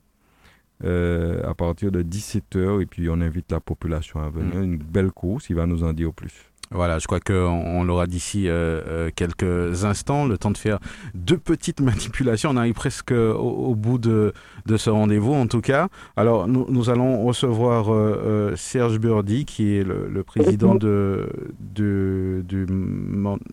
à 0.82 1.54
partir 1.56 1.90
de 1.90 2.02
17h 2.02 2.82
et 2.82 2.86
puis 2.86 3.08
on 3.08 3.20
invite 3.20 3.50
la 3.50 3.60
population 3.60 4.20
à 4.20 4.30
venir. 4.30 4.56
Mm. 4.56 4.62
Une 4.62 4.76
belle 4.76 5.10
course, 5.10 5.48
il 5.50 5.56
va 5.56 5.66
nous 5.66 5.82
en 5.84 5.92
dire 5.92 6.12
plus. 6.12 6.50
Voilà, 6.72 6.98
je 6.98 7.06
crois 7.06 7.20
qu'on 7.20 7.34
on, 7.34 7.84
l'aura 7.84 8.06
d'ici 8.06 8.48
euh, 8.48 8.80
euh, 8.88 9.10
quelques 9.14 9.84
instants, 9.84 10.26
le 10.26 10.36
temps 10.36 10.50
de 10.50 10.58
faire 10.58 10.78
deux 11.14 11.38
petites 11.38 11.80
manipulations. 11.80 12.50
On 12.50 12.56
arrive 12.56 12.74
presque 12.74 13.12
au, 13.12 13.74
bout 13.74 13.98
de, 13.98 14.32
de 14.66 14.76
ce 14.76 14.90
rendez-vous, 14.90 15.32
en 15.32 15.46
tout 15.46 15.60
cas. 15.60 15.88
Alors, 16.16 16.48
nous, 16.48 16.66
nous 16.68 16.90
allons 16.90 17.24
recevoir 17.24 17.92
euh, 17.92 18.56
Serge 18.56 18.98
Burdi, 18.98 19.44
qui 19.44 19.76
est 19.76 19.84
le, 19.84 20.22
président 20.24 20.74
de, 20.74 21.28
de, 21.60 22.42
du, 22.46 22.66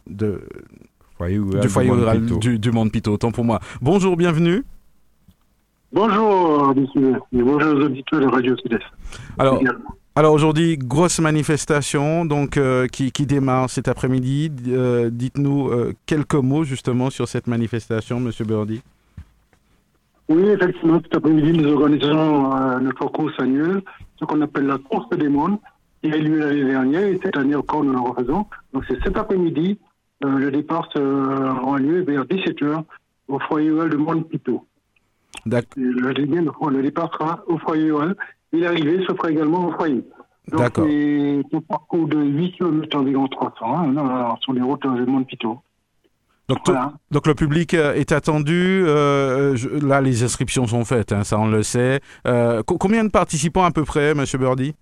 de, 0.07 0.41
foyer 1.17 1.39
du 1.39 1.69
foyer 1.69 1.89
rural 1.89 2.25
du, 2.25 2.59
du, 2.59 2.71
Monde 2.71 2.91
Pito. 2.91 3.13
Autant 3.13 3.31
pour 3.31 3.43
moi. 3.43 3.59
Bonjour, 3.81 4.17
bienvenue. 4.17 4.63
Bonjour, 5.91 6.73
monsieur. 6.75 7.19
bonjour 7.31 7.75
aux 7.75 7.85
auditeurs 7.85 8.21
de 8.21 8.25
Radio 8.27 8.57
Sud-Est. 8.57 8.81
Alors, 9.37 9.61
alors 10.15 10.33
aujourd'hui, 10.33 10.77
grosse 10.77 11.19
manifestation 11.19 12.23
donc 12.25 12.57
euh, 12.57 12.85
qui, 12.85 13.11
qui, 13.11 13.25
démarre 13.25 13.69
cet 13.69 13.87
après-midi. 13.87 14.51
Euh, 14.67 15.09
dites-nous 15.11 15.69
euh, 15.69 15.93
quelques 16.05 16.35
mots 16.35 16.63
justement 16.63 17.09
sur 17.09 17.27
cette 17.27 17.47
manifestation, 17.47 18.19
Monsieur 18.19 18.45
Birdie. 18.45 18.81
Oui, 20.29 20.43
effectivement, 20.49 20.99
cet 21.03 21.15
après-midi, 21.15 21.53
nous 21.53 21.73
organisons 21.73 22.79
notre 22.79 23.07
course 23.07 23.33
annuelle, 23.39 23.81
ce 24.19 24.25
qu'on 24.25 24.41
appelle 24.41 24.67
la 24.67 24.77
course 24.77 25.09
des 25.17 25.29
mondes, 25.29 25.57
qui 26.03 26.11
a 26.11 26.17
eu 26.17 26.21
lieu 26.21 26.37
l'année 26.37 26.65
dernière 26.65 27.07
et 27.07 27.19
cette 27.23 27.35
année 27.35 27.55
encore 27.55 27.83
nous 27.83 27.93
le 27.93 27.99
refaisons. 27.99 28.45
Donc 28.73 28.83
c'est 28.87 29.03
cet 29.03 29.17
après-midi, 29.17 29.79
le 30.23 30.51
départ 30.51 30.89
aura 30.95 31.79
lieu 31.79 32.01
vers 32.03 32.25
17h 32.25 32.83
au 33.27 33.39
foyer 33.39 33.69
de 33.69 33.97
Monde 33.97 34.27
Pito. 34.27 34.65
D'accord. 35.45 35.83
Le, 35.83 36.13
le, 36.13 36.81
départ 36.81 37.11
sera 37.13 37.43
au 37.47 37.57
foyer 37.57 37.91
et 38.53 38.59
l'arrivée 38.59 39.03
se 39.05 39.13
fera 39.13 39.31
également 39.31 39.67
au 39.67 39.71
foyer. 39.73 40.03
D'accord. 40.47 40.85
C'est 40.87 41.41
un 41.53 41.61
parcours 41.61 42.07
de 42.07 42.17
8 42.17 42.51
km 42.53 42.97
environ 42.97 43.27
300 43.27 43.55
hein, 43.65 44.35
sur 44.41 44.53
les 44.53 44.61
routes 44.61 44.83
de 44.83 45.05
Montpito. 45.05 45.61
Donc, 46.49 46.59
donc 47.09 47.27
le 47.27 47.35
public 47.35 47.73
euh, 47.73 47.93
est 47.93 48.11
attendu. 48.11 48.83
Euh, 48.85 49.55
là, 49.81 50.01
les 50.01 50.23
inscriptions 50.23 50.67
sont 50.67 50.83
faites, 50.83 51.13
hein, 51.13 51.23
ça 51.23 51.39
on 51.39 51.47
le 51.47 51.63
sait. 51.63 52.01
Euh, 52.27 52.61
combien 52.63 53.05
de 53.05 53.09
participants 53.09 53.63
à 53.63 53.71
peu 53.71 53.83
près, 53.83 54.13
Monsieur 54.13 54.37
Birdie 54.37 54.75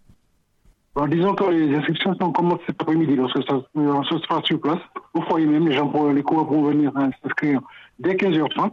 Disons 1.07 1.33
que 1.33 1.45
les 1.45 1.75
inscriptions 1.75 2.13
sont 2.15 2.31
commencées 2.31 2.63
cet 2.67 2.81
après-midi, 2.81 3.15
lorsque 3.15 3.41
ça, 3.47 3.61
se 3.73 4.17
sera 4.19 4.41
sur 4.43 4.59
place, 4.59 4.79
au 5.13 5.21
foyer 5.21 5.45
même. 5.45 5.67
Les 5.67 5.75
gens 5.75 5.87
pour 5.87 6.09
les 6.09 6.21
cours 6.21 6.43
vont 6.43 6.63
venir 6.63 6.91
hein, 6.95 7.11
s'inscrire 7.23 7.61
dès 7.99 8.15
15h30. 8.15 8.71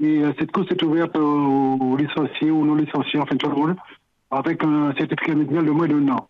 Et 0.00 0.22
cette 0.38 0.50
course 0.52 0.68
est 0.70 0.82
ouverte 0.82 1.14
aux, 1.16 1.96
licenciés 1.96 2.50
ou 2.50 2.64
non 2.64 2.74
licenciés, 2.74 3.20
enfin 3.20 3.36
tout 3.36 3.50
le 3.50 3.56
monde, 3.56 3.76
avec 4.30 4.64
un 4.64 4.94
certificat 4.96 5.34
médical 5.34 5.66
de 5.66 5.70
moins 5.70 5.86
d'un 5.86 6.08
an. 6.08 6.28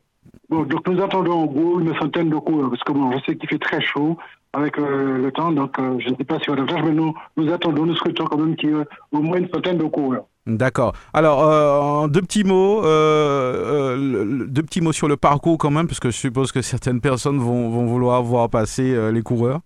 Bon, 0.49 0.65
donc 0.65 0.87
nous 0.89 1.01
attendons 1.01 1.43
en 1.43 1.47
gros 1.47 1.79
une 1.79 1.95
centaine 1.95 2.29
de 2.29 2.37
cours, 2.37 2.69
parce 2.69 2.83
que 2.83 2.93
bon, 2.93 3.13
je 3.13 3.19
sais 3.25 3.37
qu'il 3.37 3.49
fait 3.49 3.59
très 3.59 3.81
chaud 3.81 4.19
avec 4.53 4.79
euh, 4.79 5.19
le 5.19 5.31
temps, 5.31 5.53
donc 5.53 5.79
euh, 5.79 5.99
je 6.01 6.09
ne 6.11 6.17
sais 6.17 6.25
pas 6.25 6.39
si 6.41 6.51
on 6.51 6.55
a 6.55 6.83
mais 6.83 6.91
nous, 6.91 7.15
nous 7.37 7.53
attendons, 7.53 7.87
nous 7.87 7.95
souhaitons 7.95 8.25
quand 8.25 8.39
même 8.39 8.57
qu'il 8.57 8.71
y 8.71 8.73
ait 8.73 8.85
au 9.13 9.21
moins 9.21 9.39
une 9.39 9.49
centaine 9.49 9.79
de 9.79 9.85
cours. 9.85 10.17
D'accord. 10.47 10.95
Alors, 11.13 11.45
euh, 11.45 12.09
deux 12.09 12.23
petits 12.23 12.45
mots, 12.45 12.83
deux 12.83 14.63
petits 14.63 14.81
mots 14.81 14.93
sur 14.93 15.07
le 15.07 15.17
parcours 15.17 15.59
quand 15.59 15.71
même, 15.71 15.87
parce 15.87 16.01
que 16.01 16.11
je 16.11 16.17
suppose 16.17 16.51
que 16.51 16.63
certaines 16.63 17.01
personnes 17.01 17.39
vont, 17.39 17.71
vont 17.71 17.87
vouloir 17.87 18.23
voir 18.23 18.49
passer 18.49 19.13
les 19.13 19.23
coureurs. 19.23 19.61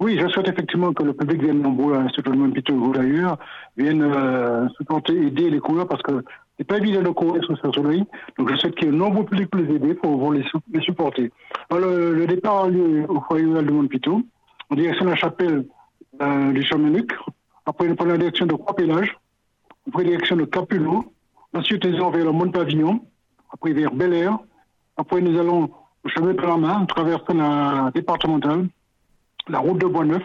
Oui, 0.00 0.18
je 0.18 0.26
souhaite 0.28 0.48
effectivement 0.48 0.94
que 0.94 1.02
le 1.02 1.12
public 1.12 1.42
vienne 1.42 1.60
nombreux, 1.60 1.94
hein, 1.94 2.08
surtout 2.14 2.32
le 2.32 2.38
même 2.38 2.54
d'ailleurs, 2.94 3.36
vienne 3.76 4.68
supporter, 4.78 5.14
aider 5.14 5.50
les 5.50 5.60
coureurs 5.60 5.86
parce 5.86 6.02
que 6.02 6.24
n'est 6.60 6.64
pas 6.66 6.76
évident 6.76 7.02
de 7.02 7.08
courir 7.08 7.42
sous 7.44 7.56
ce 7.56 7.72
soleil. 7.72 8.04
Donc 8.38 8.50
je 8.50 8.56
sais 8.56 8.70
qu'il 8.70 8.88
y 8.88 8.90
a 8.90 8.94
un 8.94 8.96
nombreux 8.96 9.24
public 9.24 9.50
pour 9.50 9.60
les 9.60 9.74
aider, 9.74 9.94
pour, 9.94 10.32
les, 10.32 10.44
les, 10.72 10.80
supporter. 10.82 11.32
Alors, 11.70 11.90
le, 11.90 12.26
départ 12.26 12.64
a 12.64 12.68
lieu 12.68 13.06
au 13.08 13.20
foyer 13.22 13.44
de 13.44 13.72
Montpito, 13.72 14.20
en 14.68 14.74
direction 14.74 15.06
de 15.06 15.10
la 15.10 15.16
chapelle 15.16 15.64
euh, 16.20 16.52
du 16.52 16.62
Chamanuc. 16.62 17.12
Après, 17.64 17.88
nous 17.88 17.96
prenons 17.96 18.12
la 18.12 18.18
direction 18.18 18.46
de 18.46 18.54
Croix-Pélage. 18.54 19.16
Après, 19.88 20.02
la 20.02 20.10
direction 20.10 20.36
de 20.36 20.44
Capulot. 20.44 21.12
Ensuite, 21.54 21.84
nous 21.86 21.96
allons 21.96 22.10
vers 22.10 22.24
le 22.26 22.32
Mont-Pavillon. 22.32 23.00
Après, 23.52 23.72
vers 23.72 23.92
Bel 23.92 24.12
Air. 24.12 24.38
Après, 24.98 25.20
nous 25.22 25.38
allons 25.40 25.70
au 26.04 26.08
chemin 26.08 26.34
de 26.34 26.42
en 26.42 26.86
traversant 26.86 27.34
la 27.34 27.90
départementale, 27.94 28.68
la 29.48 29.58
route 29.58 29.78
de 29.78 29.86
Boisneuf. 29.86 30.22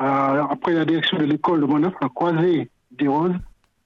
Euh, 0.00 0.44
après, 0.50 0.72
la 0.72 0.86
direction 0.86 1.18
de 1.18 1.24
l'école 1.24 1.60
de 1.60 1.66
Boisneuf, 1.66 1.92
la 2.00 2.08
croisée 2.08 2.70
des 2.92 3.08
Roses 3.08 3.36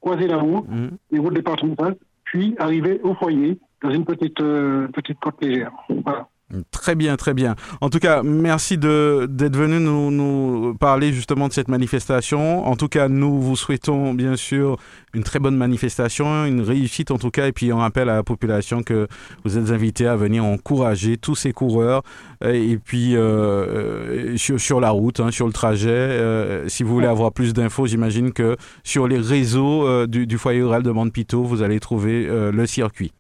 croiser 0.05 0.27
la 0.27 0.37
route, 0.37 0.69
mmh. 0.69 0.89
les 1.13 1.19
routes 1.19 1.35
départementales, 1.35 1.97
puis 2.25 2.55
arriver 2.59 3.01
au 3.03 3.15
foyer 3.15 3.59
dans 3.83 3.91
une 3.91 4.05
petite, 4.05 4.39
euh, 4.41 4.87
petite 4.89 5.19
côte 5.19 5.43
légère. 5.43 5.73
Voilà. 6.05 6.29
Très 6.71 6.95
bien, 6.95 7.17
très 7.17 7.35
bien. 7.35 7.57
En 7.81 7.91
tout 7.91 7.99
cas, 7.99 8.23
merci 8.23 8.79
d'être 8.79 9.57
venu 9.57 9.81
nous, 9.81 10.11
nous, 10.11 10.75
parler 10.75 11.13
justement 11.13 11.49
de 11.49 11.53
cette 11.53 11.69
manifestation. 11.69 12.67
En 12.67 12.77
tout 12.77 12.89
cas, 12.89 13.09
nous 13.09 13.41
vous 13.41 13.57
souhaitons 13.57 14.15
bien 14.15 14.37
sûr 14.37 14.77
une 15.15 15.23
très 15.23 15.39
bonne 15.39 15.57
manifestation, 15.57 16.45
une 16.45 16.61
réussite 16.61 17.11
en 17.11 17.19
tout 17.19 17.31
cas, 17.31 17.47
et 17.47 17.53
puis 17.53 17.73
on 17.73 17.79
rappelle 17.79 18.09
à 18.09 18.17
la 18.17 18.23
population 18.23 18.83
que 18.83 19.07
vous 19.45 19.57
êtes 19.57 19.71
invités 19.71 20.07
à 20.07 20.17
venir 20.17 20.45
encourager 20.45 21.17
tous 21.17 21.35
ces 21.35 21.53
coureurs, 21.53 22.03
et 22.45 22.79
puis 22.79 23.17
euh, 23.17 24.35
euh, 24.35 24.37
sur, 24.37 24.81
la 24.81 24.91
route, 24.91 25.21
hein, 25.21 25.31
sur 25.31 25.47
le 25.47 25.53
trajet. 25.53 25.89
Euh, 25.89 26.69
si 26.69 26.83
vous 26.83 26.93
voulez 26.93 27.07
avoir 27.07 27.33
plus 27.33 27.55
d'infos, 27.55 27.87
j'imagine 27.87 28.33
que 28.33 28.57
sur 28.83 29.09
les 29.09 29.19
réseaux 29.19 30.07
du, 30.07 30.27
du, 30.27 30.39
foyer 30.39 30.63
rural 30.63 30.83
de 30.83 30.91
Montpito, 30.91 31.43
vous 31.45 31.63
allez 31.63 31.81
trouver 31.81 32.27
le 32.27 32.67
circuit. 32.67 33.13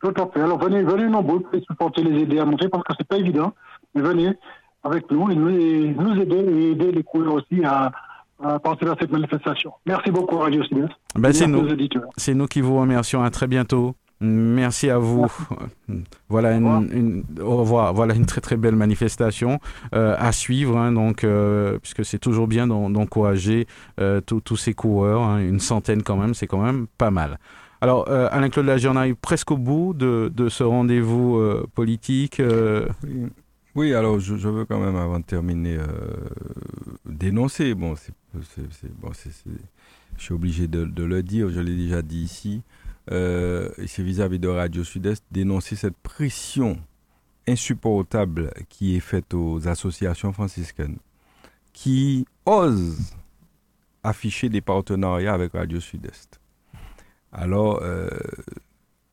Tout 0.00 0.14
à 0.16 0.26
fait. 0.32 0.40
Alors 0.40 0.58
venez, 0.58 0.82
venez 0.82 1.08
nombreux 1.08 1.40
pour 1.40 1.60
supporter, 1.62 2.02
les 2.02 2.22
aider 2.22 2.38
à 2.38 2.44
monter 2.44 2.68
parce 2.68 2.84
que 2.84 2.92
c'est 2.98 3.06
pas 3.06 3.18
évident. 3.18 3.52
Mais 3.94 4.02
venez 4.02 4.32
avec 4.82 5.10
nous 5.10 5.30
et 5.30 5.34
nous, 5.34 6.20
aider 6.20 6.36
et 6.36 6.70
aider 6.70 6.92
les 6.92 7.02
coureurs 7.02 7.34
aussi 7.34 7.62
à, 7.64 7.92
à 8.42 8.58
participer 8.58 8.92
à 8.92 8.96
cette 8.98 9.12
manifestation. 9.12 9.72
Merci 9.84 10.10
beaucoup 10.10 10.38
Radio 10.38 10.62
Sud. 10.64 10.88
Ben 11.14 11.32
c'est 11.32 11.46
nous. 11.46 11.68
C'est 12.16 12.34
nous 12.34 12.46
qui 12.46 12.60
vous 12.60 12.78
remercions. 12.80 13.22
À 13.22 13.30
très 13.30 13.46
bientôt. 13.46 13.94
Merci 14.22 14.90
à 14.90 14.98
vous. 14.98 15.26
Voilà 16.28 16.52
une, 16.52 17.24
au 17.42 17.56
revoir. 17.56 17.94
Voilà 17.94 18.14
une 18.14 18.26
très 18.26 18.42
très 18.42 18.56
belle 18.56 18.76
manifestation 18.76 19.58
euh, 19.94 20.14
à 20.18 20.32
suivre. 20.32 20.76
Hein, 20.76 20.92
donc, 20.92 21.24
euh, 21.24 21.78
puisque 21.78 22.04
c'est 22.04 22.18
toujours 22.18 22.46
bien 22.46 22.66
d'encourager 22.66 23.66
euh, 23.98 24.20
tous 24.20 24.56
ces 24.56 24.74
coureurs, 24.74 25.22
hein, 25.22 25.38
une 25.40 25.60
centaine 25.60 26.02
quand 26.02 26.16
même, 26.16 26.34
c'est 26.34 26.46
quand 26.46 26.62
même 26.62 26.86
pas 26.98 27.10
mal. 27.10 27.38
Alors, 27.82 28.08
euh, 28.08 28.28
Alain-Claude 28.30 28.66
Lagier, 28.66 28.90
on 28.90 28.96
arrive 28.96 29.14
presque 29.14 29.50
au 29.50 29.56
bout 29.56 29.94
de, 29.94 30.48
ce 30.48 30.62
rendez-vous 30.62 31.36
euh, 31.38 31.66
politique. 31.74 32.38
Euh. 32.38 32.86
Oui. 33.74 33.94
alors 33.94 34.18
je, 34.18 34.34
veux 34.34 34.66
quand 34.66 34.78
même, 34.78 34.96
avant 34.96 35.20
de 35.20 35.24
terminer, 35.24 35.78
dénoncer. 37.06 37.74
Bon, 37.74 37.94
c'est, 37.96 38.12
je 40.16 40.22
suis 40.22 40.34
obligé 40.34 40.66
de, 40.68 41.02
le 41.02 41.22
dire, 41.22 41.48
je 41.48 41.60
l'ai 41.60 41.76
déjà 41.76 42.02
dit 42.02 42.22
ici, 42.22 42.62
c'est 43.08 44.02
vis-à-vis 44.02 44.38
de 44.38 44.48
Radio 44.48 44.84
Sud-Est, 44.84 45.24
dénoncer 45.30 45.76
cette 45.76 45.96
pression 45.96 46.78
insupportable 47.48 48.52
qui 48.68 48.96
est 48.96 49.00
faite 49.00 49.32
aux 49.32 49.66
associations 49.66 50.32
franciscaines, 50.34 50.98
qui 51.72 52.26
osent 52.44 53.14
afficher 54.02 54.50
des 54.50 54.60
partenariats 54.60 55.32
avec 55.32 55.52
Radio 55.52 55.80
Sud-Est. 55.80 56.40
Alors, 57.32 57.80
euh, 57.82 58.08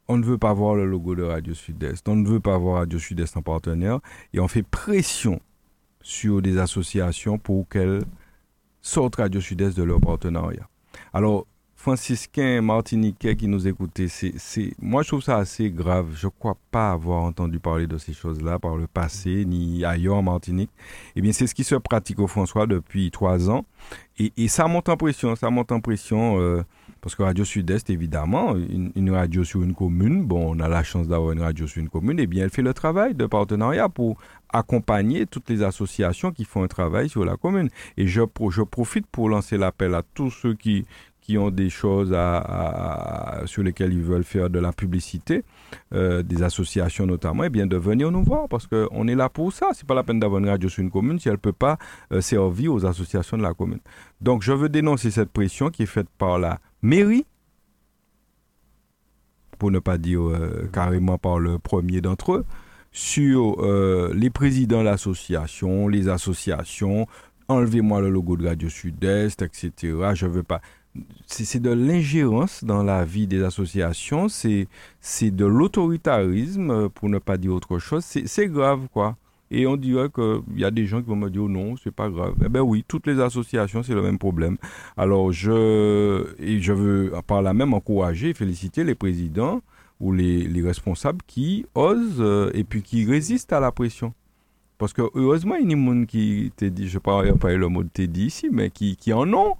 on 0.07 0.17
ne 0.17 0.23
veut 0.23 0.37
pas 0.37 0.53
voir 0.53 0.75
le 0.75 0.85
logo 0.85 1.15
de 1.15 1.23
Radio 1.23 1.53
Sud-Est, 1.53 2.07
on 2.07 2.15
ne 2.15 2.27
veut 2.27 2.39
pas 2.39 2.57
voir 2.57 2.79
Radio 2.79 2.99
Sud-Est 2.99 3.37
en 3.37 3.41
partenaire, 3.41 3.99
et 4.33 4.39
on 4.39 4.47
fait 4.47 4.63
pression 4.63 5.39
sur 6.01 6.41
des 6.41 6.57
associations 6.57 7.37
pour 7.37 7.67
qu'elles 7.67 8.03
sortent 8.81 9.17
Radio 9.17 9.41
Sud-Est 9.41 9.77
de 9.77 9.83
leur 9.83 9.99
partenariat. 9.99 10.67
Alors, 11.13 11.45
franciscains 11.75 12.61
martiniquais 12.61 13.35
qui 13.35 13.47
nous 13.47 13.67
écoutaient, 13.67 14.07
c'est, 14.07 14.33
moi 14.81 15.03
je 15.03 15.09
trouve 15.09 15.21
ça 15.21 15.37
assez 15.37 15.69
grave. 15.69 16.07
Je 16.15 16.27
ne 16.27 16.31
crois 16.31 16.57
pas 16.71 16.91
avoir 16.91 17.23
entendu 17.23 17.59
parler 17.59 17.87
de 17.87 17.97
ces 17.97 18.13
choses-là 18.13 18.59
par 18.59 18.75
le 18.75 18.87
passé, 18.87 19.45
ni 19.45 19.85
ailleurs 19.85 20.15
en 20.15 20.23
Martinique. 20.23 20.71
Eh 21.15 21.21
bien, 21.21 21.31
c'est 21.31 21.47
ce 21.47 21.55
qui 21.55 21.63
se 21.63 21.75
pratique 21.75 22.19
au 22.19 22.27
François 22.27 22.67
depuis 22.67 23.11
trois 23.11 23.49
ans. 23.49 23.65
Et, 24.17 24.47
ça 24.47 24.67
monte 24.67 24.89
en 24.89 24.97
pression, 24.97 25.35
ça 25.35 25.49
monte 25.49 25.71
en 25.71 25.79
pression. 25.79 26.39
Euh, 26.39 26.63
parce 27.07 27.15
que 27.15 27.23
Radio 27.23 27.45
Sud-Est, 27.45 27.89
évidemment, 27.89 28.53
une, 28.57 29.11
radio 29.11 29.45
sur 29.45 29.63
une 29.63 29.73
commune, 29.73 30.25
bon, 30.25 30.53
on 30.53 30.59
a 30.59 30.67
la 30.67 30.83
chance 30.83 31.07
d'avoir 31.07 31.31
une 31.31 31.39
radio 31.39 31.65
sur 31.65 31.79
une 31.79 31.87
commune, 31.87 32.19
et 32.19 32.23
eh 32.23 32.27
bien, 32.27 32.43
elle 32.43 32.49
fait 32.49 32.61
le 32.61 32.73
travail 32.73 33.15
de 33.15 33.25
partenariat 33.25 33.87
pour 33.87 34.17
accompagner 34.49 35.25
toutes 35.25 35.49
les 35.49 35.63
associations 35.63 36.33
qui 36.33 36.43
font 36.43 36.63
un 36.63 36.67
travail 36.67 37.07
sur 37.07 37.23
la 37.23 37.37
commune. 37.37 37.69
Et 37.95 38.07
je, 38.07 38.23
je 38.49 38.61
profite 38.61 39.07
pour 39.07 39.29
lancer 39.29 39.57
l'appel 39.57 39.95
à 39.95 40.03
tous 40.15 40.31
ceux 40.31 40.53
qui, 40.53 40.85
qui 41.27 41.37
ont 41.37 41.49
des 41.49 41.69
choses 41.69 42.15
sur 43.45 43.63
lesquelles 43.63 43.93
ils 43.93 44.01
veulent 44.01 44.23
faire 44.23 44.49
de 44.49 44.59
la 44.59 44.71
publicité, 44.71 45.43
euh, 45.93 46.23
des 46.23 46.41
associations 46.41 47.05
notamment, 47.05 47.43
et 47.43 47.47
eh 47.47 47.49
bien 47.49 47.67
de 47.67 47.75
venir 47.75 48.11
nous 48.11 48.23
voir 48.23 48.47
parce 48.47 48.65
qu'on 48.65 49.07
est 49.07 49.15
là 49.15 49.27
pour 49.27 49.51
ça. 49.51 49.67
C'est 49.73 49.85
pas 49.85 49.93
la 49.93 50.03
peine 50.03 50.21
d'avoir 50.21 50.39
une 50.39 50.49
radio 50.49 50.69
sur 50.69 50.81
une 50.81 50.89
commune 50.89 51.19
si 51.19 51.27
elle 51.27 51.33
ne 51.35 51.37
peut 51.37 51.51
pas 51.51 51.77
euh, 52.13 52.21
servir 52.21 52.73
aux 52.73 52.85
associations 52.85 53.37
de 53.37 53.43
la 53.43 53.53
commune. 53.53 53.79
Donc 54.21 54.41
je 54.41 54.53
veux 54.53 54.69
dénoncer 54.69 55.11
cette 55.11 55.29
pression 55.29 55.69
qui 55.69 55.83
est 55.83 55.87
faite 55.87 56.07
par 56.17 56.39
la 56.39 56.59
mairie, 56.81 57.25
pour 59.57 59.71
ne 59.71 59.79
pas 59.79 59.97
dire 59.97 60.21
euh, 60.21 60.69
carrément 60.71 61.17
par 61.17 61.39
le 61.39 61.57
premier 61.57 62.01
d'entre 62.01 62.33
eux, 62.33 62.45
sur 62.91 63.61
les 64.13 64.29
présidents 64.31 64.79
de 64.79 64.85
l'association, 64.85 65.87
les 65.87 66.09
associations, 66.09 67.05
enlevez-moi 67.47 68.01
le 68.01 68.09
logo 68.09 68.37
de 68.37 68.47
Radio 68.47 68.69
Sud-Est, 68.69 69.43
etc. 69.43 69.71
Je 70.15 70.25
veux 70.25 70.41
pas 70.41 70.61
c'est 71.25 71.61
de 71.61 71.69
l'ingérence 71.69 72.63
dans 72.63 72.83
la 72.83 73.05
vie 73.05 73.27
des 73.27 73.43
associations, 73.43 74.27
c'est 74.29 74.67
de 75.21 75.45
l'autoritarisme, 75.45 76.71
euh, 76.71 76.89
pour 76.89 77.09
ne 77.09 77.19
pas 77.19 77.37
dire 77.37 77.53
autre 77.53 77.79
chose. 77.79 78.03
C'est 78.03 78.47
grave, 78.47 78.87
quoi. 78.91 79.17
Et 79.49 79.65
on 79.65 79.77
dirait 79.77 80.09
qu'il 80.09 80.57
y 80.57 80.65
a 80.65 80.71
des 80.71 80.85
gens 80.85 81.01
qui 81.01 81.07
vont 81.07 81.15
me 81.15 81.29
dire 81.29 81.43
oh 81.43 81.49
non, 81.49 81.75
c'est 81.77 81.93
pas 81.93 82.09
grave. 82.09 82.35
Eh 82.43 82.49
bien 82.49 82.61
oui, 82.61 82.83
toutes 82.87 83.07
les 83.07 83.19
associations, 83.19 83.83
c'est 83.83 83.93
le 83.93 84.01
même 84.01 84.17
problème. 84.17 84.57
Alors 84.97 85.31
je, 85.31 86.25
et 86.39 86.59
je 86.59 86.73
veux 86.73 87.13
par 87.25 87.41
là 87.41 87.53
même 87.53 87.73
encourager 87.73 88.29
et 88.29 88.33
féliciter 88.33 88.83
les 88.83 88.95
présidents 88.95 89.61
ou 89.99 90.11
les, 90.11 90.43
les 90.47 90.61
responsables 90.61 91.21
qui 91.25 91.65
osent 91.75 92.17
euh, 92.19 92.51
et 92.53 92.63
puis 92.63 92.83
qui 92.83 93.05
résistent 93.05 93.53
à 93.53 93.59
la 93.59 93.71
pression. 93.71 94.13
Parce 94.77 94.93
que 94.93 95.01
heureusement, 95.15 95.55
il 95.55 95.71
y 95.71 95.73
a 95.73 95.75
des 95.75 95.83
gens 95.83 96.05
qui 96.05 96.51
dit, 96.59 96.87
je 96.87 96.99
ne 96.99 97.23
vais 97.23 97.37
pas 97.37 97.53
le 97.53 97.67
mot 97.67 97.83
de 97.83 98.05
dit 98.05 98.25
ici, 98.25 98.49
mais 98.51 98.69
qui, 98.69 98.95
qui 98.95 99.11
en 99.11 99.31
ont 99.33 99.55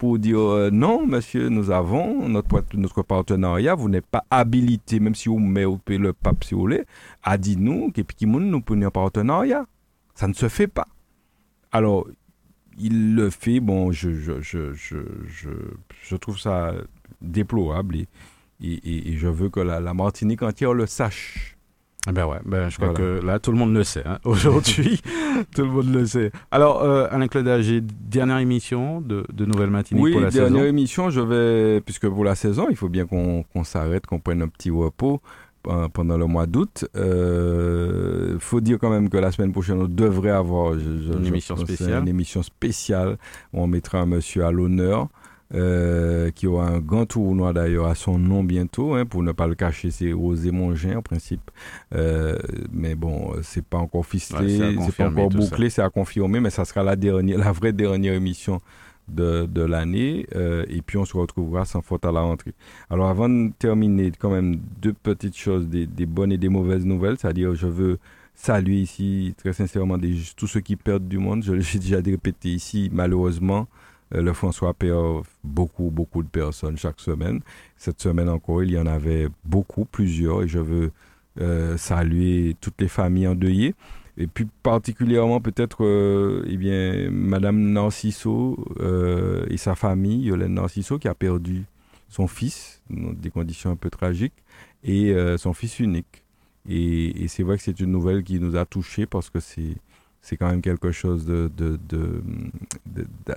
pour 0.00 0.18
dire 0.18 0.38
euh, 0.38 0.70
non, 0.70 1.06
monsieur, 1.06 1.50
nous 1.50 1.70
avons 1.70 2.26
notre, 2.26 2.64
notre 2.72 3.02
partenariat, 3.02 3.74
vous 3.74 3.90
n'êtes 3.90 4.06
pas 4.06 4.24
habilité, 4.30 4.98
même 4.98 5.14
si 5.14 5.28
vous 5.28 5.38
mettez 5.38 5.98
le 5.98 6.14
pape 6.14 6.42
si 6.42 6.54
vous 6.54 6.60
voulez, 6.60 6.84
à 7.22 7.36
dire 7.36 7.58
nous, 7.58 7.92
que 7.92 8.00
nous 8.24 8.60
prenons 8.62 8.86
un 8.86 8.90
partenariat. 8.90 9.66
Ça 10.14 10.26
ne 10.26 10.32
se 10.32 10.48
fait 10.48 10.68
pas. 10.68 10.86
Alors, 11.70 12.06
il 12.78 13.14
le 13.14 13.28
fait, 13.28 13.60
bon, 13.60 13.92
je, 13.92 14.10
je, 14.14 14.40
je, 14.40 14.72
je, 14.72 16.16
trouve 16.16 16.38
ça 16.38 16.72
déplorable 17.20 17.96
et, 17.96 18.08
et, 18.62 19.12
et, 19.12 19.16
je 19.18 19.28
veux 19.28 19.50
que 19.50 19.60
la 19.60 19.92
Martinique 19.92 20.40
entière 20.40 20.72
le 20.72 20.86
sache. 20.86 21.58
Eh 22.08 22.12
ben 22.12 22.26
ouais, 22.26 22.38
ben 22.46 22.70
je 22.70 22.76
crois 22.76 22.94
que 22.94 23.20
là 23.24 23.38
tout 23.38 23.52
le 23.52 23.58
monde 23.58 23.74
le 23.74 23.84
sait. 23.84 24.02
Hein. 24.06 24.18
Aujourd'hui, 24.24 25.00
tout 25.54 25.62
le 25.62 25.68
monde 25.68 25.92
le 25.92 26.06
sait. 26.06 26.32
Alors, 26.50 26.82
euh, 26.82 27.06
Alain 27.10 27.28
j'ai 27.60 27.80
dernière 27.82 28.38
émission 28.38 29.00
de, 29.00 29.24
de 29.32 29.44
Nouvelle 29.44 29.70
Matinée 29.70 30.00
oui, 30.00 30.12
pour 30.12 30.20
la 30.20 30.30
dernière 30.30 30.64
émission, 30.64 31.10
je 31.10 31.20
vais, 31.20 31.80
puisque 31.82 32.08
pour 32.08 32.24
la 32.24 32.34
saison, 32.34 32.68
il 32.70 32.76
faut 32.76 32.88
bien 32.88 33.06
qu'on 33.06 33.64
s'arrête, 33.64 34.06
qu'on 34.06 34.18
prenne 34.18 34.40
un 34.42 34.48
petit 34.48 34.70
repos 34.70 35.20
pendant 35.62 36.16
le 36.16 36.26
mois 36.26 36.46
d'août. 36.46 36.86
Il 36.94 37.00
euh, 37.00 38.38
faut 38.38 38.60
dire 38.60 38.78
quand 38.78 38.90
même 38.90 39.08
que 39.10 39.18
la 39.18 39.30
semaine 39.30 39.52
prochaine, 39.52 39.80
on 39.80 39.88
devrait 39.88 40.30
avoir 40.30 40.74
une, 40.74 41.26
émission 41.26 41.56
spéciale. 41.56 42.02
une 42.02 42.08
émission 42.08 42.42
spéciale. 42.42 43.18
On 43.52 43.66
mettra 43.66 43.98
un 43.98 44.06
monsieur 44.06 44.44
à 44.44 44.50
l'honneur. 44.50 45.08
Euh, 45.52 46.30
qui 46.30 46.46
aura 46.46 46.68
un 46.68 46.78
grand 46.78 47.06
tournoi 47.06 47.52
d'ailleurs 47.52 47.88
à 47.88 47.96
son 47.96 48.20
nom 48.20 48.44
bientôt, 48.44 48.94
hein, 48.94 49.04
pour 49.04 49.24
ne 49.24 49.32
pas 49.32 49.48
le 49.48 49.56
cacher, 49.56 49.90
c'est 49.90 50.12
Osé 50.12 50.52
Mongin 50.52 50.98
en 50.98 51.02
principe. 51.02 51.50
Euh, 51.92 52.38
mais 52.72 52.94
bon, 52.94 53.32
c'est 53.42 53.64
pas 53.64 53.78
encore 53.78 54.06
ficelé, 54.06 54.76
c'est 54.86 54.94
pas 54.94 55.08
encore 55.08 55.28
bouclé, 55.28 55.68
c'est 55.68 55.82
à 55.82 55.90
confirmer, 55.90 56.38
mais 56.38 56.50
ça 56.50 56.64
sera 56.64 56.84
la 56.84 56.94
dernière, 56.94 57.38
la 57.38 57.50
vraie 57.50 57.72
dernière 57.72 58.14
émission 58.14 58.60
de, 59.08 59.46
de 59.46 59.62
l'année. 59.62 60.24
Euh, 60.36 60.64
et 60.68 60.82
puis 60.82 60.98
on 60.98 61.04
se 61.04 61.16
retrouvera 61.16 61.64
sans 61.64 61.82
faute 61.82 62.04
à 62.04 62.12
la 62.12 62.20
rentrée. 62.20 62.54
Alors 62.88 63.08
avant 63.08 63.28
de 63.28 63.50
terminer, 63.58 64.12
quand 64.16 64.30
même 64.30 64.60
deux 64.80 64.92
petites 64.92 65.36
choses, 65.36 65.66
des, 65.66 65.86
des 65.86 66.06
bonnes 66.06 66.30
et 66.30 66.38
des 66.38 66.48
mauvaises 66.48 66.86
nouvelles, 66.86 67.16
c'est-à-dire 67.18 67.56
je 67.56 67.66
veux 67.66 67.98
saluer 68.34 68.76
ici 68.82 69.34
très 69.36 69.52
sincèrement 69.52 69.98
des, 69.98 70.16
tous 70.36 70.46
ceux 70.46 70.60
qui 70.60 70.76
perdent 70.76 71.08
du 71.08 71.18
monde. 71.18 71.42
Je 71.42 71.54
l'ai 71.54 71.62
déjà 71.80 71.96
répété 71.96 72.50
ici, 72.50 72.88
malheureusement. 72.92 73.66
Euh, 74.14 74.22
le 74.22 74.32
François 74.32 74.74
perd 74.74 75.22
beaucoup, 75.44 75.90
beaucoup 75.90 76.22
de 76.22 76.28
personnes 76.28 76.76
chaque 76.76 77.00
semaine. 77.00 77.40
Cette 77.76 78.00
semaine 78.00 78.28
encore, 78.28 78.62
il 78.62 78.72
y 78.72 78.78
en 78.78 78.86
avait 78.86 79.28
beaucoup, 79.44 79.84
plusieurs, 79.84 80.42
et 80.42 80.48
je 80.48 80.58
veux 80.58 80.92
euh, 81.40 81.76
saluer 81.76 82.56
toutes 82.60 82.80
les 82.80 82.88
familles 82.88 83.28
endeuillées. 83.28 83.74
Et 84.16 84.26
puis 84.26 84.46
particulièrement 84.62 85.40
peut-être 85.40 85.84
euh, 85.84 86.44
eh 86.46 86.56
bien, 86.56 87.10
Madame 87.10 87.72
Narciso 87.72 88.62
et 89.48 89.56
sa 89.56 89.74
famille, 89.74 90.24
Yolène 90.24 90.54
Narciso, 90.54 90.98
qui 90.98 91.08
a 91.08 91.14
perdu 91.14 91.64
son 92.08 92.26
fils 92.26 92.82
dans 92.90 93.12
des 93.12 93.30
conditions 93.30 93.70
un 93.70 93.76
peu 93.76 93.88
tragiques, 93.88 94.34
et 94.82 95.14
son 95.38 95.54
fils 95.54 95.78
unique. 95.78 96.24
Et 96.68 97.26
c'est 97.28 97.44
vrai 97.44 97.56
que 97.56 97.62
c'est 97.62 97.80
une 97.80 97.92
nouvelle 97.92 98.22
qui 98.22 98.40
nous 98.40 98.56
a 98.56 98.66
touchés 98.66 99.06
parce 99.06 99.30
que 99.30 99.40
c'est 99.40 99.76
c'est 100.22 100.36
quand 100.36 100.48
même 100.48 100.62
quelque 100.62 100.92
chose 100.92 101.24
de, 101.26 101.50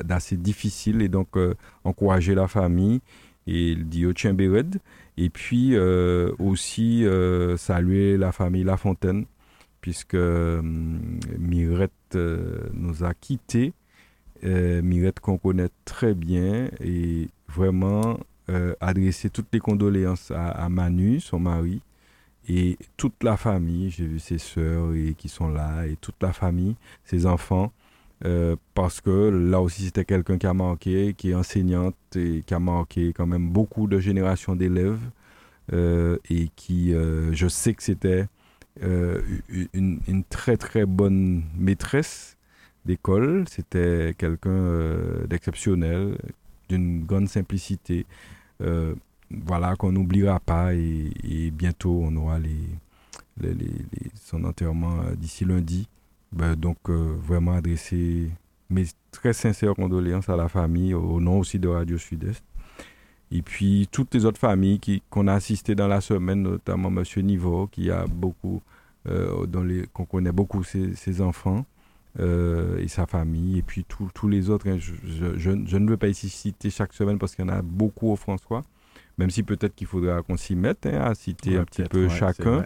d'assez 0.03 0.37
difficile 0.37 1.01
et 1.01 1.07
donc 1.07 1.37
euh, 1.37 1.53
encourager 1.83 2.35
la 2.35 2.47
famille 2.47 3.01
et 3.47 3.75
dit 3.75 4.05
au 4.05 4.13
et 5.17 5.29
puis 5.29 5.75
euh, 5.75 6.31
aussi 6.39 7.05
euh, 7.05 7.57
saluer 7.57 8.17
la 8.17 8.31
famille 8.31 8.63
Lafontaine 8.63 9.25
puisque 9.81 10.15
Mirette 10.15 11.91
nous 12.15 13.03
a 13.03 13.13
quittés 13.13 13.73
Mirette 14.41 15.19
qu'on 15.19 15.37
connaît 15.37 15.69
très 15.83 16.13
bien 16.13 16.69
et 16.79 17.27
vraiment 17.49 18.17
adresser 18.79 19.29
toutes 19.29 19.47
les 19.51 19.59
condoléances 19.59 20.31
à 20.31 20.69
Manu 20.69 21.19
son 21.19 21.39
mari 21.39 21.81
et 22.47 22.77
toute 22.97 23.23
la 23.23 23.37
famille, 23.37 23.89
j'ai 23.89 24.05
vu 24.05 24.19
ses 24.19 24.37
sœurs 24.37 24.93
et, 24.93 25.13
qui 25.17 25.29
sont 25.29 25.49
là, 25.49 25.85
et 25.85 25.95
toute 25.95 26.21
la 26.21 26.33
famille, 26.33 26.75
ses 27.05 27.25
enfants, 27.25 27.71
euh, 28.25 28.55
parce 28.73 29.01
que 29.01 29.29
là 29.29 29.61
aussi 29.61 29.83
c'était 29.85 30.05
quelqu'un 30.05 30.37
qui 30.37 30.47
a 30.47 30.53
marqué, 30.53 31.13
qui 31.13 31.31
est 31.31 31.35
enseignante 31.35 31.95
et 32.15 32.43
qui 32.45 32.53
a 32.53 32.59
marqué 32.59 33.13
quand 33.13 33.27
même 33.27 33.49
beaucoup 33.49 33.87
de 33.87 33.99
générations 33.99 34.55
d'élèves, 34.55 34.99
euh, 35.71 36.17
et 36.29 36.49
qui, 36.55 36.93
euh, 36.93 37.33
je 37.33 37.47
sais 37.47 37.73
que 37.73 37.83
c'était 37.83 38.27
une, 38.81 39.99
une, 40.07 40.23
très 40.23 40.57
très 40.57 40.85
bonne 40.85 41.43
maîtresse 41.55 42.37
d'école, 42.85 43.45
c'était 43.47 44.15
quelqu'un 44.17 45.25
d'exceptionnel, 45.29 46.17
d'une 46.69 47.05
grande 47.05 47.29
simplicité 47.29 48.05
voilà, 49.31 49.75
qu'on 49.75 49.91
n'oubliera 49.91 50.39
pas 50.39 50.73
et, 50.73 51.51
bientôt 51.51 52.01
on 52.03 52.15
aura 52.15 52.39
les, 52.39 52.55
son 54.15 54.43
enterrement 54.43 55.01
euh, 55.01 55.15
d'ici 55.15 55.45
lundi. 55.45 55.87
Ben, 56.31 56.55
donc 56.55 56.77
euh, 56.89 57.15
vraiment 57.19 57.53
adresser 57.53 58.29
mes 58.69 58.85
très 59.11 59.33
sincères 59.33 59.75
condoléances 59.75 60.29
à 60.29 60.35
la 60.35 60.49
famille, 60.49 60.93
au 60.93 61.19
nom 61.19 61.39
aussi 61.39 61.59
de 61.59 61.67
Radio 61.67 61.97
Sud-Est. 61.97 62.43
Et 63.31 63.41
puis 63.41 63.87
toutes 63.91 64.13
les 64.13 64.25
autres 64.25 64.39
familles 64.39 64.79
qu'on 65.09 65.27
a 65.27 65.33
assistées 65.33 65.75
dans 65.75 65.87
la 65.87 66.01
semaine, 66.01 66.41
notamment 66.41 66.89
M. 66.89 67.03
Niveau, 67.23 67.67
qui 67.67 67.91
a 67.91 68.05
beaucoup, 68.07 68.61
euh, 69.07 69.85
qu'on 69.93 70.05
connaît 70.05 70.31
beaucoup 70.31 70.63
ses, 70.63 71.21
enfants. 71.21 71.65
et 72.19 72.87
sa 72.87 73.05
famille, 73.07 73.59
et 73.59 73.63
puis 73.63 73.85
tous 73.85 74.27
les 74.27 74.49
autres. 74.49 74.67
Hein. 74.69 74.77
je, 74.79 75.49
ne 75.49 75.89
veux 75.89 75.97
pas 75.97 76.07
ici 76.07 76.29
citer 76.29 76.69
chaque 76.69 76.93
semaine 76.93 77.17
parce 77.17 77.35
qu'il 77.35 77.45
y 77.45 77.49
en 77.49 77.51
a 77.51 77.61
beaucoup 77.61 78.11
au 78.11 78.15
François, 78.15 78.63
même 79.17 79.29
si 79.29 79.43
peut-être 79.43 79.75
qu'il 79.75 79.87
faudra 79.87 80.21
qu'on 80.21 80.37
s'y 80.37 80.55
mette 80.55 80.85
hein, 80.85 81.01
à 81.01 81.15
citer 81.15 81.57
un 81.57 81.65
petit 81.65 81.83
peu 81.83 82.09
chacun, 82.09 82.65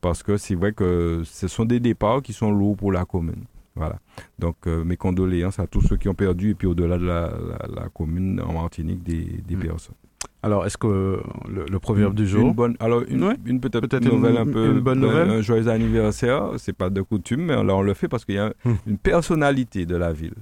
parce 0.00 0.22
que 0.22 0.36
c'est 0.36 0.54
vrai 0.54 0.72
que 0.72 1.22
ce 1.24 1.48
sont 1.48 1.64
des 1.64 1.80
départs 1.80 2.22
qui 2.22 2.32
sont 2.32 2.50
lourds 2.50 2.76
pour 2.76 2.92
la 2.92 3.04
commune. 3.04 3.44
Voilà. 3.76 3.98
Donc, 4.38 4.56
euh, 4.66 4.84
mes 4.84 4.96
condoléances 4.96 5.58
à 5.58 5.66
tous 5.66 5.80
ceux 5.80 5.96
qui 5.96 6.08
ont 6.08 6.14
perdu 6.14 6.50
et 6.50 6.54
puis 6.54 6.66
au-delà 6.66 6.96
de 6.98 7.04
la, 7.04 7.88
commune 7.92 8.40
en 8.40 8.52
Martinique 8.52 9.02
des, 9.02 9.24
des 9.46 9.56
mm. 9.56 9.60
personnes. 9.60 9.94
Alors, 10.42 10.66
est-ce 10.66 10.76
que 10.76 11.20
le, 11.48 11.78
proverbe 11.78 12.14
du 12.14 12.26
jour 12.26 12.46
Une 12.46 12.52
bonne, 12.52 12.76
alors 12.78 13.02
une, 13.08 13.34
une 13.46 13.60
peut-être 13.60 13.88
peut 13.88 13.98
nouvelle 14.00 14.36
un 14.36 14.44
peu, 14.44 14.72
une 14.72 14.80
bonne 14.80 15.00
nouvelle. 15.00 15.30
Un 15.30 15.40
joyeux 15.40 15.68
anniversaire. 15.68 16.50
C'est 16.58 16.74
pas 16.74 16.90
de 16.90 17.00
coutume, 17.00 17.46
mais 17.46 17.54
là 17.54 17.74
on 17.74 17.82
le 17.82 17.94
fait 17.94 18.08
parce 18.08 18.24
qu'il 18.24 18.34
y 18.34 18.38
a 18.38 18.52
mm. 18.64 18.72
une 18.86 18.98
personnalité 18.98 19.86
de 19.86 19.96
la 19.96 20.12
ville, 20.12 20.34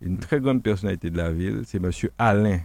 une 0.00 0.18
très 0.18 0.40
grande 0.40 0.62
personnalité 0.62 1.10
de 1.10 1.16
la 1.16 1.30
ville. 1.30 1.62
C'est 1.64 1.78
Monsieur 1.78 2.10
Alain. 2.18 2.58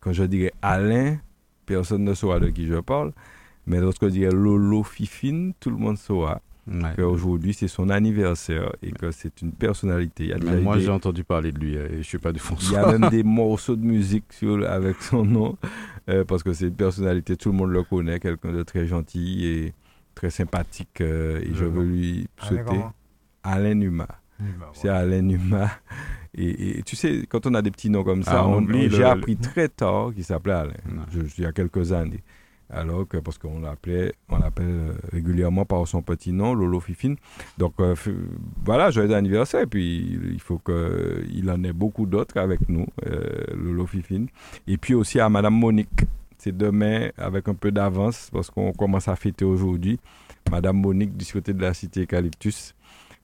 Quand 0.00 0.12
je 0.12 0.24
dirais 0.24 0.52
Alain, 0.62 1.18
personne 1.66 2.04
ne 2.04 2.14
saura 2.14 2.40
de 2.40 2.48
qui 2.48 2.66
je 2.66 2.76
parle. 2.76 3.12
Mais 3.66 3.80
lorsque 3.80 4.04
je 4.04 4.10
dirais 4.10 4.32
Lolo 4.32 4.82
Fifine, 4.82 5.52
tout 5.58 5.70
le 5.70 5.76
monde 5.76 5.98
saura. 5.98 6.40
Aujourd'hui, 6.98 7.54
c'est 7.54 7.68
son 7.68 7.90
anniversaire 7.90 8.72
et 8.82 8.90
que 8.90 9.12
c'est 9.12 9.40
une 9.40 9.52
personnalité. 9.52 10.34
moi, 10.62 10.78
j'ai 10.78 10.90
entendu 10.90 11.22
parler 11.22 11.52
de 11.52 11.58
lui 11.58 11.76
et 11.76 11.88
je 11.92 11.98
ne 11.98 12.02
suis 12.02 12.18
pas 12.18 12.32
de 12.32 12.38
François. 12.38 12.78
Il 12.78 12.82
y 12.82 12.84
a 12.84 12.98
même 12.98 13.10
des 13.10 13.22
morceaux 13.24 13.76
de 13.76 13.84
musique 13.84 14.32
sur, 14.32 14.68
avec 14.68 15.00
son 15.00 15.24
nom 15.24 15.56
euh, 16.08 16.24
parce 16.24 16.42
que 16.42 16.52
c'est 16.52 16.66
une 16.66 16.74
personnalité, 16.74 17.36
tout 17.36 17.50
le 17.50 17.56
monde 17.56 17.70
le 17.70 17.84
connaît, 17.84 18.18
quelqu'un 18.18 18.52
de 18.52 18.64
très 18.64 18.86
gentil 18.86 19.46
et 19.46 19.74
très 20.16 20.30
sympathique. 20.30 21.00
Euh, 21.00 21.40
et 21.40 21.54
je 21.54 21.64
veux 21.64 21.84
lui 21.84 22.28
souhaiter 22.42 22.80
Alain 23.44 23.74
Numa. 23.74 24.08
C'est 24.72 24.88
Alain 24.88 25.22
Numa. 25.22 25.70
Et, 26.38 26.82
tu 26.84 26.96
sais, 26.96 27.24
quand 27.28 27.46
on 27.46 27.54
a 27.54 27.62
des 27.62 27.70
petits 27.70 27.88
noms 27.88 28.04
comme 28.04 28.22
ça, 28.22 28.44
ah, 28.46 28.60
j'ai 28.90 29.04
appris 29.04 29.36
très 29.36 29.68
tard 29.68 30.12
qu'il 30.14 30.24
s'appelait 30.24 30.52
Alain, 30.52 30.74
il 31.38 31.44
y 31.44 31.46
a 31.46 31.52
quelques 31.52 31.92
années 31.92 32.22
alors 32.70 33.06
que 33.06 33.18
parce 33.18 33.38
qu'on 33.38 33.60
l'appelait, 33.60 34.12
on 34.28 34.38
l'appelle 34.38 34.66
euh, 34.66 34.92
régulièrement 35.12 35.64
par 35.64 35.86
son 35.86 36.02
petit 36.02 36.32
nom, 36.32 36.54
Lolo 36.54 36.80
Fifine. 36.80 37.16
Donc 37.58 37.74
euh, 37.80 37.94
voilà, 38.64 38.90
joyeux 38.90 39.14
anniversaire. 39.14 39.62
Et 39.62 39.66
puis 39.66 40.18
il 40.32 40.40
faut 40.40 40.58
qu'il 40.58 41.50
en 41.50 41.62
ait 41.64 41.72
beaucoup 41.72 42.06
d'autres 42.06 42.38
avec 42.38 42.68
nous, 42.68 42.86
euh, 43.06 43.44
Lolo 43.54 43.86
Fifine. 43.86 44.28
Et 44.66 44.76
puis 44.76 44.94
aussi 44.94 45.20
à 45.20 45.28
Madame 45.28 45.54
Monique. 45.54 46.06
C'est 46.38 46.56
demain 46.56 47.08
avec 47.16 47.48
un 47.48 47.54
peu 47.54 47.72
d'avance 47.72 48.28
parce 48.30 48.50
qu'on 48.50 48.72
commence 48.72 49.08
à 49.08 49.16
fêter 49.16 49.44
aujourd'hui. 49.44 49.98
Madame 50.50 50.76
Monique 50.76 51.16
du 51.16 51.24
côté 51.24 51.54
de 51.54 51.62
la 51.62 51.72
cité 51.72 52.02
Eucalyptus. 52.02 52.74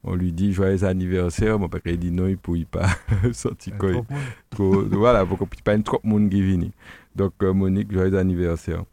On 0.04 0.14
lui 0.16 0.32
dit 0.32 0.52
joyeux 0.52 0.82
anniversaire, 0.84 1.58
mon 1.58 1.68
père 1.68 1.80
il 1.84 1.98
dit 1.98 2.10
non, 2.10 2.26
il 2.26 2.32
ne 2.32 2.36
peut 2.36 2.64
pas 2.70 2.88
sortir. 3.32 3.74
Voilà, 4.58 5.24
pour 5.24 5.38
qu'on 5.38 5.46
puisse 5.46 5.62
pas 5.62 5.74
une 5.74 5.82
trop 5.82 6.00
monde 6.02 6.28
qui 6.28 6.42
vient. 6.42 6.68
Donc 7.14 7.40
Monique, 7.40 7.92
joyeux 7.92 8.18
anniversaire. 8.18 8.84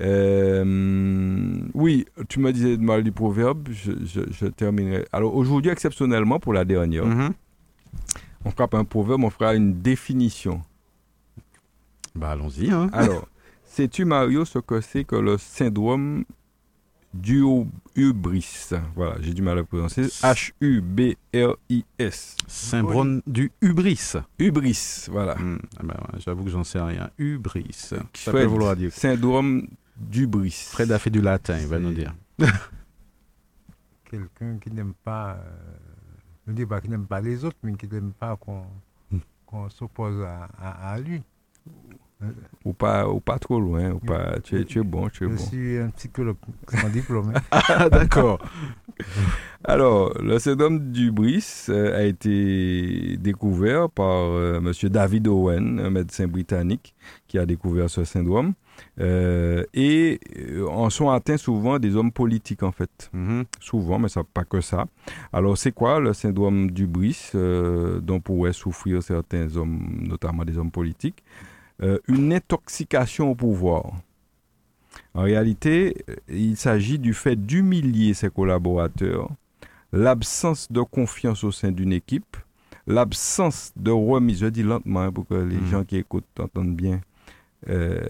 Euh, 0.00 1.58
oui, 1.74 2.06
tu 2.28 2.40
m'as 2.40 2.52
dit 2.52 2.78
de 2.78 2.82
mal 2.82 3.02
du 3.02 3.12
proverbe, 3.12 3.68
je, 3.70 3.92
je, 4.04 4.46
terminerai. 4.46 5.04
Alors 5.12 5.34
aujourd'hui, 5.34 5.70
exceptionnellement, 5.70 6.38
pour 6.38 6.52
la 6.52 6.64
dernière, 6.64 7.06
mm-hmm. 7.06 7.32
on 8.46 8.50
frappe 8.50 8.74
un 8.74 8.84
proverbe, 8.84 9.24
on 9.24 9.30
fera 9.30 9.54
une 9.54 9.80
définition. 9.82 10.62
Bah 12.14 12.30
allons-y. 12.30 12.70
Hein. 12.70 12.88
Alors, 12.92 13.28
sais-tu 13.64 14.04
Mario 14.04 14.44
ce 14.44 14.58
que 14.58 14.80
c'est 14.80 15.04
que 15.04 15.16
le 15.16 15.36
syndrome 15.38 16.24
du 17.14 17.44
hubris 17.94 18.70
Voilà, 18.94 19.16
j'ai 19.20 19.34
du 19.34 19.42
mal 19.42 19.58
à 19.58 19.64
prononcer. 19.64 20.02
H-U-B-R-I-S. 20.22 21.16
Syndrome 22.46 23.22
du 23.26 23.52
hubris. 23.60 24.14
Hubris, 24.38 25.06
voilà. 25.10 25.34
Hmm. 25.36 25.58
Ah 25.78 25.82
bah 25.84 26.00
j'avoue 26.18 26.44
que 26.44 26.50
j'en 26.50 26.64
sais 26.64 26.80
rien. 26.80 27.10
Hubris. 27.18 27.90
Ça 28.14 28.32
peut 28.32 28.44
vouloir 28.44 28.76
dire. 28.76 28.92
Syndrome 28.92 29.66
d'Ubris. 29.96 30.68
Fred 30.70 30.90
a 30.92 30.98
fait 30.98 31.10
du 31.10 31.20
latin, 31.20 31.58
il 31.58 31.66
va 31.66 31.78
nous 31.78 31.92
dire. 31.92 32.14
Quelqu'un 34.04 34.58
qui 34.58 34.70
n'aime 34.70 34.94
pas, 35.04 35.34
euh, 35.34 35.50
ne 36.46 36.52
dit 36.52 36.66
pas 36.66 36.80
qu'il 36.80 36.90
n'aime 36.90 37.06
pas 37.06 37.20
les 37.20 37.44
autres, 37.44 37.56
mais 37.62 37.74
qui 37.74 37.86
n'aime 37.88 38.12
pas 38.12 38.36
qu'on 38.36 38.64
hmm. 39.10 39.68
s'oppose 39.70 40.22
à, 40.58 40.98
lui. 40.98 41.22
Ou 42.64 42.72
pas, 42.72 43.08
ou 43.08 43.20
pas 43.20 43.38
trop 43.38 43.58
loin, 43.58 43.90
ou 43.90 43.98
pas, 43.98 44.38
tu, 44.42 44.60
es, 44.60 44.64
tu 44.64 44.78
es 44.78 44.82
bon, 44.82 45.08
tu 45.08 45.24
es 45.24 45.28
je 45.28 45.34
bon. 45.34 45.38
Je 45.38 45.48
suis 45.48 45.78
un 45.78 45.88
psychologue 45.90 46.36
sans 46.68 46.88
diplôme. 46.88 47.32
ah, 47.50 47.88
d'accord. 47.88 48.38
Alors, 49.64 50.12
le 50.20 50.38
syndrome 50.38 50.90
du 50.90 51.12
Brice 51.12 51.68
euh, 51.70 51.96
a 51.96 52.02
été 52.02 53.16
découvert 53.18 53.88
par 53.88 54.30
euh, 54.30 54.58
M. 54.58 54.88
David 54.88 55.28
Owen, 55.28 55.78
un 55.78 55.90
médecin 55.90 56.26
britannique 56.26 56.94
qui 57.28 57.38
a 57.38 57.46
découvert 57.46 57.88
ce 57.88 58.04
syndrome. 58.04 58.54
Euh, 59.00 59.64
et 59.72 60.18
en 60.68 60.90
sont 60.90 61.10
atteints 61.10 61.36
souvent 61.36 61.78
des 61.78 61.94
hommes 61.94 62.10
politiques, 62.10 62.64
en 62.64 62.72
fait. 62.72 63.10
Mm-hmm. 63.14 63.44
Souvent, 63.60 63.98
mais 64.00 64.08
ça, 64.08 64.22
pas 64.24 64.44
que 64.44 64.60
ça. 64.60 64.86
Alors, 65.32 65.56
c'est 65.56 65.72
quoi 65.72 66.00
le 66.00 66.12
syndrome 66.12 66.72
du 66.72 66.86
Brice 66.86 67.34
dont 67.34 68.20
pourraient 68.20 68.52
souffrir 68.52 69.02
certains 69.02 69.56
hommes, 69.56 70.00
notamment 70.00 70.44
des 70.44 70.58
hommes 70.58 70.72
politiques? 70.72 71.22
Une 72.06 72.32
intoxication 72.32 73.30
au 73.30 73.34
pouvoir. 73.34 73.92
En 75.14 75.22
réalité, 75.22 76.04
il 76.28 76.56
s'agit 76.56 76.98
du 76.98 77.12
fait 77.12 77.34
d'humilier 77.34 78.14
ses 78.14 78.30
collaborateurs 78.30 79.30
l'absence 79.92 80.70
de 80.72 80.80
confiance 80.80 81.44
au 81.44 81.52
sein 81.52 81.70
d'une 81.70 81.92
équipe, 81.92 82.36
l'absence 82.86 83.72
de 83.76 83.90
remise, 83.90 84.40
je 84.40 84.46
dis 84.46 84.62
lentement 84.62 85.02
hein, 85.02 85.12
pour 85.12 85.26
que 85.26 85.34
les 85.34 85.56
mm. 85.56 85.66
gens 85.66 85.84
qui 85.84 85.96
écoutent 85.96 86.40
entendent 86.40 86.74
bien, 86.74 87.00
euh, 87.68 88.00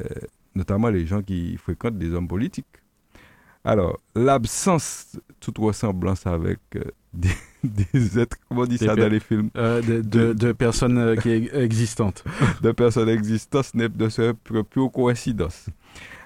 notamment 0.55 0.89
les 0.89 1.07
gens 1.07 1.23
qui 1.23 1.57
fréquentent 1.57 1.99
des 1.99 2.13
hommes 2.15 2.29
politiques. 2.29 2.67
Alors, 3.65 3.99
l'absence 4.15 5.19
toute 5.41 5.59
ressemblance 5.59 6.27
avec 6.27 6.61
euh, 6.77 6.85
des, 7.13 7.31
êtres, 8.19 8.37
comment 8.49 8.63
on 8.63 8.67
dit 8.67 8.79
ça 8.79 8.97
dans 8.97 9.09
les 9.09 9.21
films 9.21 9.51
euh, 9.57 9.81
de, 9.83 10.53
personnes 10.53 11.17
qui 11.21 11.31
existantes. 11.31 12.25
de 12.63 12.73
personnes 12.73 13.09
existantes 13.09 13.75
ne 13.75 14.09
serait 14.09 14.35
plus 14.35 14.91
coïncidence. 14.91 15.67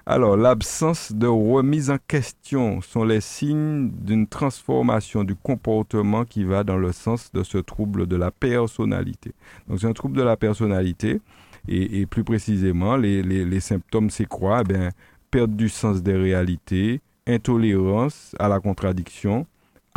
Alors, 0.09 0.37
l'absence 0.37 1.11
de 1.11 1.27
remise 1.27 1.89
en 1.89 1.97
question 2.07 2.79
sont 2.79 3.03
les 3.03 3.19
signes 3.19 3.89
d'une 3.89 4.25
transformation 4.25 5.25
du 5.25 5.35
comportement 5.35 6.23
qui 6.23 6.45
va 6.45 6.63
dans 6.63 6.77
le 6.77 6.93
sens 6.93 7.29
de 7.33 7.43
ce 7.43 7.57
trouble 7.57 8.07
de 8.07 8.15
la 8.15 8.31
personnalité. 8.31 9.33
Donc, 9.67 9.81
c'est 9.81 9.87
un 9.87 9.91
trouble 9.91 10.15
de 10.15 10.23
la 10.23 10.37
personnalité. 10.37 11.19
Et, 11.67 12.05
plus 12.05 12.23
précisément, 12.23 12.95
les, 12.95 13.59
symptômes, 13.59 14.09
c'est 14.09 14.27
quoi? 14.27 14.61
Eh 14.61 14.63
bien, 14.63 14.89
Perte 15.29 15.51
du 15.51 15.67
sens 15.67 16.01
des 16.01 16.15
réalités, 16.15 17.01
intolérance 17.27 18.33
à 18.39 18.47
la 18.47 18.61
contradiction, 18.61 19.45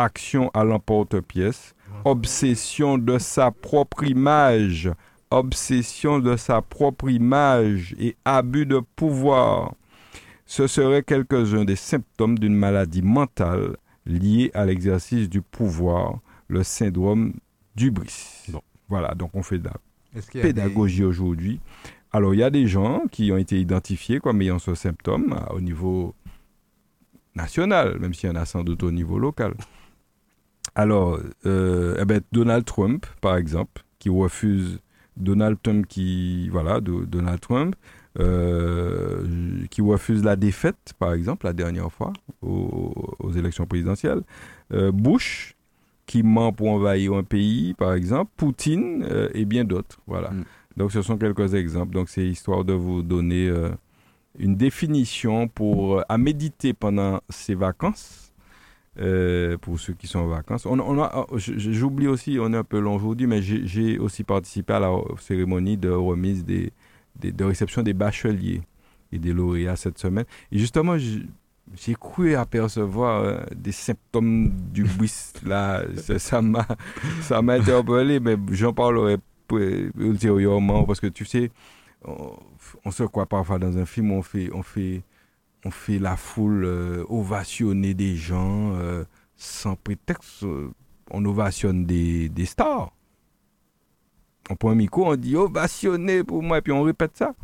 action 0.00 0.50
à 0.54 0.64
l'emporte-pièce, 0.64 1.74
obsession 2.04 2.98
de 2.98 3.18
sa 3.18 3.50
propre 3.50 4.04
image, 4.04 4.90
obsession 5.30 6.18
de 6.18 6.36
sa 6.36 6.62
propre 6.62 7.10
image 7.10 7.94
et 7.98 8.16
abus 8.24 8.66
de 8.66 8.80
pouvoir 8.96 9.74
ce 10.50 10.66
seraient 10.66 11.04
quelques-uns 11.04 11.64
des 11.64 11.76
symptômes 11.76 12.36
d'une 12.36 12.56
maladie 12.56 13.02
mentale 13.02 13.76
liée 14.04 14.50
à 14.52 14.66
l'exercice 14.66 15.28
du 15.28 15.42
pouvoir, 15.42 16.18
le 16.48 16.64
syndrome 16.64 17.34
d'Ubris. 17.76 18.48
Voilà, 18.88 19.14
donc 19.14 19.30
on 19.34 19.44
fait 19.44 19.58
de 19.58 19.68
la 19.68 20.42
pédagogie 20.42 21.04
aujourd'hui. 21.04 21.60
Alors, 22.10 22.34
il 22.34 22.40
y 22.40 22.42
a 22.42 22.50
des 22.50 22.66
gens 22.66 23.02
qui 23.12 23.30
ont 23.30 23.36
été 23.36 23.60
identifiés 23.60 24.18
comme 24.18 24.42
ayant 24.42 24.58
ce 24.58 24.74
symptôme 24.74 25.32
euh, 25.32 25.54
au 25.54 25.60
niveau 25.60 26.16
national, 27.36 28.00
même 28.00 28.12
s'il 28.12 28.28
y 28.28 28.32
en 28.32 28.36
a 28.36 28.44
sans 28.44 28.64
doute 28.64 28.82
au 28.82 28.90
niveau 28.90 29.20
local. 29.20 29.54
Alors, 30.74 31.18
euh, 31.46 31.96
eh 32.00 32.04
ben, 32.04 32.20
Donald 32.32 32.64
Trump, 32.64 33.06
par 33.20 33.36
exemple, 33.36 33.82
qui 33.98 34.08
refuse 34.08 34.80
Donald 35.16 35.58
Trump 35.62 35.86
qui 35.86 36.48
voilà 36.48 36.80
Donald 36.80 37.40
Trump 37.40 37.76
euh, 38.18 39.66
qui 39.70 39.82
refuse 39.82 40.24
la 40.24 40.36
défaite, 40.36 40.94
par 40.98 41.12
exemple, 41.12 41.46
la 41.46 41.52
dernière 41.52 41.92
fois 41.92 42.12
aux, 42.42 43.30
élections 43.36 43.66
présidentielles. 43.66 44.22
Euh, 44.72 44.90
Bush, 44.90 45.54
qui 46.06 46.22
ment 46.22 46.52
pour 46.52 46.70
envahir 46.70 47.14
un 47.14 47.22
pays, 47.22 47.74
par 47.74 47.94
exemple. 47.94 48.32
Poutine 48.36 49.06
et 49.32 49.44
bien 49.44 49.64
d'autres. 49.64 50.00
Voilà. 50.06 50.30
Mm. 50.30 50.44
Donc, 50.76 50.92
ce 50.92 51.02
sont 51.02 51.18
quelques 51.18 51.54
exemples. 51.54 51.92
Donc, 51.92 52.08
c'est 52.08 52.26
histoire 52.26 52.64
de 52.64 52.72
vous 52.72 53.02
donner 53.02 53.52
une 54.38 54.56
définition 54.56 55.46
pour 55.46 56.02
à 56.08 56.18
méditer 56.18 56.72
pendant 56.72 57.20
ces 57.28 57.54
vacances. 57.54 58.29
Pour 59.60 59.80
ceux 59.80 59.94
qui 59.94 60.06
sont 60.06 60.20
en 60.20 60.26
vacances. 60.26 60.66
On, 60.66 60.78
on 60.78 61.36
J'oublie 61.36 62.06
aussi, 62.06 62.38
on 62.40 62.52
est 62.52 62.56
un 62.56 62.64
peu 62.64 62.78
long 62.78 62.96
aujourd'hui, 62.96 63.26
mais 63.26 63.40
j'ai 63.42 63.98
aussi 63.98 64.24
participé 64.24 64.74
à 64.74 64.80
la 64.80 64.90
cérémonie 65.18 65.76
de 65.76 65.90
remise 65.90 66.44
des, 66.44 66.72
de 67.18 67.44
réception 67.44 67.82
des 67.82 67.94
bacheliers 67.94 68.62
et 69.12 69.18
des 69.18 69.32
lauréats 69.32 69.76
cette 69.76 69.98
semaine. 69.98 70.24
Et 70.52 70.58
justement, 70.58 70.96
j'ai 70.98 71.94
cru 71.94 72.34
apercevoir 72.34 73.22
euh, 73.22 73.40
des 73.54 73.72
symptômes 73.72 74.52
du 74.72 74.84
buis 74.84 75.12
là. 75.44 75.84
Ça 76.18 76.42
m'a, 76.42 76.66
ça 77.22 77.42
m'a 77.42 77.54
interpellé, 77.54 78.20
mais 78.20 78.36
j'en 78.50 78.72
parlerai 78.72 79.16
ultérieurement 79.98 80.84
parce 80.84 81.00
que 81.00 81.08
tu 81.08 81.24
sais, 81.24 81.50
on, 82.04 82.90
se 82.90 83.02
croit 83.04 83.26
parfois 83.26 83.58
dans 83.58 83.76
un 83.76 83.84
film, 83.84 84.12
on 84.12 84.22
fait, 84.22 84.50
on 84.52 84.62
fait, 84.62 85.02
on 85.64 85.70
fait 85.70 85.98
la 85.98 86.16
foule 86.16 86.64
euh, 86.64 87.04
ovationner 87.08 87.94
des 87.94 88.16
gens 88.16 88.72
euh, 88.74 89.04
sans 89.36 89.76
prétexte. 89.76 90.44
On 91.10 91.24
ovationne 91.24 91.84
des, 91.84 92.28
des 92.28 92.46
stars. 92.46 92.92
On 94.48 94.56
prend 94.56 94.70
un 94.70 94.74
micro, 94.74 95.12
on 95.12 95.16
dit 95.16 95.36
ovationner 95.36 96.24
pour 96.24 96.42
moi, 96.42 96.58
et 96.58 96.60
puis 96.60 96.72
on 96.72 96.82
répète 96.82 97.16
ça 97.16 97.34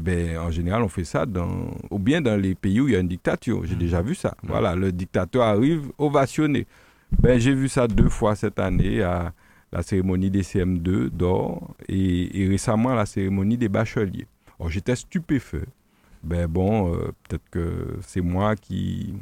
ben, 0.00 0.38
en 0.38 0.50
général, 0.50 0.82
on 0.82 0.88
fait 0.88 1.04
ça 1.04 1.26
dans, 1.26 1.70
ou 1.90 1.98
bien 1.98 2.20
dans 2.20 2.40
les 2.40 2.54
pays 2.54 2.80
où 2.80 2.88
il 2.88 2.94
y 2.94 2.96
a 2.96 3.00
une 3.00 3.08
dictature. 3.08 3.64
J'ai 3.66 3.76
déjà 3.76 4.00
vu 4.00 4.14
ça. 4.14 4.34
Voilà, 4.42 4.74
le 4.74 4.90
dictateur 4.90 5.42
arrive 5.42 5.92
ovationné. 5.98 6.66
Ben, 7.20 7.38
j'ai 7.38 7.54
vu 7.54 7.68
ça 7.68 7.86
deux 7.86 8.08
fois 8.08 8.34
cette 8.34 8.58
année 8.58 9.02
à 9.02 9.32
la 9.72 9.82
cérémonie 9.82 10.30
des 10.30 10.42
CM2 10.42 11.10
d'or 11.10 11.74
et, 11.88 12.46
récemment 12.48 12.90
à 12.90 12.94
la 12.94 13.06
cérémonie 13.06 13.58
des 13.58 13.68
bacheliers. 13.68 14.26
Alors, 14.58 14.70
j'étais 14.70 14.96
stupéfait. 14.96 15.66
Ben 16.22 16.46
bon, 16.46 16.94
euh, 16.94 17.12
peut-être 17.28 17.48
que 17.50 17.98
c'est 18.02 18.20
moi 18.20 18.56
qui, 18.56 19.14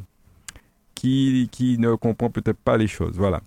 qui, 0.95 1.49
qui 1.53 1.79
ne 1.79 1.95
comprend 1.95 2.31
peut-être 2.31 2.59
pas 2.59 2.77
les 2.77 2.87
choses. 2.87 3.17
Voilà. 3.17 3.41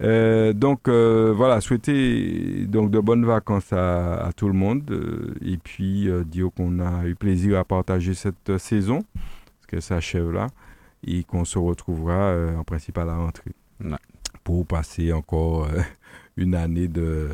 Euh, 0.00 0.52
donc 0.52 0.86
euh, 0.86 1.32
voilà, 1.34 1.60
souhaiter 1.60 2.66
donc 2.66 2.90
de 2.90 3.00
bonnes 3.00 3.24
vacances 3.24 3.72
à, 3.72 4.30
tout 4.36 4.46
le 4.46 4.52
monde 4.52 4.88
euh, 4.92 5.34
et 5.44 5.56
puis 5.56 6.08
dire 6.26 6.50
qu'on 6.56 6.78
a 6.78 7.04
eu 7.06 7.16
plaisir 7.16 7.58
à 7.58 7.64
partager 7.64 8.14
cette 8.14 8.58
saison, 8.58 9.02
parce 9.14 9.66
que 9.66 9.80
ça 9.80 9.96
achève 9.96 10.30
là, 10.30 10.46
et 11.04 11.24
qu'on 11.24 11.44
se 11.44 11.58
retrouvera 11.58 12.34
en 12.56 12.64
principe 12.64 12.98
à 12.98 13.04
la 13.04 13.16
rentrée 13.16 13.52
pour 14.44 14.66
passer 14.66 15.12
encore 15.12 15.68
une 16.36 16.54
année 16.54 16.88
de, 16.88 17.30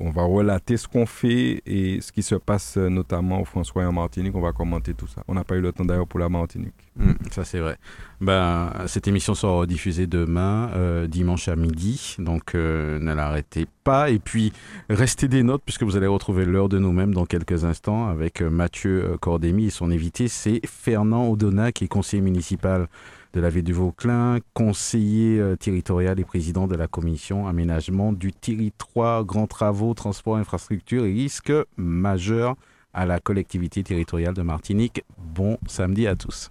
on 0.00 0.10
va 0.10 0.22
relater 0.22 0.76
ce 0.76 0.86
qu'on 0.86 1.06
fait 1.06 1.62
et 1.66 2.00
ce 2.00 2.12
qui 2.12 2.22
se 2.22 2.34
passe 2.36 2.76
euh, 2.76 2.88
notamment 2.88 3.40
au 3.40 3.44
François 3.44 3.82
et 3.82 3.86
en 3.86 3.92
Martinique. 3.92 4.34
On 4.34 4.40
va 4.40 4.52
commenter 4.52 4.94
tout 4.94 5.06
ça. 5.06 5.22
On 5.28 5.34
n'a 5.34 5.44
pas 5.44 5.56
eu 5.56 5.60
le 5.60 5.72
temps 5.72 5.84
d'ailleurs 5.84 6.06
pour 6.06 6.20
la 6.20 6.28
Martinique. 6.28 6.74
Hmm, 6.96 7.12
ça 7.30 7.44
c'est 7.44 7.58
vrai. 7.58 7.78
Ben, 8.20 8.72
cette 8.86 9.08
émission 9.08 9.34
sera 9.34 9.66
diffusée 9.66 10.06
demain, 10.06 10.70
euh, 10.74 11.06
dimanche 11.06 11.48
à 11.48 11.56
midi. 11.56 12.16
Donc 12.18 12.54
euh, 12.54 12.98
ne 13.00 13.12
l'arrêtez 13.12 13.66
pas. 13.84 14.10
Et 14.10 14.18
puis 14.18 14.52
restez 14.88 15.28
des 15.28 15.42
notes 15.42 15.62
puisque 15.64 15.82
vous 15.82 15.96
allez 15.96 16.06
retrouver 16.06 16.44
l'heure 16.44 16.68
de 16.68 16.78
nous-mêmes 16.78 17.14
dans 17.14 17.26
quelques 17.26 17.64
instants 17.64 18.08
avec 18.08 18.40
Mathieu 18.40 19.16
Cordémy 19.20 19.66
et 19.66 19.70
son 19.70 19.90
invité, 19.90 20.28
c'est 20.28 20.60
Fernand 20.66 21.28
Odona 21.28 21.72
qui 21.72 21.84
est 21.84 21.88
conseiller 21.88 22.22
municipal 22.22 22.88
de 23.32 23.40
la 23.40 23.50
ville 23.50 23.64
du 23.64 23.72
Vauclin, 23.72 24.38
conseiller 24.54 25.38
euh, 25.38 25.56
territorial 25.56 26.18
et 26.18 26.24
président 26.24 26.66
de 26.66 26.74
la 26.74 26.86
commission 26.86 27.46
aménagement 27.46 28.12
du 28.12 28.32
territoire, 28.32 29.24
grands 29.24 29.46
travaux, 29.46 29.94
transport, 29.94 30.36
infrastructure 30.36 31.04
et 31.04 31.12
risques 31.12 31.52
majeurs 31.76 32.56
à 32.94 33.06
la 33.06 33.20
collectivité 33.20 33.82
territoriale 33.82 34.34
de 34.34 34.42
Martinique. 34.42 35.04
Bon 35.18 35.58
samedi 35.66 36.06
à 36.06 36.16
tous. 36.16 36.50